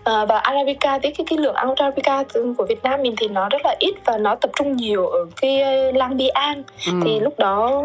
À, 0.03 0.25
và 0.25 0.37
arabica 0.39 0.99
thì 0.99 1.11
cái 1.11 1.25
cái 1.29 1.39
lượng 1.39 1.55
arabica 1.55 2.23
của 2.57 2.65
Việt 2.69 2.83
Nam 2.83 3.01
mình 3.01 3.15
thì 3.17 3.27
nó 3.27 3.49
rất 3.49 3.65
là 3.65 3.75
ít 3.79 3.93
và 4.05 4.17
nó 4.17 4.35
tập 4.35 4.51
trung 4.55 4.77
nhiều 4.77 5.07
ở 5.07 5.19
cái 5.41 5.63
lang 5.93 6.17
bi 6.17 6.27
an 6.27 6.63
ừ. 6.85 6.91
thì 7.03 7.19
lúc 7.19 7.39
đó 7.39 7.83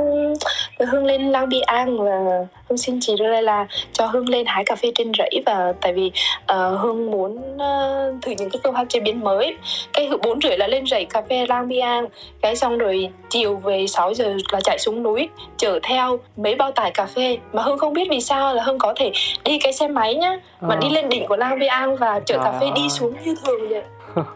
hương 0.78 1.04
lên 1.04 1.32
lang 1.32 1.48
bi 1.48 1.60
an 1.60 1.98
và 1.98 2.46
hương 2.68 2.78
xin 2.78 2.98
chị 3.00 3.14
đây 3.18 3.42
là 3.42 3.66
cho 3.92 4.06
hương 4.06 4.28
lên 4.28 4.46
hái 4.46 4.64
cà 4.64 4.74
phê 4.74 4.92
trên 4.94 5.12
rẫy 5.18 5.42
và 5.46 5.72
tại 5.80 5.92
vì 5.92 6.12
uh, 6.52 6.80
hương 6.80 7.10
muốn 7.10 7.36
uh, 7.54 8.22
thử 8.22 8.32
những 8.38 8.50
cái 8.50 8.60
phương 8.64 8.74
pháp 8.74 8.84
chế 8.88 9.00
biến 9.00 9.20
mới. 9.20 9.56
Cái 9.92 10.10
bốn 10.24 10.40
rưỡi 10.40 10.56
là 10.58 10.66
lên 10.66 10.86
rẫy 10.86 11.04
cà 11.04 11.22
phê 11.30 11.46
lang 11.48 11.68
bi 11.68 11.78
an 11.78 12.06
cái 12.40 12.56
xong 12.56 12.78
rồi 12.78 13.08
chiều 13.28 13.56
về 13.56 13.86
6 13.86 14.14
giờ 14.14 14.36
là 14.52 14.60
chạy 14.60 14.78
xuống 14.78 15.02
núi 15.02 15.28
chở 15.56 15.78
theo 15.82 16.18
mấy 16.36 16.54
bao 16.54 16.72
tải 16.72 16.90
cà 16.90 17.06
phê. 17.06 17.38
Mà 17.52 17.62
hương 17.62 17.78
không 17.78 17.92
biết 17.92 18.08
vì 18.10 18.20
sao 18.20 18.54
là 18.54 18.62
hương 18.62 18.78
có 18.78 18.94
thể 18.96 19.12
đi 19.44 19.58
cái 19.58 19.72
xe 19.72 19.88
máy 19.88 20.14
nhá 20.14 20.38
mà 20.60 20.74
à. 20.74 20.78
đi 20.80 20.90
lên 20.90 21.08
đỉnh 21.08 21.26
của 21.26 21.36
lang 21.36 21.58
bi 21.58 21.66
an 21.66 21.96
và 21.96 22.20
chở 22.20 22.38
cà 22.44 22.52
phê 22.60 22.66
đi 22.74 22.88
xuống 22.88 23.14
như 23.24 23.34
thường 23.44 23.68
vậy. 23.68 23.82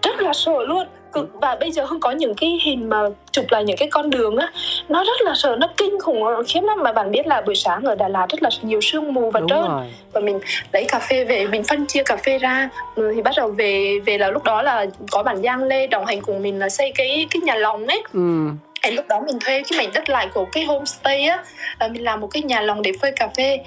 Rất 0.03 0.21
là 0.21 0.33
sợ 0.33 0.65
luôn 0.67 0.87
và 1.33 1.55
bây 1.61 1.71
giờ 1.71 1.87
không 1.87 2.01
có 2.01 2.11
những 2.11 2.35
cái 2.35 2.59
hình 2.63 2.89
mà 2.89 3.03
chụp 3.31 3.45
lại 3.51 3.65
những 3.65 3.77
cái 3.77 3.89
con 3.91 4.11
đường 4.11 4.37
á 4.37 4.53
nó 4.89 5.05
rất 5.05 5.21
là 5.23 5.33
sợ 5.35 5.57
nó 5.61 5.69
kinh 5.77 6.01
khủng 6.01 6.23
khiếp 6.49 6.61
lắm. 6.63 6.79
Mà 6.83 6.93
bạn 6.93 7.11
biết 7.11 7.27
là 7.27 7.41
buổi 7.41 7.55
sáng 7.55 7.85
ở 7.85 7.95
Đà 7.95 8.09
Lạt 8.09 8.27
rất 8.29 8.43
là 8.43 8.51
nhiều 8.63 8.81
sương 8.81 9.15
mù 9.15 9.31
và 9.31 9.41
Đúng 9.41 9.49
trơn. 9.49 9.63
rồi. 9.69 9.87
và 10.13 10.21
mình 10.21 10.41
lấy 10.73 10.85
cà 10.89 10.99
phê 10.99 11.25
về 11.25 11.47
mình 11.47 11.65
phân 11.65 11.87
chia 11.87 12.03
cà 12.03 12.17
phê 12.17 12.39
ra. 12.39 12.69
Ừ, 12.95 13.13
thì 13.15 13.23
bắt 13.23 13.35
đầu 13.37 13.49
về 13.51 13.99
về 14.07 14.19
là 14.19 14.31
lúc 14.31 14.45
đó 14.45 14.63
là 14.63 14.87
có 15.11 15.23
bạn 15.23 15.43
Giang 15.43 15.65
Lê 15.65 15.87
đồng 15.87 16.07
hành 16.07 16.21
cùng 16.21 16.43
mình 16.43 16.59
là 16.59 16.69
xây 16.69 16.93
cái 16.95 17.27
cái 17.31 17.41
nhà 17.43 17.55
lòng 17.55 17.87
ấy. 17.87 18.03
Ừ. 18.13 18.49
Lúc 18.93 19.09
đó 19.09 19.21
mình 19.27 19.39
thuê 19.45 19.63
cái 19.71 19.79
mảnh 19.79 19.91
đất 19.95 20.11
lại 20.11 20.29
của 20.35 20.47
cái 20.53 20.65
homestay 20.65 21.25
á. 21.25 21.45
Mình 21.91 22.05
làm 22.05 22.21
một 22.21 22.27
cái 22.27 22.43
nhà 22.43 22.61
lòng 22.61 22.83
để 22.83 22.93
phơi 23.01 23.13
cà 23.13 23.29
phê 23.37 23.59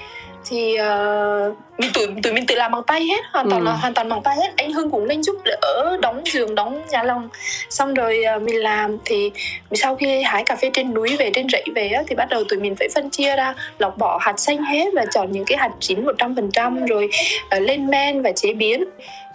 thì 0.45 0.77
uh, 0.79 1.55
mình 1.77 1.91
tụi 1.93 2.07
tụi 2.23 2.33
mình 2.33 2.45
tự 2.45 2.55
làm 2.55 2.71
bằng 2.71 2.83
tay 2.87 3.03
hết 3.03 3.21
hoàn 3.31 3.49
toàn 3.49 3.61
ừ. 3.61 3.65
là 3.65 3.71
hoàn 3.71 3.93
toàn 3.93 4.09
bằng 4.09 4.23
tay 4.23 4.35
hết. 4.35 4.53
Anh 4.57 4.73
hưng 4.73 4.91
cũng 4.91 5.05
lên 5.05 5.23
giúp 5.23 5.35
đỡ 5.45 5.97
đóng 6.01 6.21
giường 6.25 6.55
đóng 6.55 6.81
nhà 6.91 7.03
lồng 7.03 7.29
xong 7.69 7.93
rồi 7.93 8.23
uh, 8.35 8.41
mình 8.41 8.63
làm. 8.63 8.97
Thì 9.05 9.31
sau 9.71 9.95
khi 9.95 10.21
hái 10.21 10.43
cà 10.43 10.55
phê 10.55 10.69
trên 10.73 10.93
núi 10.93 11.15
về 11.19 11.31
trên 11.33 11.47
rẫy 11.49 11.63
về 11.75 11.89
á, 11.89 12.03
thì 12.07 12.15
bắt 12.15 12.29
đầu 12.29 12.43
tụi 12.49 12.59
mình 12.59 12.75
phải 12.75 12.87
phân 12.95 13.09
chia 13.09 13.35
ra 13.35 13.53
lọc 13.79 13.97
bỏ 13.97 14.17
hạt 14.21 14.39
xanh 14.39 14.63
hết 14.63 14.85
và 14.93 15.05
chọn 15.11 15.31
những 15.31 15.45
cái 15.45 15.57
hạt 15.57 15.71
chín 15.79 16.05
một 16.05 16.13
trăm 16.17 16.35
phần 16.35 16.49
trăm 16.51 16.85
rồi 16.85 17.09
uh, 17.57 17.61
lên 17.61 17.87
men 17.87 18.21
và 18.21 18.31
chế 18.31 18.53
biến. 18.53 18.83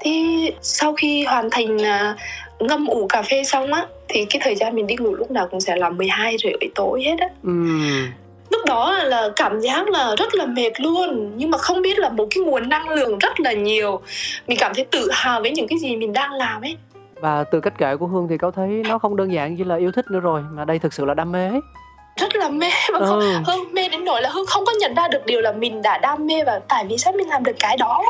Thì 0.01 0.25
sau 0.63 0.95
khi 0.95 1.25
hoàn 1.25 1.51
thành 1.51 1.77
uh, 1.77 2.17
ngâm 2.61 2.87
ủ 2.87 3.07
cà 3.07 3.23
phê 3.23 3.45
xong 3.45 3.73
á 3.73 3.87
thì 4.09 4.25
cái 4.25 4.41
thời 4.45 4.57
gian 4.57 4.75
mình 4.75 4.87
đi 4.87 4.95
ngủ 4.97 5.15
lúc 5.15 5.31
nào 5.31 5.49
cũng 5.51 5.61
sẽ 5.61 5.77
là 5.77 5.91
12 5.91 6.37
rưỡi 6.43 6.71
tối 6.75 7.03
hết 7.05 7.17
á. 7.19 7.29
Ừ 7.43 7.51
lúc 8.51 8.61
đó 8.67 8.93
là 8.93 9.29
cảm 9.37 9.61
giác 9.61 9.89
là 9.89 10.15
rất 10.19 10.35
là 10.35 10.47
mệt 10.47 10.81
luôn, 10.81 11.33
nhưng 11.37 11.51
mà 11.51 11.59
không 11.59 11.83
biết 11.83 11.99
là 11.99 12.09
một 12.09 12.27
cái 12.31 12.45
nguồn 12.45 12.69
năng 12.69 12.89
lượng 12.89 13.19
rất 13.19 13.41
là 13.41 13.53
nhiều 13.53 14.01
mình 14.47 14.59
cảm 14.61 14.73
thấy 14.75 14.85
tự 14.91 15.09
hào 15.13 15.41
với 15.41 15.51
những 15.51 15.69
cái 15.69 15.79
gì 15.79 15.97
mình 15.97 16.13
đang 16.13 16.33
làm 16.33 16.63
ấy 16.63 16.77
và 17.21 17.45
từ 17.45 17.61
cách 17.61 17.75
kể 17.79 17.97
của 17.97 18.07
hương 18.07 18.29
thì 18.29 18.39
có 18.39 18.51
thấy 18.51 18.69
nó 18.89 18.99
không 18.99 19.17
đơn 19.17 19.33
giản 19.33 19.57
chỉ 19.57 19.65
là 19.65 19.77
yêu 19.77 19.93
thích 19.93 20.05
nữa 20.11 20.21
rồi, 20.21 20.43
mà 20.53 20.65
đây 20.65 20.79
thực 20.79 20.93
sự 20.93 21.05
là 21.05 21.15
đam 21.15 21.33
mê 21.33 21.49
ấy 21.49 21.61
rất 22.21 22.37
là 22.37 22.49
mê 22.49 22.71
và 22.93 22.99
không, 22.99 23.21
Ừ. 23.21 23.33
hương 23.47 23.65
mê 23.73 23.89
đến 23.89 24.05
nỗi 24.05 24.23
là 24.23 24.29
hương 24.29 24.47
không 24.47 24.65
có 24.65 24.73
nhận 24.81 24.95
ra 24.95 25.09
được 25.09 25.27
điều 25.27 25.41
là 25.41 25.53
mình 25.53 25.83
đã 25.83 25.99
đam 25.99 26.27
mê 26.27 26.45
và 26.45 26.61
tại 26.69 26.85
vì 26.89 26.99
sao 26.99 27.13
mình 27.13 27.29
làm 27.29 27.45
được 27.45 27.57
cái 27.59 27.77
đó. 27.77 28.03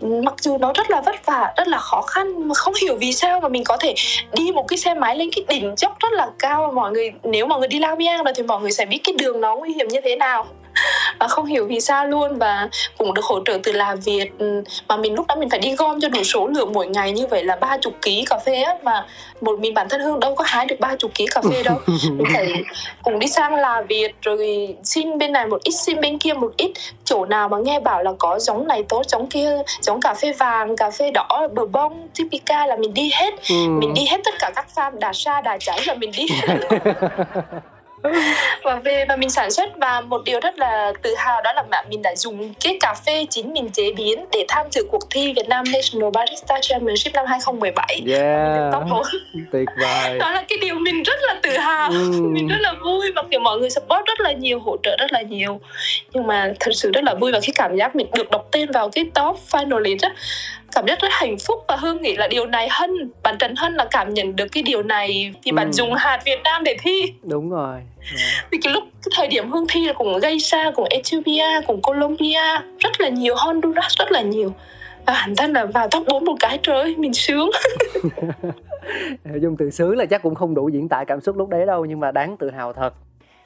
Mặc 0.00 0.34
dù 0.40 0.58
nó 0.58 0.72
rất 0.72 0.90
là 0.90 1.00
vất 1.00 1.26
vả 1.26 1.52
rất 1.56 1.68
là 1.68 1.78
khó 1.78 2.02
khăn 2.02 2.48
mà 2.48 2.54
không 2.54 2.74
hiểu 2.82 2.96
vì 3.00 3.12
sao 3.12 3.40
mà 3.40 3.48
mình 3.48 3.64
có 3.64 3.76
thể 3.76 3.94
đi 4.32 4.52
một 4.52 4.68
cái 4.68 4.78
xe 4.78 4.94
máy 4.94 5.16
lên 5.16 5.28
cái 5.36 5.44
đỉnh 5.48 5.74
dốc 5.76 5.96
rất 6.00 6.12
là 6.12 6.28
cao. 6.38 6.72
Mọi 6.74 6.90
người 6.92 7.12
nếu 7.22 7.46
mọi 7.46 7.58
người 7.58 7.68
đi 7.68 7.78
La 7.78 7.94
Biang 7.94 8.24
rồi 8.24 8.34
thì 8.36 8.42
mọi 8.42 8.60
người 8.60 8.72
sẽ 8.72 8.86
biết 8.86 9.00
cái 9.04 9.14
đường 9.18 9.40
nó 9.40 9.56
nguy 9.56 9.72
hiểm 9.72 9.88
như 9.88 10.00
thế 10.04 10.16
nào 10.16 10.46
và 11.18 11.28
không 11.28 11.46
hiểu 11.46 11.66
vì 11.66 11.80
sao 11.80 12.06
luôn. 12.06 12.38
Và 12.38 12.68
cũng 12.98 13.14
được 13.14 13.24
hỗ 13.24 13.40
trợ 13.44 13.58
từ 13.62 13.72
là 13.72 13.94
Việt. 14.04 14.38
Ừ, 14.38 14.62
mà 14.88 14.96
mình 14.96 15.14
lúc 15.14 15.26
đó 15.26 15.34
mình 15.36 15.50
phải 15.50 15.58
đi 15.58 15.74
gom 15.74 16.00
cho 16.00 16.08
đủ 16.08 16.22
số 16.24 16.46
lượng 16.46 16.72
mỗi 16.72 16.86
ngày 16.86 17.12
như 17.12 17.26
vậy 17.26 17.44
là 17.44 17.56
ba 17.56 17.78
chục 17.80 17.94
ký 18.02 18.24
cà 18.30 18.38
phê 18.46 18.62
á. 18.62 18.74
Mà 18.82 19.06
một 19.40 19.60
mình 19.60 19.74
bản 19.74 19.88
thân 19.88 20.00
hương 20.00 20.20
đâu 20.20 20.34
có 20.34 20.44
hái 20.48 20.66
được 20.66 20.80
ba 20.80 20.96
chục 20.96 21.10
ký 21.14 21.26
cà 21.26 21.42
phê 21.50 21.62
đâu. 21.62 21.76
Mình 21.86 22.26
phải 22.32 22.52
cùng 23.02 23.18
đi 23.18 23.26
sang 23.26 23.54
là 23.54 23.82
Việt 23.88 24.14
rồi 24.22 24.68
xin 24.84 25.18
bên 25.18 25.32
này 25.32 25.46
một 25.46 25.62
ít 25.64 25.72
xin 25.72 26.00
bên 26.00 26.18
kia 26.18 26.32
một 26.32 26.52
ít. 26.56 26.72
Chỗ 27.04 27.26
nào 27.26 27.48
mà 27.48 27.58
nghe 27.58 27.80
bảo 27.80 28.02
là 28.02 28.12
có 28.18 28.38
giống 28.38 28.68
này 28.68 28.84
tốt 28.88 29.02
giống 29.08 29.26
kia 29.26 29.62
giống 29.80 30.00
cà 30.00 30.14
phê 30.14 30.32
vàng 30.32 30.76
cà 30.76 30.90
phê 30.90 31.10
đỏ 31.10 31.48
bờ 31.54 31.66
bông 31.66 32.08
typica 32.14 32.66
là 32.66 32.76
mình 32.76 32.94
đi 32.94 33.10
hết. 33.14 33.34
Ừ. 33.50 33.54
mình 33.68 33.94
đi 33.94 34.06
hết 34.10 34.20
tất 34.24 34.34
cả 34.38 34.50
các 34.54 34.66
farm 34.74 34.98
đà 34.98 35.12
sa 35.12 35.40
đà 35.40 35.58
cháy 35.60 35.80
là 35.86 35.94
mình 35.94 36.10
đi 36.16 36.26
và 38.64 38.74
về 38.74 39.04
và 39.08 39.16
mình 39.16 39.30
sản 39.30 39.50
xuất 39.50 39.70
và 39.76 40.00
một 40.00 40.22
điều 40.24 40.40
rất 40.40 40.58
là 40.58 40.92
tự 41.02 41.14
hào 41.18 41.42
đó 41.42 41.52
là 41.52 41.62
mà 41.70 41.82
mình 41.90 42.02
đã 42.02 42.14
dùng 42.16 42.54
cái 42.64 42.76
cà 42.80 42.94
phê 43.06 43.26
chính 43.30 43.52
mình 43.52 43.70
chế 43.70 43.92
biến 43.92 44.24
để 44.32 44.44
tham 44.48 44.66
dự 44.70 44.86
cuộc 44.90 45.10
thi 45.10 45.32
Việt 45.32 45.48
Nam 45.48 45.64
National 45.72 46.10
Barista 46.12 46.58
Championship 46.62 47.14
năm 47.14 47.26
2017 47.26 48.02
yeah. 48.08 48.72
Top 48.72 48.82
4 48.90 49.02
tuyệt 49.52 49.68
vời. 49.80 50.18
Đó 50.18 50.30
là 50.30 50.44
cái 50.48 50.58
điều 50.60 50.74
mình 50.74 51.02
rất 51.02 51.18
là 51.26 51.36
tự 51.42 51.50
hào. 51.50 51.90
Ừ. 51.90 52.10
mình 52.32 52.48
rất 52.48 52.60
là 52.60 52.74
vui 52.84 53.12
và 53.12 53.22
kiểu 53.30 53.40
mọi 53.40 53.58
người 53.58 53.70
support 53.70 54.06
rất 54.06 54.20
là 54.20 54.32
nhiều 54.32 54.60
hỗ 54.60 54.76
trợ 54.82 54.96
rất 54.96 55.12
là 55.12 55.22
nhiều. 55.22 55.60
Nhưng 56.12 56.26
mà 56.26 56.52
thật 56.60 56.70
sự 56.74 56.90
rất 56.90 57.04
là 57.04 57.14
vui 57.14 57.32
và 57.32 57.40
cái 57.42 57.52
cảm 57.54 57.76
giác 57.76 57.96
mình 57.96 58.06
được 58.14 58.30
đọc 58.30 58.48
tên 58.52 58.70
vào 58.72 58.88
cái 58.88 59.04
top 59.14 59.36
finalist 59.50 59.98
á 60.02 60.10
cảm 60.72 60.86
giác 60.86 60.98
rất 61.00 61.08
hạnh 61.10 61.36
phúc 61.46 61.58
và 61.68 61.76
hương 61.76 62.02
nghĩ 62.02 62.16
là 62.16 62.28
điều 62.28 62.46
này 62.46 62.68
hân 62.70 63.10
bạn 63.22 63.38
trần 63.38 63.54
hân 63.56 63.74
là 63.74 63.86
cảm 63.90 64.14
nhận 64.14 64.36
được 64.36 64.46
cái 64.52 64.62
điều 64.62 64.82
này 64.82 65.32
thì 65.42 65.52
bạn 65.52 65.66
Ừ. 65.66 65.72
dùng 65.72 65.94
hạt 65.94 66.20
việt 66.24 66.40
nam 66.44 66.64
để 66.64 66.76
thi 66.82 67.02
đúng 67.22 67.50
rồi 67.50 67.78
Dạ. 68.16 68.46
vì 68.50 68.58
cái 68.62 68.72
lúc 68.72 68.84
cái 68.84 69.12
thời 69.16 69.26
điểm 69.28 69.50
hương 69.50 69.66
thi 69.68 69.86
là 69.86 69.92
cũng 69.92 70.18
gây 70.18 70.40
xa 70.40 70.70
cùng 70.74 70.84
Ethiopia 70.90 71.60
cùng 71.66 71.82
Colombia 71.82 72.42
rất 72.78 73.00
là 73.00 73.08
nhiều 73.08 73.34
Honduras 73.36 73.98
rất 73.98 74.12
là 74.12 74.20
nhiều 74.22 74.52
và 75.06 75.12
bản 75.12 75.36
thân 75.36 75.52
là 75.52 75.64
vào 75.64 75.88
top 75.88 76.06
4 76.06 76.24
một 76.24 76.34
cái 76.40 76.58
trời 76.62 76.80
ơi, 76.82 76.94
mình 76.98 77.14
sướng 77.14 77.50
dùng 79.42 79.56
từ 79.58 79.70
sướng 79.70 79.96
là 79.96 80.04
chắc 80.06 80.22
cũng 80.22 80.34
không 80.34 80.54
đủ 80.54 80.68
diễn 80.68 80.88
tả 80.88 81.04
cảm 81.06 81.20
xúc 81.20 81.36
lúc 81.36 81.48
đấy 81.48 81.66
đâu 81.66 81.84
nhưng 81.84 82.00
mà 82.00 82.10
đáng 82.12 82.36
tự 82.36 82.50
hào 82.50 82.72
thật 82.72 82.90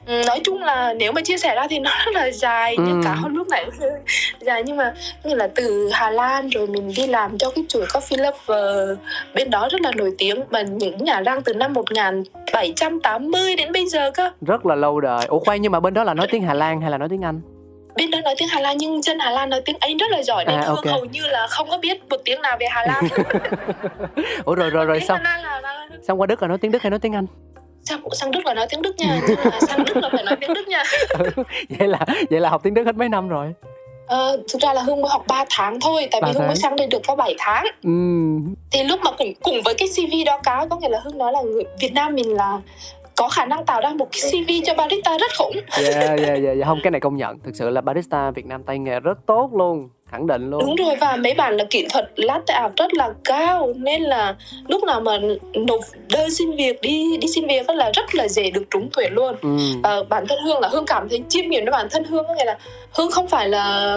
nói 0.07 0.39
chung 0.43 0.63
là 0.63 0.93
nếu 0.93 1.11
mà 1.11 1.21
chia 1.21 1.37
sẻ 1.37 1.55
ra 1.55 1.67
thì 1.69 1.79
nó 1.85 1.91
rất 2.05 2.11
là 2.15 2.31
dài 2.31 2.75
Ừ. 2.77 2.83
cả 3.03 3.13
hơn 3.13 3.35
lúc 3.35 3.47
này 3.47 3.65
dài 4.39 4.63
nhưng 4.65 4.77
mà 4.77 4.93
như 5.23 5.35
là 5.35 5.47
từ 5.55 5.89
Hà 5.93 6.09
Lan 6.09 6.49
rồi 6.49 6.67
mình 6.67 6.91
đi 6.95 7.07
làm 7.07 7.37
cho 7.37 7.49
cái 7.55 7.65
chuỗi 7.67 7.85
Coffee 7.85 8.23
Lover 8.23 8.97
bên 9.35 9.49
đó 9.49 9.67
rất 9.71 9.81
là 9.81 9.91
nổi 9.95 10.11
tiếng 10.17 10.41
mà 10.49 10.61
những 10.61 10.97
nhà 11.03 11.23
rang 11.25 11.41
từ 11.41 11.53
năm 11.53 11.73
1780 11.73 13.55
đến 13.55 13.71
bây 13.71 13.85
giờ 13.87 14.11
cơ. 14.11 14.31
Rất 14.41 14.65
là 14.65 14.75
lâu 14.75 14.99
đời. 15.01 15.25
Ủa 15.27 15.39
khoan 15.39 15.61
nhưng 15.61 15.71
mà 15.71 15.79
bên 15.79 15.93
đó 15.93 16.03
là 16.03 16.13
nói 16.13 16.27
tiếng 16.31 16.43
Hà 16.43 16.53
Lan 16.53 16.81
hay 16.81 16.91
là 16.91 16.97
nói 16.97 17.09
tiếng 17.09 17.21
Anh? 17.25 17.41
Bên 17.95 18.11
đó 18.11 18.17
nói 18.23 18.35
tiếng 18.37 18.47
Hà 18.47 18.59
Lan 18.61 18.77
nhưng 18.77 19.01
dân 19.01 19.19
Hà 19.19 19.29
Lan 19.31 19.49
nói 19.49 19.61
tiếng 19.65 19.75
Anh 19.79 19.97
rất 19.97 20.11
là 20.11 20.23
giỏi 20.23 20.45
nên 20.45 20.55
À, 20.59 20.63
Hương 20.67 20.75
ok. 20.75 20.85
hầu 20.85 21.05
như 21.05 21.21
là 21.27 21.47
không 21.49 21.69
có 21.69 21.77
biết 21.77 22.01
một 22.09 22.17
tiếng 22.25 22.41
nào 22.41 22.57
về 22.59 22.65
Hà 22.69 22.85
Lan. 22.85 23.03
Ủa 24.45 24.55
rồi 24.55 24.69
rồi 24.69 24.85
rồi 24.85 24.99
xong. 25.01 25.19
Là 25.23 25.87
xong 26.07 26.19
qua 26.21 26.27
Đức 26.27 26.41
là 26.41 26.47
nói 26.47 26.57
tiếng 26.57 26.71
Đức 26.71 26.81
hay 26.81 26.89
nói 26.89 26.99
tiếng 26.99 27.15
Anh 27.15 27.25
sang, 27.83 28.01
sang 28.11 28.31
Đức 28.31 28.45
là 28.45 28.53
nói 28.53 28.67
tiếng 28.69 28.81
Đức 28.81 28.95
nha. 28.97 29.21
Mà 29.45 29.59
sang 29.67 29.83
Đức 29.85 29.97
là 29.97 30.09
phải 30.11 30.23
nói 30.23 30.35
tiếng 30.41 30.53
Đức 30.53 30.67
nha. 30.67 30.83
Vậy 31.79 31.87
là 31.87 31.99
vậy 32.29 32.39
là 32.39 32.49
học 32.49 32.61
tiếng 32.63 32.73
Đức 32.73 32.83
hết 32.85 32.95
mấy 32.95 33.09
năm 33.09 33.29
rồi? 33.29 33.53
Ờ, 34.07 34.37
thực 34.53 34.61
ra 34.61 34.73
là 34.73 34.81
Hương 34.81 35.01
mới 35.01 35.11
học 35.11 35.23
3 35.27 35.45
tháng 35.49 35.79
thôi 35.79 36.07
tại 36.11 36.21
vì 36.25 36.31
Hương 36.33 36.47
mới 36.47 36.55
sang 36.55 36.75
đây 36.75 36.87
được 36.87 37.01
có 37.07 37.15
7 37.15 37.35
tháng. 37.39 37.65
Ừm, 37.83 38.55
thì 38.71 38.83
lúc 38.83 38.99
mà 39.03 39.11
cùng 39.17 39.33
cùng 39.41 39.61
với 39.65 39.73
cái 39.73 39.87
CV 39.87 40.13
đó 40.25 40.39
cáo 40.43 40.67
có 40.67 40.77
nghĩa 40.77 40.89
là 40.89 40.99
Hương 41.03 41.17
nói 41.17 41.31
là 41.31 41.41
người 41.41 41.63
Việt 41.79 41.93
Nam 41.93 42.15
mình 42.15 42.35
là 42.35 42.59
có 43.15 43.29
khả 43.29 43.45
năng 43.45 43.65
tạo 43.65 43.81
ra 43.81 43.89
một 43.89 44.07
cái 44.11 44.31
CV 44.31 44.51
cho 44.65 44.73
barista 44.73 45.17
rất 45.17 45.31
khủng. 45.37 45.55
Yeah, 45.83 45.95
yeah, 45.95 46.19
yeah, 46.19 46.43
yeah. 46.43 46.65
không 46.65 46.79
cái 46.83 46.91
này 46.91 46.99
công 46.99 47.17
nhận. 47.17 47.39
Thực 47.39 47.55
sự 47.55 47.69
là 47.69 47.81
barista 47.81 48.31
Việt 48.31 48.45
Nam 48.45 48.63
tay 48.63 48.79
nghề 48.79 48.99
rất 48.99 49.17
tốt 49.25 49.49
luôn 49.53 49.89
khẳng 50.11 50.27
định 50.27 50.49
luôn. 50.49 50.59
Đúng 50.59 50.75
rồi 50.75 50.95
và 50.95 51.15
mấy 51.15 51.33
bạn 51.33 51.57
là 51.57 51.63
kỹ 51.69 51.85
thuật 51.89 52.11
latte 52.15 52.53
art 52.53 52.73
rất 52.77 52.93
là 52.93 53.09
cao 53.23 53.73
nên 53.75 54.01
là 54.01 54.35
lúc 54.67 54.83
nào 54.83 55.01
mà 55.01 55.19
nộp 55.53 55.79
đơn 56.09 56.31
xin 56.31 56.55
việc 56.55 56.81
đi 56.81 57.17
đi 57.17 57.27
xin 57.35 57.47
việc 57.47 57.67
á 57.67 57.73
là 57.73 57.91
rất 57.93 58.15
là 58.15 58.27
dễ 58.27 58.51
được 58.51 58.63
trúng 58.71 58.89
tuyển 58.93 59.13
luôn. 59.13 59.35
Ừm, 59.41 59.81
Ờ, 59.83 60.03
bản 60.03 60.27
thân 60.27 60.39
hương 60.43 60.59
là 60.59 60.67
hương 60.67 60.85
cảm 60.85 61.09
thấy 61.09 61.21
chiêm 61.29 61.49
nghiệm 61.49 61.65
với 61.65 61.71
bản 61.71 61.87
thân 61.91 62.03
hương 62.03 62.27
có 62.27 62.33
nghĩa 62.33 62.45
là 62.45 62.57
hương 62.91 63.11
không 63.11 63.27
phải 63.27 63.49
là 63.49 63.95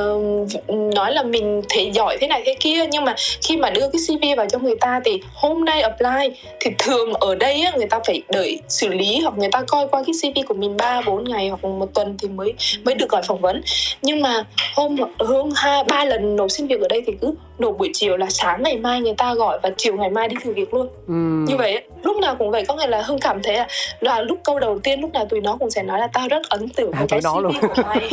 nói 0.69 1.13
là 1.13 1.23
mình 1.23 1.63
thể 1.69 1.91
giỏi 1.95 2.19
thế 2.21 2.27
này 2.27 2.43
thế 2.47 2.57
kia 2.61 2.87
nhưng 2.91 3.05
mà 3.05 3.15
khi 3.43 3.57
mà 3.57 3.71
đưa 3.71 3.89
cái 3.89 4.01
cv 4.09 4.37
vào 4.37 4.47
cho 4.49 4.59
người 4.59 4.77
ta 4.81 5.01
thì 5.05 5.21
hôm 5.35 5.65
nay 5.65 5.83
apply 5.83 6.37
thì 6.61 6.71
thường 6.79 7.15
ở 7.15 7.35
đây 7.35 7.61
á, 7.61 7.73
người 7.77 7.87
ta 7.87 8.01
phải 8.07 8.23
đợi 8.29 8.59
xử 8.69 8.89
lý 8.89 9.21
hoặc 9.21 9.39
người 9.39 9.49
ta 9.53 9.63
coi 9.67 9.89
qua 9.89 10.03
cái 10.07 10.33
cv 10.33 10.39
của 10.49 10.55
mình 10.55 10.77
3 10.77 11.01
4 11.01 11.25
ngày 11.25 11.49
hoặc 11.49 11.65
một 11.65 11.95
tuần 11.95 12.17
thì 12.23 12.29
mới 12.29 12.55
mới 12.85 12.95
được 12.95 13.09
gọi 13.09 13.23
phỏng 13.23 13.41
vấn. 13.41 13.63
Nhưng 14.03 14.23
mà 14.23 14.45
hôm 14.75 14.97
hương 15.19 15.51
hai 15.55 15.85
ba 15.85 16.04
lần 16.07 16.37
nộp 16.37 16.51
xin 16.51 16.67
việc 16.67 16.81
ở 16.81 16.89
đây 16.89 17.03
thì 17.07 17.13
cứ 17.21 17.35
nộp 17.59 17.79
buổi 17.79 17.91
chiều 17.93 18.17
là 18.17 18.27
sáng 18.31 18.63
ngày 18.63 18.77
mai 18.77 19.01
người 19.01 19.15
ta 19.19 19.35
gọi 19.35 19.59
và 19.63 19.71
chiều 19.77 19.97
ngày 19.97 20.11
mai 20.11 20.29
đi 20.29 20.37
thử 20.43 20.53
việc 20.53 20.75
luôn. 20.75 20.89
Ừm. 21.07 21.45
như 21.45 21.57
vậy 21.57 21.83
lúc 22.03 22.17
nào 22.17 22.35
cũng 22.39 22.51
vậy 22.51 22.65
có 22.69 22.77
nghĩa 22.77 22.87
là 22.87 23.03
hương 23.03 23.19
cảm 23.19 23.43
thấy 23.43 23.57
là, 23.57 23.67
là 24.01 24.23
lúc 24.23 24.39
câu 24.45 24.59
đầu 24.61 24.79
tiên 24.79 25.01
lúc 25.01 25.13
nào 25.13 25.27
tụi 25.27 25.41
nó 25.41 25.57
cũng 25.61 25.71
sẽ 25.71 25.83
nói 25.83 25.99
là 25.99 26.07
tao 26.07 26.29
rất 26.29 26.49
ấn 26.49 26.69
tượng 26.69 26.93
À, 26.93 26.99
với 26.99 27.09
tụi 27.09 27.09
cái 27.09 27.21
nó 27.25 27.33
CV 27.41 27.43
luôn. 27.43 27.53
của 27.77 27.83
mày. 27.83 28.11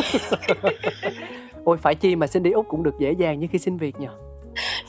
Ôi 1.65 1.77
phải 1.81 1.95
chi 1.95 2.15
mà 2.15 2.27
xin 2.27 2.43
đi 2.43 2.51
úc 2.51 2.65
cũng 2.69 2.83
được 2.83 2.93
dễ 2.99 3.11
dàng 3.11 3.39
như 3.39 3.47
khi 3.51 3.59
xin 3.59 3.77
việc 3.77 3.95
nhờ. 3.99 4.09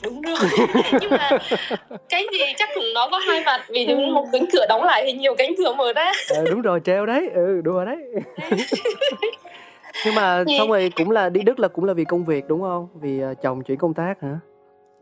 Đúng 0.03 0.21
rồi. 0.21 0.35
Nhưng 1.01 1.09
mà 1.11 1.29
cái 2.09 2.25
gì 2.31 2.39
chắc 2.57 2.69
cũng 2.75 2.83
nó 2.93 3.07
có 3.11 3.17
hai 3.17 3.41
mặt 3.45 3.61
vì 3.69 3.85
những 3.85 4.13
một 4.13 4.25
cánh 4.31 4.45
cửa 4.53 4.65
đóng 4.69 4.83
lại 4.83 5.03
thì 5.05 5.13
nhiều 5.13 5.35
cánh 5.37 5.53
cửa 5.57 5.73
mở 5.73 5.93
ra. 5.93 6.11
Ờ, 6.29 6.43
đúng 6.49 6.61
rồi 6.61 6.79
treo 6.85 7.05
đấy. 7.05 7.29
Ừ 7.33 7.61
đùa 7.63 7.85
đấy 7.85 7.97
nhưng 10.05 10.15
mà 10.15 10.43
Gì? 10.47 10.57
xong 10.57 10.69
rồi 10.69 10.91
cũng 10.95 11.11
là 11.11 11.29
đi 11.29 11.41
đức 11.41 11.59
là 11.59 11.67
cũng 11.67 11.85
là 11.85 11.93
vì 11.93 12.03
công 12.03 12.25
việc 12.25 12.47
đúng 12.47 12.61
không? 12.61 12.87
Vì 13.01 13.19
ờ, 13.19 13.33
chồng 13.43 13.63
chuyển 13.63 13.77
công 13.77 13.93
tác 13.93 14.13
hả? 14.21 14.39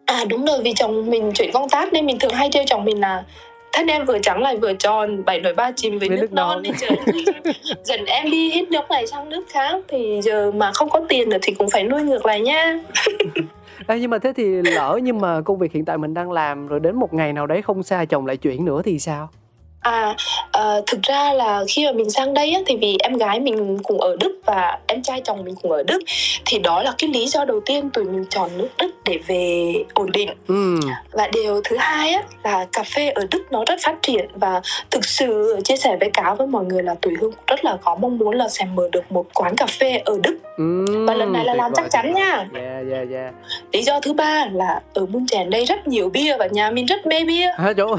À 0.05 0.25
đúng 0.29 0.45
rồi 0.45 0.61
vì 0.63 0.73
chồng 0.73 1.09
mình 1.09 1.31
chuyển 1.35 1.51
công 1.53 1.69
tác 1.69 1.93
nên 1.93 2.05
mình 2.05 2.19
thường 2.19 2.33
hay 2.33 2.49
trêu 2.51 2.63
chồng 2.67 2.85
mình 2.85 2.99
là 2.99 3.23
thân 3.73 3.87
em 3.87 4.05
vừa 4.05 4.19
trắng 4.19 4.41
lại 4.41 4.57
vừa 4.57 4.73
tròn 4.73 5.25
bảy 5.25 5.39
nổi 5.39 5.53
ba 5.53 5.71
chìm 5.75 5.99
với 5.99 6.09
Với 6.09 6.17
nước, 6.17 6.21
nước 6.21 6.33
non. 6.33 6.61
nên 6.61 6.73
giờ 6.77 6.87
dần 7.83 8.05
em 8.05 8.31
đi 8.31 8.51
hết 8.51 8.71
nước 8.71 8.89
này 8.89 9.07
sang 9.07 9.29
nước 9.29 9.43
khác 9.49 9.75
thì 9.87 10.19
giờ 10.23 10.51
mà 10.51 10.71
không 10.73 10.89
có 10.89 11.01
tiền 11.09 11.29
nữa 11.29 11.37
thì 11.41 11.53
cũng 11.53 11.69
phải 11.69 11.83
nuôi 11.83 12.01
ngược 12.01 12.25
lại 12.25 12.41
nha. 12.41 12.79
Ê, 13.87 13.99
nhưng 13.99 14.09
mà 14.09 14.17
thế 14.19 14.33
thì 14.35 14.43
lỡ 14.61 14.99
nhưng 15.03 15.21
mà 15.21 15.41
công 15.41 15.59
việc 15.59 15.71
hiện 15.71 15.85
tại 15.85 15.97
mình 15.97 16.13
đang 16.13 16.31
làm 16.31 16.67
rồi 16.67 16.79
đến 16.79 16.95
một 16.95 17.13
ngày 17.13 17.33
nào 17.33 17.47
đấy 17.47 17.61
không 17.61 17.83
xa 17.83 18.05
chồng 18.05 18.25
lại 18.25 18.37
chuyển 18.37 18.65
nữa 18.65 18.81
thì 18.85 18.99
sao 18.99 19.29
À, 19.81 20.15
ờ, 20.51 20.81
thực 20.87 21.01
ra 21.03 21.33
là 21.33 21.63
khi 21.67 21.85
mà 21.85 21.91
mình 21.91 22.09
sang 22.09 22.33
đây 22.33 22.51
á, 22.53 22.61
thì 22.65 22.77
vì 22.77 22.97
em 23.03 23.17
gái 23.17 23.39
mình 23.39 23.77
cũng 23.83 24.01
ở 24.01 24.15
Đức 24.19 24.39
và 24.45 24.79
em 24.87 25.01
trai 25.03 25.21
chồng 25.25 25.43
mình 25.45 25.55
cũng 25.61 25.71
ở 25.71 25.83
Đức 25.83 25.99
thì 26.45 26.59
đó 26.59 26.83
là 26.83 26.93
cái 26.97 27.09
lý 27.09 27.27
do 27.27 27.45
đầu 27.45 27.59
tiên 27.65 27.89
tụi 27.89 28.03
mình 28.03 28.25
chọn 28.29 28.49
nước 28.57 28.69
Đức 28.77 28.91
để 29.05 29.19
về 29.27 29.73
ổn 29.93 30.11
định. 30.11 30.29
Ừ 30.47 30.79
và 31.11 31.27
điều 31.33 31.61
thứ 31.63 31.77
hai 31.79 32.11
á, 32.13 32.23
là 32.43 32.65
cà 32.73 32.83
phê 32.83 33.09
ở 33.09 33.27
Đức 33.31 33.43
nó 33.51 33.63
rất 33.67 33.79
phát 33.83 33.95
triển 34.01 34.27
và 34.35 34.61
thực 34.91 35.05
sự 35.05 35.59
chia 35.63 35.77
sẻ 35.77 35.97
với 35.99 36.09
cáo 36.13 36.35
với 36.35 36.47
mọi 36.47 36.65
người 36.65 36.83
là 36.83 36.95
tụi 37.01 37.13
Hương 37.21 37.31
rất 37.47 37.65
là 37.65 37.77
có 37.81 37.95
mong 37.95 38.17
muốn 38.17 38.35
là 38.35 38.49
sẽ 38.49 38.65
mở 38.75 38.89
được 38.91 39.11
một 39.11 39.25
quán 39.33 39.55
cà 39.55 39.65
phê 39.65 40.01
ở 40.05 40.19
Đức. 40.23 40.37
Ừm, 40.57 41.05
và 41.05 41.13
lần 41.13 41.33
này 41.33 41.45
là 41.45 41.53
tuyệt 41.53 41.61
làm 41.61 41.71
chắc 41.75 41.91
chắn 41.91 42.13
nha. 42.13 42.47
Yeah 42.53 42.87
yeah 42.91 43.07
yeah. 43.11 43.33
Lý 43.71 43.83
do 43.83 43.99
thứ 43.99 44.13
ba 44.13 44.45
là 44.51 44.81
ở 44.93 45.05
Mun 45.05 45.25
Chèn 45.27 45.49
đây 45.49 45.65
rất 45.65 45.87
nhiều 45.87 46.09
bia 46.09 46.37
và 46.37 46.47
nhà 46.51 46.71
mình 46.71 46.85
rất 46.85 47.05
mê 47.05 47.23
bia. 47.23 47.47
Hả 47.57 47.73
chỗ 47.77 47.87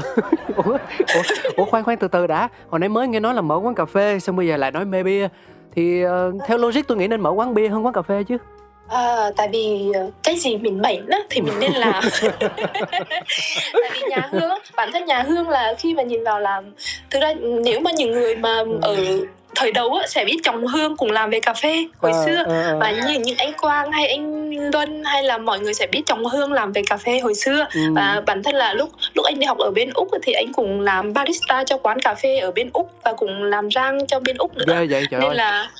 ủa, 0.55 0.77
ủa, 1.13 1.21
ủa 1.55 1.65
khoan 1.73 1.83
khoan 1.83 1.97
từ 1.97 2.07
từ 2.07 2.27
đã. 2.27 2.47
Hồi 2.69 2.79
nãy 2.79 2.89
mới 2.89 3.07
nghe 3.07 3.19
nói 3.19 3.33
là 3.33 3.41
mở 3.41 3.59
quán 3.63 3.75
cà 3.75 3.85
phê 3.85 4.19
xong 4.19 4.35
bây 4.35 4.47
giờ 4.47 4.57
lại 4.57 4.71
nói 4.71 4.85
mê 4.85 5.03
bia. 5.03 5.27
Thì 5.75 6.03
ờ, 6.03 6.31
theo 6.47 6.57
logic 6.57 6.81
tôi 6.87 6.97
nghĩ 6.97 7.07
nên 7.07 7.21
mở 7.21 7.31
quán 7.31 7.53
bia 7.53 7.67
hơn 7.67 7.85
quán 7.85 7.93
cà 7.93 8.01
phê 8.01 8.23
chứ. 8.23 8.37
À, 8.87 9.31
tại 9.35 9.49
vì 9.51 9.91
ờ, 9.93 10.09
cái 10.23 10.35
gì 10.35 10.57
mình 10.57 10.81
mệnh 10.81 11.09
á 11.09 11.19
thì 11.29 11.41
mình 11.41 11.59
nên 11.59 11.71
làm. 11.71 12.03
Tại 13.73 13.91
vì 13.93 14.01
nhà 14.09 14.29
hương 14.31 14.51
bản 14.75 14.89
thân 14.93 15.05
nhà 15.05 15.23
hương 15.23 15.49
là 15.49 15.73
khi 15.77 15.93
mà 15.93 16.03
nhìn 16.03 16.23
vào 16.23 16.39
làm 16.39 16.71
thực 17.09 17.21
ra 17.21 17.33
nếu 17.63 17.79
mà 17.79 17.91
những 17.97 18.11
người 18.11 18.35
mà 18.35 18.63
ở 18.81 18.97
thời 19.55 19.71
đầu 19.71 19.93
á, 19.93 20.07
sẽ 20.07 20.25
biết 20.25 20.37
chồng 20.43 20.67
hương 20.67 20.97
cùng 20.97 21.11
làm 21.11 21.29
về 21.29 21.39
cà 21.39 21.53
phê 21.53 21.85
hồi 21.97 22.11
Ờ, 22.11 22.25
xưa 22.25 22.43
ờ. 22.47 22.77
và 22.79 22.91
như 22.91 23.19
những 23.19 23.37
anh 23.37 23.53
Quang 23.61 23.91
hay 23.91 24.07
anh 24.07 24.43
Luân 24.73 25.03
hay 25.03 25.23
là 25.23 25.37
mọi 25.37 25.59
người 25.59 25.73
sẽ 25.73 25.87
biết 25.87 26.01
chồng 26.05 26.25
hương 26.25 26.51
làm 26.53 26.71
về 26.71 26.81
cà 26.89 26.97
phê 26.97 27.19
hồi 27.19 27.35
xưa 27.35 27.65
Ừ. 27.73 27.81
và 27.95 28.21
bản 28.25 28.43
thân 28.43 28.55
là 28.55 28.73
lúc 28.73 28.89
lúc 29.13 29.25
anh 29.25 29.39
đi 29.39 29.45
học 29.45 29.57
ở 29.57 29.71
bên 29.71 29.89
úc 29.93 30.07
thì 30.23 30.33
anh 30.33 30.53
cũng 30.53 30.81
làm 30.81 31.13
barista 31.13 31.63
cho 31.63 31.77
quán 31.77 31.99
cà 31.99 32.15
phê 32.15 32.37
ở 32.39 32.51
bên 32.51 32.69
úc 32.73 32.89
và 33.03 33.13
cũng 33.13 33.43
làm 33.43 33.69
rang 33.71 34.07
cho 34.07 34.19
bên 34.19 34.37
úc 34.37 34.57
nữa 34.57 34.63
ghê 34.67 34.85
vậy 34.89 35.05
trời 35.11 35.19
nên 35.21 35.29
ơi 35.29 35.35
là 35.35 35.69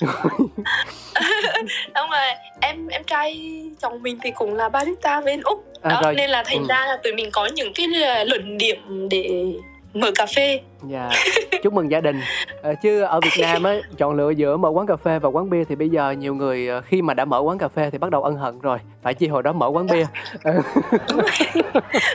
đúng 1.94 2.10
rồi 2.10 2.30
em 2.60 2.86
em 2.88 3.04
trai 3.04 3.50
chồng 3.82 4.02
mình 4.02 4.18
thì 4.22 4.30
cũng 4.30 4.54
là 4.56 4.68
barista 4.68 5.20
bên 5.20 5.40
úc 5.40 5.64
À, 5.82 5.90
đó 5.90 6.00
rồi. 6.04 6.14
nên 6.14 6.30
là 6.30 6.42
thành 6.46 6.58
Ừ. 6.58 6.64
ra 6.68 6.86
là 6.86 6.96
tụi 7.04 7.12
mình 7.12 7.30
có 7.32 7.46
những 7.54 7.72
cái 7.74 7.86
luận 8.26 8.58
điểm 8.58 9.08
để 9.10 9.44
mở 9.94 10.10
cà 10.14 10.26
phê 10.26 10.60
Dạ, 10.88 11.10
chúc 11.62 11.72
mừng 11.72 11.90
gia 11.90 12.00
đình. 12.00 12.20
Ờ, 12.62 12.74
chứ 12.74 13.00
ở 13.00 13.20
Việt 13.20 13.42
Nam 13.42 13.62
á 13.62 13.76
chọn 13.98 14.14
lựa 14.14 14.30
giữa 14.30 14.56
mở 14.56 14.68
quán 14.68 14.86
cà 14.86 14.96
phê 14.96 15.18
và 15.18 15.28
quán 15.28 15.50
bia 15.50 15.64
thì 15.64 15.76
bây 15.76 15.88
giờ 15.88 16.10
nhiều 16.10 16.34
người 16.34 16.68
ờ, 16.68 16.80
khi 16.80 17.02
mà 17.02 17.14
đã 17.14 17.24
mở 17.24 17.40
quán 17.40 17.58
cà 17.58 17.68
phê 17.68 17.90
thì 17.90 17.98
bắt 17.98 18.10
đầu 18.10 18.22
ân 18.22 18.36
hận 18.36 18.60
rồi. 18.60 18.78
Phải 19.02 19.14
chi 19.14 19.28
hồi 19.28 19.42
đó 19.42 19.52
mở 19.52 19.66
quán 19.66 19.86
bia. 19.86 20.06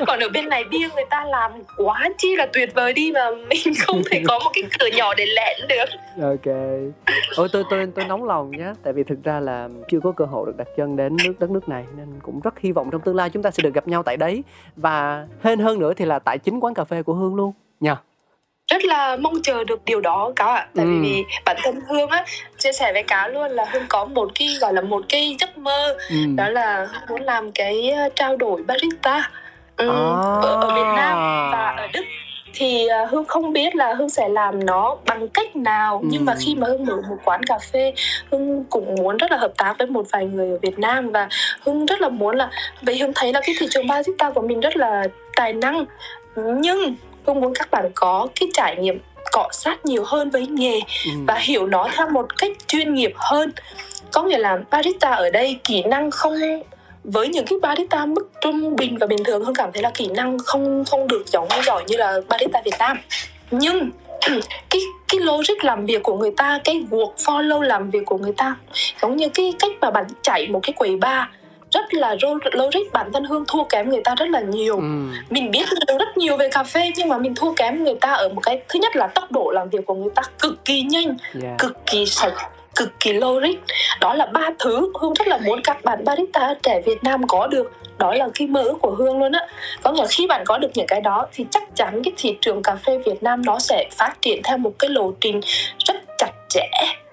Còn 0.08 0.20
ở 0.20 0.30
bên 0.34 0.50
này 0.50 0.64
bia 0.64 0.90
người 0.96 1.06
ta 1.10 1.26
làm 1.26 1.52
quá 1.78 2.10
chi 2.18 2.36
là 2.36 2.48
tuyệt 2.54 2.76
vời 2.76 2.94
đi 2.94 3.12
mà 3.12 3.30
mình 3.50 3.74
không 3.80 4.02
thể 4.12 4.22
có 4.28 4.40
một 4.40 4.52
cái 4.54 4.64
cửa 4.80 4.88
nhỏ 4.98 5.14
để 5.18 5.26
lẹn 5.26 5.68
được 5.70 5.86
ok. 6.22 6.56
Ôi 7.38 7.48
tôi 7.52 7.64
tôi 7.70 7.88
tôi 7.96 8.06
nóng 8.06 8.24
lòng 8.24 8.52
nhé, 8.52 8.74
tại 8.84 8.94
vì 8.94 9.04
thực 9.04 9.24
ra 9.24 9.40
là 9.40 9.70
chưa 9.90 10.00
có 10.00 10.12
cơ 10.12 10.26
hội 10.26 10.46
được 10.46 10.58
đặt 10.58 10.68
chân 10.78 10.96
đến 10.96 11.18
nước 11.24 11.34
đất 11.40 11.50
nước 11.50 11.70
này 11.70 11.86
nên 11.98 12.08
cũng 12.24 12.40
rất 12.40 12.60
hy 12.60 12.72
vọng 12.72 12.90
trong 12.92 13.02
tương 13.02 13.16
lai 13.16 13.30
chúng 13.30 13.44
ta 13.44 13.52
sẽ 13.52 13.64
được 13.64 13.74
gặp 13.74 13.88
nhau 13.88 14.04
tại 14.04 14.18
đấy 14.18 14.44
và 14.76 15.28
hên 15.44 15.60
hơn 15.60 15.80
nữa 15.80 15.94
thì 15.94 16.06
là 16.06 16.20
tại 16.20 16.38
chính 16.38 16.60
quán 16.60 16.74
cà 16.74 16.84
phê 16.84 17.04
của 17.04 17.14
Hương 17.14 17.36
luôn 17.36 17.54
nha. 17.80 17.98
Rất 18.70 18.86
là 18.86 19.16
mong 19.16 19.34
chờ 19.44 19.64
được 19.64 19.86
điều 19.86 20.02
đó 20.02 20.32
cáo 20.36 20.50
ạ 20.50 20.68
tại 20.76 20.86
Ừ. 20.86 20.92
vì 21.02 21.26
bản 21.46 21.58
thân 21.64 21.80
hương 21.90 22.10
á 22.10 22.26
chia 22.58 22.72
sẻ 22.72 22.94
với 22.94 23.04
cáo 23.04 23.30
luôn 23.30 23.52
là 23.52 23.66
hương 23.72 23.84
có 23.90 24.06
một 24.06 24.32
cái 24.36 24.48
gọi 24.62 24.74
là 24.74 24.82
một 24.82 25.04
cái 25.10 25.36
giấc 25.40 25.58
mơ 25.58 25.98
Ừ. 26.10 26.16
đó 26.36 26.50
là 26.50 26.88
Hương 26.92 27.02
muốn 27.10 27.22
làm 27.22 27.52
cái 27.52 27.90
ờ, 27.90 28.10
trao 28.16 28.38
đổi 28.38 28.64
barista 28.64 29.30
ừ, 29.78 29.90
À. 29.90 29.96
ở, 30.42 30.56
ở 30.62 30.70
Việt 30.76 30.88
Nam 30.96 31.18
và 31.52 31.76
ở 31.78 31.88
Đức 31.94 32.02
thì 32.54 32.88
ờ, 32.88 33.06
Hương 33.06 33.26
không 33.26 33.54
biết 33.54 33.76
là 33.76 33.94
Hương 33.94 34.10
sẽ 34.10 34.30
làm 34.30 34.66
nó 34.66 34.96
bằng 35.06 35.28
cách 35.28 35.56
nào 35.56 36.02
nhưng 36.04 36.26
mà 36.26 36.34
Ừ. 36.34 36.40
khi 36.46 36.56
mà 36.56 36.68
Hương 36.68 36.86
mở 36.86 36.96
một 37.10 37.16
quán 37.26 37.44
cà 37.44 37.60
phê 37.72 37.94
Hương 38.32 38.64
cũng 38.70 38.96
muốn 38.96 39.18
rất 39.18 39.32
là 39.32 39.38
hợp 39.38 39.52
tác 39.58 39.76
với 39.78 39.88
một 39.88 40.06
vài 40.12 40.26
người 40.26 40.50
ở 40.52 40.58
Việt 40.62 40.80
Nam 40.80 41.10
và 41.12 41.28
Hương 41.66 41.86
rất 41.86 42.02
là 42.02 42.10
muốn 42.10 42.36
là 42.36 42.50
vì 42.82 42.98
Hương 42.98 43.12
thấy 43.16 43.34
là 43.34 43.42
cái 43.46 43.56
thị 43.60 43.68
trường 43.70 43.88
barista 43.88 44.30
của 44.30 44.42
mình 44.42 44.60
rất 44.60 44.78
là 44.78 45.04
tài 45.36 45.54
năng 45.54 45.86
nhưng 46.36 46.96
Hương 47.26 47.42
muốn 47.42 47.54
các 47.54 47.72
bạn 47.72 47.92
có 47.96 48.28
cái 48.40 48.50
trải 48.54 48.76
nghiệm 48.76 49.00
cọ 49.32 49.48
sát 49.52 49.86
nhiều 49.86 50.04
hơn 50.06 50.30
với 50.30 50.48
nghề 50.48 50.80
Ừ. 51.06 51.12
và 51.28 51.36
hiểu 51.36 51.68
nó 51.68 51.90
theo 51.96 52.10
một 52.10 52.38
cách 52.38 52.52
chuyên 52.68 52.94
nghiệp 52.94 53.12
hơn 53.16 53.52
có 54.12 54.24
nghĩa 54.24 54.38
là 54.38 54.58
barista 54.72 55.10
ở 55.12 55.30
đây 55.30 55.60
kỹ 55.64 55.84
năng 55.84 56.12
không 56.12 56.34
với 57.04 57.28
những 57.28 57.46
cái 57.46 57.60
barista 57.62 58.06
mức 58.06 58.30
trung 58.42 58.76
bình 58.76 58.98
và 58.98 59.08
bình 59.08 59.24
thường 59.24 59.46
hương 59.46 59.56
cảm 59.56 59.72
thấy 59.74 59.84
là 59.84 59.92
kỹ 59.94 60.08
năng 60.08 60.38
không 60.46 60.86
không 60.86 61.08
được 61.08 61.24
giống 61.28 61.48
giỏi 61.66 61.84
như 61.88 61.98
là 61.98 62.20
barista 62.30 62.62
Việt 62.66 62.76
Nam 62.80 62.98
nhưng 63.52 63.90
cái 64.70 64.82
cái 65.08 65.20
logic 65.22 65.64
làm 65.64 65.86
việc 65.86 66.04
của 66.04 66.18
người 66.18 66.32
ta 66.38 66.60
cái 66.64 66.84
work 66.90 67.14
follow 67.16 67.62
làm 67.62 67.90
việc 67.90 68.06
của 68.06 68.18
người 68.18 68.34
ta 68.38 68.56
giống 69.02 69.16
như 69.18 69.30
cái 69.30 69.54
cách 69.60 69.72
mà 69.82 69.92
bạn 69.92 70.06
chạy 70.22 70.48
một 70.48 70.60
cái 70.64 70.74
quầy 70.74 70.96
bar 70.96 71.24
rất 71.72 71.94
là 71.94 72.16
logic 72.54 72.92
bản 72.94 73.12
thân 73.14 73.24
hương 73.24 73.44
thua 73.48 73.64
kém 73.64 73.90
người 73.90 74.02
ta 74.04 74.16
rất 74.16 74.30
là 74.30 74.40
nhiều 74.40 74.76
Ừ. 74.76 74.84
mình 75.30 75.52
biết 75.52 75.66
rất 76.00 76.18
nhiều 76.18 76.38
về 76.38 76.50
cà 76.52 76.64
phê 76.64 76.92
nhưng 76.96 77.08
mà 77.10 77.18
mình 77.18 77.36
thua 77.36 77.54
kém 77.54 77.84
người 77.84 77.96
ta 78.02 78.12
ở 78.14 78.30
một 78.30 78.42
cái 78.44 78.62
thứ 78.70 78.80
nhất 78.80 78.96
là 78.96 79.08
tốc 79.08 79.32
độ 79.32 79.52
làm 79.54 79.70
việc 79.70 79.86
của 79.86 79.94
người 79.94 80.12
ta 80.16 80.22
cực 80.42 80.66
kỳ 80.66 80.82
nhanh 80.82 81.18
Dạ. 81.34 81.56
cực 81.60 81.78
kỳ 81.86 82.06
sạch 82.06 82.34
cực 82.76 83.00
kỳ 83.00 83.14
logic 83.14 83.56
đó 84.02 84.14
là 84.14 84.26
ba 84.26 84.50
thứ 84.60 84.92
hương 85.02 85.14
rất 85.14 85.28
là 85.28 85.38
muốn 85.46 85.62
các 85.64 85.84
bạn 85.84 86.04
barista 86.06 86.54
trẻ 86.64 86.82
việt 86.86 87.04
nam 87.04 87.28
có 87.28 87.48
được 87.48 87.72
đó 87.98 88.14
là 88.14 88.28
cái 88.36 88.48
mơ 88.48 88.62
ước 88.64 88.78
của 88.82 88.92
hương 88.92 89.20
luôn 89.20 89.32
á 89.32 89.48
có 89.84 89.92
nghĩa 89.92 90.06
khi 90.10 90.28
bạn 90.28 90.44
có 90.46 90.58
được 90.58 90.68
những 90.74 90.88
cái 90.88 91.02
đó 91.02 91.28
thì 91.32 91.46
chắc 91.52 91.64
chắn 91.76 92.02
cái 92.04 92.14
thị 92.18 92.38
trường 92.42 92.64
cà 92.64 92.76
phê 92.76 92.98
việt 93.06 93.24
nam 93.24 93.42
nó 93.46 93.60
sẽ 93.60 93.88
phát 93.98 94.14
triển 94.22 94.42
theo 94.44 94.58
một 94.58 94.72
cái 94.80 94.90
lộ 94.90 95.12
trình 95.22 95.42
rất 95.86 95.96
chặt 96.18 96.32
chẽ 96.50 96.70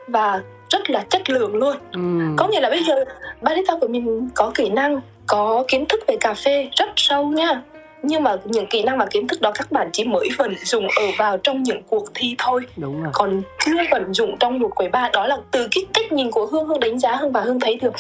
và 0.09 0.41
rất 0.71 0.91
là 0.91 1.05
chất 1.11 1.31
lượng 1.31 1.55
luôn 1.57 1.77
Ừ. 1.93 2.01
có 2.37 2.49
nghĩa 2.49 2.61
là 2.61 2.71
bây 2.71 2.85
giờ 2.85 3.05
barista 3.41 3.75
của 3.81 3.89
mình 3.89 4.29
có 4.35 4.51
kỹ 4.55 4.69
năng 4.69 5.01
có 5.27 5.65
kiến 5.69 5.85
thức 5.89 6.01
về 6.07 6.17
cà 6.21 6.35
phê 6.35 6.69
rất 6.77 6.89
sâu 6.97 7.25
nha 7.27 7.63
nhưng 8.07 8.23
mà 8.23 8.37
những 8.45 8.67
kỹ 8.67 8.83
năng 8.83 8.99
và 8.99 9.07
kiến 9.07 9.27
thức 9.29 9.41
đó 9.41 9.51
các 9.55 9.73
bạn 9.73 9.91
chỉ 9.93 10.05
mới 10.05 10.29
vận 10.39 10.55
dụng 10.65 10.87
ở 10.97 11.05
vào 11.19 11.37
trong 11.39 11.63
những 11.63 11.83
cuộc 11.83 12.05
thi 12.15 12.35
thôi. 12.39 12.61
Đúng 12.77 13.03
rồi. 13.03 13.11
còn 13.15 13.43
chưa 13.65 13.73
vận 13.91 14.15
dụng 14.15 14.37
trong 14.39 14.59
một 14.59 14.69
quầy 14.75 14.89
bar 14.89 15.13
đó 15.13 15.27
là 15.27 15.37
từ 15.51 15.69
cái 15.71 15.87
cách 15.95 16.13
nhìn 16.13 16.31
của 16.31 16.47
hương. 16.47 16.67
Hương 16.67 16.81
đánh 16.81 16.99
giá 16.99 17.17
hương 17.17 17.33
và 17.33 17.41
hương 17.41 17.61
thấy 17.61 17.79
được. 17.83 17.93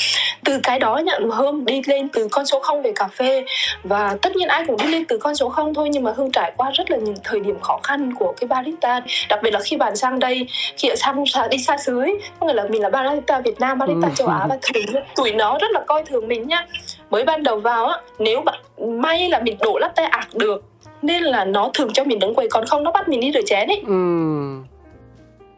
Từ 0.44 0.58
cái 0.62 0.78
đó 0.78 0.96
nhận 0.98 1.30
hương 1.30 1.64
đi 1.64 1.82
lên 1.86 2.08
từ 2.08 2.28
con 2.30 2.46
số 2.46 2.60
không 2.60 2.82
về 2.82 2.92
cà 2.96 3.08
phê. 3.08 3.44
Và 3.84 4.16
tất 4.22 4.36
nhiên 4.36 4.48
ai 4.48 4.64
cũng 4.66 4.76
đi 4.76 4.86
lên 4.86 5.04
từ 5.04 5.18
con 5.18 5.34
số 5.36 5.48
không 5.48 5.74
thôi 5.74 5.88
nhưng 5.92 6.02
mà 6.02 6.12
hương 6.16 6.30
trải 6.30 6.52
qua 6.56 6.70
rất 6.70 6.90
là 6.90 6.96
những 6.96 7.14
thời 7.24 7.40
điểm 7.40 7.60
khó 7.60 7.80
khăn 7.82 8.14
của 8.18 8.34
cái 8.40 8.48
barista. 8.48 9.00
Đặc 9.28 9.40
biệt 9.42 9.50
là 9.50 9.60
khi 9.64 9.76
bạn 9.76 9.96
sang 9.96 10.18
đây 10.18 10.46
khi 10.76 10.88
ở 10.88 10.96
sang 10.96 11.24
sang- 11.26 11.48
đi 11.50 11.58
xa 11.58 11.76
xứ 11.78 12.00
ấy, 12.00 12.14
có 12.40 12.46
nghĩa 12.46 12.52
là 12.52 12.64
mình 12.68 12.82
là 12.82 12.90
barista 12.90 13.40
Việt 13.40 13.60
Nam 13.60 13.78
barista 13.78 14.08
Ừ. 14.08 14.12
châu 14.14 14.26
Á 14.28 14.46
và 14.48 14.58
thường 14.62 15.02
tụi 15.16 15.32
nó 15.32 15.58
rất 15.60 15.70
là 15.70 15.80
coi 15.86 16.04
thường 16.04 16.28
mình 16.28 16.48
nhá. 16.48 16.66
Mới 17.10 17.24
ban 17.24 17.42
đầu 17.42 17.60
vào 17.60 17.86
á 17.86 17.98
nếu 18.18 18.40
bạn 18.40 18.58
may 18.86 19.28
là 19.28 19.40
mình 19.40 19.56
đổ 19.60 19.78
latte 19.78 20.04
ạc 20.04 20.34
được 20.34 20.64
nên 21.02 21.22
là 21.22 21.44
nó 21.44 21.70
thường 21.74 21.92
cho 21.92 22.04
mình 22.04 22.18
đứng 22.18 22.34
quầy 22.34 22.48
còn 22.50 22.66
không 22.66 22.84
nó 22.84 22.90
bắt 22.92 23.08
mình 23.08 23.20
đi 23.20 23.32
rửa 23.32 23.42
chén 23.46 23.68
ấy. 23.68 23.82
Ừ. 23.86 23.94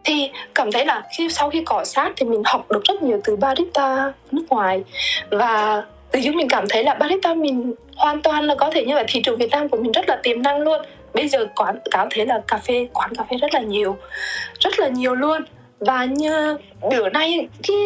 thì 0.05 0.31
cảm 0.55 0.73
thấy 0.73 0.87
là 0.87 1.03
khi 1.17 1.29
sau 1.29 1.51
khi 1.51 1.65
cọ 1.65 1.85
sát 1.85 2.13
thì 2.17 2.27
mình 2.27 2.43
học 2.45 2.71
được 2.71 2.85
rất 2.85 3.03
nhiều 3.03 3.21
từ 3.25 3.37
barista 3.37 4.13
nước 4.31 4.45
ngoài. 4.49 4.83
Và 5.31 5.83
từ 6.11 6.21
chúng 6.25 6.37
mình 6.37 6.49
cảm 6.49 6.65
thấy 6.69 6.85
là 6.85 6.95
barista 6.95 7.35
mình 7.35 7.75
hoàn 7.97 8.23
toàn 8.23 8.45
là 8.45 8.55
có 8.55 8.71
thể 8.71 8.85
như 8.85 8.95
vậy. 8.95 9.05
Thị 9.09 9.23
trường 9.25 9.37
Việt 9.37 9.51
Nam 9.51 9.69
của 9.69 9.77
mình 9.77 9.93
rất 9.93 10.09
là 10.09 10.17
tiềm 10.23 10.43
năng 10.43 10.61
luôn. 10.61 10.83
Bây 11.15 11.29
giờ 11.29 11.47
quán 11.57 11.79
cáo 11.91 12.07
thế 12.11 12.25
là 12.25 12.43
cà 12.49 12.57
phê 12.57 12.89
quán 12.93 13.15
cà 13.15 13.25
phê 13.31 13.37
rất 13.37 13.55
là 13.55 13.61
nhiều 13.61 13.97
rất 14.61 14.79
là 14.79 14.89
nhiều 14.89 15.15
luôn. 15.15 15.43
Và 15.81 16.05
như 16.05 16.57
bữa 16.91 17.09
nay 17.09 17.49
cái 17.69 17.77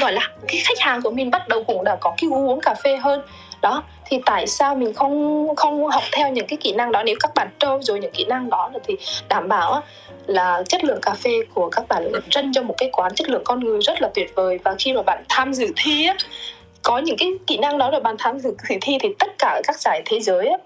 gọi 0.00 0.12
là 0.12 0.30
cái 0.48 0.60
khách 0.64 0.80
hàng 0.80 1.02
của 1.02 1.10
mình 1.10 1.30
bắt 1.30 1.48
đầu 1.48 1.64
cũng 1.64 1.84
đã 1.84 1.96
có 2.00 2.14
cái 2.18 2.28
gu 2.30 2.48
uống 2.48 2.60
cà 2.60 2.74
phê 2.84 2.96
hơn. 2.96 3.20
Đó 3.62 3.82
thì 4.08 4.20
tại 4.26 4.46
sao 4.46 4.74
mình 4.74 4.94
không 4.94 5.48
không 5.56 5.86
học 5.86 6.02
theo 6.12 6.32
những 6.32 6.46
cái 6.46 6.56
kỹ 6.56 6.72
năng 6.72 6.92
đó? 6.92 7.02
Nếu 7.02 7.16
các 7.20 7.30
bạn 7.34 7.48
trau 7.58 7.82
rồi 7.82 8.00
những 8.00 8.12
kỹ 8.12 8.24
năng 8.24 8.50
đó 8.50 8.70
thì 8.84 8.96
đảm 9.28 9.48
bảo 9.48 9.82
là 10.26 10.62
chất 10.68 10.84
lượng 10.84 11.00
cà 11.02 11.14
phê 11.14 11.40
của 11.54 11.68
các 11.70 11.88
bạn 11.88 12.12
trân 12.30 12.52
cho 12.52 12.62
một 12.62 12.74
cái 12.78 12.88
quán 12.92 13.14
chất 13.14 13.28
lượng 13.28 13.44
con 13.44 13.60
người 13.60 13.80
rất 13.80 14.02
là 14.02 14.10
tuyệt 14.14 14.32
vời. 14.34 14.58
Và 14.64 14.74
khi 14.78 14.92
mà 14.92 15.02
bạn 15.02 15.24
tham 15.28 15.54
dự 15.54 15.66
thi 15.76 16.06
á, 16.06 16.16
có 16.82 16.98
những 16.98 17.16
cái 17.18 17.28
kỹ 17.46 17.56
năng 17.56 17.78
đó 17.78 17.90
rồi 17.90 18.00
bạn 18.00 18.16
tham 18.18 18.38
dự 18.38 18.54
dự 18.68 18.74
thi 18.80 18.98
thì 19.00 19.08
tất 19.18 19.28
cả 19.38 19.60
các 19.64 19.80
giải 19.80 20.02
thế 20.04 20.20
giới 20.20 20.46
á 20.46 20.56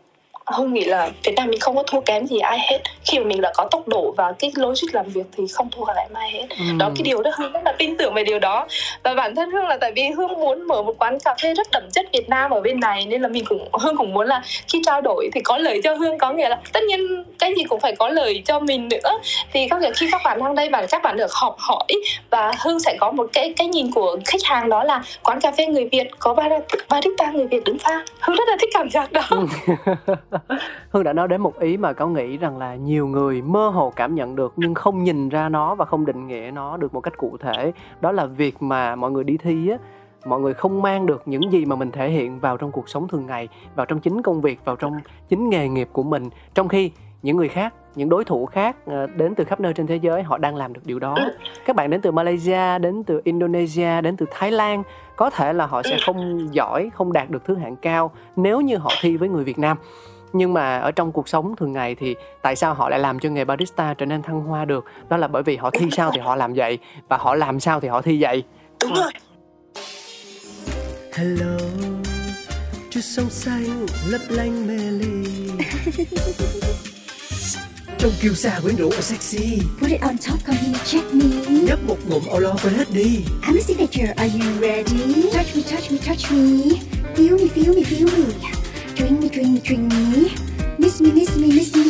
không 0.52 0.74
nghĩ 0.74 0.84
là 0.84 1.10
Việt 1.24 1.32
Nam 1.36 1.48
mình 1.48 1.60
không 1.60 1.76
có 1.76 1.82
thua 1.82 2.00
kém 2.00 2.26
gì 2.26 2.38
ai 2.38 2.58
hết. 2.70 2.78
Khi 3.04 3.18
mà 3.18 3.24
mình 3.24 3.40
đã 3.40 3.52
có 3.54 3.68
tốc 3.70 3.88
độ 3.88 4.14
và 4.16 4.32
cái 4.38 4.52
logic 4.54 4.94
làm 4.94 5.06
việc 5.06 5.26
thì 5.36 5.44
không 5.52 5.68
thua 5.76 5.84
kém 5.84 6.14
ai 6.14 6.30
hết. 6.30 6.46
Ừ. 6.50 6.64
đó 6.78 6.90
cái 6.96 7.02
điều 7.02 7.22
đó 7.22 7.30
hương 7.38 7.52
rất 7.52 7.60
là 7.64 7.72
tin 7.78 7.96
tưởng 7.96 8.14
về 8.14 8.24
điều 8.24 8.38
đó. 8.38 8.66
Và 9.02 9.14
bản 9.14 9.34
thân 9.34 9.50
hương 9.50 9.66
là 9.66 9.78
tại 9.80 9.92
vì 9.92 10.02
hương 10.16 10.32
muốn 10.40 10.68
mở 10.68 10.82
một 10.82 10.94
quán 10.98 11.18
cà 11.24 11.34
phê 11.42 11.54
rất 11.54 11.66
đậm 11.72 11.82
chất 11.92 12.06
việt 12.12 12.28
nam 12.28 12.50
ở 12.50 12.60
bên 12.60 12.80
này 12.80 13.06
nên 13.06 13.22
là 13.22 13.28
mình 13.28 13.44
cũng 13.44 13.68
hương 13.72 13.96
cũng 13.96 14.12
muốn 14.14 14.26
là 14.26 14.42
khi 14.68 14.82
trao 14.86 15.00
đổi 15.00 15.28
thì 15.32 15.40
có 15.40 15.58
lời 15.58 15.80
cho 15.84 15.94
hương 15.94 16.18
có 16.18 16.32
nghĩa 16.32 16.48
là 16.48 16.58
tất 16.72 16.80
nhiên 16.82 17.24
cái 17.38 17.54
gì 17.56 17.64
cũng 17.64 17.80
phải 17.80 17.96
có 17.96 18.08
lời 18.08 18.42
cho 18.46 18.60
mình 18.60 18.88
nữa. 18.88 19.18
Thì 19.52 19.68
có 19.68 19.78
nghĩa 19.78 19.90
khi 19.96 20.08
các 20.12 20.20
bạn 20.24 20.40
sang 20.40 20.54
đây 20.54 20.68
bạn 20.68 20.84
các 20.90 21.02
bạn 21.02 21.16
được 21.16 21.32
học 21.32 21.56
hỏi 21.58 21.86
và 22.30 22.52
hương 22.60 22.80
sẽ 22.80 22.96
có 23.00 23.10
một 23.10 23.26
cái 23.32 23.52
cái 23.56 23.66
nhìn 23.66 23.90
của 23.92 24.16
khách 24.24 24.44
hàng 24.44 24.68
đó 24.68 24.84
là 24.84 25.02
quán 25.22 25.40
cà 25.40 25.52
phê 25.52 25.66
người 25.66 25.88
việt 25.92 26.08
có 26.18 26.34
bar- 26.34 26.60
barista 26.88 27.30
người 27.30 27.46
việt 27.46 27.64
đứng 27.64 27.78
pha. 27.78 28.04
Hương 28.20 28.36
rất 28.36 28.48
là 28.48 28.56
thích 28.60 28.70
cảm 28.74 28.90
giác 28.90 29.12
đó 29.12 29.22
Hương 30.90 31.04
đã 31.04 31.12
nói 31.12 31.28
đến 31.28 31.40
một 31.40 31.58
ý 31.58 31.76
mà 31.76 31.92
Cáo 31.92 32.08
nghĩ 32.08 32.36
rằng 32.36 32.58
là 32.58 32.74
nhiều 32.74 33.06
người 33.06 33.42
mơ 33.42 33.68
hồ 33.68 33.92
cảm 33.96 34.14
nhận 34.14 34.36
được 34.36 34.52
nhưng 34.56 34.74
không 34.74 35.04
nhìn 35.04 35.28
ra 35.28 35.48
nó 35.48 35.74
và 35.74 35.84
không 35.84 36.06
định 36.06 36.26
nghĩa 36.26 36.50
nó 36.54 36.76
được 36.76 36.94
một 36.94 37.00
cách 37.00 37.16
cụ 37.16 37.36
thể. 37.40 37.72
Đó 38.00 38.12
là 38.12 38.26
việc 38.26 38.62
mà 38.62 38.96
mọi 38.96 39.10
người 39.10 39.24
đi 39.24 39.36
thi 39.36 39.68
á, 39.68 39.76
mọi 40.26 40.40
người 40.40 40.54
không 40.54 40.82
mang 40.82 41.06
được 41.06 41.22
những 41.26 41.52
gì 41.52 41.64
mà 41.64 41.76
mình 41.76 41.90
thể 41.90 42.10
hiện 42.10 42.40
vào 42.40 42.56
trong 42.56 42.72
cuộc 42.72 42.88
sống 42.88 43.08
thường 43.08 43.26
ngày, 43.26 43.48
vào 43.74 43.86
trong 43.86 44.00
chính 44.00 44.22
công 44.22 44.40
việc, 44.40 44.64
vào 44.64 44.76
trong 44.76 45.00
chính 45.28 45.48
nghề 45.50 45.68
nghiệp 45.68 45.88
của 45.92 46.02
mình. 46.02 46.30
Trong 46.54 46.68
khi 46.68 46.90
những 47.22 47.36
người 47.36 47.48
khác, 47.48 47.74
những 47.94 48.08
đối 48.08 48.24
thủ 48.24 48.46
khác 48.46 48.76
ờ, 48.86 49.06
đến 49.06 49.34
từ 49.34 49.44
khắp 49.44 49.60
nơi 49.60 49.72
trên 49.72 49.86
thế 49.86 49.96
giới 49.96 50.22
họ 50.22 50.38
đang 50.38 50.56
làm 50.56 50.72
được 50.72 50.80
điều 50.84 50.98
đó. 50.98 51.16
Các 51.66 51.76
bạn 51.76 51.90
đến 51.90 52.00
từ 52.00 52.10
Malaysia, 52.10 52.78
đến 52.78 53.04
từ 53.04 53.20
Indonesia, 53.24 54.00
đến 54.00 54.16
từ 54.16 54.26
Thái 54.30 54.50
Lan 54.50 54.82
có 55.16 55.30
thể 55.30 55.52
là 55.52 55.66
họ 55.66 55.82
sẽ 55.82 55.96
không 56.06 56.48
giỏi, 56.54 56.90
không 56.94 57.12
đạt 57.12 57.30
được 57.30 57.44
thứ 57.44 57.54
hạng 57.54 57.76
cao 57.76 58.10
nếu 58.36 58.60
như 58.60 58.76
họ 58.76 58.90
thi 59.00 59.16
với 59.16 59.28
người 59.28 59.44
Việt 59.44 59.58
Nam 59.58 59.76
nhưng 60.32 60.54
mà 60.54 60.78
ở 60.78 60.92
trong 60.92 61.12
cuộc 61.12 61.28
sống 61.28 61.56
thường 61.56 61.72
ngày 61.72 61.94
thì 61.94 62.16
tại 62.42 62.56
sao 62.56 62.74
họ 62.74 62.88
lại 62.88 63.00
làm 63.00 63.18
cho 63.18 63.28
nghề 63.28 63.44
barista 63.44 63.94
trở 63.94 64.06
nên 64.06 64.22
thăng 64.22 64.40
hoa 64.40 64.64
được 64.64 64.84
đó 65.08 65.16
là 65.16 65.28
bởi 65.28 65.42
vì 65.42 65.56
họ 65.56 65.70
thi 65.70 65.86
sao 65.92 66.10
thì 66.14 66.20
họ 66.20 66.36
làm 66.36 66.52
vậy 66.52 66.78
và 67.08 67.16
họ 67.16 67.34
làm 67.34 67.60
sao 67.60 67.80
thì 67.80 67.88
họ 67.88 68.02
thi 68.02 68.22
vậy 68.22 68.44
đúng 68.82 68.94
rồi 68.94 69.12
Hello, 71.12 71.58
chút 72.90 73.00
sông 73.00 73.30
xanh 73.30 73.86
lấp 74.06 74.20
lánh 74.28 74.66
mê 74.66 74.76
ly 74.76 75.50
Trông 77.98 78.12
kiêu 78.22 78.34
sa 78.34 78.60
quyến 78.62 78.76
rũ 78.76 78.90
và 78.90 79.00
sexy 79.00 79.60
Put 79.80 79.90
it 79.90 80.00
on 80.00 80.16
top, 80.18 80.44
come 80.46 80.58
here, 80.58 80.78
check 80.84 81.14
me. 81.14 81.24
Nhấp 81.48 81.78
một 81.86 81.96
ngụm 82.08 82.22
lo 82.40 82.54
quên 82.62 82.74
hết 82.74 82.84
đi 82.94 83.24
I'm 83.42 83.56
a 83.56 83.60
signature. 83.60 84.14
Are 84.16 84.30
you 84.32 84.60
ready? 84.60 85.30
Touch 85.32 85.56
me, 85.56 85.62
touch 85.62 85.92
me, 85.92 85.98
touch 86.06 86.32
me. 86.32 86.80
Feel 87.14 87.38
me, 87.38 87.48
feel 87.54 87.74
me, 87.74 87.82
feel 87.82 88.06
me. 88.06 88.69
Drink 89.00 89.22
me, 89.22 89.28
drink 89.28 89.48
me, 89.48 89.60
drink 89.64 89.92
me. 89.92 90.28
Miss 90.78 91.02
me, 91.02 91.10
miss 91.14 91.36
me, 91.38 91.46
miss 91.46 91.76
me. 91.76 91.84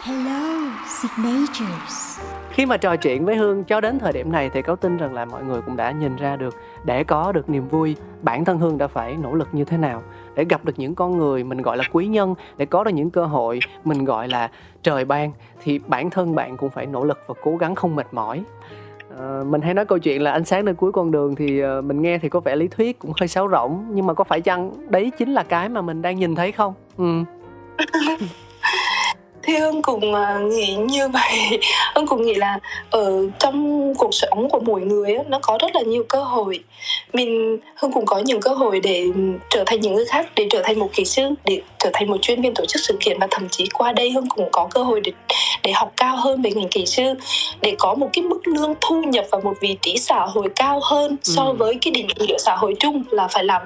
Hello, 0.00 0.70
signatures. 0.86 2.20
khi 2.50 2.66
mà 2.66 2.76
trò 2.76 2.96
chuyện 2.96 3.24
với 3.24 3.36
hương 3.36 3.64
cho 3.64 3.80
đến 3.80 3.98
thời 3.98 4.12
điểm 4.12 4.32
này 4.32 4.50
thì 4.54 4.62
cáo 4.62 4.76
tin 4.76 4.96
rằng 4.96 5.14
là 5.14 5.24
mọi 5.24 5.44
người 5.44 5.60
cũng 5.66 5.76
đã 5.76 5.90
nhìn 5.90 6.16
ra 6.16 6.36
được 6.36 6.56
để 6.84 7.04
có 7.04 7.32
được 7.32 7.50
niềm 7.50 7.68
vui 7.68 7.96
bản 8.22 8.44
thân 8.44 8.58
hương 8.58 8.78
đã 8.78 8.86
phải 8.86 9.16
nỗ 9.16 9.34
lực 9.34 9.48
như 9.52 9.64
thế 9.64 9.76
nào 9.76 10.02
để 10.34 10.44
gặp 10.44 10.64
được 10.64 10.78
những 10.78 10.94
con 10.94 11.18
người 11.18 11.44
mình 11.44 11.62
gọi 11.62 11.76
là 11.76 11.84
quý 11.92 12.06
nhân 12.06 12.34
để 12.56 12.66
có 12.66 12.84
được 12.84 12.90
những 12.90 13.10
cơ 13.10 13.24
hội 13.24 13.60
mình 13.84 14.04
gọi 14.04 14.28
là 14.28 14.50
trời 14.82 15.04
ban 15.04 15.32
thì 15.62 15.80
bản 15.86 16.10
thân 16.10 16.34
bạn 16.34 16.56
cũng 16.56 16.70
phải 16.70 16.86
nỗ 16.86 17.04
lực 17.04 17.18
và 17.26 17.34
cố 17.42 17.56
gắng 17.56 17.74
không 17.74 17.96
mệt 17.96 18.06
mỏi 18.12 18.44
Uh, 19.16 19.46
mình 19.46 19.60
hay 19.60 19.74
nói 19.74 19.86
câu 19.86 19.98
chuyện 19.98 20.22
là 20.22 20.32
ánh 20.32 20.44
sáng 20.44 20.64
nơi 20.64 20.74
cuối 20.74 20.92
con 20.92 21.10
đường 21.10 21.34
thì 21.34 21.64
uh, 21.64 21.84
mình 21.84 22.02
nghe 22.02 22.18
thì 22.18 22.28
có 22.28 22.40
vẻ 22.40 22.56
lý 22.56 22.68
thuyết 22.68 22.98
cũng 22.98 23.12
hơi 23.20 23.28
sáo 23.28 23.48
rỗng 23.48 23.84
nhưng 23.90 24.06
mà 24.06 24.14
có 24.14 24.24
phải 24.24 24.40
chăng 24.40 24.90
đấy 24.90 25.12
chính 25.18 25.32
là 25.32 25.42
cái 25.42 25.68
mà 25.68 25.82
mình 25.82 26.02
đang 26.02 26.18
nhìn 26.18 26.34
thấy 26.34 26.52
không? 26.52 26.74
Ừ. 26.98 27.24
thì 29.42 29.56
hương 29.56 29.82
cũng 29.82 30.14
à, 30.14 30.38
nghĩ 30.38 30.74
như 30.74 31.08
vậy. 31.12 31.60
Hương 31.94 32.06
cũng 32.06 32.26
nghĩ 32.26 32.34
là 32.34 32.58
ở 32.90 33.28
trong 33.38 33.94
cuộc 33.94 34.14
sống 34.14 34.48
của 34.50 34.60
mỗi 34.60 34.80
người 34.80 35.14
á, 35.14 35.22
nó 35.28 35.38
có 35.42 35.58
rất 35.60 35.74
là 35.74 35.80
nhiều 35.82 36.04
cơ 36.08 36.24
hội. 36.24 36.60
Mình 37.12 37.58
hương 37.76 37.92
cũng 37.92 38.06
có 38.06 38.18
nhiều 38.18 38.38
cơ 38.42 38.50
hội 38.54 38.80
để 38.80 39.06
trở 39.50 39.62
thành 39.66 39.80
những 39.80 39.94
người 39.94 40.04
khác 40.04 40.26
để 40.36 40.46
trở 40.50 40.60
thành 40.64 40.78
một 40.78 40.88
kỹ 40.92 41.04
sư 41.04 41.22
để 41.44 41.60
trở 41.78 41.90
thành 41.92 42.08
một 42.10 42.16
chuyên 42.22 42.42
viên 42.42 42.54
tổ 42.54 42.64
chức 42.66 42.82
sự 42.84 42.96
kiện. 43.00 43.18
Và 43.20 43.26
thậm 43.30 43.48
chí 43.48 43.68
qua 43.74 43.92
đây 43.92 44.10
hương 44.10 44.28
cũng 44.28 44.48
có 44.52 44.68
cơ 44.70 44.82
hội 44.82 45.00
để 45.00 45.12
để 45.62 45.72
học 45.72 45.92
cao 45.96 46.16
hơn 46.16 46.42
về 46.42 46.50
ngành 46.50 46.68
kỹ 46.68 46.86
sư 46.86 47.02
để 47.60 47.74
có 47.78 47.94
một 47.94 48.08
cái 48.12 48.22
mức 48.22 48.40
lương 48.48 48.74
thu 48.80 49.02
nhập 49.02 49.24
và 49.30 49.38
một 49.44 49.54
vị 49.60 49.76
trí 49.82 49.96
xã 49.96 50.20
hội 50.26 50.48
cao 50.56 50.80
hơn 50.82 51.16
so 51.22 51.42
Ừ. 51.42 51.52
với 51.58 51.78
cái 51.80 51.90
định 51.90 52.06
nghĩa 52.18 52.38
xã 52.38 52.56
hội 52.56 52.74
chung 52.80 53.02
là 53.10 53.28
phải 53.28 53.44
làm 53.44 53.62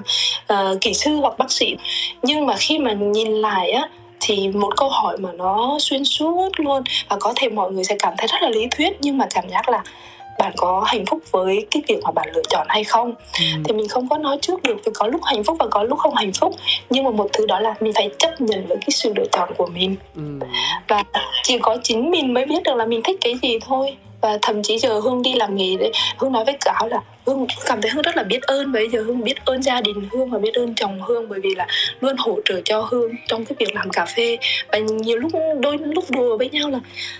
uh, 0.52 0.80
kỹ 0.80 0.94
sư 0.94 1.10
hoặc 1.16 1.38
bác 1.38 1.50
sĩ. 1.52 1.76
Nhưng 2.22 2.46
mà 2.46 2.54
khi 2.58 2.78
mà 2.78 2.92
nhìn 2.92 3.28
lại 3.32 3.70
á 3.70 3.88
thì 4.20 4.48
một 4.48 4.76
câu 4.76 4.88
hỏi 4.88 5.16
mà 5.18 5.32
nó 5.32 5.76
xuyên 5.80 6.04
suốt 6.04 6.50
luôn 6.56 6.82
và 7.08 7.16
có 7.20 7.32
thể 7.36 7.48
mọi 7.48 7.72
người 7.72 7.84
sẽ 7.84 7.96
cảm 7.98 8.14
thấy 8.18 8.26
rất 8.26 8.42
là 8.42 8.48
lý 8.48 8.66
thuyết 8.70 8.96
nhưng 9.00 9.18
mà 9.18 9.26
cảm 9.34 9.48
giác 9.48 9.68
là 9.68 9.82
bạn 10.38 10.52
có 10.56 10.84
hạnh 10.86 11.06
phúc 11.06 11.22
với 11.30 11.66
cái 11.70 11.82
việc 11.88 12.00
mà 12.04 12.10
bạn 12.10 12.28
lựa 12.34 12.42
chọn 12.50 12.66
hay 12.70 12.84
không? 12.84 13.14
Thì 13.64 13.74
mình 13.74 13.88
không 13.88 14.08
có 14.08 14.18
nói 14.18 14.38
trước 14.42 14.62
được 14.62 14.76
vì 14.84 14.92
có 14.94 15.06
lúc 15.06 15.20
hạnh 15.24 15.44
phúc 15.44 15.56
và 15.60 15.66
có 15.70 15.82
lúc 15.82 15.98
không 15.98 16.14
hạnh 16.14 16.32
phúc 16.32 16.54
nhưng 16.90 17.04
mà 17.04 17.10
một 17.10 17.28
thứ 17.32 17.46
đó 17.46 17.60
là 17.60 17.74
mình 17.80 17.92
phải 17.92 18.10
chấp 18.18 18.40
nhận 18.40 18.66
với 18.66 18.76
cái 18.76 18.90
sự 18.90 19.12
lựa 19.16 19.26
chọn 19.32 19.48
của 19.56 19.66
mình. 19.66 19.96
Ừ. 20.16 20.22
Và 20.88 21.04
chỉ 21.42 21.58
có 21.58 21.76
chính 21.82 22.10
mình 22.10 22.34
mới 22.34 22.46
biết 22.46 22.62
được 22.64 22.74
là 22.76 22.86
mình 22.86 23.00
thích 23.04 23.16
cái 23.20 23.34
gì 23.42 23.58
thôi 23.66 23.96
và 24.26 24.38
thậm 24.42 24.62
chí 24.62 24.78
giờ 24.78 25.00
hương 25.00 25.22
đi 25.22 25.34
làm 25.34 25.56
nghề 25.56 25.76
đấy, 25.76 25.92
hương 26.18 26.32
nói 26.32 26.44
với 26.44 26.56
cáo 26.60 26.88
là 26.88 27.00
hương 27.26 27.46
cảm 27.66 27.80
thấy 27.82 27.90
hương 27.90 28.02
rất 28.02 28.16
là 28.16 28.22
biết 28.22 28.42
ơn. 28.42 28.72
Bây 28.72 28.88
giờ 28.88 29.02
hương 29.02 29.24
biết 29.24 29.44
ơn 29.44 29.62
gia 29.62 29.80
đình 29.80 30.08
hương 30.12 30.30
và 30.30 30.38
biết 30.38 30.54
ơn 30.54 30.74
chồng 30.74 31.02
hương 31.02 31.28
bởi 31.28 31.40
vì 31.40 31.54
là 31.54 31.66
luôn 32.00 32.16
hỗ 32.18 32.38
trợ 32.44 32.60
cho 32.64 32.80
hương 32.90 33.14
trong 33.28 33.44
cái 33.44 33.56
việc 33.58 33.74
làm 33.74 33.90
cà 33.90 34.06
phê. 34.06 34.38
Và 34.72 34.78
nhiều 34.78 35.18
lúc, 35.18 35.32
đôi 35.60 35.78
lúc 35.78 36.04
đùa 36.10 36.36
với 36.36 36.50
nhau 36.50 36.70
là 36.70 36.78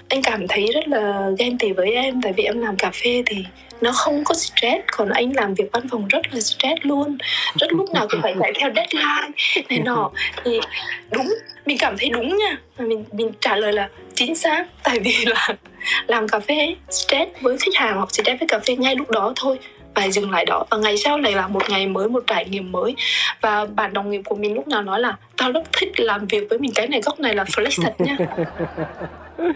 anh 0.09 0.23
cảm 0.23 0.49
thấy 0.49 0.67
rất 0.75 0.89
là 0.89 1.31
ghen 1.39 1.59
tị 1.59 1.73
với 1.73 1.95
em 1.95 2.23
tại 2.23 2.33
vì 2.37 2.45
em 2.45 2.61
làm 2.61 2.77
cà 2.77 2.91
phê 2.91 3.23
thì 3.27 3.37
nó 3.81 3.93
không 3.93 4.25
có 4.25 4.35
stress. 4.35 4.85
Còn 4.93 5.09
anh 5.09 5.33
làm 5.37 5.55
việc 5.55 5.69
văn 5.73 5.89
phòng 5.91 6.09
rất 6.09 6.21
là 6.33 6.41
stress 6.41 6.81
luôn. 6.83 7.19
Rất 7.61 7.73
lúc 7.73 7.91
nào 7.91 8.07
cũng 8.11 8.23
phải 8.23 8.35
chạy 8.41 8.53
theo 8.61 8.71
deadline 8.77 9.29
này 9.69 9.79
nọ. 9.79 10.11
Thì 10.45 10.61
đúng 11.11 11.29
mình 11.67 11.79
cảm 11.79 11.99
thấy 11.99 12.09
đúng 12.09 12.37
nha. 12.37 12.59
Và 12.77 12.85
mình 12.85 13.05
mình 13.13 13.33
trả 13.41 13.57
lời 13.57 13.73
là 13.73 13.89
chính 14.15 14.35
xác. 14.35 14.67
Tại 14.83 14.99
vì 14.99 15.25
là 15.27 15.49
làm 16.07 16.29
cà 16.29 16.41
phê 16.41 16.75
stress 16.91 17.31
với 17.41 17.59
khách 17.59 17.75
hàng 17.75 17.97
hoặc 17.97 18.11
stress 18.11 18.41
với 18.41 18.49
cà 18.49 18.59
phê 18.59 18.77
ngay 18.77 18.97
lúc 18.97 19.11
đó 19.11 19.33
thôi 19.37 19.59
và 19.95 20.09
dừng 20.09 20.31
lại 20.31 20.45
đó. 20.45 20.65
Và 20.71 20.79
ngày 20.79 20.97
sau 20.97 21.19
lại 21.19 21.33
là 21.33 21.49
một 21.49 21.71
ngày 21.71 21.87
mới, 21.87 22.09
một 22.09 22.25
trải 22.27 22.45
nghiệm 22.45 22.73
mới. 22.73 22.95
Và 23.41 23.65
bạn 23.65 23.93
đồng 23.93 24.11
nghiệp 24.11 24.23
của 24.25 24.35
mình 24.35 24.55
lúc 24.55 24.69
nào 24.69 24.83
nói 24.83 25.01
là 25.01 25.17
tao 25.37 25.53
rất 25.53 25.63
thích 25.73 26.01
làm 26.01 26.27
việc 26.27 26.47
với 26.51 26.59
mình, 26.59 26.73
cái 26.75 26.89
này 26.89 27.01
góc 27.01 27.21
này 27.21 27.35
là 27.35 27.45
flex 27.45 27.83
thật 27.83 27.95
nha. 27.99 28.17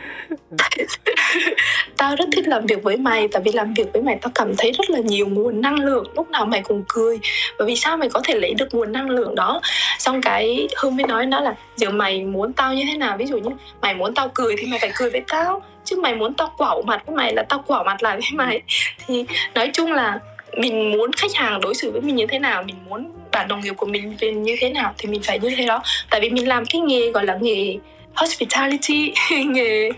tao 1.97 2.17
rất 2.17 2.25
thích 2.33 2.49
làm 2.49 2.67
việc 2.67 2.83
với 2.83 2.97
mày, 2.97 3.29
tại 3.29 3.43
vì 3.45 3.53
làm 3.53 3.75
việc 3.75 3.93
với 3.93 4.03
mày 4.03 4.19
tao 4.23 4.31
cảm 4.35 4.53
thấy 4.59 4.73
rất 4.73 4.91
là 4.91 4.99
nhiều 4.99 5.27
nguồn 5.27 5.61
năng 5.61 5.85
lượng. 5.85 6.07
Lúc 6.15 6.31
nào 6.31 6.47
mày 6.47 6.63
cũng 6.63 6.85
cười 6.89 7.19
và 7.59 7.65
vì 7.65 7.77
sao 7.77 7.97
mày 7.97 8.09
có 8.09 8.21
thể 8.25 8.35
lấy 8.35 8.55
được 8.55 8.75
nguồn 8.75 8.93
năng 8.93 9.11
lượng 9.11 9.35
đó? 9.35 9.61
Xong 9.99 10.23
cái 10.23 10.69
hương 10.77 10.97
mới 10.97 11.07
nói 11.07 11.27
nó 11.27 11.41
là, 11.41 11.55
giờ 11.77 11.91
mày 11.91 12.25
muốn 12.25 12.53
tao 12.53 12.75
như 12.75 12.85
thế 12.93 12.99
nào? 12.99 13.17
Ví 13.17 13.27
dụ 13.27 13.39
như 13.39 13.51
mày 13.81 13.95
muốn 13.95 14.15
tao 14.15 14.31
cười 14.35 14.57
thì 14.59 14.67
mày 14.67 14.79
phải 14.79 14.91
cười 14.95 15.11
với 15.11 15.23
tao, 15.29 15.63
chứ 15.85 15.97
mày 15.97 16.15
muốn 16.15 16.35
tao 16.35 16.53
quảo 16.57 16.83
mặt 16.83 17.03
với 17.07 17.17
mày 17.17 17.35
là 17.35 17.43
tao 17.43 17.65
quảo 17.67 17.85
mặt 17.85 18.03
lại 18.03 18.17
với 18.17 18.31
mày. 18.33 18.63
Thì 19.07 19.25
nói 19.55 19.71
chung 19.73 19.93
là 19.93 20.19
mình 20.57 20.91
muốn 20.93 21.13
khách 21.13 21.35
hàng 21.35 21.61
đối 21.61 21.75
xử 21.75 21.91
với 21.91 22.01
mình 22.01 22.17
như 22.17 22.27
thế 22.27 22.39
nào, 22.39 22.63
mình 22.63 22.77
muốn 22.89 23.13
bạn 23.33 23.49
đồng 23.49 23.61
nghiệp 23.61 23.75
của 23.77 23.87
mình 23.87 24.17
về 24.21 24.33
như 24.33 24.57
thế 24.61 24.71
nào 24.71 24.95
thì 24.99 25.09
mình 25.09 25.23
phải 25.23 25.39
như 25.39 25.51
thế 25.57 25.67
đó. 25.67 25.83
Tại 26.11 26.21
vì 26.21 26.31
mình 26.31 26.49
làm 26.49 26.65
cái 26.67 26.81
nghề 26.81 27.11
gọi 27.11 27.27
là 27.27 27.39
nghề 27.41 27.77
hospitality, 28.15 29.13
nghề, 29.47 29.91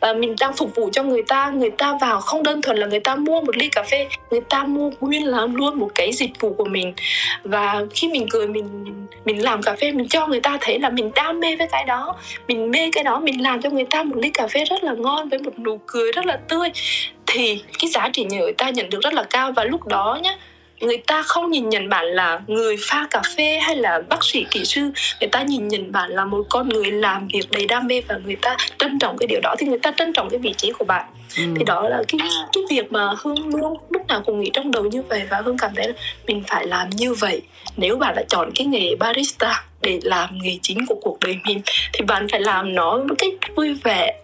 và 0.00 0.12
mình 0.12 0.34
đang 0.40 0.52
phục 0.56 0.74
vụ 0.74 0.90
cho 0.92 1.02
người 1.02 1.22
ta. 1.22 1.50
Người 1.50 1.70
ta 1.70 1.98
vào 2.00 2.20
không 2.20 2.42
đơn 2.42 2.62
thuần 2.62 2.76
là 2.76 2.86
người 2.86 3.00
ta 3.00 3.16
mua 3.16 3.40
một 3.40 3.56
ly 3.56 3.68
cà 3.68 3.82
phê, 3.82 4.08
người 4.30 4.40
ta 4.40 4.64
mua 4.64 4.90
nguyên 5.00 5.26
là 5.26 5.46
luôn 5.46 5.78
một 5.78 5.90
cái 5.94 6.12
dịch 6.12 6.30
vụ 6.40 6.54
của 6.54 6.64
mình. 6.64 6.92
Và 7.42 7.84
khi 7.94 8.08
mình 8.08 8.26
cười, 8.30 8.48
mình 8.48 8.84
mình 9.24 9.44
làm 9.44 9.62
cà 9.62 9.76
phê, 9.80 9.92
mình 9.92 10.08
cho 10.08 10.26
người 10.26 10.40
ta 10.40 10.58
thấy 10.60 10.78
là 10.78 10.90
mình 10.90 11.10
đam 11.14 11.40
mê 11.40 11.56
với 11.56 11.66
cái 11.72 11.84
đó. 11.84 12.16
Mình 12.48 12.70
mê 12.70 12.90
cái 12.92 13.04
đó, 13.04 13.20
mình 13.20 13.42
làm 13.42 13.62
cho 13.62 13.70
người 13.70 13.86
ta 13.90 14.02
một 14.02 14.16
ly 14.16 14.30
cà 14.30 14.46
phê 14.46 14.64
rất 14.64 14.84
là 14.84 14.92
ngon, 14.92 15.28
với 15.28 15.38
một 15.38 15.58
nụ 15.58 15.80
cười 15.86 16.12
rất 16.12 16.26
là 16.26 16.36
tươi. 16.36 16.68
Thì 17.26 17.62
cái 17.78 17.90
giá 17.90 18.08
trị 18.12 18.26
người 18.30 18.52
ta 18.52 18.70
nhận 18.70 18.90
được 18.90 19.00
rất 19.02 19.14
là 19.14 19.22
cao. 19.22 19.52
Và 19.52 19.64
lúc 19.64 19.86
đó 19.86 20.18
nhá 20.22 20.36
người 20.80 20.98
ta 21.06 21.22
không 21.22 21.50
nhìn 21.50 21.68
nhận 21.68 21.88
bạn 21.88 22.04
là 22.06 22.40
người 22.46 22.76
pha 22.80 23.06
cà 23.10 23.22
phê 23.36 23.58
hay 23.58 23.76
là 23.76 24.02
bác 24.08 24.24
sĩ 24.24 24.46
kỹ 24.50 24.64
sư. 24.64 24.90
Người 25.20 25.28
ta 25.28 25.42
nhìn 25.42 25.68
nhận 25.68 25.92
bạn 25.92 26.10
là 26.10 26.24
một 26.24 26.46
con 26.50 26.68
người 26.68 26.92
làm 26.92 27.28
việc 27.32 27.50
đầy 27.50 27.66
đam 27.66 27.86
mê 27.86 28.00
và 28.08 28.18
người 28.24 28.36
ta 28.36 28.56
trân 28.78 28.98
trọng 28.98 29.18
cái 29.18 29.26
điều 29.26 29.40
đó. 29.42 29.54
Thì 29.58 29.66
người 29.66 29.78
ta 29.78 29.92
trân 29.96 30.12
trọng 30.12 30.30
cái 30.30 30.38
vị 30.38 30.54
trí 30.56 30.72
của 30.72 30.84
bạn. 30.84 31.04
Ừ. 31.36 31.42
thì 31.56 31.64
đó 31.64 31.88
là 31.88 32.02
cái 32.08 32.20
cái 32.52 32.64
việc 32.70 32.92
mà 32.92 33.14
hương 33.18 33.54
luôn 33.56 33.76
nào 34.08 34.22
cũng 34.26 34.40
nghĩ 34.40 34.50
trong 34.52 34.70
đầu 34.70 34.84
như 34.84 35.02
vậy 35.02 35.22
và 35.30 35.42
hương 35.44 35.58
cảm 35.58 35.70
thấy 35.76 35.88
là 35.88 35.94
mình 36.26 36.42
phải 36.46 36.66
làm 36.66 36.90
như 36.90 37.14
vậy. 37.14 37.42
Nếu 37.76 37.96
bạn 37.96 38.14
đã 38.16 38.22
chọn 38.28 38.50
cái 38.54 38.66
nghề 38.66 38.94
barista 38.94 39.64
để 39.82 40.00
làm 40.02 40.38
nghề 40.42 40.58
chính 40.62 40.86
của 40.86 40.94
cuộc 41.02 41.18
đời 41.20 41.38
mình, 41.44 41.60
thì 41.92 42.04
bạn 42.04 42.26
phải 42.32 42.40
làm 42.40 42.74
nó 42.74 42.96
một 42.96 43.14
cách 43.18 43.32
vui 43.56 43.74
vẻ. 43.84 44.20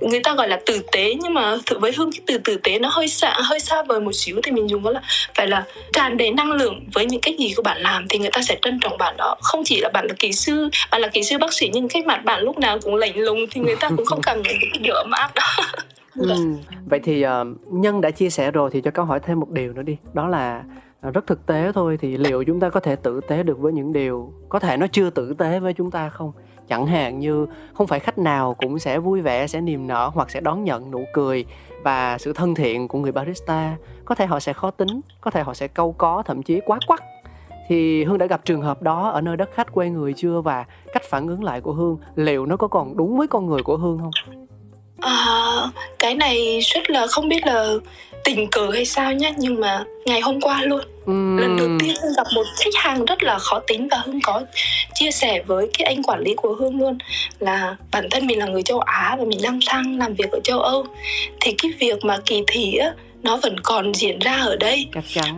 Người 0.00 0.20
ta 0.20 0.34
gọi 0.34 0.48
là 0.48 0.60
tử 0.66 0.80
tế, 0.92 1.14
nhưng 1.14 1.34
mà 1.34 1.56
với 1.80 1.92
hương 1.96 2.12
cái 2.12 2.20
từ 2.26 2.38
tử 2.38 2.56
tế 2.62 2.78
nó 2.78 2.88
hơi 2.92 3.08
xa 3.08 3.34
hơi 3.42 3.60
xa 3.60 3.82
vời 3.82 4.00
một 4.00 4.12
xíu. 4.12 4.40
Thì 4.42 4.52
mình 4.52 4.70
dùng 4.70 4.82
đó 4.82 4.90
là 4.90 5.00
phải 5.34 5.46
là 5.46 5.64
tràn 5.92 6.16
đầy 6.16 6.30
năng 6.30 6.52
lượng 6.52 6.80
với 6.94 7.06
những 7.06 7.20
cái 7.20 7.34
gì 7.38 7.52
của 7.56 7.62
bạn 7.62 7.80
làm 7.80 8.08
thì 8.08 8.18
người 8.18 8.30
ta 8.30 8.42
sẽ 8.42 8.56
trân 8.62 8.80
trọng 8.80 8.98
bạn 8.98 9.14
đó. 9.16 9.36
Không 9.42 9.62
chỉ 9.64 9.80
là 9.80 9.88
bạn 9.88 10.06
là 10.06 10.14
kỹ 10.18 10.32
sư, 10.32 10.68
bạn 10.90 11.00
là 11.00 11.08
kỹ 11.08 11.22
sư 11.22 11.38
bác 11.38 11.52
sĩ, 11.52 11.70
nhưng 11.72 11.88
cái 11.88 12.02
mặt 12.02 12.24
bạn 12.24 12.42
lúc 12.42 12.58
nào 12.58 12.78
cũng 12.78 12.94
lạnh 12.94 13.18
lùng 13.18 13.46
thì 13.50 13.60
người 13.60 13.76
ta 13.76 13.90
cũng 13.96 14.06
không 14.06 14.22
cảm 14.22 14.42
nhận 14.42 14.54
cái 14.60 14.80
điều 14.80 14.94
ấm 14.94 15.10
áp 15.10 15.34
đó 15.34 15.56
Ừ. 16.18 16.56
Vậy 16.86 17.00
thì 17.02 17.22
ờ, 17.22 17.44
Nhân 17.70 18.00
đã 18.00 18.10
chia 18.10 18.30
sẻ 18.30 18.50
rồi 18.50 18.70
thì 18.72 18.80
cho 18.80 18.90
câu 18.90 19.04
hỏi 19.04 19.20
thêm 19.20 19.40
một 19.40 19.50
điều 19.50 19.72
nữa 19.72 19.82
đi. 19.82 19.96
Đó 20.12 20.28
là 20.28 20.64
ờ, 21.00 21.10
rất 21.10 21.26
thực 21.26 21.46
tế 21.46 21.72
thôi 21.74 21.98
Thì 22.00 22.16
liệu 22.16 22.44
chúng 22.44 22.60
ta 22.60 22.70
có 22.70 22.80
thể 22.80 22.96
tử 22.96 23.20
tế 23.28 23.42
được 23.42 23.58
với 23.58 23.72
những 23.72 23.92
điều 23.92 24.32
Có 24.48 24.58
thể 24.58 24.76
nó 24.76 24.86
chưa 24.92 25.10
tử 25.10 25.34
tế 25.38 25.60
với 25.60 25.72
chúng 25.72 25.90
ta 25.90 26.08
không? 26.08 26.32
Chẳng 26.68 26.86
hạn 26.86 27.18
như 27.18 27.46
không 27.74 27.86
phải 27.86 28.00
khách 28.00 28.18
nào 28.18 28.54
cũng 28.54 28.78
sẽ 28.78 28.98
vui 28.98 29.20
vẻ, 29.20 29.46
sẽ 29.46 29.60
niềm 29.60 29.86
nở 29.86 30.10
Hoặc 30.14 30.30
sẽ 30.30 30.40
đón 30.40 30.64
nhận 30.64 30.90
nụ 30.90 31.04
cười 31.12 31.44
và 31.82 32.18
sự 32.18 32.32
thân 32.32 32.54
thiện 32.54 32.88
của 32.88 32.98
người 32.98 33.12
barista. 33.12 33.76
Có 34.04 34.14
thể 34.14 34.26
họ 34.26 34.40
sẽ 34.40 34.52
khó 34.52 34.70
tính, 34.70 35.00
có 35.20 35.30
thể 35.30 35.42
họ 35.42 35.54
sẽ 35.54 35.68
câu 35.68 35.92
có, 35.98 36.22
thậm 36.26 36.42
chí 36.42 36.60
quá 36.66 36.78
quắc. 36.86 37.02
Thì 37.68 38.04
Hương 38.04 38.18
đã 38.18 38.26
gặp 38.26 38.44
trường 38.44 38.62
hợp 38.62 38.82
đó 38.82 39.10
ở 39.10 39.20
nơi 39.20 39.36
đất 39.36 39.50
khách 39.52 39.72
quê 39.72 39.90
người 39.90 40.12
chưa? 40.12 40.40
Và 40.40 40.64
cách 40.92 41.02
phản 41.04 41.28
ứng 41.28 41.44
lại 41.44 41.60
của 41.60 41.72
Hương 41.72 41.98
liệu 42.14 42.46
nó 42.46 42.56
có 42.56 42.68
còn 42.68 42.96
đúng 42.96 43.18
với 43.18 43.26
con 43.26 43.46
người 43.46 43.62
của 43.62 43.76
Hương 43.76 43.98
không? 43.98 44.46
À, 45.00 45.46
cái 45.98 46.14
này 46.14 46.60
rất 46.60 46.90
là 46.90 47.06
không 47.06 47.28
biết 47.28 47.46
là 47.46 47.66
tình 48.24 48.46
cờ 48.50 48.70
hay 48.70 48.84
sao 48.84 49.12
nhá 49.12 49.30
nhưng 49.38 49.60
mà 49.60 49.84
ngày 50.06 50.20
hôm 50.20 50.40
qua 50.40 50.62
luôn. 50.62 50.80
Lần 51.40 51.56
đầu 51.58 51.68
tiên 51.80 51.94
hương 52.02 52.12
gặp 52.16 52.26
một 52.34 52.44
khách 52.58 52.74
hàng 52.74 53.04
rất 53.04 53.22
là 53.22 53.38
khó 53.38 53.60
tính 53.66 53.88
và 53.90 54.02
hương 54.04 54.20
có 54.20 54.42
chia 54.94 55.10
sẻ 55.10 55.42
với 55.46 55.70
cái 55.78 55.86
anh 55.86 56.02
quản 56.02 56.20
lý 56.20 56.34
của 56.36 56.54
hương 56.54 56.78
luôn 56.78 56.98
là 57.38 57.76
bản 57.92 58.08
thân 58.10 58.26
mình 58.26 58.38
là 58.38 58.46
người 58.46 58.62
châu 58.62 58.80
á 58.80 59.16
và 59.18 59.24
mình 59.24 59.42
lang 59.42 59.60
thang 59.66 59.98
làm 59.98 60.14
việc 60.14 60.30
ở 60.30 60.40
châu 60.44 60.60
âu. 60.60 60.86
Thì 61.40 61.54
cái 61.58 61.72
việc 61.78 62.04
mà 62.04 62.18
kỳ 62.26 62.42
thị 62.46 62.74
á 62.74 62.90
nó 63.22 63.36
vẫn 63.36 63.56
còn 63.60 63.94
diễn 63.94 64.18
ra 64.18 64.36
ở 64.36 64.56
đây. 64.56 64.86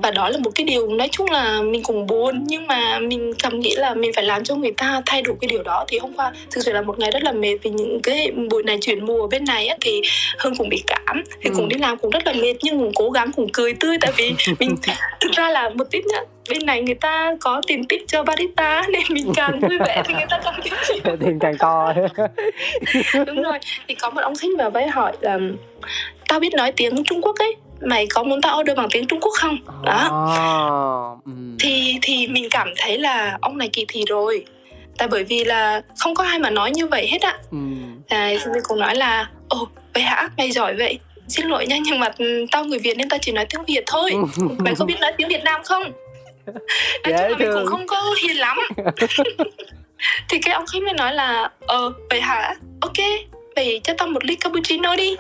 Và 0.02 0.10
đó 0.10 0.28
là 0.28 0.38
một 0.38 0.50
cái 0.54 0.64
điều 0.64 0.88
nói 0.88 1.08
chung 1.12 1.30
là 1.30 1.62
mình 1.62 1.82
cũng 1.82 2.06
buồn 2.06 2.44
nhưng 2.46 2.66
mà 2.66 2.98
mình 2.98 3.32
cảm 3.42 3.60
nghĩ 3.60 3.74
là 3.76 3.94
mình 3.94 4.10
phải 4.14 4.24
làm 4.24 4.44
cho 4.44 4.54
người 4.54 4.72
ta 4.76 5.02
thay 5.06 5.22
đổi 5.22 5.36
cái 5.40 5.48
điều 5.48 5.62
đó. 5.62 5.84
Thì 5.88 5.98
hôm 5.98 6.12
qua 6.12 6.32
thực 6.50 6.60
sự 6.64 6.72
là 6.72 6.82
một 6.82 6.98
ngày 6.98 7.10
rất 7.10 7.22
là 7.22 7.32
mệt 7.32 7.56
vì 7.62 7.70
những 7.70 8.00
cái 8.02 8.30
buổi 8.50 8.62
này 8.62 8.78
chuyển 8.80 9.06
mùa 9.06 9.26
bên 9.28 9.44
này 9.44 9.66
á, 9.68 9.76
thì 9.80 10.02
hương 10.38 10.56
cũng 10.56 10.68
bị 10.68 10.82
cảm 10.86 11.22
thì 11.42 11.50
Ừ. 11.50 11.54
cũng 11.56 11.68
đi 11.68 11.76
làm 11.78 11.98
cũng 11.98 12.10
rất 12.10 12.26
là 12.26 12.32
mệt 12.32 12.54
nhưng 12.62 12.78
cũng 12.78 12.92
cố 12.94 13.10
gắng 13.10 13.32
cũng 13.36 13.48
cười 13.52 13.74
tươi 13.74 13.96
tại 14.00 14.12
vì 14.16 14.34
mình 14.58 14.74
thực 15.20 15.32
ra 15.32 15.50
là 15.50 15.68
một 15.68 15.84
tip 15.90 16.04
nhá 16.06 16.18
bên 16.50 16.66
này 16.66 16.82
người 16.82 16.94
ta 16.94 17.36
có 17.40 17.62
tiền 17.66 17.84
tip 17.88 18.00
cho 18.06 18.22
barista 18.22 18.82
nên 18.92 19.02
mình 19.10 19.32
càng 19.36 19.60
vui 19.60 19.78
vẻ 19.78 20.02
thì 20.06 20.14
người 20.14 20.26
ta 20.30 20.40
càng 20.44 20.60
tiền 21.20 21.38
càng 21.40 21.58
to. 21.58 21.92
Đúng 23.26 23.42
rồi. 23.42 23.58
Thì 23.88 23.94
có 23.94 24.10
một 24.10 24.20
ông 24.20 24.34
khách 24.36 24.48
vào 24.58 24.70
với 24.70 24.86
hỏi 24.88 25.12
là 25.20 25.38
tao 26.28 26.40
biết 26.40 26.54
nói 26.54 26.72
tiếng 26.72 27.04
Trung 27.04 27.20
Quốc 27.22 27.36
ấy 27.38 27.56
mày 27.80 28.06
có 28.06 28.22
muốn 28.22 28.40
tao 28.40 28.60
order 28.60 28.76
bằng 28.76 28.88
tiếng 28.90 29.06
Trung 29.06 29.20
Quốc 29.20 29.32
không? 29.40 29.56
Đó. 29.84 30.26
À, 30.30 30.46
ừ. 31.24 31.32
thì 31.58 31.98
thì 32.02 32.28
mình 32.28 32.48
cảm 32.50 32.72
thấy 32.76 32.98
là 32.98 33.38
ông 33.40 33.58
này 33.58 33.68
kỳ 33.72 33.84
thị 33.88 34.04
rồi. 34.08 34.44
Tại 34.98 35.08
bởi 35.08 35.24
vì 35.24 35.44
là 35.44 35.82
không 35.98 36.14
có 36.14 36.24
ai 36.24 36.38
mà 36.38 36.50
nói 36.50 36.70
như 36.70 36.86
vậy 36.86 37.08
hết 37.10 37.22
ạ. 37.22 37.38
Ừ. 37.50 37.58
à, 38.08 38.32
mình 38.52 38.62
cũng 38.68 38.78
nói 38.78 38.94
là 38.94 39.28
ồ 39.48 39.68
vậy 39.94 40.02
hả 40.02 40.28
mày 40.36 40.50
giỏi 40.50 40.74
vậy. 40.74 40.98
Xin 41.28 41.46
lỗi 41.46 41.66
nha 41.66 41.76
nhưng 41.84 42.00
mà 42.00 42.10
tao 42.50 42.64
người 42.64 42.78
việt 42.78 42.96
nên 42.96 43.08
tao 43.08 43.18
chỉ 43.22 43.32
nói 43.32 43.46
tiếng 43.50 43.64
việt 43.64 43.84
thôi. 43.86 44.10
Mày 44.58 44.74
có 44.78 44.84
biết 44.84 44.96
nói 45.00 45.12
tiếng 45.16 45.28
việt 45.28 45.44
nam 45.44 45.60
không? 45.64 45.82
Nói 46.46 46.54
chung 47.04 47.12
là 47.12 47.28
mình 47.28 47.38
thương. 47.38 47.54
cũng 47.54 47.66
không 47.66 47.86
có 47.86 48.14
hiền 48.22 48.36
lắm. 48.36 48.58
Thì 50.28 50.38
cái 50.38 50.54
ông 50.54 50.66
khách 50.66 50.82
mới 50.82 50.94
nói 50.94 51.14
là 51.14 51.50
ờ 51.66 51.92
vậy 52.10 52.20
hả 52.20 52.54
ok 52.80 52.96
vậy 53.56 53.80
cho 53.84 53.92
tao 53.98 54.08
một 54.08 54.24
ly 54.24 54.36
cappuccino 54.36 54.96
đi. 54.96 55.16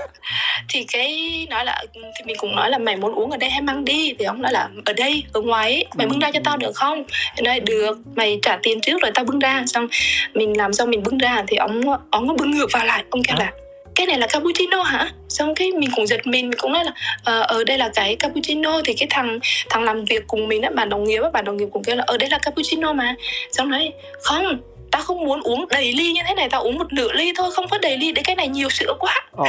Thì 0.68 0.84
cái 0.92 1.46
nói 1.50 1.64
là 1.64 1.84
thì 1.92 2.24
mình 2.24 2.36
cũng 2.38 2.56
nói 2.56 2.70
là 2.70 2.78
mày 2.78 2.96
muốn 2.96 3.14
uống 3.14 3.30
ở 3.30 3.36
đây 3.36 3.50
hay 3.50 3.60
mang 3.60 3.84
đi. 3.84 4.14
Thì 4.18 4.24
ông 4.24 4.42
nói 4.42 4.52
là 4.52 4.68
ở 4.84 4.92
đây 4.92 5.24
ở 5.32 5.40
ngoài 5.40 5.72
ấy, 5.72 5.84
mày 5.94 6.06
bưng 6.06 6.18
ra 6.18 6.30
cho 6.30 6.40
tao 6.44 6.56
được 6.56 6.72
không? 6.74 7.04
Thì 7.36 7.42
nói 7.42 7.60
được 7.60 7.98
mày 8.14 8.38
trả 8.42 8.58
tiền 8.62 8.80
trước 8.80 9.02
rồi 9.02 9.10
tao 9.14 9.24
bưng 9.24 9.38
ra. 9.38 9.64
Xong 9.66 9.88
mình 10.34 10.56
làm 10.56 10.72
xong 10.72 10.90
mình 10.90 11.02
bưng 11.02 11.18
ra 11.18 11.44
thì 11.48 11.56
ông 11.56 11.82
ông 12.10 12.26
nó 12.26 12.34
bưng 12.34 12.50
ngược 12.50 12.72
vào 12.72 12.84
lại. 12.84 13.04
Ông 13.10 13.22
kêu 13.22 13.36
là 13.38 13.52
cái 13.94 14.06
này 14.06 14.18
là 14.18 14.26
cappuccino 14.26 14.82
hả? 14.82 15.10
Xong 15.28 15.54
cái 15.54 15.72
mình 15.72 15.90
cũng 15.96 16.06
giật 16.06 16.26
mình 16.26 16.50
mình 16.50 16.58
cũng 16.58 16.72
nói 16.72 16.84
là 16.84 16.92
ờ 17.24 17.40
ở 17.40 17.64
đây 17.64 17.78
là 17.78 17.90
cái 17.94 18.16
cappuccino. 18.16 18.80
Thì 18.84 18.94
cái 18.94 19.06
thằng 19.10 19.38
thằng 19.70 19.84
làm 19.84 20.04
việc 20.04 20.22
cùng 20.26 20.48
mình 20.48 20.62
á 20.62 20.70
bạn 20.70 20.88
đồng 20.88 21.04
nghiệp 21.04 21.22
á 21.22 21.30
bạn 21.30 21.44
đồng 21.44 21.56
nghiệp 21.56 21.68
cũng 21.72 21.84
kêu 21.84 21.96
là 21.96 22.04
ở 22.06 22.16
đây 22.16 22.30
là 22.30 22.38
cappuccino 22.38 22.92
mà. 22.92 23.14
Xong 23.52 23.70
nói 23.70 23.92
không 24.22 24.60
không 25.10 25.24
muốn 25.24 25.40
uống 25.40 25.68
đầy 25.68 25.92
ly 25.92 26.12
như 26.12 26.20
thế 26.28 26.34
này 26.34 26.48
tao 26.48 26.62
uống 26.62 26.78
một 26.78 26.92
nửa 26.92 27.12
ly 27.12 27.32
thôi 27.36 27.50
không 27.54 27.68
có 27.68 27.78
đầy 27.78 27.98
ly 27.98 28.12
để 28.12 28.22
cái 28.24 28.36
này 28.36 28.48
nhiều 28.48 28.68
sữa 28.68 28.94
quá. 28.98 29.14
Ồ, 29.36 29.44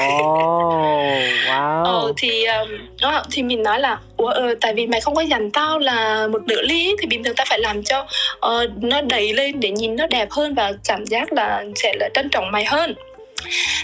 wow. 1.47 1.83
ờ 1.83 2.13
thì 2.17 2.45
um, 2.45 2.67
thì 3.31 3.43
mình 3.43 3.63
nói 3.63 3.79
là 3.79 3.97
Ủa, 4.21 4.27
ờ, 4.27 4.55
tại 4.61 4.73
vì 4.73 4.87
mày 4.87 5.01
không 5.01 5.15
có 5.15 5.21
dành 5.21 5.51
tao 5.51 5.79
là 5.79 6.27
một 6.27 6.41
nửa 6.47 6.61
ly 6.61 6.87
ấy, 6.87 6.95
thì 6.99 7.07
bình 7.07 7.23
thường 7.23 7.35
tao 7.35 7.45
phải 7.49 7.59
làm 7.59 7.83
cho 7.83 8.05
ờ, 8.39 8.67
nó 8.81 9.01
đầy 9.01 9.33
lên 9.33 9.59
để 9.59 9.71
nhìn 9.71 9.95
nó 9.95 10.07
đẹp 10.07 10.27
hơn 10.31 10.55
và 10.55 10.73
cảm 10.87 11.05
giác 11.05 11.33
là 11.33 11.63
sẽ 11.75 11.93
là 11.99 12.09
trân 12.13 12.29
trọng 12.29 12.51
mày 12.51 12.65
hơn 12.65 12.95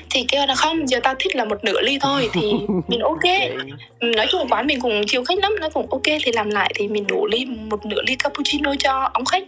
thì 0.10 0.26
kêu 0.28 0.46
là 0.48 0.56
không 0.56 0.90
giờ 0.90 1.00
tao 1.04 1.16
thích 1.20 1.36
là 1.36 1.46
một 1.46 1.64
nửa 1.64 1.82
ly 1.82 2.00
thôi 2.02 2.30
thì 2.34 2.42
mình 2.88 3.00
ok. 3.00 3.24
Ừ, 4.00 4.12
nói 4.16 4.28
chung 4.32 4.48
quán 4.50 4.68
mình 4.68 4.80
cũng 4.80 5.02
chiều 5.08 5.24
khách 5.24 5.40
lắm 5.40 5.56
nó 5.60 5.70
cũng 5.70 5.92
ok. 5.92 6.04
Thì 6.04 6.32
làm 6.32 6.50
lại 6.50 6.72
thì 6.76 6.88
mình 6.88 7.08
đổ 7.08 7.26
ly 7.32 7.46
một 7.46 7.86
nửa 7.86 8.02
ly 8.08 8.16
cappuccino 8.16 8.76
cho 8.80 9.10
ông 9.14 9.26
khách. 9.26 9.44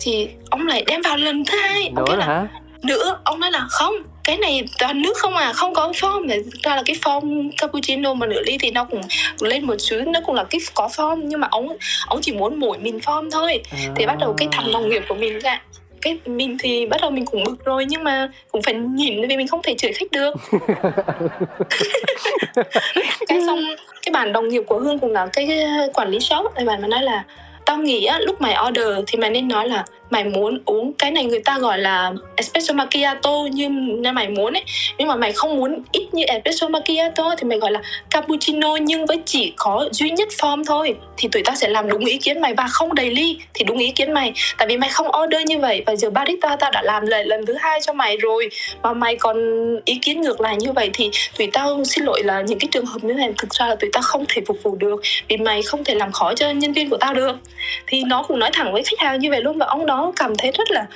Thì 0.00 0.28
ông 0.50 0.66
lại 0.66 0.84
đem 0.86 1.02
vào 1.02 1.16
lần 1.16 1.44
thứ 1.44 1.58
hai. 1.58 1.92
Ông 1.96 2.06
kêu 2.06 2.16
là 2.16 2.26
hả? 2.26 2.46
nữa 2.84 3.18
ông 3.24 3.40
nói 3.40 3.50
là 3.50 3.66
không 3.70 3.94
cái 4.24 4.36
này 4.36 4.64
toàn 4.78 5.02
nước 5.02 5.16
không 5.16 5.36
à 5.36 5.52
không 5.52 5.74
có 5.74 5.90
form. 5.90 6.42
Ra 6.62 6.76
là 6.76 6.82
cái 6.86 6.96
form 7.02 7.50
cappuccino 7.56 8.14
mà 8.14 8.26
nửa 8.26 8.42
ly 8.46 8.58
thì 8.58 8.70
nó 8.70 8.84
cũng 8.84 9.00
lên 9.40 9.66
một 9.66 9.74
chút 9.78 10.02
nó 10.06 10.20
cũng 10.26 10.34
là 10.34 10.44
cái 10.44 10.60
có 10.74 10.88
form. 10.96 11.20
Nhưng 11.24 11.40
mà 11.40 11.48
ông 11.50 11.68
ông 12.06 12.20
chỉ 12.22 12.32
muốn 12.32 12.60
mỗi 12.60 12.78
mình 12.78 12.98
form 12.98 13.30
thôi. 13.30 13.62
Thì 13.96 14.06
bắt 14.06 14.16
đầu 14.18 14.34
cái 14.38 14.48
thằng 14.52 14.72
đồng 14.72 14.88
nghiệp 14.88 15.02
của 15.08 15.14
mình 15.14 15.38
ra 15.38 15.62
cái 16.04 16.18
mình 16.26 16.56
thì 16.60 16.86
bắt 16.86 17.00
đầu 17.02 17.10
mình 17.10 17.24
cũng 17.24 17.44
bực 17.44 17.64
rồi 17.64 17.84
nhưng 17.88 18.04
mà 18.04 18.28
cũng 18.52 18.62
phải 18.62 18.74
nhìn 18.74 19.28
vì 19.28 19.36
mình 19.36 19.46
không 19.46 19.62
thể 19.62 19.74
chửi 19.78 19.92
khách 19.92 20.10
được. 20.10 20.34
Cái 23.28 23.40
xong 23.46 23.60
cái 24.02 24.12
bạn 24.12 24.32
đồng 24.32 24.48
nghiệp 24.48 24.62
của 24.66 24.78
hương 24.78 24.98
cũng 24.98 25.12
là 25.12 25.26
cái 25.32 25.66
quản 25.94 26.08
lý 26.08 26.20
shop 26.20 26.52
thì 26.56 26.64
bạn 26.64 26.82
mà 26.82 26.88
nói 26.88 27.02
là 27.02 27.24
tao 27.66 27.76
nghĩ 27.76 28.04
á, 28.04 28.18
lúc 28.18 28.40
mày 28.40 28.56
order 28.68 28.88
thì 29.06 29.18
mày 29.18 29.30
nên 29.30 29.48
nói 29.48 29.68
là 29.68 29.84
mày 30.14 30.24
muốn 30.24 30.62
uống. 30.64 30.92
Cái 30.92 31.10
này 31.10 31.24
người 31.24 31.40
ta 31.44 31.58
gọi 31.58 31.78
là 31.78 32.12
espresso 32.36 32.74
macchiato, 32.74 33.30
như 33.52 33.68
mày 34.12 34.28
muốn 34.28 34.52
ấy. 34.52 34.62
Nhưng 34.98 35.08
mà 35.08 35.16
mày 35.16 35.32
không 35.32 35.56
muốn 35.56 35.82
ít 35.92 36.06
như 36.12 36.24
espresso 36.24 36.68
macchiato 36.68 37.34
thì 37.38 37.48
mày 37.48 37.58
gọi 37.58 37.70
là 37.70 37.82
cappuccino, 38.10 38.76
nhưng 38.76 39.06
với 39.06 39.18
chỉ 39.24 39.52
có 39.56 39.88
duy 39.92 40.10
nhất 40.10 40.28
form 40.38 40.64
thôi. 40.66 40.94
Thì 41.16 41.28
tụi 41.28 41.42
ta 41.42 41.54
sẽ 41.56 41.68
làm 41.68 41.88
đúng 41.88 42.04
ý 42.04 42.18
kiến 42.18 42.40
mày 42.40 42.54
và 42.54 42.66
không 42.70 42.94
đầy 42.94 43.10
ly 43.10 43.38
thì 43.54 43.64
đúng 43.64 43.78
ý 43.78 43.90
kiến 43.90 44.12
mày. 44.12 44.32
Tại 44.58 44.68
vì 44.68 44.76
mày 44.76 44.90
không 44.90 45.06
order 45.22 45.42
như 45.46 45.58
vậy 45.58 45.82
và 45.86 45.96
giờ 45.96 46.10
barista 46.10 46.56
tao 46.56 46.70
đã 46.70 46.82
làm 46.82 47.06
lại 47.06 47.24
lần 47.24 47.46
thứ 47.46 47.54
hai 47.60 47.80
cho 47.82 47.92
mày 47.92 48.16
rồi. 48.16 48.48
Mà 48.82 48.92
mày 48.92 49.16
còn 49.16 49.36
ý 49.84 49.98
kiến 50.02 50.20
ngược 50.20 50.40
lại 50.40 50.56
như 50.56 50.72
vậy 50.72 50.90
thì 50.92 51.10
tụi 51.38 51.48
tao 51.52 51.84
xin 51.84 52.04
lỗi 52.04 52.22
là 52.24 52.40
những 52.40 52.58
cái 52.58 52.68
trường 52.72 52.86
hợp 52.86 53.04
như 53.04 53.14
này 53.14 53.32
thực 53.38 53.54
ra 53.54 53.66
là 53.66 53.74
tụi 53.74 53.90
tao 53.92 54.02
không 54.02 54.24
thể 54.28 54.42
phục 54.46 54.62
vụ 54.62 54.76
được. 54.76 55.02
Vì 55.28 55.36
mày 55.36 55.62
không 55.62 55.84
thể 55.84 55.94
làm 55.94 56.12
khó 56.12 56.34
cho 56.34 56.50
nhân 56.50 56.72
viên 56.72 56.90
của 56.90 56.96
tao 56.96 57.14
được. 57.14 57.36
Thì 57.86 58.02
nó 58.06 58.22
cũng 58.22 58.38
nói 58.38 58.50
thẳng 58.52 58.72
với 58.72 58.82
khách 58.82 58.98
hàng 58.98 59.20
như 59.20 59.30
vậy 59.30 59.40
luôn 59.42 59.58
và 59.58 59.66
ông 59.66 59.86
đó 59.86 60.03
cảm 60.12 60.36
thấy 60.38 60.50
rất 60.50 60.70
là 60.70 60.86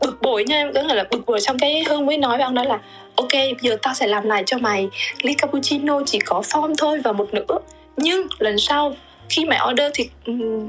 bực 0.00 0.22
bội 0.22 0.44
nha 0.44 0.56
em 0.56 0.72
có 0.72 0.82
nghĩa 0.82 0.94
là 0.94 1.04
bực 1.10 1.26
bội 1.26 1.40
xong 1.40 1.58
cái 1.58 1.84
hương 1.88 2.06
mới 2.06 2.18
nói 2.18 2.36
với 2.36 2.44
ông 2.44 2.54
đó 2.54 2.64
là 2.64 2.78
ok 3.16 3.32
giờ 3.60 3.76
tao 3.82 3.94
sẽ 3.94 4.06
làm 4.06 4.24
lại 4.24 4.42
cho 4.46 4.58
mày. 4.58 4.88
Ly 5.22 5.34
cappuccino 5.34 6.02
chỉ 6.06 6.18
có 6.18 6.40
form 6.40 6.74
thôi 6.78 7.00
và 7.04 7.12
một 7.12 7.34
nửa. 7.34 7.58
Nhưng 7.96 8.26
lần 8.38 8.58
sau 8.58 8.96
khi 9.28 9.44
mày 9.44 9.60
order 9.70 9.92
thì 9.94 10.08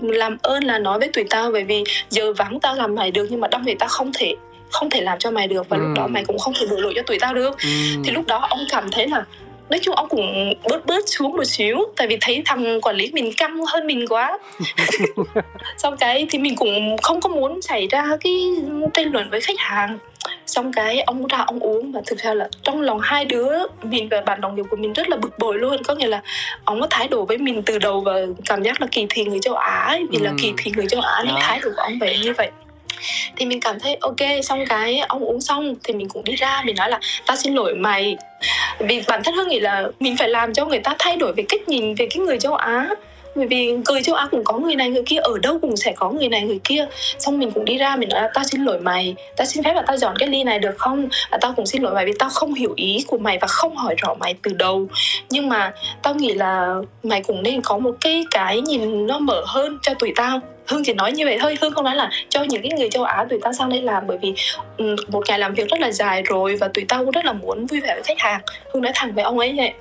làm 0.01 0.37
ơn 0.41 0.63
là 0.63 0.79
nói 0.79 0.99
với 0.99 1.09
tụi 1.13 1.23
tao 1.29 1.51
bởi 1.51 1.63
vì 1.63 1.83
giờ 2.09 2.33
vắng 2.33 2.59
tao 2.59 2.75
làm 2.75 2.95
mày 2.95 3.11
được 3.11 3.27
nhưng 3.29 3.39
mà 3.39 3.47
đông 3.47 3.63
thì 3.65 3.75
tao 3.79 3.89
không 3.89 4.11
thể 4.13 4.35
không 4.69 4.89
thể 4.89 5.01
làm 5.01 5.19
cho 5.19 5.31
mày 5.31 5.47
được 5.47 5.69
và 5.69 5.77
lúc 5.77 5.87
đó 5.95 6.07
mày 6.07 6.25
cũng 6.25 6.39
không 6.39 6.53
thể 6.59 6.65
đổ 6.69 6.77
lỗi 6.77 6.93
cho 6.95 7.01
tụi 7.01 7.19
tao 7.19 7.33
được. 7.33 7.57
Ừ. 7.57 7.69
thì 8.05 8.11
lúc 8.11 8.27
đó 8.27 8.47
ông 8.49 8.59
cảm 8.69 8.91
thấy 8.91 9.07
là 9.07 9.25
nói 9.69 9.79
chung 9.81 9.95
ông 9.95 10.09
cũng 10.09 10.53
bớt 10.69 10.85
bớt 10.85 11.09
xuống 11.09 11.31
một 11.31 11.43
xíu 11.43 11.77
tại 11.95 12.07
vì 12.07 12.17
thấy 12.21 12.41
thằng 12.45 12.81
quản 12.81 12.95
lý 12.95 13.09
mình 13.13 13.31
căng 13.37 13.65
hơn 13.65 13.87
mình 13.87 14.05
quá. 14.09 14.37
Xong 15.77 15.97
cái 15.97 16.27
thì 16.29 16.39
mình 16.39 16.55
cũng 16.55 16.97
không 16.97 17.21
có 17.21 17.29
muốn 17.29 17.61
xảy 17.61 17.87
ra 17.87 18.03
cái 18.23 18.51
tranh 18.93 19.11
luận 19.13 19.29
với 19.29 19.41
khách 19.41 19.59
hàng. 19.59 19.97
Xong 20.45 20.73
cái 20.73 21.01
ông 21.01 21.27
ra 21.27 21.37
ông 21.47 21.59
uống 21.59 21.91
và 21.91 22.01
thực 22.05 22.19
ra 22.19 22.33
là 22.33 22.49
trong 22.63 22.81
lòng 22.81 22.99
hai 23.01 23.25
đứa 23.25 23.51
mình 23.83 24.09
và 24.09 24.21
bạn 24.21 24.41
đồng 24.41 24.55
nghiệp 24.55 24.65
của 24.69 24.77
mình 24.77 24.93
rất 24.93 25.09
là 25.09 25.17
bực 25.17 25.39
bội 25.39 25.57
luôn. 25.57 25.83
Có 25.83 25.95
nghĩa 25.95 26.07
là 26.07 26.21
ông 26.65 26.81
có 26.81 26.87
thái 26.89 27.07
độ 27.07 27.25
với 27.25 27.37
mình 27.37 27.63
từ 27.63 27.79
đầu 27.79 28.01
và 28.01 28.13
cảm 28.45 28.63
giác 28.63 28.81
là 28.81 28.87
kỳ 28.91 29.05
thị 29.09 29.23
người 29.25 29.39
châu 29.41 29.55
Á 29.55 29.85
ấy, 29.87 30.05
vì 30.11 30.17
là 30.19 30.29
Ừ. 30.29 30.35
kỳ 30.41 30.53
thị 30.57 30.71
người 30.75 30.85
châu 30.89 31.01
Á 31.01 31.23
nên 31.25 31.35
thái 31.39 31.59
độ 31.63 31.69
của 31.75 31.81
ông 31.81 31.99
vậy 31.99 32.19
như 32.23 32.33
vậy 32.37 32.49
thì 33.35 33.45
mình 33.45 33.59
cảm 33.59 33.79
thấy, 33.79 33.97
ok, 34.01 34.43
xong 34.43 34.65
cái 34.69 34.99
ông 34.99 35.25
uống 35.25 35.41
xong 35.41 35.75
thì 35.83 35.93
mình 35.93 36.09
cũng 36.09 36.23
đi 36.23 36.35
ra, 36.35 36.61
mình 36.65 36.75
nói 36.75 36.89
là, 36.89 36.99
tao 37.25 37.37
xin 37.37 37.53
lỗi 37.53 37.75
mày. 37.75 38.17
Vì 38.79 39.01
bản 39.07 39.23
thân 39.23 39.35
hương 39.35 39.47
nghĩ 39.47 39.59
là 39.59 39.87
mình 39.99 40.17
phải 40.17 40.29
làm 40.29 40.53
cho 40.53 40.65
người 40.65 40.79
ta 40.79 40.95
thay 40.99 41.17
đổi 41.17 41.33
về 41.33 41.43
cách 41.49 41.69
nhìn 41.69 41.95
về 41.95 42.07
cái 42.09 42.23
người 42.23 42.39
châu 42.39 42.55
Á. 42.55 42.89
Bởi 43.35 43.47
vì 43.47 43.71
cười 43.85 44.03
châu 44.03 44.15
Á 44.15 44.27
cũng 44.31 44.43
có 44.43 44.57
người 44.57 44.75
này, 44.75 44.89
người 44.89 45.03
kia, 45.05 45.17
ở 45.17 45.37
đâu 45.41 45.59
cũng 45.61 45.77
sẽ 45.77 45.91
có 45.95 46.09
người 46.09 46.29
này, 46.29 46.41
người 46.41 46.59
kia. 46.63 46.87
Xong 47.19 47.39
mình 47.39 47.51
cũng 47.51 47.65
đi 47.65 47.77
ra, 47.77 47.95
mình 47.95 48.09
nói 48.09 48.21
là, 48.21 48.29
tao 48.33 48.43
xin 48.43 48.63
lỗi 48.63 48.79
mày. 48.79 49.15
Tao 49.37 49.45
xin 49.45 49.63
phép 49.63 49.73
là 49.73 49.81
tao 49.87 49.97
dọn 49.97 50.15
cái 50.19 50.29
ly 50.29 50.43
này 50.43 50.59
được 50.59 50.77
không? 50.77 51.07
Và 51.31 51.37
tao 51.41 51.53
cũng 51.53 51.65
xin 51.65 51.81
lỗi 51.81 51.93
mày 51.93 52.05
vì 52.05 52.13
tao 52.19 52.29
không 52.29 52.53
hiểu 52.53 52.73
ý 52.75 53.05
của 53.07 53.17
mày 53.17 53.37
và 53.41 53.47
không 53.47 53.75
hỏi 53.75 53.95
rõ 53.97 54.13
mày 54.19 54.35
từ 54.43 54.53
đầu. 54.53 54.87
Nhưng 55.29 55.49
mà 55.49 55.73
tao 56.03 56.15
nghĩ 56.15 56.33
là 56.33 56.75
mày 57.03 57.21
cũng 57.21 57.43
nên 57.43 57.61
có 57.61 57.77
một 57.77 57.95
cái 58.01 58.23
cái 58.31 58.61
nhìn 58.61 59.07
nó 59.07 59.19
mở 59.19 59.43
hơn 59.47 59.77
cho 59.81 59.93
tụi 59.93 60.13
tao. 60.15 60.39
Hương 60.67 60.83
chỉ 60.83 60.93
nói 60.93 61.11
như 61.11 61.25
vậy 61.25 61.37
thôi 61.41 61.57
Hương 61.61 61.73
không 61.73 61.85
nói 61.85 61.95
là 61.95 62.09
cho 62.29 62.43
những 62.43 62.61
cái 62.61 62.71
người 62.77 62.89
châu 62.89 63.03
Á 63.03 63.25
tụi 63.29 63.39
tao 63.43 63.53
sang 63.53 63.69
đây 63.69 63.81
làm 63.81 64.03
bởi 64.07 64.17
vì 64.21 64.33
ừ, 64.77 64.95
một 65.07 65.23
ngày 65.27 65.39
làm 65.39 65.53
việc 65.53 65.69
rất 65.69 65.79
là 65.79 65.91
dài 65.91 66.23
rồi 66.23 66.55
và 66.55 66.67
tụi 66.67 66.85
tao 66.87 67.03
cũng 67.03 67.11
rất 67.11 67.25
là 67.25 67.33
muốn 67.33 67.65
vui 67.65 67.79
vẻ 67.79 67.93
với 67.93 68.03
khách 68.03 68.19
hàng. 68.19 68.41
Hương 68.73 68.83
nói 68.83 68.91
thẳng 68.95 69.13
với 69.13 69.23
ông 69.23 69.39
ấy 69.39 69.53
vậy. 69.57 69.73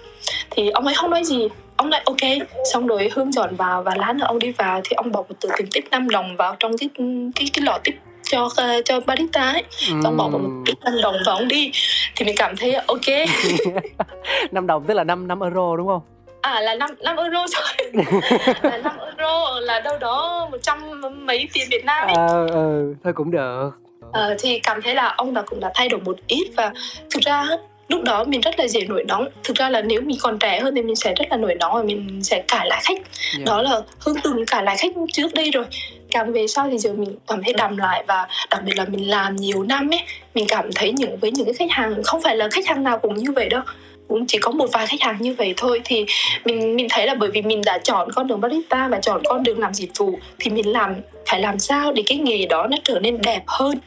Thì 0.50 0.70
ông 0.70 0.86
ấy 0.86 0.94
không 0.94 1.10
nói 1.10 1.24
gì 1.24 1.48
ông 1.76 1.90
nói 1.90 2.00
ok 2.04 2.48
xong 2.72 2.86
rồi 2.86 3.10
hương 3.14 3.32
dọn 3.32 3.56
vào 3.56 3.82
và 3.82 3.94
lát 3.96 4.12
nữa 4.16 4.24
ông 4.28 4.38
đi 4.38 4.52
vào 4.52 4.80
thì 4.84 4.94
ông 4.94 5.12
bỏ 5.12 5.20
một 5.28 5.34
tờ 5.40 5.48
tiền 5.58 5.66
tip 5.74 5.84
5 5.90 6.08
đồng 6.10 6.36
vào 6.36 6.56
trong 6.58 6.78
cái 6.78 6.88
cái 7.34 7.48
cái 7.52 7.62
lọ 7.64 7.78
tip 7.84 7.94
cho 8.22 8.48
ờ, 8.56 8.82
cho 8.84 9.00
barista 9.00 9.50
ấy. 9.50 9.64
Xong 10.02 10.16
bỏ 10.16 10.28
vào 10.28 10.38
một 10.38 10.50
tip 10.66 10.76
5 10.84 10.94
đồng 11.02 11.16
và 11.26 11.32
ông 11.32 11.48
đi. 11.48 11.70
Thì 12.16 12.24
mình 12.26 12.34
cảm 12.38 12.56
thấy 12.56 12.74
ok 12.74 13.06
5 14.52 14.66
đồng 14.66 14.84
tức 14.86 14.94
là 14.94 15.04
5 15.04 15.28
5 15.28 15.40
euro 15.40 15.76
đúng 15.76 15.86
không? 15.86 16.00
À 16.46 16.60
là 16.60 16.74
5, 16.74 16.90
5 17.02 17.16
euro 17.16 17.46
rồi. 17.54 17.92
Là 18.62 18.78
5 18.78 18.98
euro 18.98 19.60
là 19.60 19.80
đâu 19.80 19.98
đó 19.98 20.48
một 20.52 20.58
trăm 20.62 21.00
mấy 21.26 21.48
tiền 21.52 21.68
Việt 21.70 21.84
Nam 21.84 22.06
ấy. 22.06 22.14
Ờ 22.16 22.46
ừ, 22.46 22.94
thôi 23.04 23.12
cũng 23.12 23.30
được. 23.30 23.70
Ờ, 24.12 24.36
thì 24.38 24.58
cảm 24.58 24.82
thấy 24.82 24.94
là 24.94 25.14
ông 25.16 25.34
đã 25.34 25.42
cũng 25.42 25.60
đã 25.60 25.70
thay 25.74 25.88
đổi 25.88 26.00
một 26.00 26.16
ít 26.26 26.50
và 26.56 26.72
thực 27.10 27.22
ra 27.22 27.46
lúc 27.88 28.02
đó 28.02 28.24
mình 28.24 28.40
rất 28.40 28.58
là 28.58 28.68
dễ 28.68 28.80
nổi 28.88 29.04
nóng. 29.08 29.28
Thực 29.44 29.56
ra 29.56 29.70
là 29.70 29.80
nếu 29.80 30.00
mình 30.00 30.18
còn 30.20 30.38
trẻ 30.38 30.60
hơn 30.60 30.74
thì 30.74 30.82
mình 30.82 30.96
sẽ 30.96 31.14
rất 31.14 31.24
là 31.30 31.36
nổi 31.36 31.54
nóng 31.54 31.74
và 31.74 31.82
mình 31.82 32.20
sẽ 32.22 32.44
cãi 32.48 32.66
lại 32.68 32.80
khách. 32.84 32.98
Dạ. 33.38 33.44
đó 33.46 33.62
là 33.62 33.80
hương 33.98 34.20
từng 34.22 34.46
cãi 34.46 34.62
lại 34.62 34.76
khách 34.76 34.92
trước 35.12 35.34
đây 35.34 35.50
rồi. 35.50 35.64
Càng 36.10 36.32
về 36.32 36.46
sau 36.46 36.68
thì 36.70 36.78
giờ 36.78 36.92
mình 36.92 37.16
cảm 37.26 37.42
thấy 37.42 37.52
đầm 37.52 37.76
lại 37.76 38.04
và 38.08 38.26
đặc 38.50 38.62
biệt 38.64 38.72
là 38.76 38.84
mình 38.88 39.10
làm 39.10 39.36
nhiều 39.36 39.62
năm 39.62 39.90
ấy 39.92 40.00
mình 40.34 40.46
cảm 40.48 40.72
thấy 40.74 40.92
những 40.92 41.16
với 41.16 41.30
những 41.30 41.46
cái 41.46 41.54
khách 41.54 41.70
hàng 41.70 42.02
không 42.04 42.22
phải 42.22 42.36
là 42.36 42.48
khách 42.52 42.66
hàng 42.66 42.82
nào 42.82 42.98
cũng 42.98 43.14
như 43.14 43.32
vậy 43.32 43.48
đâu 43.48 43.62
cũng 44.08 44.26
chỉ 44.26 44.38
có 44.38 44.50
một 44.50 44.66
vài 44.72 44.86
khách 44.86 45.02
hàng 45.02 45.16
như 45.20 45.34
vậy 45.38 45.54
thôi. 45.56 45.80
Thì 45.84 46.06
mình 46.44 46.76
mình 46.76 46.86
thấy 46.90 47.06
là 47.06 47.14
bởi 47.14 47.30
vì 47.30 47.42
mình 47.42 47.62
đã 47.66 47.78
chọn 47.78 48.08
con 48.14 48.26
đường 48.26 48.40
barista 48.40 48.88
và 48.88 49.00
chọn 49.00 49.22
con 49.24 49.42
đường 49.42 49.58
làm 49.58 49.74
dịch 49.74 49.90
vụ 49.98 50.18
thì 50.38 50.50
mình 50.50 50.72
làm 50.72 50.94
phải 51.26 51.40
làm 51.40 51.58
sao 51.58 51.92
để 51.92 52.02
cái 52.06 52.18
nghề 52.18 52.46
đó 52.46 52.66
nó 52.70 52.76
trở 52.84 53.00
nên 53.00 53.20
đẹp 53.22 53.42
hơn? 53.46 53.78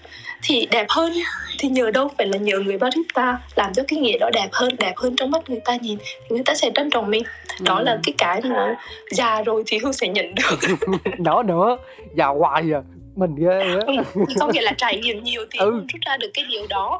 Thì 0.43 0.67
đẹp 0.71 0.85
hơn 0.89 1.13
thì 1.59 1.69
nhờ 1.69 1.91
đâu 1.91 2.11
phải 2.17 2.27
là 2.27 2.37
nhờ 2.37 2.59
người 2.59 2.77
barista 2.77 3.39
làm 3.55 3.73
cho 3.73 3.83
cái 3.87 3.99
nghề 3.99 4.17
đó 4.17 4.29
đẹp 4.33 4.49
hơn 4.51 4.75
đẹp 4.79 4.93
hơn 4.97 5.15
trong 5.15 5.31
mắt 5.31 5.49
người 5.49 5.59
ta 5.65 5.75
nhìn 5.75 5.97
thì 5.99 6.35
người 6.35 6.43
ta 6.45 6.53
sẽ 6.55 6.71
trân 6.75 6.89
trọng 6.89 7.09
mình. 7.09 7.23
Đó 7.61 7.77
ừ. 7.77 7.83
là 7.83 7.99
cái 8.03 8.13
cái 8.17 8.41
mà 8.41 8.75
già 9.11 9.41
rồi 9.41 9.63
thì 9.67 9.77
hương 9.77 9.93
sẽ 9.93 10.07
nhận 10.07 10.35
được. 10.35 10.69
Đó 11.19 11.43
nữa 11.43 11.77
già 12.15 12.27
hoài 12.27 12.63
à. 12.73 12.81
Mình 13.15 13.35
ghê 13.35 13.59
á. 13.59 13.79
Ừ, 13.87 14.23
có 14.39 14.47
nghĩa 14.47 14.61
là 14.61 14.71
trải 14.77 14.97
nghiệm 14.97 15.23
nhiều 15.23 15.45
thì 15.51 15.59
ừ. 15.59 15.71
rút 15.71 16.01
ra 16.05 16.17
được 16.17 16.29
cái 16.33 16.45
điều 16.49 16.67
đó. 16.69 16.99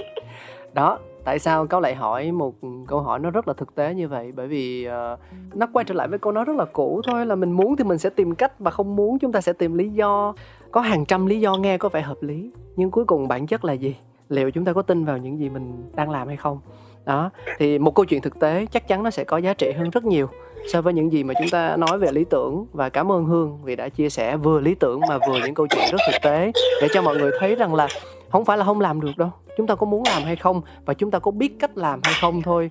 Đó 0.74 0.98
tại 1.28 1.38
sao 1.38 1.66
cáo 1.66 1.80
lại 1.80 1.94
hỏi 1.94 2.32
một 2.32 2.54
câu 2.86 3.00
hỏi 3.00 3.18
nó 3.18 3.30
rất 3.30 3.48
là 3.48 3.54
thực 3.54 3.74
tế 3.74 3.94
như 3.94 4.08
vậy? 4.08 4.32
Bởi 4.36 4.46
vì 4.46 4.88
uh, 4.88 5.18
nó 5.56 5.66
quay 5.72 5.84
trở 5.84 5.94
lại 5.94 6.08
với 6.08 6.18
câu 6.18 6.32
nói 6.32 6.44
rất 6.44 6.56
là 6.56 6.64
cũ 6.64 7.00
thôi 7.06 7.26
là 7.26 7.34
mình 7.34 7.52
muốn 7.52 7.76
thì 7.76 7.84
mình 7.84 7.98
sẽ 7.98 8.10
tìm 8.10 8.34
cách 8.34 8.58
và 8.58 8.70
không 8.70 8.96
muốn 8.96 9.18
chúng 9.18 9.32
ta 9.32 9.40
sẽ 9.40 9.52
tìm 9.52 9.74
lý 9.74 9.88
do. 9.88 10.34
Có 10.70 10.80
hàng 10.80 11.04
trăm 11.06 11.26
lý 11.26 11.40
do 11.40 11.54
nghe 11.54 11.78
có 11.78 11.88
vẻ 11.88 12.00
hợp 12.00 12.22
lý 12.22 12.50
nhưng 12.76 12.90
cuối 12.90 13.04
cùng 13.04 13.28
bản 13.28 13.46
chất 13.46 13.64
là 13.64 13.72
gì? 13.72 13.96
Liệu 14.28 14.50
chúng 14.50 14.64
ta 14.64 14.72
có 14.72 14.82
tin 14.82 15.04
vào 15.04 15.18
những 15.18 15.38
gì 15.38 15.48
mình 15.48 15.90
đang 15.94 16.10
làm 16.10 16.28
hay 16.28 16.36
không? 16.36 16.60
Đó 17.04 17.30
thì 17.58 17.78
một 17.78 17.94
câu 17.94 18.04
chuyện 18.04 18.22
thực 18.22 18.40
tế 18.40 18.66
chắc 18.70 18.88
chắn 18.88 19.02
nó 19.02 19.10
sẽ 19.10 19.24
có 19.24 19.36
giá 19.36 19.54
trị 19.54 19.72
hơn 19.72 19.90
rất 19.90 20.04
nhiều 20.04 20.28
so 20.72 20.82
với 20.82 20.94
những 20.94 21.12
gì 21.12 21.24
mà 21.24 21.34
chúng 21.38 21.50
ta 21.50 21.76
nói 21.76 21.98
về 21.98 22.12
lý 22.12 22.24
tưởng. 22.24 22.66
Và 22.72 22.88
cảm 22.88 23.12
ơn 23.12 23.24
hương 23.24 23.58
vì 23.62 23.76
đã 23.76 23.88
chia 23.88 24.10
sẻ 24.10 24.36
vừa 24.36 24.60
lý 24.60 24.74
tưởng 24.74 25.00
mà 25.08 25.18
vừa 25.28 25.38
những 25.44 25.54
câu 25.54 25.66
chuyện 25.66 25.84
rất 25.92 25.98
thực 26.12 26.22
tế 26.22 26.52
để 26.82 26.88
cho 26.92 27.02
mọi 27.02 27.16
người 27.16 27.30
thấy 27.40 27.54
rằng 27.54 27.74
là 27.74 27.88
không 28.30 28.44
phải 28.44 28.58
là 28.58 28.64
không 28.64 28.80
làm 28.80 29.00
được 29.00 29.18
đâu. 29.18 29.32
Chúng 29.56 29.66
ta 29.66 29.74
có 29.74 29.86
muốn 29.86 30.02
làm 30.06 30.22
hay 30.24 30.36
không 30.36 30.62
và 30.84 30.94
chúng 30.94 31.10
ta 31.10 31.18
có 31.18 31.30
biết 31.30 31.52
cách 31.60 31.70
làm 31.74 32.00
hay 32.04 32.14
không 32.20 32.42
thôi. 32.42 32.70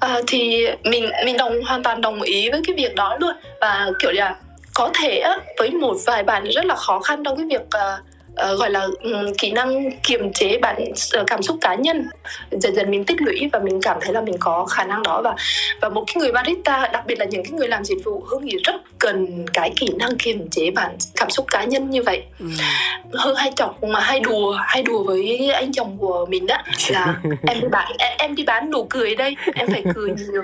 À, 0.00 0.20
thì 0.26 0.66
mình 0.84 1.10
mình 1.24 1.36
đồng 1.36 1.52
hoàn 1.66 1.82
toàn 1.82 2.00
đồng 2.00 2.22
ý 2.22 2.50
với 2.50 2.62
cái 2.66 2.76
việc 2.76 2.94
đó 2.94 3.16
luôn. 3.20 3.36
Và 3.60 3.90
kiểu 4.02 4.12
là 4.12 4.36
có 4.74 4.90
thể 5.00 5.22
với 5.58 5.70
một 5.70 5.96
vài 6.06 6.22
bạn 6.22 6.44
rất 6.44 6.64
là 6.64 6.74
khó 6.74 7.00
khăn 7.00 7.22
trong 7.24 7.36
cái 7.36 7.46
việc 7.46 7.60
uh, 7.60 8.04
uh, 8.52 8.58
gọi 8.58 8.70
là 8.70 8.86
um, 9.02 9.32
kỹ 9.38 9.50
năng 9.50 9.90
kiềm 10.02 10.32
chế 10.32 10.58
bản 10.58 10.82
uh, 11.20 11.26
cảm 11.26 11.42
xúc 11.42 11.56
cá 11.60 11.74
nhân. 11.74 12.08
Dần 12.50 12.74
dần 12.74 12.90
mình 12.90 13.04
tích 13.04 13.22
lũy 13.22 13.48
và 13.52 13.58
mình 13.58 13.80
cảm 13.82 13.96
thấy 14.00 14.12
là 14.12 14.20
mình 14.20 14.36
có 14.40 14.66
khả 14.66 14.84
năng 14.84 15.02
đó. 15.02 15.20
Và 15.24 15.34
và 15.80 15.88
một 15.88 16.04
cái 16.06 16.14
người 16.16 16.32
barista 16.32 16.88
đặc 16.92 17.06
biệt 17.06 17.18
là 17.18 17.24
những 17.24 17.44
cái 17.44 17.52
người 17.52 17.68
làm 17.68 17.84
dịch 17.84 17.98
vụ 18.04 18.24
hương 18.26 18.44
nghĩ 18.44 18.56
rất 18.64 18.74
cần 18.98 19.46
cái 19.52 19.72
kỹ 19.76 19.88
năng 19.98 20.16
kiềm 20.18 20.48
chế 20.50 20.70
bản 20.70 20.96
cảm 21.16 21.30
xúc 21.30 21.46
cá 21.50 21.64
nhân 21.64 21.90
như 21.90 22.02
vậy. 22.02 22.22
Ừ. 22.38 22.46
hương 23.12 23.36
hay 23.36 23.52
chọc 23.56 23.82
mà 23.82 24.00
hay 24.00 24.20
đùa 24.20 24.52
hay 24.52 24.82
đùa 24.82 25.04
với 25.04 25.50
anh 25.50 25.72
chồng 25.72 25.96
của 25.98 26.26
mình 26.26 26.46
đó 26.46 26.56
là 26.88 27.14
em 27.46 27.60
đi 27.60 27.68
bán 27.70 27.92
em, 27.98 28.12
em 28.18 28.34
đi 28.34 28.44
bán 28.44 28.70
nụ 28.70 28.86
cười 28.90 29.14
đây 29.14 29.36
em 29.54 29.68
phải 29.72 29.82
cười 29.94 30.10
nhiều. 30.10 30.42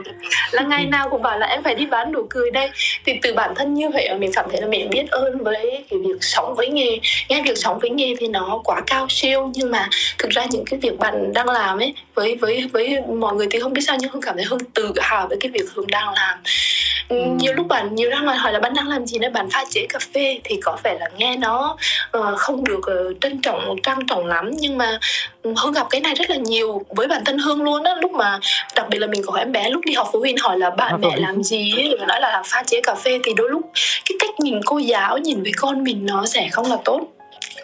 Là 0.50 0.62
ngày 0.62 0.86
nào 0.86 1.10
cũng 1.10 1.22
bảo 1.22 1.38
là 1.38 1.46
em 1.46 1.62
phải 1.62 1.74
đi 1.74 1.86
bán 1.86 2.12
nụ 2.12 2.26
cười 2.30 2.50
đây. 2.50 2.70
Thì 3.06 3.12
từ 3.22 3.34
bản 3.34 3.54
thân 3.56 3.74
như 3.74 3.90
vậy 3.90 4.08
mình 4.18 4.30
cảm 4.34 4.46
thấy 4.50 4.60
là 4.60 4.66
mình 4.66 4.90
biết 4.90 5.10
ơn 5.10 5.44
với 5.44 5.84
cái 5.90 5.98
việc 5.98 6.16
sống 6.20 6.54
với 6.54 6.68
nghề 6.68 6.98
nghe 7.28 7.42
việc 7.42 7.58
sống 7.58 7.78
với 7.84 7.90
nghề 7.90 8.14
thì 8.18 8.28
nó 8.28 8.60
quá 8.64 8.82
cao 8.86 9.06
siêu 9.10 9.50
nhưng 9.54 9.70
mà 9.70 9.88
thực 10.18 10.30
ra 10.30 10.44
những 10.50 10.64
cái 10.64 10.80
việc 10.80 10.98
bạn 10.98 11.32
đang 11.32 11.48
làm 11.48 11.78
ấy 11.78 11.94
với 12.14 12.36
với 12.36 12.68
với 12.72 13.00
mọi 13.20 13.34
người 13.34 13.46
thì 13.50 13.60
không 13.60 13.72
biết 13.72 13.80
sao 13.86 13.96
nhưng 14.00 14.12
hương 14.12 14.22
cảm 14.22 14.36
thấy 14.36 14.44
hương 14.44 14.64
tự 14.74 14.92
hào 15.00 15.28
với 15.28 15.36
cái 15.40 15.50
việc 15.50 15.64
hương 15.74 15.86
đang 15.86 16.12
làm. 16.14 16.38
Ừ. 17.08 17.16
nhiều 17.38 17.52
lúc 17.52 17.68
bạn 17.68 17.94
nhiều 17.94 18.10
đang 18.10 18.26
hỏi 18.26 18.52
là 18.52 18.60
bạn 18.60 18.74
đang 18.74 18.88
làm 18.88 19.06
gì 19.06 19.18
đấy 19.18 19.30
bạn 19.30 19.50
pha 19.50 19.64
chế 19.70 19.86
cà 19.88 19.98
phê 20.14 20.40
thì 20.44 20.56
có 20.62 20.76
vẻ 20.84 20.96
là 21.00 21.08
nghe 21.16 21.36
nó 21.36 21.76
uh, 22.18 22.38
không 22.38 22.64
được 22.64 22.78
uh, 22.78 23.16
trân 23.20 23.40
trọng 23.42 23.76
trang 23.82 24.06
trọng 24.06 24.26
lắm. 24.26 24.50
Nhưng 24.58 24.78
mà 24.78 24.98
hương 25.42 25.72
gặp 25.72 25.86
cái 25.90 26.00
này 26.00 26.14
rất 26.14 26.30
là 26.30 26.36
nhiều 26.36 26.82
với 26.88 27.08
bản 27.08 27.24
thân 27.24 27.38
hương 27.38 27.62
luôn 27.62 27.84
á. 27.84 27.94
Lúc 28.02 28.12
mà 28.12 28.38
đặc 28.74 28.86
biệt 28.90 28.98
là 28.98 29.06
mình 29.06 29.22
có 29.26 29.36
em 29.38 29.52
bé 29.52 29.70
lúc 29.70 29.84
đi 29.84 29.92
học 29.92 30.08
phụ 30.12 30.18
huynh 30.18 30.36
hỏi 30.38 30.58
là 30.58 30.70
bạn 30.70 31.00
mẹ 31.00 31.16
làm 31.16 31.42
gì? 31.42 31.72
Ấy, 31.76 31.98
nói 32.08 32.20
là 32.20 32.42
pha 32.46 32.62
chế 32.66 32.80
cà 32.80 32.94
phê 32.94 33.18
thì 33.24 33.32
đôi 33.36 33.50
lúc 33.50 33.70
cái 34.04 34.16
cách 34.18 34.40
nhìn 34.40 34.60
cô 34.66 34.78
giáo 34.78 35.18
nhìn 35.18 35.42
với 35.42 35.52
con 35.56 35.84
mình 35.84 36.06
nó 36.06 36.26
sẽ 36.26 36.48
không 36.52 36.70
là 36.70 36.76
tốt 36.84 37.13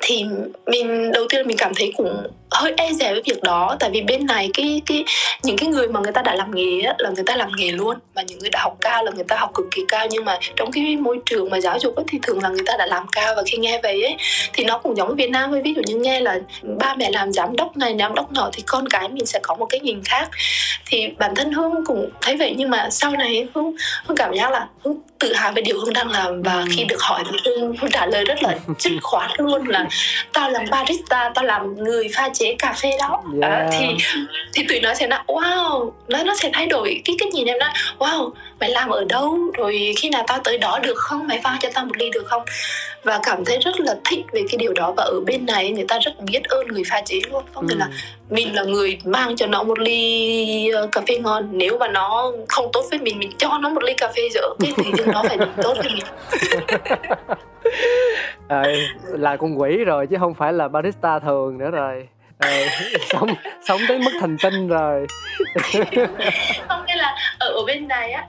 thì 0.01 0.25
mình 0.67 1.13
đầu 1.13 1.27
tiên 1.29 1.47
mình 1.47 1.57
cảm 1.57 1.73
thấy 1.77 1.93
cũng 1.97 2.27
hơi 2.51 2.75
e 2.77 2.93
dè 2.93 3.13
với 3.13 3.23
việc 3.27 3.43
đó 3.43 3.77
tại 3.81 3.91
vì 3.91 4.03
bên 4.03 4.27
này 4.27 4.51
cái 4.55 4.83
cái 4.87 5.05
những 5.43 5.57
cái 5.57 5.69
người 5.69 5.89
mà 5.89 6.01
người 6.01 6.13
ta 6.13 6.23
đã 6.23 6.35
làm 6.35 6.55
nghề 6.55 6.81
á, 6.81 6.95
là 6.99 7.11
người 7.11 7.25
ta 7.27 7.37
làm 7.37 7.51
nghề 7.57 7.73
luôn 7.73 7.97
và 8.15 8.23
những 8.23 8.39
người 8.39 8.51
đã 8.51 8.61
học 8.63 8.77
cao 8.81 9.05
là 9.05 9.13
người 9.15 9.25
ta 9.29 9.37
học 9.37 9.51
cực 9.55 9.67
kỳ 9.71 9.83
cao 9.89 10.07
nhưng 10.11 10.25
mà 10.25 10.39
trong 10.57 10.73
cái 10.73 10.97
môi 10.97 11.19
trường 11.27 11.51
mà 11.51 11.61
giáo 11.61 11.79
dục 11.79 11.97
ấy, 11.97 12.05
thì 12.09 12.19
thường 12.23 12.43
là 12.43 12.49
người 12.49 12.65
ta 12.67 12.77
đã 12.79 12.87
làm 12.87 13.07
cao 13.13 13.35
và 13.37 13.43
khi 13.47 13.59
nghe 13.59 13.81
về 13.83 13.93
ấy 13.93 14.17
thì 14.53 14.65
nó 14.65 14.79
cũng 14.79 14.97
giống 14.97 15.09
ở 15.09 15.15
Việt 15.15 15.31
Nam 15.31 15.51
với 15.51 15.63
ví 15.63 15.75
dụ 15.75 15.83
như 15.87 15.97
nghe 15.97 16.21
là 16.21 16.41
ba 16.63 16.95
mẹ 16.95 17.11
làm 17.11 17.33
giám 17.33 17.57
đốc 17.57 17.77
này 17.77 17.97
giám 17.99 18.15
đốc 18.15 18.33
nọ 18.33 18.51
thì 18.53 18.63
con 18.67 18.89
cái 18.89 19.09
mình 19.09 19.27
sẽ 19.27 19.41
có 19.43 19.55
một 19.55 19.67
cái 19.67 19.81
nhìn 19.81 20.03
khác. 20.05 20.29
Thì 20.87 21.09
bản 21.19 21.35
thân 21.35 21.53
hương 21.53 21.85
cũng 21.87 22.11
thấy 22.21 22.37
vậy 22.37 22.55
nhưng 22.57 22.71
mà 22.71 22.91
sau 22.91 23.11
này 23.11 23.47
hương 23.55 23.77
hương 24.07 24.17
cảm 24.17 24.35
giác 24.35 24.51
là 24.51 24.67
hương 24.85 25.01
tự 25.19 25.33
hào 25.35 25.53
về 25.53 25.63
điều 25.63 25.81
hương 25.81 25.93
đang 25.93 26.11
làm 26.11 26.43
và 26.43 26.65
khi 26.71 26.85
được 26.85 27.01
hỏi 27.01 27.25
thì 27.31 27.39
hương, 27.45 27.77
hương 27.77 27.91
trả 27.91 28.07
lời 28.07 28.25
rất 28.25 28.43
là 28.43 28.55
dứt 28.79 28.93
khoát 29.03 29.31
luôn 29.41 29.69
là 29.69 29.87
tao 30.33 30.51
làm 30.51 30.65
barista 30.71 31.31
tao 31.35 31.45
làm 31.45 31.85
người 31.85 32.09
pha 32.15 32.29
chế 32.41 32.57
cà 32.59 32.75
phê 32.83 32.91
đó. 32.99 33.23
Yeah. 33.41 33.53
à, 33.53 33.69
thì 33.73 33.87
thì 34.53 34.67
tụi 34.69 34.81
nó 34.81 34.95
sẽ 34.95 35.07
nói 35.07 35.21
wow 35.27 35.91
nó 36.09 36.25
nó 36.25 36.35
sẽ 36.37 36.51
thay 36.53 36.67
đổi 36.67 37.03
cái 37.05 37.17
cái 37.19 37.29
nhìn 37.33 37.47
em 37.47 37.59
nói 37.59 37.69
wow 37.99 38.31
mày 38.61 38.71
làm 38.71 38.89
ở 38.89 39.05
đâu? 39.09 39.39
Rồi 39.55 39.93
khi 39.99 40.09
nào 40.09 40.25
tao 40.27 40.39
tới 40.45 40.59
đó 40.59 40.79
được 40.83 40.97
không? 40.97 41.27
Mày 41.27 41.41
pha 41.45 41.59
cho 41.61 41.69
tao 41.75 41.85
một 41.85 41.97
ly 41.97 42.11
được 42.11 42.27
không? 42.27 42.43
Và 43.03 43.21
cảm 43.23 43.45
thấy 43.45 43.59
rất 43.59 43.81
là 43.81 43.95
thích 44.11 44.25
về 44.33 44.43
cái 44.51 44.59
điều 44.59 44.73
đó. 44.73 44.93
Và 44.97 45.05
ở 45.05 45.21
bên 45.27 45.47
này 45.47 45.71
người 45.71 45.85
ta 45.89 45.99
rất 45.99 46.13
biết 46.21 46.45
ơn 46.45 46.69
người 46.69 46.83
pha 46.91 47.03
chế 47.05 47.21
luôn. 47.31 47.45
Có 47.55 47.63
nghĩa 47.63 47.75
ừ. 47.75 47.79
là 47.79 47.89
mình 48.31 48.55
là 48.55 48.63
người 48.63 48.99
mang 49.05 49.37
cho 49.37 49.47
nó 49.47 49.63
một 49.63 49.79
ly 49.79 50.71
ờ, 50.71 50.89
cà 50.93 51.01
phê 51.09 51.19
ngon. 51.19 51.49
Nếu 51.53 51.79
mà 51.79 51.89
nó 51.89 52.33
không 52.49 52.71
tốt 52.73 52.85
với 52.91 52.99
mình 52.99 53.19
mình 53.19 53.31
cho 53.39 53.59
nó 53.59 53.69
một 53.69 53.83
ly 53.83 53.95
cà 53.95 54.09
phê 54.17 54.29
dở. 54.35 54.49
Cái 54.61 54.73
thì 54.97 55.05
nó 55.07 55.23
phải 55.29 55.39
tốt 55.63 55.75
với 55.79 55.89
mình. 55.95 56.05
À, 58.49 58.65
là 59.05 59.37
con 59.37 59.61
quỷ 59.61 59.85
rồi 59.85 60.07
chứ 60.07 60.17
không 60.21 60.35
phải 60.35 60.53
là 60.53 60.69
barista 60.69 61.19
thường 61.19 61.59
nữa 61.59 61.71
rồi 61.71 62.09
à, 62.41 62.67
sống 63.11 63.29
sống 63.69 63.81
tới 63.89 63.99
mức 63.99 64.11
thành 64.21 64.37
tinh 64.43 64.69
rồi. 64.69 65.07
Không 66.69 66.87
nghĩa 66.87 66.97
là 66.97 67.17
ở, 67.39 67.49
ở 67.49 67.63
bên 67.67 67.89
này 67.89 68.13
á 68.13 68.25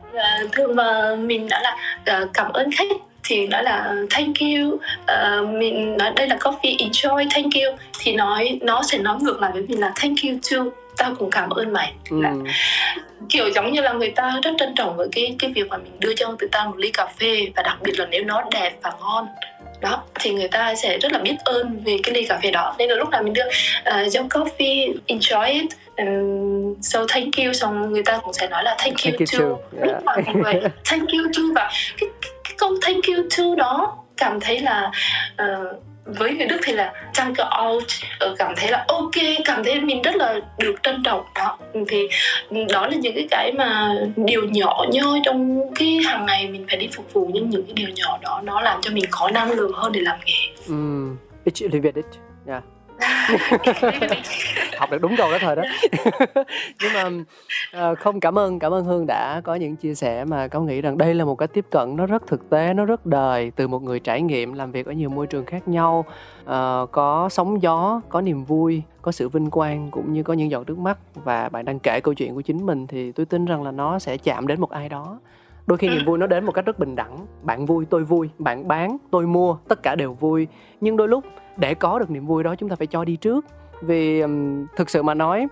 thường 0.51 0.75
mà 0.75 1.15
mình 1.15 1.47
đã 1.49 1.61
là 1.61 1.75
uh, 2.21 2.29
cảm 2.33 2.53
ơn 2.53 2.71
khách 2.71 2.87
thì 3.23 3.47
nói 3.47 3.63
là 3.63 3.93
thank 4.09 4.35
you. 4.39 4.73
Uh, 4.73 5.49
mình 5.49 5.97
nói 5.97 6.11
đây 6.15 6.27
là 6.27 6.35
coffee 6.35 6.77
enjoy 6.77 7.27
thank 7.31 7.53
you. 7.53 7.77
Thì 7.99 8.13
nói 8.13 8.59
nó 8.61 8.83
sẽ 8.83 8.97
nói 8.97 9.17
ngược 9.21 9.41
lại 9.41 9.51
với 9.53 9.61
mình 9.67 9.79
là 9.79 9.91
thank 9.95 10.17
you 10.23 10.31
too. 10.51 10.65
Tao 10.97 11.15
cũng 11.15 11.29
cảm 11.31 11.49
ơn 11.49 11.73
mày. 11.73 11.93
Ừ. 12.09 12.21
là 12.21 12.33
kiểu 13.29 13.49
giống 13.49 13.71
như 13.71 13.81
là 13.81 13.93
người 13.93 14.11
ta 14.11 14.39
rất 14.43 14.51
trân 14.57 14.75
trọng 14.75 14.97
với 14.97 15.07
cái 15.11 15.35
cái 15.39 15.51
việc 15.55 15.67
mà 15.69 15.77
mình 15.77 15.99
đưa 15.99 16.13
cho 16.13 16.27
người 16.27 16.49
ta 16.51 16.65
một 16.65 16.77
ly 16.77 16.91
cà 16.91 17.05
phê 17.19 17.47
và 17.55 17.63
đặc 17.63 17.77
biệt 17.81 17.99
là 17.99 18.05
nếu 18.05 18.23
nó 18.23 18.43
đẹp 18.51 18.73
và 18.81 18.91
ngon 18.99 19.27
đó 19.81 20.03
thì 20.19 20.31
người 20.31 20.47
ta 20.47 20.75
sẽ 20.75 20.97
rất 20.97 21.11
là 21.11 21.19
biết 21.19 21.35
ơn 21.45 21.83
về 21.85 21.97
cái 22.03 22.15
ly 22.15 22.25
cà 22.25 22.39
phê 22.43 22.51
đó 22.51 22.75
nên 22.77 22.89
là 22.89 22.95
lúc 22.95 23.09
nào 23.09 23.23
mình 23.23 23.33
đưa 23.33 23.47
uh, 23.47 24.15
your 24.15 24.27
coffee 24.29 24.93
enjoy 25.07 25.53
it 25.53 25.71
and 25.95 26.77
so 26.81 27.05
thank 27.09 27.37
you 27.37 27.53
xong 27.53 27.91
người 27.91 28.03
ta 28.03 28.17
cũng 28.17 28.33
sẽ 28.33 28.47
nói 28.47 28.63
là 28.63 28.75
thank 28.79 28.97
you, 28.97 29.11
thank 29.11 29.19
you 29.19 29.39
too, 29.39 29.39
too. 29.39 29.85
Yeah. 29.87 30.27
lúc 30.27 30.43
vậy 30.43 30.61
thank 30.85 31.09
you 31.09 31.21
too 31.37 31.45
và 31.55 31.71
cái, 31.97 32.09
cái, 32.21 32.31
cái 32.43 32.53
câu 32.57 32.75
thank 32.81 33.03
you 33.07 33.15
too 33.37 33.55
đó 33.55 33.97
cảm 34.17 34.39
thấy 34.39 34.59
là 34.59 34.91
uh, 35.43 35.83
với 36.05 36.33
người 36.33 36.47
Đức 36.47 36.59
thì 36.63 36.73
là 36.73 36.93
chăng 37.13 37.35
cái 37.35 37.47
out 37.65 37.83
ờ, 38.19 38.35
cảm 38.39 38.53
thấy 38.57 38.71
là 38.71 38.85
ok 38.87 39.11
cảm 39.45 39.63
thấy 39.63 39.81
mình 39.81 40.01
rất 40.01 40.15
là 40.15 40.39
được 40.59 40.75
trân 40.83 41.03
trọng 41.03 41.23
đó 41.35 41.57
thì 41.87 42.07
đó 42.69 42.87
là 42.87 42.95
những 42.95 43.15
cái 43.15 43.27
cái 43.31 43.51
mà 43.51 43.95
điều 44.15 44.43
nhỏ 44.49 44.85
nhoi 44.91 45.19
trong 45.25 45.61
cái 45.75 45.99
hàng 46.05 46.25
ngày 46.25 46.47
mình 46.47 46.65
phải 46.67 46.77
đi 46.77 46.89
phục 46.93 47.13
vụ 47.13 47.29
nhưng 47.33 47.49
những 47.49 47.65
cái 47.65 47.73
điều 47.73 47.89
nhỏ 47.95 48.19
đó 48.21 48.41
nó 48.43 48.61
làm 48.61 48.81
cho 48.81 48.91
mình 48.91 49.05
có 49.11 49.31
năng 49.31 49.51
lượng 49.51 49.71
hơn 49.73 49.91
để 49.91 50.01
làm 50.01 50.19
nghề. 50.25 50.63
Ừ, 50.67 50.75
it's 51.45 51.69
elevated. 51.71 52.05
Yeah. 52.47 52.63
học 54.77 54.91
được 54.91 55.01
đúng 55.01 55.15
câu 55.17 55.31
đó 55.31 55.37
thôi 55.41 55.55
đó. 55.55 55.63
Nhưng 56.81 56.93
mà 56.93 57.09
ờ, 57.71 57.95
không, 57.95 58.19
cảm 58.19 58.39
ơn 58.39 58.59
cảm 58.59 58.73
ơn 58.73 58.85
hương 58.85 59.05
đã 59.07 59.41
có 59.43 59.55
những 59.55 59.75
chia 59.75 59.95
sẻ 59.95 60.25
mà 60.25 60.47
có 60.47 60.59
nghĩ 60.59 60.81
rằng 60.81 60.97
đây 60.97 61.13
là 61.13 61.25
một 61.25 61.35
cái 61.35 61.47
tiếp 61.47 61.65
cận 61.69 61.95
nó 61.95 62.05
rất 62.05 62.27
thực 62.27 62.49
tế, 62.49 62.73
nó 62.73 62.85
rất 62.85 63.05
đời 63.05 63.51
từ 63.55 63.67
một 63.67 63.83
người 63.83 63.99
trải 63.99 64.21
nghiệm 64.21 64.53
làm 64.53 64.71
việc 64.71 64.85
ở 64.85 64.91
nhiều 64.91 65.09
môi 65.09 65.27
trường 65.27 65.45
khác 65.45 65.67
nhau. 65.67 66.05
Ờ, 66.45 66.85
có 66.91 67.29
sóng 67.29 67.61
gió, 67.61 68.01
có 68.09 68.21
niềm 68.21 68.43
vui, 68.43 68.81
có 69.01 69.11
sự 69.11 69.29
vinh 69.29 69.49
quang 69.49 69.91
cũng 69.91 70.13
như 70.13 70.23
có 70.23 70.33
những 70.33 70.51
giọt 70.51 70.67
nước 70.67 70.77
mắt. 70.77 70.97
Và 71.15 71.49
bạn 71.49 71.65
đang 71.65 71.79
kể 71.79 71.99
câu 72.01 72.13
chuyện 72.13 72.35
của 72.35 72.41
chính 72.41 72.65
mình 72.65 72.87
thì 72.87 73.11
tôi 73.11 73.25
tin 73.25 73.45
rằng 73.45 73.63
là 73.63 73.71
nó 73.71 73.99
sẽ 73.99 74.17
chạm 74.17 74.47
đến 74.47 74.61
một 74.61 74.69
ai 74.69 74.89
đó 74.89 75.19
đôi 75.71 75.77
khi 75.77 75.89
niềm 75.89 76.05
vui 76.05 76.17
nó 76.17 76.27
đến 76.27 76.45
một 76.45 76.51
cách 76.51 76.65
rất 76.65 76.79
bình 76.79 76.95
đẳng. 76.95 77.25
Bạn 77.41 77.65
vui 77.65 77.85
tôi 77.85 78.03
vui. 78.03 78.29
Bạn 78.37 78.67
bán 78.67 78.97
tôi 79.11 79.27
mua. 79.27 79.57
Tất 79.67 79.83
cả 79.83 79.95
đều 79.95 80.13
vui. 80.13 80.47
Nhưng 80.81 80.97
đôi 80.97 81.07
lúc 81.07 81.23
để 81.57 81.73
có 81.73 81.99
được 81.99 82.11
niềm 82.11 82.25
vui 82.25 82.43
đó 82.43 82.55
chúng 82.55 82.69
ta 82.69 82.75
phải 82.75 82.87
cho 82.87 83.05
đi 83.05 83.15
trước. 83.15 83.45
Vì 83.81 84.21
um, 84.21 84.65
thực 84.75 84.89
sự 84.89 85.03
mà 85.03 85.13
nói 85.13 85.47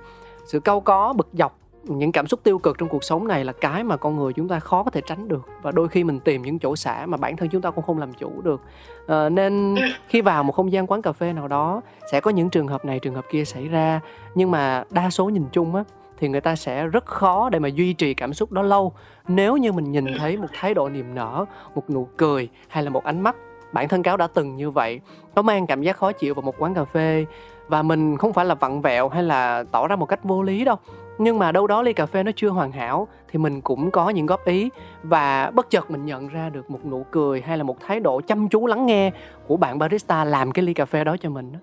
sự 0.45 0.59
câu 0.59 0.81
có 0.81 1.13
bực 1.13 1.27
dọc 1.33 1.59
những 1.83 2.11
cảm 2.11 2.27
xúc 2.27 2.39
tiêu 2.43 2.59
cực 2.59 2.77
trong 2.77 2.89
cuộc 2.89 3.03
sống 3.03 3.27
này 3.27 3.45
là 3.45 3.53
cái 3.53 3.83
mà 3.83 3.97
con 3.97 4.15
người 4.15 4.33
chúng 4.33 4.47
ta 4.47 4.59
khó 4.59 4.83
có 4.83 4.91
thể 4.91 5.01
tránh 5.07 5.27
được. 5.27 5.47
Và 5.61 5.71
đôi 5.71 5.87
khi 5.87 6.03
mình 6.03 6.19
tìm 6.19 6.41
những 6.41 6.59
chỗ 6.59 6.75
xả 6.75 7.05
mà 7.05 7.17
bản 7.17 7.37
thân 7.37 7.49
chúng 7.49 7.61
ta 7.61 7.71
cũng 7.71 7.83
không 7.83 7.99
làm 7.99 8.13
chủ 8.13 8.41
được. 8.41 8.61
À, 9.07 9.29
nên 9.29 9.75
khi 10.07 10.21
vào 10.21 10.43
một 10.43 10.51
không 10.51 10.71
gian 10.71 10.87
quán 10.87 11.01
cà 11.01 11.11
phê 11.11 11.33
nào 11.33 11.47
đó 11.47 11.81
sẽ 12.11 12.21
có 12.21 12.31
những 12.31 12.49
trường 12.49 12.67
hợp 12.67 12.85
này 12.85 12.99
trường 12.99 13.15
hợp 13.15 13.25
kia 13.31 13.45
xảy 13.45 13.67
ra. 13.67 14.01
Nhưng 14.35 14.51
mà 14.51 14.83
đa 14.89 15.09
số 15.09 15.29
nhìn 15.29 15.43
chung 15.51 15.75
á 15.75 15.83
thì 16.19 16.27
người 16.27 16.41
ta 16.41 16.55
sẽ 16.55 16.87
rất 16.87 17.05
khó 17.05 17.49
để 17.49 17.59
mà 17.59 17.67
duy 17.67 17.93
trì 17.93 18.13
cảm 18.13 18.33
xúc 18.33 18.51
đó 18.51 18.61
lâu. 18.61 18.93
Nếu 19.27 19.57
như 19.57 19.71
mình 19.71 19.91
nhìn 19.91 20.05
thấy 20.17 20.37
một 20.37 20.47
thái 20.53 20.73
độ 20.73 20.89
niềm 20.89 21.15
nở, 21.15 21.45
một 21.75 21.89
nụ 21.89 22.07
cười 22.17 22.49
hay 22.67 22.83
là 22.83 22.89
một 22.89 23.03
ánh 23.03 23.21
mắt, 23.21 23.35
bản 23.71 23.87
thân 23.87 24.03
cáo 24.03 24.17
đã 24.17 24.27
từng 24.27 24.55
như 24.55 24.69
vậy 24.69 25.01
có 25.35 25.41
mang 25.41 25.67
cảm 25.67 25.81
giác 25.81 25.97
khó 25.97 26.11
chịu 26.11 26.33
vào 26.33 26.41
một 26.41 26.55
quán 26.59 26.73
cà 26.73 26.85
phê 26.85 27.25
và 27.67 27.81
mình 27.81 28.17
không 28.17 28.33
phải 28.33 28.45
là 28.45 28.55
vặn 28.55 28.81
vẹo 28.81 29.09
hay 29.09 29.23
là 29.23 29.63
tỏ 29.71 29.87
ra 29.87 29.95
một 29.95 30.05
cách 30.05 30.23
vô 30.23 30.43
lý 30.43 30.65
đâu. 30.65 30.75
Nhưng 31.17 31.39
mà 31.39 31.51
đâu 31.51 31.67
đó 31.67 31.81
ly 31.81 31.93
cà 31.93 32.05
phê 32.05 32.23
nó 32.23 32.31
chưa 32.35 32.49
hoàn 32.49 32.71
hảo 32.71 33.07
thì 33.31 33.39
mình 33.39 33.61
cũng 33.61 33.91
có 33.91 34.09
những 34.09 34.25
góp 34.25 34.45
ý 34.45 34.69
và 35.03 35.51
bất 35.51 35.69
chợt 35.69 35.91
mình 35.91 36.05
nhận 36.05 36.27
ra 36.27 36.49
được 36.49 36.69
một 36.69 36.85
nụ 36.85 37.05
cười 37.11 37.41
hay 37.41 37.57
là 37.57 37.63
một 37.63 37.77
thái 37.87 37.99
độ 37.99 38.21
chăm 38.27 38.49
chú 38.49 38.67
lắng 38.67 38.85
nghe 38.85 39.11
của 39.47 39.57
bạn 39.57 39.79
barista 39.79 40.23
làm 40.23 40.51
cái 40.51 40.65
ly 40.65 40.73
cà 40.73 40.85
phê 40.85 41.03
đó 41.03 41.15
cho 41.17 41.29
mình 41.29 41.53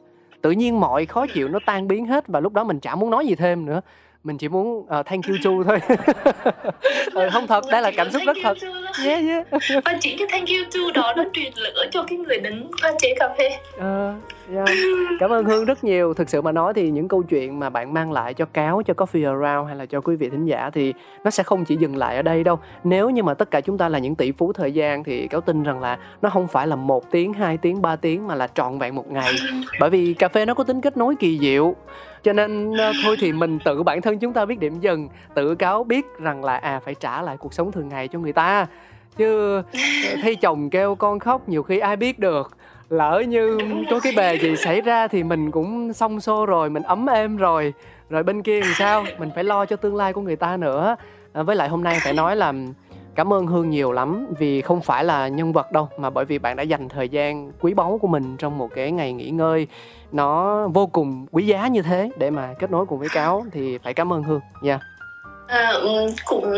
tự 0.46 0.50
nhiên 0.50 0.80
mọi 0.80 1.06
khó 1.06 1.26
chịu 1.26 1.48
nó 1.48 1.58
tan 1.66 1.88
biến 1.88 2.06
hết 2.06 2.28
và 2.28 2.40
lúc 2.40 2.52
đó 2.52 2.64
mình 2.64 2.80
chả 2.80 2.94
muốn 2.94 3.10
nói 3.10 3.26
gì 3.26 3.34
thêm 3.34 3.66
nữa 3.66 3.80
mình 4.26 4.38
chỉ 4.38 4.48
muốn 4.48 4.78
uh, 4.78 5.06
thank 5.06 5.26
you 5.26 5.36
chu 5.42 5.64
thôi. 5.64 5.78
Ừ, 7.14 7.28
không 7.32 7.46
thật 7.46 7.64
đây 7.70 7.82
là 7.82 7.90
cảm 7.96 8.10
xúc 8.10 8.22
rất 8.26 8.36
thật. 8.42 8.58
yeah, 9.04 9.22
yeah. 9.24 9.46
và 9.84 9.98
chỉ 10.00 10.16
cái 10.16 10.28
thank 10.30 10.48
you 10.48 10.56
chu 10.70 10.80
đó 10.94 11.12
nó 11.16 11.24
truyền 11.32 11.52
lửa 11.56 11.84
cho 11.90 12.02
cái 12.02 12.18
người 12.18 12.38
đứng 12.38 12.70
pha 12.82 12.92
chế 12.98 13.14
cà 13.18 13.28
phê. 13.38 13.48
Uh, 13.76 13.84
yeah. 14.54 14.68
cảm 15.20 15.32
ơn 15.32 15.44
hương 15.44 15.64
rất 15.64 15.84
nhiều. 15.84 16.14
Thực 16.14 16.28
sự 16.28 16.42
mà 16.42 16.52
nói 16.52 16.74
thì 16.74 16.90
những 16.90 17.08
câu 17.08 17.22
chuyện 17.22 17.58
mà 17.58 17.70
bạn 17.70 17.94
mang 17.94 18.12
lại 18.12 18.34
cho 18.34 18.44
cáo 18.44 18.82
cho 18.86 18.94
coffee 18.94 19.40
around 19.40 19.68
hay 19.68 19.76
là 19.76 19.86
cho 19.86 20.00
quý 20.00 20.16
vị 20.16 20.30
thính 20.30 20.46
giả 20.46 20.70
thì 20.74 20.94
nó 21.24 21.30
sẽ 21.30 21.42
không 21.42 21.64
chỉ 21.64 21.76
dừng 21.76 21.96
lại 21.96 22.16
ở 22.16 22.22
đây 22.22 22.44
đâu. 22.44 22.58
Nếu 22.84 23.10
như 23.10 23.22
mà 23.22 23.34
tất 23.34 23.50
cả 23.50 23.60
chúng 23.60 23.78
ta 23.78 23.88
là 23.88 23.98
những 23.98 24.14
tỷ 24.14 24.32
phú 24.32 24.52
thời 24.52 24.72
gian 24.72 25.04
thì 25.04 25.28
cáo 25.28 25.40
tin 25.40 25.62
rằng 25.62 25.80
là 25.80 25.98
nó 26.22 26.30
không 26.30 26.48
phải 26.48 26.66
là 26.66 26.76
một 26.76 27.10
tiếng 27.10 27.32
hai 27.32 27.56
tiếng 27.56 27.82
ba 27.82 27.96
tiếng 27.96 28.26
mà 28.26 28.34
là 28.34 28.46
trọn 28.46 28.78
vẹn 28.78 28.94
một 28.94 29.10
ngày. 29.10 29.32
Bởi 29.80 29.90
vì 29.90 30.14
cà 30.14 30.28
phê 30.28 30.46
nó 30.46 30.54
có 30.54 30.64
tính 30.64 30.80
kết 30.80 30.96
nối 30.96 31.14
kỳ 31.16 31.38
diệu 31.38 31.74
cho 32.26 32.32
nên 32.32 32.72
ờ, 32.72 32.92
thôi 33.04 33.16
thì 33.20 33.32
mình 33.32 33.58
tự 33.64 33.82
bản 33.82 34.02
thân 34.02 34.18
chúng 34.18 34.32
ta 34.32 34.44
biết 34.44 34.58
điểm 34.58 34.80
dừng 34.80 35.08
tự 35.34 35.54
cáo 35.54 35.84
biết 35.84 36.06
rằng 36.18 36.44
là 36.44 36.56
à 36.56 36.80
phải 36.84 36.94
trả 36.94 37.22
lại 37.22 37.36
cuộc 37.36 37.54
sống 37.54 37.72
thường 37.72 37.88
ngày 37.88 38.08
cho 38.08 38.18
người 38.18 38.32
ta. 38.32 38.66
Chứ 39.16 39.62
thấy 40.22 40.36
chồng 40.36 40.70
kêu 40.70 40.94
con 40.94 41.18
khóc 41.18 41.48
nhiều 41.48 41.62
khi 41.62 41.78
ai 41.78 41.96
biết 41.96 42.18
được. 42.18 42.56
Lỡ 42.88 43.22
như 43.28 43.58
có 43.90 44.00
cái 44.00 44.12
bề 44.16 44.38
gì 44.38 44.56
xảy 44.56 44.80
ra 44.80 45.08
thì 45.08 45.22
mình 45.22 45.50
cũng 45.50 45.92
xong 45.92 46.20
xô 46.20 46.46
rồi 46.46 46.70
mình 46.70 46.82
ấm 46.82 47.06
êm 47.06 47.36
rồi. 47.36 47.74
Rồi 48.10 48.22
bên 48.22 48.42
kia 48.42 48.60
làm 48.60 48.72
sao? 48.78 49.04
Mình 49.18 49.30
phải 49.34 49.44
lo 49.44 49.66
cho 49.66 49.76
tương 49.76 49.96
lai 49.96 50.12
của 50.12 50.20
người 50.20 50.36
ta 50.36 50.56
nữa. 50.56 50.96
À, 51.32 51.42
với 51.42 51.56
lại 51.56 51.68
hôm 51.68 51.84
nay 51.84 51.98
phải 52.04 52.12
nói 52.12 52.36
là 52.36 52.52
cảm 53.14 53.32
ơn 53.32 53.46
hương 53.46 53.70
nhiều 53.70 53.92
lắm 53.92 54.26
vì 54.38 54.60
không 54.60 54.80
phải 54.80 55.04
là 55.04 55.28
nhân 55.28 55.52
vật 55.52 55.72
đâu 55.72 55.88
mà 55.98 56.10
bởi 56.10 56.24
vì 56.24 56.38
bạn 56.38 56.56
đã 56.56 56.62
dành 56.62 56.88
thời 56.88 57.08
gian 57.08 57.52
quý 57.60 57.74
báu 57.74 57.98
của 58.02 58.08
mình 58.08 58.36
trong 58.36 58.58
một 58.58 58.68
cái 58.74 58.90
ngày 58.90 59.12
nghỉ 59.12 59.30
ngơi 59.30 59.66
nó 60.12 60.60
vô 60.68 60.86
cùng 60.86 61.26
quý 61.30 61.46
giá 61.46 61.66
như 61.66 61.82
thế. 61.82 62.10
Để 62.18 62.30
mà 62.30 62.54
kết 62.58 62.70
nối 62.70 62.86
cùng 62.86 62.98
với 62.98 63.08
cáo 63.14 63.46
thì 63.52 63.78
phải 63.78 63.94
cảm 63.94 64.12
ơn 64.12 64.22
hương. 64.22 64.40
Nha. 64.62 64.70
Yeah. 64.70 64.80
à, 65.46 65.70
ừ, 65.70 66.06
cũng 66.24 66.52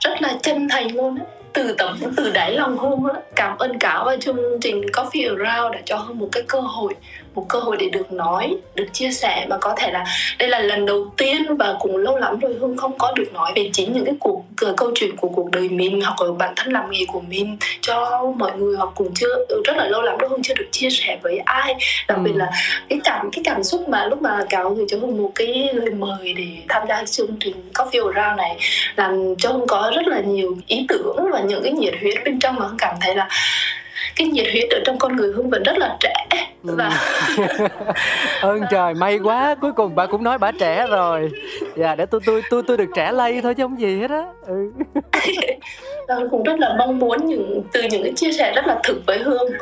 rất 0.00 0.22
là 0.22 0.38
chân 0.42 0.68
thành 0.70 0.94
luôn 0.96 1.18
từ 1.52 1.74
tấm 1.78 1.98
từ 2.16 2.30
đáy 2.32 2.52
lòng 2.52 2.78
hương 2.78 3.04
á. 3.14 3.20
Cảm 3.36 3.58
ơn 3.58 3.78
cáo 3.78 4.04
và 4.04 4.16
chương 4.16 4.60
trình 4.60 4.80
Coffee 4.80 5.28
Around 5.28 5.74
đã 5.74 5.80
cho 5.84 5.96
hương 5.96 6.18
một 6.18 6.28
cái 6.32 6.42
cơ 6.48 6.60
hội 6.60 6.94
một 7.34 7.46
cơ 7.48 7.58
hội 7.58 7.76
để 7.76 7.88
được 7.88 8.12
nói 8.12 8.56
được 8.74 8.86
chia 8.92 9.10
sẻ 9.10 9.46
và 9.48 9.58
có 9.60 9.74
thể 9.76 9.90
là 9.90 10.04
đây 10.38 10.48
là 10.48 10.58
lần 10.58 10.86
đầu 10.86 11.12
tiên 11.16 11.56
và 11.56 11.76
cũng 11.80 11.96
lâu 11.96 12.18
lắm 12.18 12.38
rồi 12.38 12.56
hương 12.60 12.76
không 12.76 12.98
có 12.98 13.12
được 13.16 13.32
nói 13.32 13.52
về 13.56 13.70
chính 13.72 13.92
những 13.92 14.04
cái 14.04 14.14
cuộc 14.20 14.44
câu 14.76 14.90
chuyện 14.94 15.16
của 15.16 15.28
cuộc 15.28 15.50
đời 15.50 15.68
mình 15.68 16.00
hoặc 16.00 16.22
là 16.22 16.32
bản 16.38 16.52
thân 16.56 16.72
làm 16.72 16.90
nghề 16.90 17.04
của 17.08 17.20
mình 17.20 17.56
cho 17.80 18.22
mọi 18.36 18.58
người 18.58 18.76
hoặc 18.76 18.88
cũng 18.94 19.14
chưa 19.14 19.46
rất 19.64 19.76
là 19.76 19.84
lâu 19.84 20.02
lắm 20.02 20.18
rồi 20.18 20.30
hương 20.30 20.42
chưa 20.42 20.54
được 20.54 20.68
chia 20.70 20.90
sẻ 20.90 21.18
với 21.22 21.38
ai 21.38 21.74
đặc 22.08 22.18
biệt 22.24 22.32
ừ. 22.34 22.38
là 22.38 22.50
cái 22.88 23.00
cảm 23.04 23.30
cái 23.32 23.44
cảm 23.44 23.62
xúc 23.62 23.88
mà 23.88 24.06
lúc 24.06 24.22
mà 24.22 24.38
cáo 24.50 24.70
gửi 24.70 24.86
cho 24.88 24.98
hương 25.00 25.22
một 25.22 25.32
cái 25.34 25.70
lời 25.72 25.90
mời 25.90 26.34
để 26.36 26.46
tham 26.68 26.82
gia 26.88 27.04
chương 27.04 27.36
trình 27.40 27.70
coffee 27.74 28.12
around 28.12 28.38
này 28.38 28.56
làm 28.96 29.34
cho 29.38 29.50
hương 29.52 29.66
có 29.66 29.92
rất 29.94 30.06
là 30.06 30.20
nhiều 30.20 30.56
ý 30.66 30.86
tưởng 30.88 31.16
và 31.32 31.40
những 31.40 31.62
cái 31.62 31.72
nhiệt 31.72 31.94
huyết 32.00 32.24
bên 32.24 32.38
trong 32.38 32.54
mà 32.54 32.66
hương 32.66 32.78
cảm 32.78 32.96
thấy 33.00 33.14
là 33.14 33.28
cái 34.16 34.26
nhiệt 34.26 34.46
huyết 34.52 34.70
ở 34.70 34.80
trong 34.84 34.98
con 34.98 35.16
người 35.16 35.32
hương 35.36 35.50
vẫn 35.50 35.62
rất 35.62 35.78
là 35.78 35.96
trẻ 36.00 36.14
và 36.64 36.90
ơn 38.40 38.60
trời 38.70 38.94
may 38.94 39.18
quá. 39.18 39.54
Cuối 39.60 39.72
cùng 39.72 39.94
bà 39.94 40.06
cũng 40.06 40.24
nói 40.24 40.38
bà 40.38 40.52
trẻ 40.52 40.86
rồi. 40.86 41.30
Dạ 41.76 41.94
để 41.94 42.06
tôi 42.06 42.20
tôi 42.26 42.42
tôi 42.50 42.62
tôi 42.66 42.76
được 42.76 42.88
trẻ 42.96 43.12
lây 43.12 43.42
thôi 43.42 43.54
chứ 43.54 43.62
không 43.62 43.80
gì 43.80 44.00
hết 44.00 44.10
á. 44.10 44.24
Ừ. 44.46 44.72
cũng 46.30 46.42
rất 46.42 46.58
là 46.58 46.74
mong 46.78 46.98
muốn 46.98 47.26
những 47.26 47.62
từ 47.72 47.82
những 47.90 48.02
cái 48.02 48.12
chia 48.16 48.32
sẻ 48.32 48.52
rất 48.56 48.66
là 48.66 48.80
thực 48.84 49.02
với 49.06 49.18
hương 49.18 49.52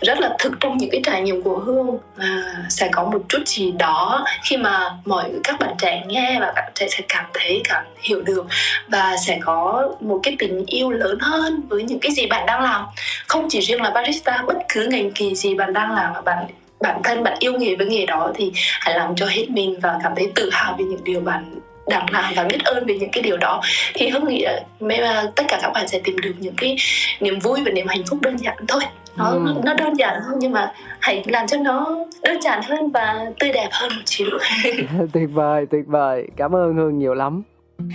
rất 0.00 0.20
là 0.20 0.36
thực 0.38 0.52
trong 0.60 0.76
những 0.76 0.90
cái 0.90 1.00
trải 1.04 1.22
nghiệm 1.22 1.42
của 1.42 1.58
hương. 1.58 1.98
À, 2.16 2.54
sẽ 2.68 2.88
có 2.92 3.04
một 3.04 3.22
chút 3.28 3.42
gì 3.46 3.72
đó 3.72 4.24
khi 4.44 4.56
mà 4.56 4.90
mọi 5.04 5.30
các 5.44 5.60
bạn 5.60 5.74
trẻ 5.78 6.02
nghe 6.06 6.38
và 6.40 6.46
các 6.46 6.62
bạn 6.62 6.72
trẻ 6.74 6.88
sẽ 6.88 7.04
cảm 7.08 7.24
thấy 7.34 7.62
cảm 7.64 7.84
hiểu 8.00 8.22
được. 8.22 8.46
Và 8.88 9.16
sẽ 9.26 9.38
có 9.42 9.88
một 10.00 10.20
cái 10.22 10.36
tình 10.38 10.64
yêu 10.66 10.90
lớn 10.90 11.18
hơn 11.20 11.62
với 11.68 11.82
những 11.82 12.00
cái 12.00 12.12
gì 12.12 12.26
bạn 12.26 12.46
đang 12.46 12.62
làm. 12.62 12.84
Không 13.26 13.46
chỉ 13.50 13.60
riêng 13.60 13.82
là 13.82 13.90
barista 13.90 14.42
bất 14.46 14.56
cứ 14.68 14.86
ngành 14.86 15.10
kỳ 15.10 15.34
gì 15.34 15.54
bạn 15.54 15.72
đang 15.72 15.92
làm 15.92 16.12
mà 16.12 16.20
bạn 16.20 16.46
bản 16.82 17.00
thân 17.04 17.22
bạn 17.22 17.36
yêu 17.38 17.52
nghề 17.58 17.76
với 17.76 17.86
nghề 17.86 18.06
đó 18.06 18.32
thì 18.34 18.52
hãy 18.54 18.94
làm 18.94 19.14
cho 19.16 19.26
hết 19.26 19.50
mình 19.50 19.80
và 19.82 19.98
cảm 20.02 20.12
thấy 20.16 20.32
tự 20.34 20.50
hào 20.52 20.76
về 20.78 20.84
những 20.84 21.04
điều 21.04 21.20
bạn 21.20 21.60
đang 21.88 22.06
làm 22.10 22.32
và 22.36 22.44
biết 22.44 22.64
ơn 22.64 22.86
về 22.86 22.98
những 22.98 23.10
cái 23.12 23.22
điều 23.22 23.36
đó. 23.36 23.60
Thì 23.94 24.08
hương 24.08 24.28
nghĩ 24.28 24.46
là 24.80 25.30
tất 25.34 25.44
cả 25.48 25.58
các 25.62 25.70
bạn 25.74 25.88
sẽ 25.88 26.00
tìm 26.04 26.20
được 26.20 26.34
những 26.38 26.54
cái 26.56 26.76
niềm 27.20 27.38
vui 27.38 27.60
và 27.64 27.70
niềm 27.70 27.86
hạnh 27.88 28.02
phúc 28.10 28.18
đơn 28.22 28.36
giản 28.36 28.56
thôi. 28.68 28.82
Nó 29.16 29.30
ừ. 29.30 29.54
nó 29.64 29.74
đơn 29.74 29.94
giản 29.94 30.20
hơn 30.20 30.38
nhưng 30.38 30.52
mà 30.52 30.72
hãy 31.00 31.24
làm 31.26 31.46
cho 31.46 31.56
nó 31.56 31.98
đơn 32.22 32.42
giản 32.42 32.62
hơn 32.62 32.90
và 32.90 33.26
tươi 33.38 33.52
đẹp 33.52 33.68
hơn 33.72 33.92
một 33.96 34.02
xíu. 34.06 34.26
Tuyệt 35.12 35.28
vời 35.32 35.66
tuyệt 35.70 35.84
vời. 35.86 36.26
Cảm 36.36 36.54
ơn 36.54 36.74
hương 36.74 36.98
nhiều 36.98 37.14
lắm. 37.14 37.42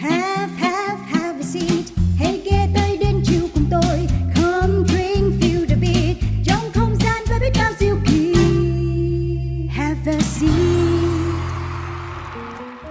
Have, 0.01 0.47
have, 0.59 0.97
have 1.13 1.76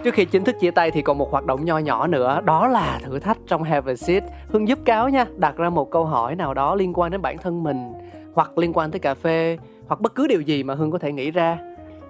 Trước 0.06 0.14
khi 0.14 0.24
chính 0.24 0.44
thức 0.44 0.56
chia 0.60 0.70
tay 0.70 0.90
thì 0.90 1.02
còn 1.02 1.18
một 1.18 1.30
hoạt 1.30 1.44
động 1.44 1.64
nho 1.64 1.78
nhỏ 1.78 2.06
nữa 2.06 2.40
Đó 2.44 2.68
là 2.68 3.00
thử 3.04 3.18
thách 3.18 3.36
trong 3.48 3.62
Have 3.62 3.92
a 3.92 3.96
Seat. 3.96 4.22
Hương 4.48 4.68
giúp 4.68 4.78
cáo 4.84 5.08
nha 5.08 5.26
Đặt 5.36 5.56
ra 5.56 5.70
một 5.70 5.90
câu 5.90 6.04
hỏi 6.04 6.34
nào 6.34 6.54
đó 6.54 6.74
liên 6.74 6.92
quan 6.94 7.10
đến 7.10 7.22
bản 7.22 7.38
thân 7.38 7.62
mình 7.62 7.92
Hoặc 8.34 8.58
liên 8.58 8.72
quan 8.72 8.90
tới 8.90 8.98
cà 8.98 9.14
phê 9.14 9.58
Hoặc 9.86 10.00
bất 10.00 10.14
cứ 10.14 10.26
điều 10.26 10.40
gì 10.40 10.62
mà 10.62 10.74
Hương 10.74 10.90
có 10.90 10.98
thể 10.98 11.12
nghĩ 11.12 11.30
ra. 11.30 11.58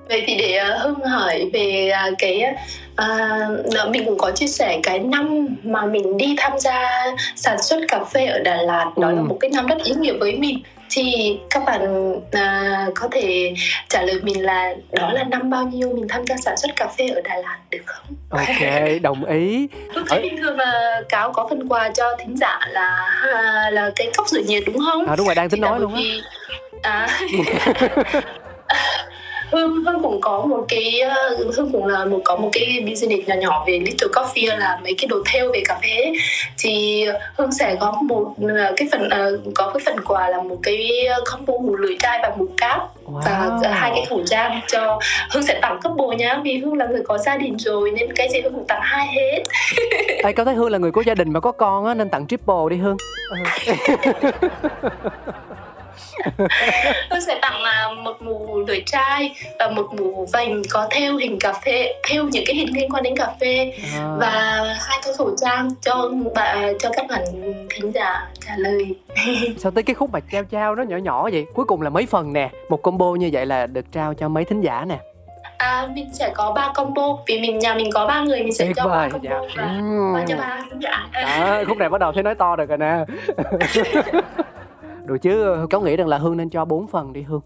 Vậy 0.09 0.23
thì 0.27 0.36
để 0.36 0.60
uh, 0.62 0.82
hưng 0.82 1.05
hỏi 1.05 1.51
về 1.52 1.93
uh, 2.10 2.14
cái 2.18 2.43
uh, 3.02 3.90
mình 3.90 4.05
cũng 4.05 4.18
có 4.18 4.31
chia 4.31 4.47
sẻ 4.47 4.81
cái 4.82 4.98
năm 4.98 5.48
mà 5.62 5.86
mình 5.86 6.16
đi 6.16 6.35
tham 6.39 6.52
gia 6.59 7.05
sản 7.36 7.62
xuất 7.62 7.81
cà 7.89 8.05
phê 8.05 8.27
ở 8.27 8.39
Đà 8.39 8.62
Lạt 8.62 8.93
đó 8.97 9.09
ừ. 9.09 9.14
là 9.14 9.23
một 9.23 9.36
cái 9.40 9.51
năm 9.55 9.66
rất 9.66 9.78
ý 9.85 9.94
nghĩa 9.94 10.18
với 10.18 10.39
mình 10.39 10.59
thì 10.91 11.39
các 11.51 11.65
bạn 11.67 12.13
uh, 12.17 12.95
có 12.95 13.09
thể 13.13 13.55
trả 13.89 14.03
lời 14.03 14.21
mình 14.23 14.45
là 14.45 14.75
đó 14.93 15.13
là 15.13 15.25
năm 15.25 15.51
bao 15.51 15.67
nhiêu 15.67 15.93
mình 15.95 16.09
tham 16.09 16.27
gia 16.27 16.37
sản 16.37 16.57
xuất 16.57 16.77
cà 16.77 16.89
phê 16.99 17.09
ở 17.09 17.21
Đà 17.21 17.37
Lạt 17.37 17.59
được 17.71 17.83
không? 17.87 18.17
Ok, 18.31 18.83
đồng 19.03 19.25
ý. 19.25 19.69
Lúc 19.95 20.07
thấy 20.09 20.23
bình 20.23 20.37
thường 20.37 20.57
là 20.57 21.03
cáo 21.09 21.33
có 21.33 21.47
phần 21.51 21.69
quà 21.69 21.89
cho 21.89 22.17
thính 22.19 22.37
giả 22.37 22.61
là 22.69 23.21
là 23.73 23.91
cái 23.97 24.11
cốc 24.17 24.29
rửa 24.29 24.43
nhiệt 24.47 24.63
đúng 24.67 24.79
không? 24.79 25.07
À 25.07 25.17
đúng 25.17 25.27
rồi, 25.27 25.35
đang 25.35 25.51
tính 25.51 25.61
nói 25.61 25.81
luôn 25.81 25.95
á. 25.95 26.01
À 26.83 27.09
hương 29.51 29.85
hương 29.85 30.02
cũng 30.02 30.20
có 30.20 30.47
một 30.47 30.64
cái 30.68 31.01
ờ, 31.01 31.36
hương 31.56 31.73
cũng 31.73 31.86
là 31.86 32.05
một 32.05 32.20
có 32.24 32.36
một 32.36 32.48
cái 32.52 32.85
business 32.89 33.28
nhỏ 33.28 33.35
nhỏ 33.35 33.64
về 33.66 33.78
little 33.78 34.09
coffee 34.09 34.59
là 34.59 34.78
mấy 34.82 34.94
cái 34.98 35.06
đồ 35.09 35.16
theo 35.32 35.52
về 35.52 35.62
cà 35.64 35.78
phê 35.82 36.12
thì 36.59 37.05
hương 37.39 37.52
sẽ 37.52 37.77
có 37.81 37.93
một 37.93 38.35
ờ, 38.48 38.73
cái 38.77 38.89
phần 38.93 39.06
uh, 39.06 39.55
có 39.55 39.70
cái 39.74 39.82
phần 39.86 40.05
quà 40.05 40.28
là 40.28 40.43
một 40.43 40.56
cái 40.62 41.09
combo 41.31 41.55
mù 41.59 41.77
lưỡi 41.77 41.97
chai 42.01 42.18
và 42.23 42.35
mù 42.39 42.47
cáp 42.56 42.81
wow. 43.06 43.20
và 43.62 43.70
hai 43.70 43.90
cái 43.94 44.06
khẩu 44.10 44.23
trang 44.27 44.60
cho 44.66 45.01
hương 45.31 45.43
sẽ 45.43 45.59
tặng 45.62 45.81
couple 45.82 46.16
nhá 46.16 46.40
vì 46.44 46.59
hương 46.59 46.74
là 46.74 46.86
người 46.86 47.02
có 47.05 47.18
gia 47.18 47.36
đình 47.36 47.56
rồi 47.59 47.90
nên 47.90 48.12
cái 48.12 48.28
gì 48.28 48.40
hương 48.40 48.55
cũng 48.55 48.66
tặng 48.66 48.81
hai 48.82 49.06
hết 49.06 49.43
Ê, 50.24 50.32
có 50.32 50.44
thấy 50.44 50.55
hương 50.55 50.70
là 50.70 50.78
người 50.78 50.93
có 50.93 51.02
gia 51.06 51.14
đình 51.14 51.32
mà 51.32 51.40
có 51.40 51.52
con 51.52 51.86
á 51.86 51.94
nên 51.94 52.09
tặng 52.09 52.27
triple 52.27 52.55
đi 52.70 52.77
hương 52.77 52.97
ừ. 53.31 54.89
tôi 57.10 57.20
sẽ 57.20 57.39
tặng 57.43 57.62
là 57.62 57.93
một 58.02 58.23
mù 58.23 58.64
lưỡi 58.66 58.82
chai 58.86 59.35
và 59.59 59.68
một 59.68 59.94
mù 59.98 60.27
vành 60.32 60.62
có 60.70 60.89
theo 60.90 61.16
hình 61.16 61.39
cà 61.40 61.52
phê 61.52 61.94
theo 62.09 62.24
những 62.24 62.44
cái 62.47 62.56
hình 62.56 62.74
liên 62.74 62.90
quan 62.90 63.02
đến 63.02 63.16
cà 63.16 63.32
phê 63.40 63.73
à. 63.94 64.16
và 64.18 64.31
hai 64.81 64.98
cái 65.05 65.12
khẩu 65.18 65.36
trang 65.40 65.70
cho 65.81 66.10
bà 66.35 66.56
cho 66.78 66.90
các 66.97 67.06
bạn 67.09 67.24
thính 67.70 67.93
giả 67.93 68.28
trả 68.47 68.52
lời 68.56 68.94
sao 69.59 69.73
tới 69.73 69.82
cái 69.82 69.94
khúc 69.94 70.10
mà 70.12 70.20
trao 70.32 70.44
trao 70.44 70.74
nó 70.74 70.82
nhỏ 70.82 70.97
nhỏ 70.97 71.28
vậy 71.32 71.47
cuối 71.55 71.64
cùng 71.64 71.82
là 71.82 71.90
mấy 71.90 72.06
phần 72.06 72.32
nè 72.32 72.51
một 72.68 72.82
combo 72.82 73.14
như 73.14 73.31
vậy 73.32 73.47
là 73.47 73.66
được 73.66 73.93
trao 73.93 74.14
cho 74.14 74.28
mấy 74.28 74.44
thính 74.44 74.60
giả 74.60 74.85
nè 74.85 74.98
À, 75.59 75.89
mình 75.94 76.14
sẽ 76.14 76.32
có 76.35 76.52
ba 76.52 76.73
combo 76.74 77.18
vì 77.27 77.40
mình 77.40 77.59
nhà 77.59 77.74
mình 77.74 77.90
có 77.93 78.06
ba 78.06 78.20
người 78.20 78.43
mình 78.43 78.52
sẽ 78.52 78.64
Tuyệt 78.64 78.77
cho 78.77 78.89
ba 78.89 79.09
combo 79.09 79.31
dạ. 79.31 79.40
và 79.56 80.20
ừ. 80.20 80.24
cho 80.28 80.36
ba 80.36 80.62
khán 80.70 80.78
giả. 80.81 81.09
Đó, 81.12 81.62
khúc 81.68 81.78
này 81.78 81.89
bắt 81.89 82.01
đầu 82.01 82.12
thấy 82.12 82.23
nói 82.23 82.35
to 82.35 82.56
được 82.56 82.68
rồi 82.68 82.78
nè. 82.78 83.05
được 85.07 85.19
chứ 85.19 85.57
có 85.70 85.81
nghĩ 85.81 85.97
rằng 85.97 86.09
là 86.09 86.19
hương 86.19 86.37
nên 86.37 86.51
cho 86.51 86.65
4 86.65 86.87
phần 86.87 87.12
đi 87.12 87.23
hương. 87.23 87.41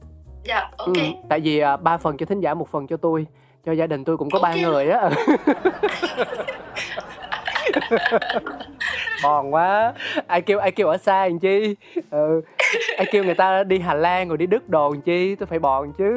Dạ 0.45 0.70
ok. 0.77 0.97
Ừ, 0.97 1.03
tại 1.28 1.41
vì 1.41 1.59
à, 1.59 1.77
ba 1.77 1.97
phần 1.97 2.16
cho 2.16 2.27
thính 2.27 2.41
giả 2.41 2.55
một 2.55 2.69
phần 2.69 2.87
cho 2.87 2.97
tôi. 2.97 3.27
Cho 3.66 3.73
gia 3.73 3.87
đình 3.87 4.05
tôi 4.05 4.16
cũng 4.16 4.31
có 4.31 4.39
ba 4.43 4.49
okay. 4.49 4.62
người 4.62 4.91
á. 4.91 5.11
Bòn 9.23 9.55
quá. 9.55 9.93
Ai 10.27 10.41
kêu 10.41 10.59
ai 10.59 10.70
kêu 10.70 10.89
ở 10.89 10.97
xa 10.97 11.28
làm 11.28 11.39
chi? 11.39 11.77
Ừ. 12.11 12.41
Ai 12.97 13.07
kêu 13.12 13.24
người 13.24 13.35
ta 13.35 13.65
đi 13.65 13.78
hà 13.78 13.95
lan 13.95 14.28
rồi 14.28 14.39
đi 14.39 14.47
đức 14.47 14.69
đồ 14.69 14.91
làm 14.91 15.01
chi? 15.01 15.35
Tôi 15.35 15.47
phải 15.47 15.59
bòn 15.59 15.93
chứ. 15.93 16.15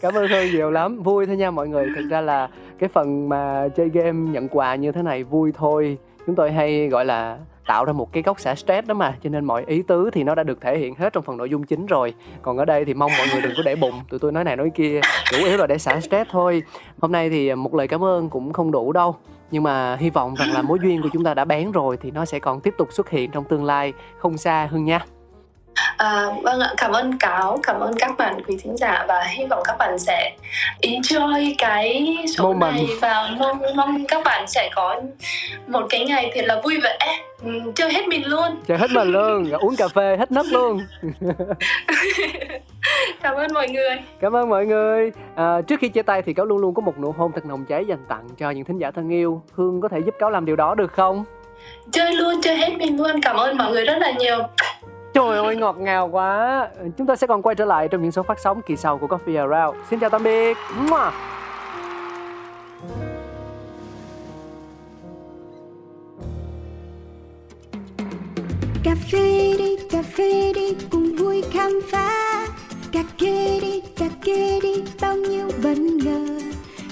Cảm 0.00 0.14
ơn 0.14 0.28
hương 0.28 0.46
nhiều 0.46 0.70
lắm. 0.70 1.02
Vui 1.02 1.26
thôi 1.26 1.36
nha 1.36 1.50
mọi 1.50 1.68
người. 1.68 1.88
Thực 1.96 2.08
ra 2.10 2.20
là 2.20 2.48
cái 2.78 2.88
phần 2.88 3.28
mà 3.28 3.68
chơi 3.76 3.88
game 3.88 4.30
nhận 4.30 4.48
quà 4.48 4.74
như 4.74 4.92
thế 4.92 5.02
này 5.02 5.24
vui 5.24 5.52
thôi. 5.54 5.98
Chúng 6.26 6.34
tôi 6.34 6.52
hay 6.52 6.88
gọi 6.88 7.04
là 7.04 7.38
tạo 7.66 7.84
ra 7.84 7.92
một 7.92 8.12
cái 8.12 8.22
góc 8.22 8.40
xả 8.40 8.54
stress 8.54 8.88
đó 8.88 8.94
mà. 8.94 9.14
Cho 9.22 9.30
nên 9.30 9.44
mọi 9.44 9.64
ý 9.66 9.82
tứ 9.82 10.10
thì 10.12 10.22
nó 10.22 10.34
đã 10.34 10.42
được 10.42 10.60
thể 10.60 10.78
hiện 10.78 10.94
hết 10.94 11.12
trong 11.12 11.22
phần 11.22 11.36
nội 11.36 11.50
dung 11.50 11.62
chính 11.62 11.86
rồi. 11.86 12.14
Còn 12.42 12.58
ở 12.58 12.64
đây 12.64 12.84
thì 12.84 12.94
mong 12.94 13.10
mọi 13.18 13.26
người 13.32 13.42
đừng 13.42 13.52
có 13.56 13.62
để 13.64 13.76
bụng. 13.76 13.94
Tụi 14.08 14.20
tôi 14.20 14.32
nói 14.32 14.44
này 14.44 14.56
nói 14.56 14.70
kia, 14.74 15.00
chủ 15.30 15.36
yếu 15.36 15.56
là 15.56 15.66
để 15.66 15.78
xả 15.78 16.00
stress 16.00 16.30
thôi. 16.30 16.62
Hôm 17.00 17.12
nay 17.12 17.30
thì 17.30 17.48
à, 17.48 17.54
một 17.54 17.74
lời 17.74 17.88
cảm 17.88 18.04
ơn 18.04 18.30
cũng 18.30 18.52
không 18.52 18.70
đủ 18.70 18.92
đâu. 18.92 19.16
Nhưng 19.50 19.62
mà 19.62 19.96
hy 19.96 20.10
vọng 20.10 20.34
rằng 20.34 20.52
là 20.52 20.62
mối 20.62 20.78
duyên 20.82 21.02
của 21.02 21.08
chúng 21.12 21.24
ta 21.24 21.34
đã 21.34 21.44
bén 21.44 21.72
rồi 21.72 21.96
thì 21.96 22.10
nó 22.10 22.24
sẽ 22.24 22.38
còn 22.38 22.60
tiếp 22.60 22.74
tục 22.78 22.88
xuất 22.92 23.10
hiện 23.10 23.30
trong 23.30 23.44
tương 23.44 23.64
lai 23.64 23.92
không 24.18 24.38
xa 24.38 24.68
hơn 24.70 24.84
nha. 24.84 25.00
À, 25.96 26.26
vâng 26.42 26.60
ạ, 26.60 26.70
cảm 26.76 26.92
ơn 26.92 27.18
cáo, 27.18 27.58
cảm 27.62 27.80
ơn 27.80 27.94
các 27.98 28.16
bạn 28.18 28.40
quý 28.48 28.56
thính 28.62 28.76
giả 28.76 29.04
và 29.08 29.22
hy 29.22 29.46
vọng 29.46 29.62
các 29.64 29.76
bạn 29.78 29.98
sẽ 29.98 30.32
enjoy 30.82 31.54
cái 31.58 32.16
số 32.36 32.44
Moment. 32.44 32.74
này 32.74 32.86
và 33.00 33.30
mong 33.38 33.58
mong 33.76 34.04
các 34.08 34.22
bạn 34.24 34.46
sẽ 34.46 34.70
có 34.74 35.00
một 35.66 35.86
cái 35.90 36.04
ngày 36.04 36.32
thật 36.34 36.44
là 36.44 36.60
vui 36.64 36.80
vẻ, 36.80 36.98
ừ, 37.44 37.50
chơi 37.74 37.92
hết 37.92 38.08
mình 38.08 38.26
luôn. 38.26 38.62
chơi 38.66 38.78
hết 38.78 38.90
mình 38.90 39.08
luôn 39.08 39.50
uống 39.60 39.76
cà 39.76 39.88
phê 39.88 40.16
hết 40.18 40.32
nấc 40.32 40.46
luôn 40.46 40.80
Cảm 43.22 43.34
ơn 43.34 43.46
mọi 43.54 43.68
người. 43.68 43.96
cảm 44.20 44.36
ơn 44.36 44.48
mọi 44.48 44.66
người 44.66 45.12
à, 45.36 45.60
trước 45.66 45.80
khi 45.80 45.88
chia 45.88 46.02
tay 46.02 46.22
thì 46.22 46.34
cáo 46.34 46.46
luôn 46.46 46.58
luôn 46.58 46.74
có 46.74 46.82
một 46.82 46.98
nụ 46.98 47.12
hôn 47.18 47.32
thật 47.34 47.46
nồng 47.46 47.64
cháy 47.64 47.84
dành 47.88 48.04
tặng 48.08 48.28
cho 48.38 48.50
những 48.50 48.64
thính 48.64 48.78
giả 48.78 48.90
thân 48.90 49.08
yêu 49.08 49.42
hương 49.54 49.80
có 49.80 49.88
thể 49.88 49.98
giúp 50.06 50.14
cáo 50.18 50.30
làm 50.30 50.44
điều 50.44 50.56
đó 50.56 50.74
được 50.74 50.92
không 50.92 51.24
Chơi 51.92 52.12
luôn, 52.12 52.40
chơi 52.42 52.56
hết 52.56 52.70
mình 52.78 52.96
luôn. 52.96 53.20
Cảm 53.22 53.36
ơn 53.36 53.56
mọi 53.56 53.72
người 53.72 53.84
rất 53.84 53.98
là 53.98 54.12
nhiều. 54.12 54.38
Trời 55.16 55.38
ơi, 55.38 55.56
ngọt 55.56 55.76
ngào 55.78 56.08
quá. 56.08 56.68
Chúng 56.98 57.06
ta 57.06 57.16
sẽ 57.16 57.26
còn 57.26 57.42
quay 57.42 57.54
trở 57.54 57.64
lại 57.64 57.88
trong 57.88 58.02
những 58.02 58.12
số 58.12 58.22
phát 58.22 58.38
sóng 58.40 58.60
kỳ 58.66 58.76
sau 58.76 58.98
của 58.98 59.06
Coffee 59.06 59.50
Around. 59.50 59.78
Xin 59.90 60.00
chào 60.00 60.10
tạm 60.10 60.22
biệt. 60.22 60.56
Cà 68.84 68.94
phê 69.12 69.54
đi, 69.58 69.76
cà 69.90 70.02
phê 70.02 70.52
đi, 70.54 70.76
cùng 70.90 71.16
vui 71.16 71.42
khám 71.52 71.80
phá. 71.90 72.46
Cà 72.92 73.02
kê 73.18 73.58
đi, 73.60 73.80
cà 73.80 74.06
kê 74.24 74.60
đi, 74.62 74.84
bao 75.00 75.14
nhiêu 75.14 75.48
bất 75.62 75.78
ngờ 75.78 76.26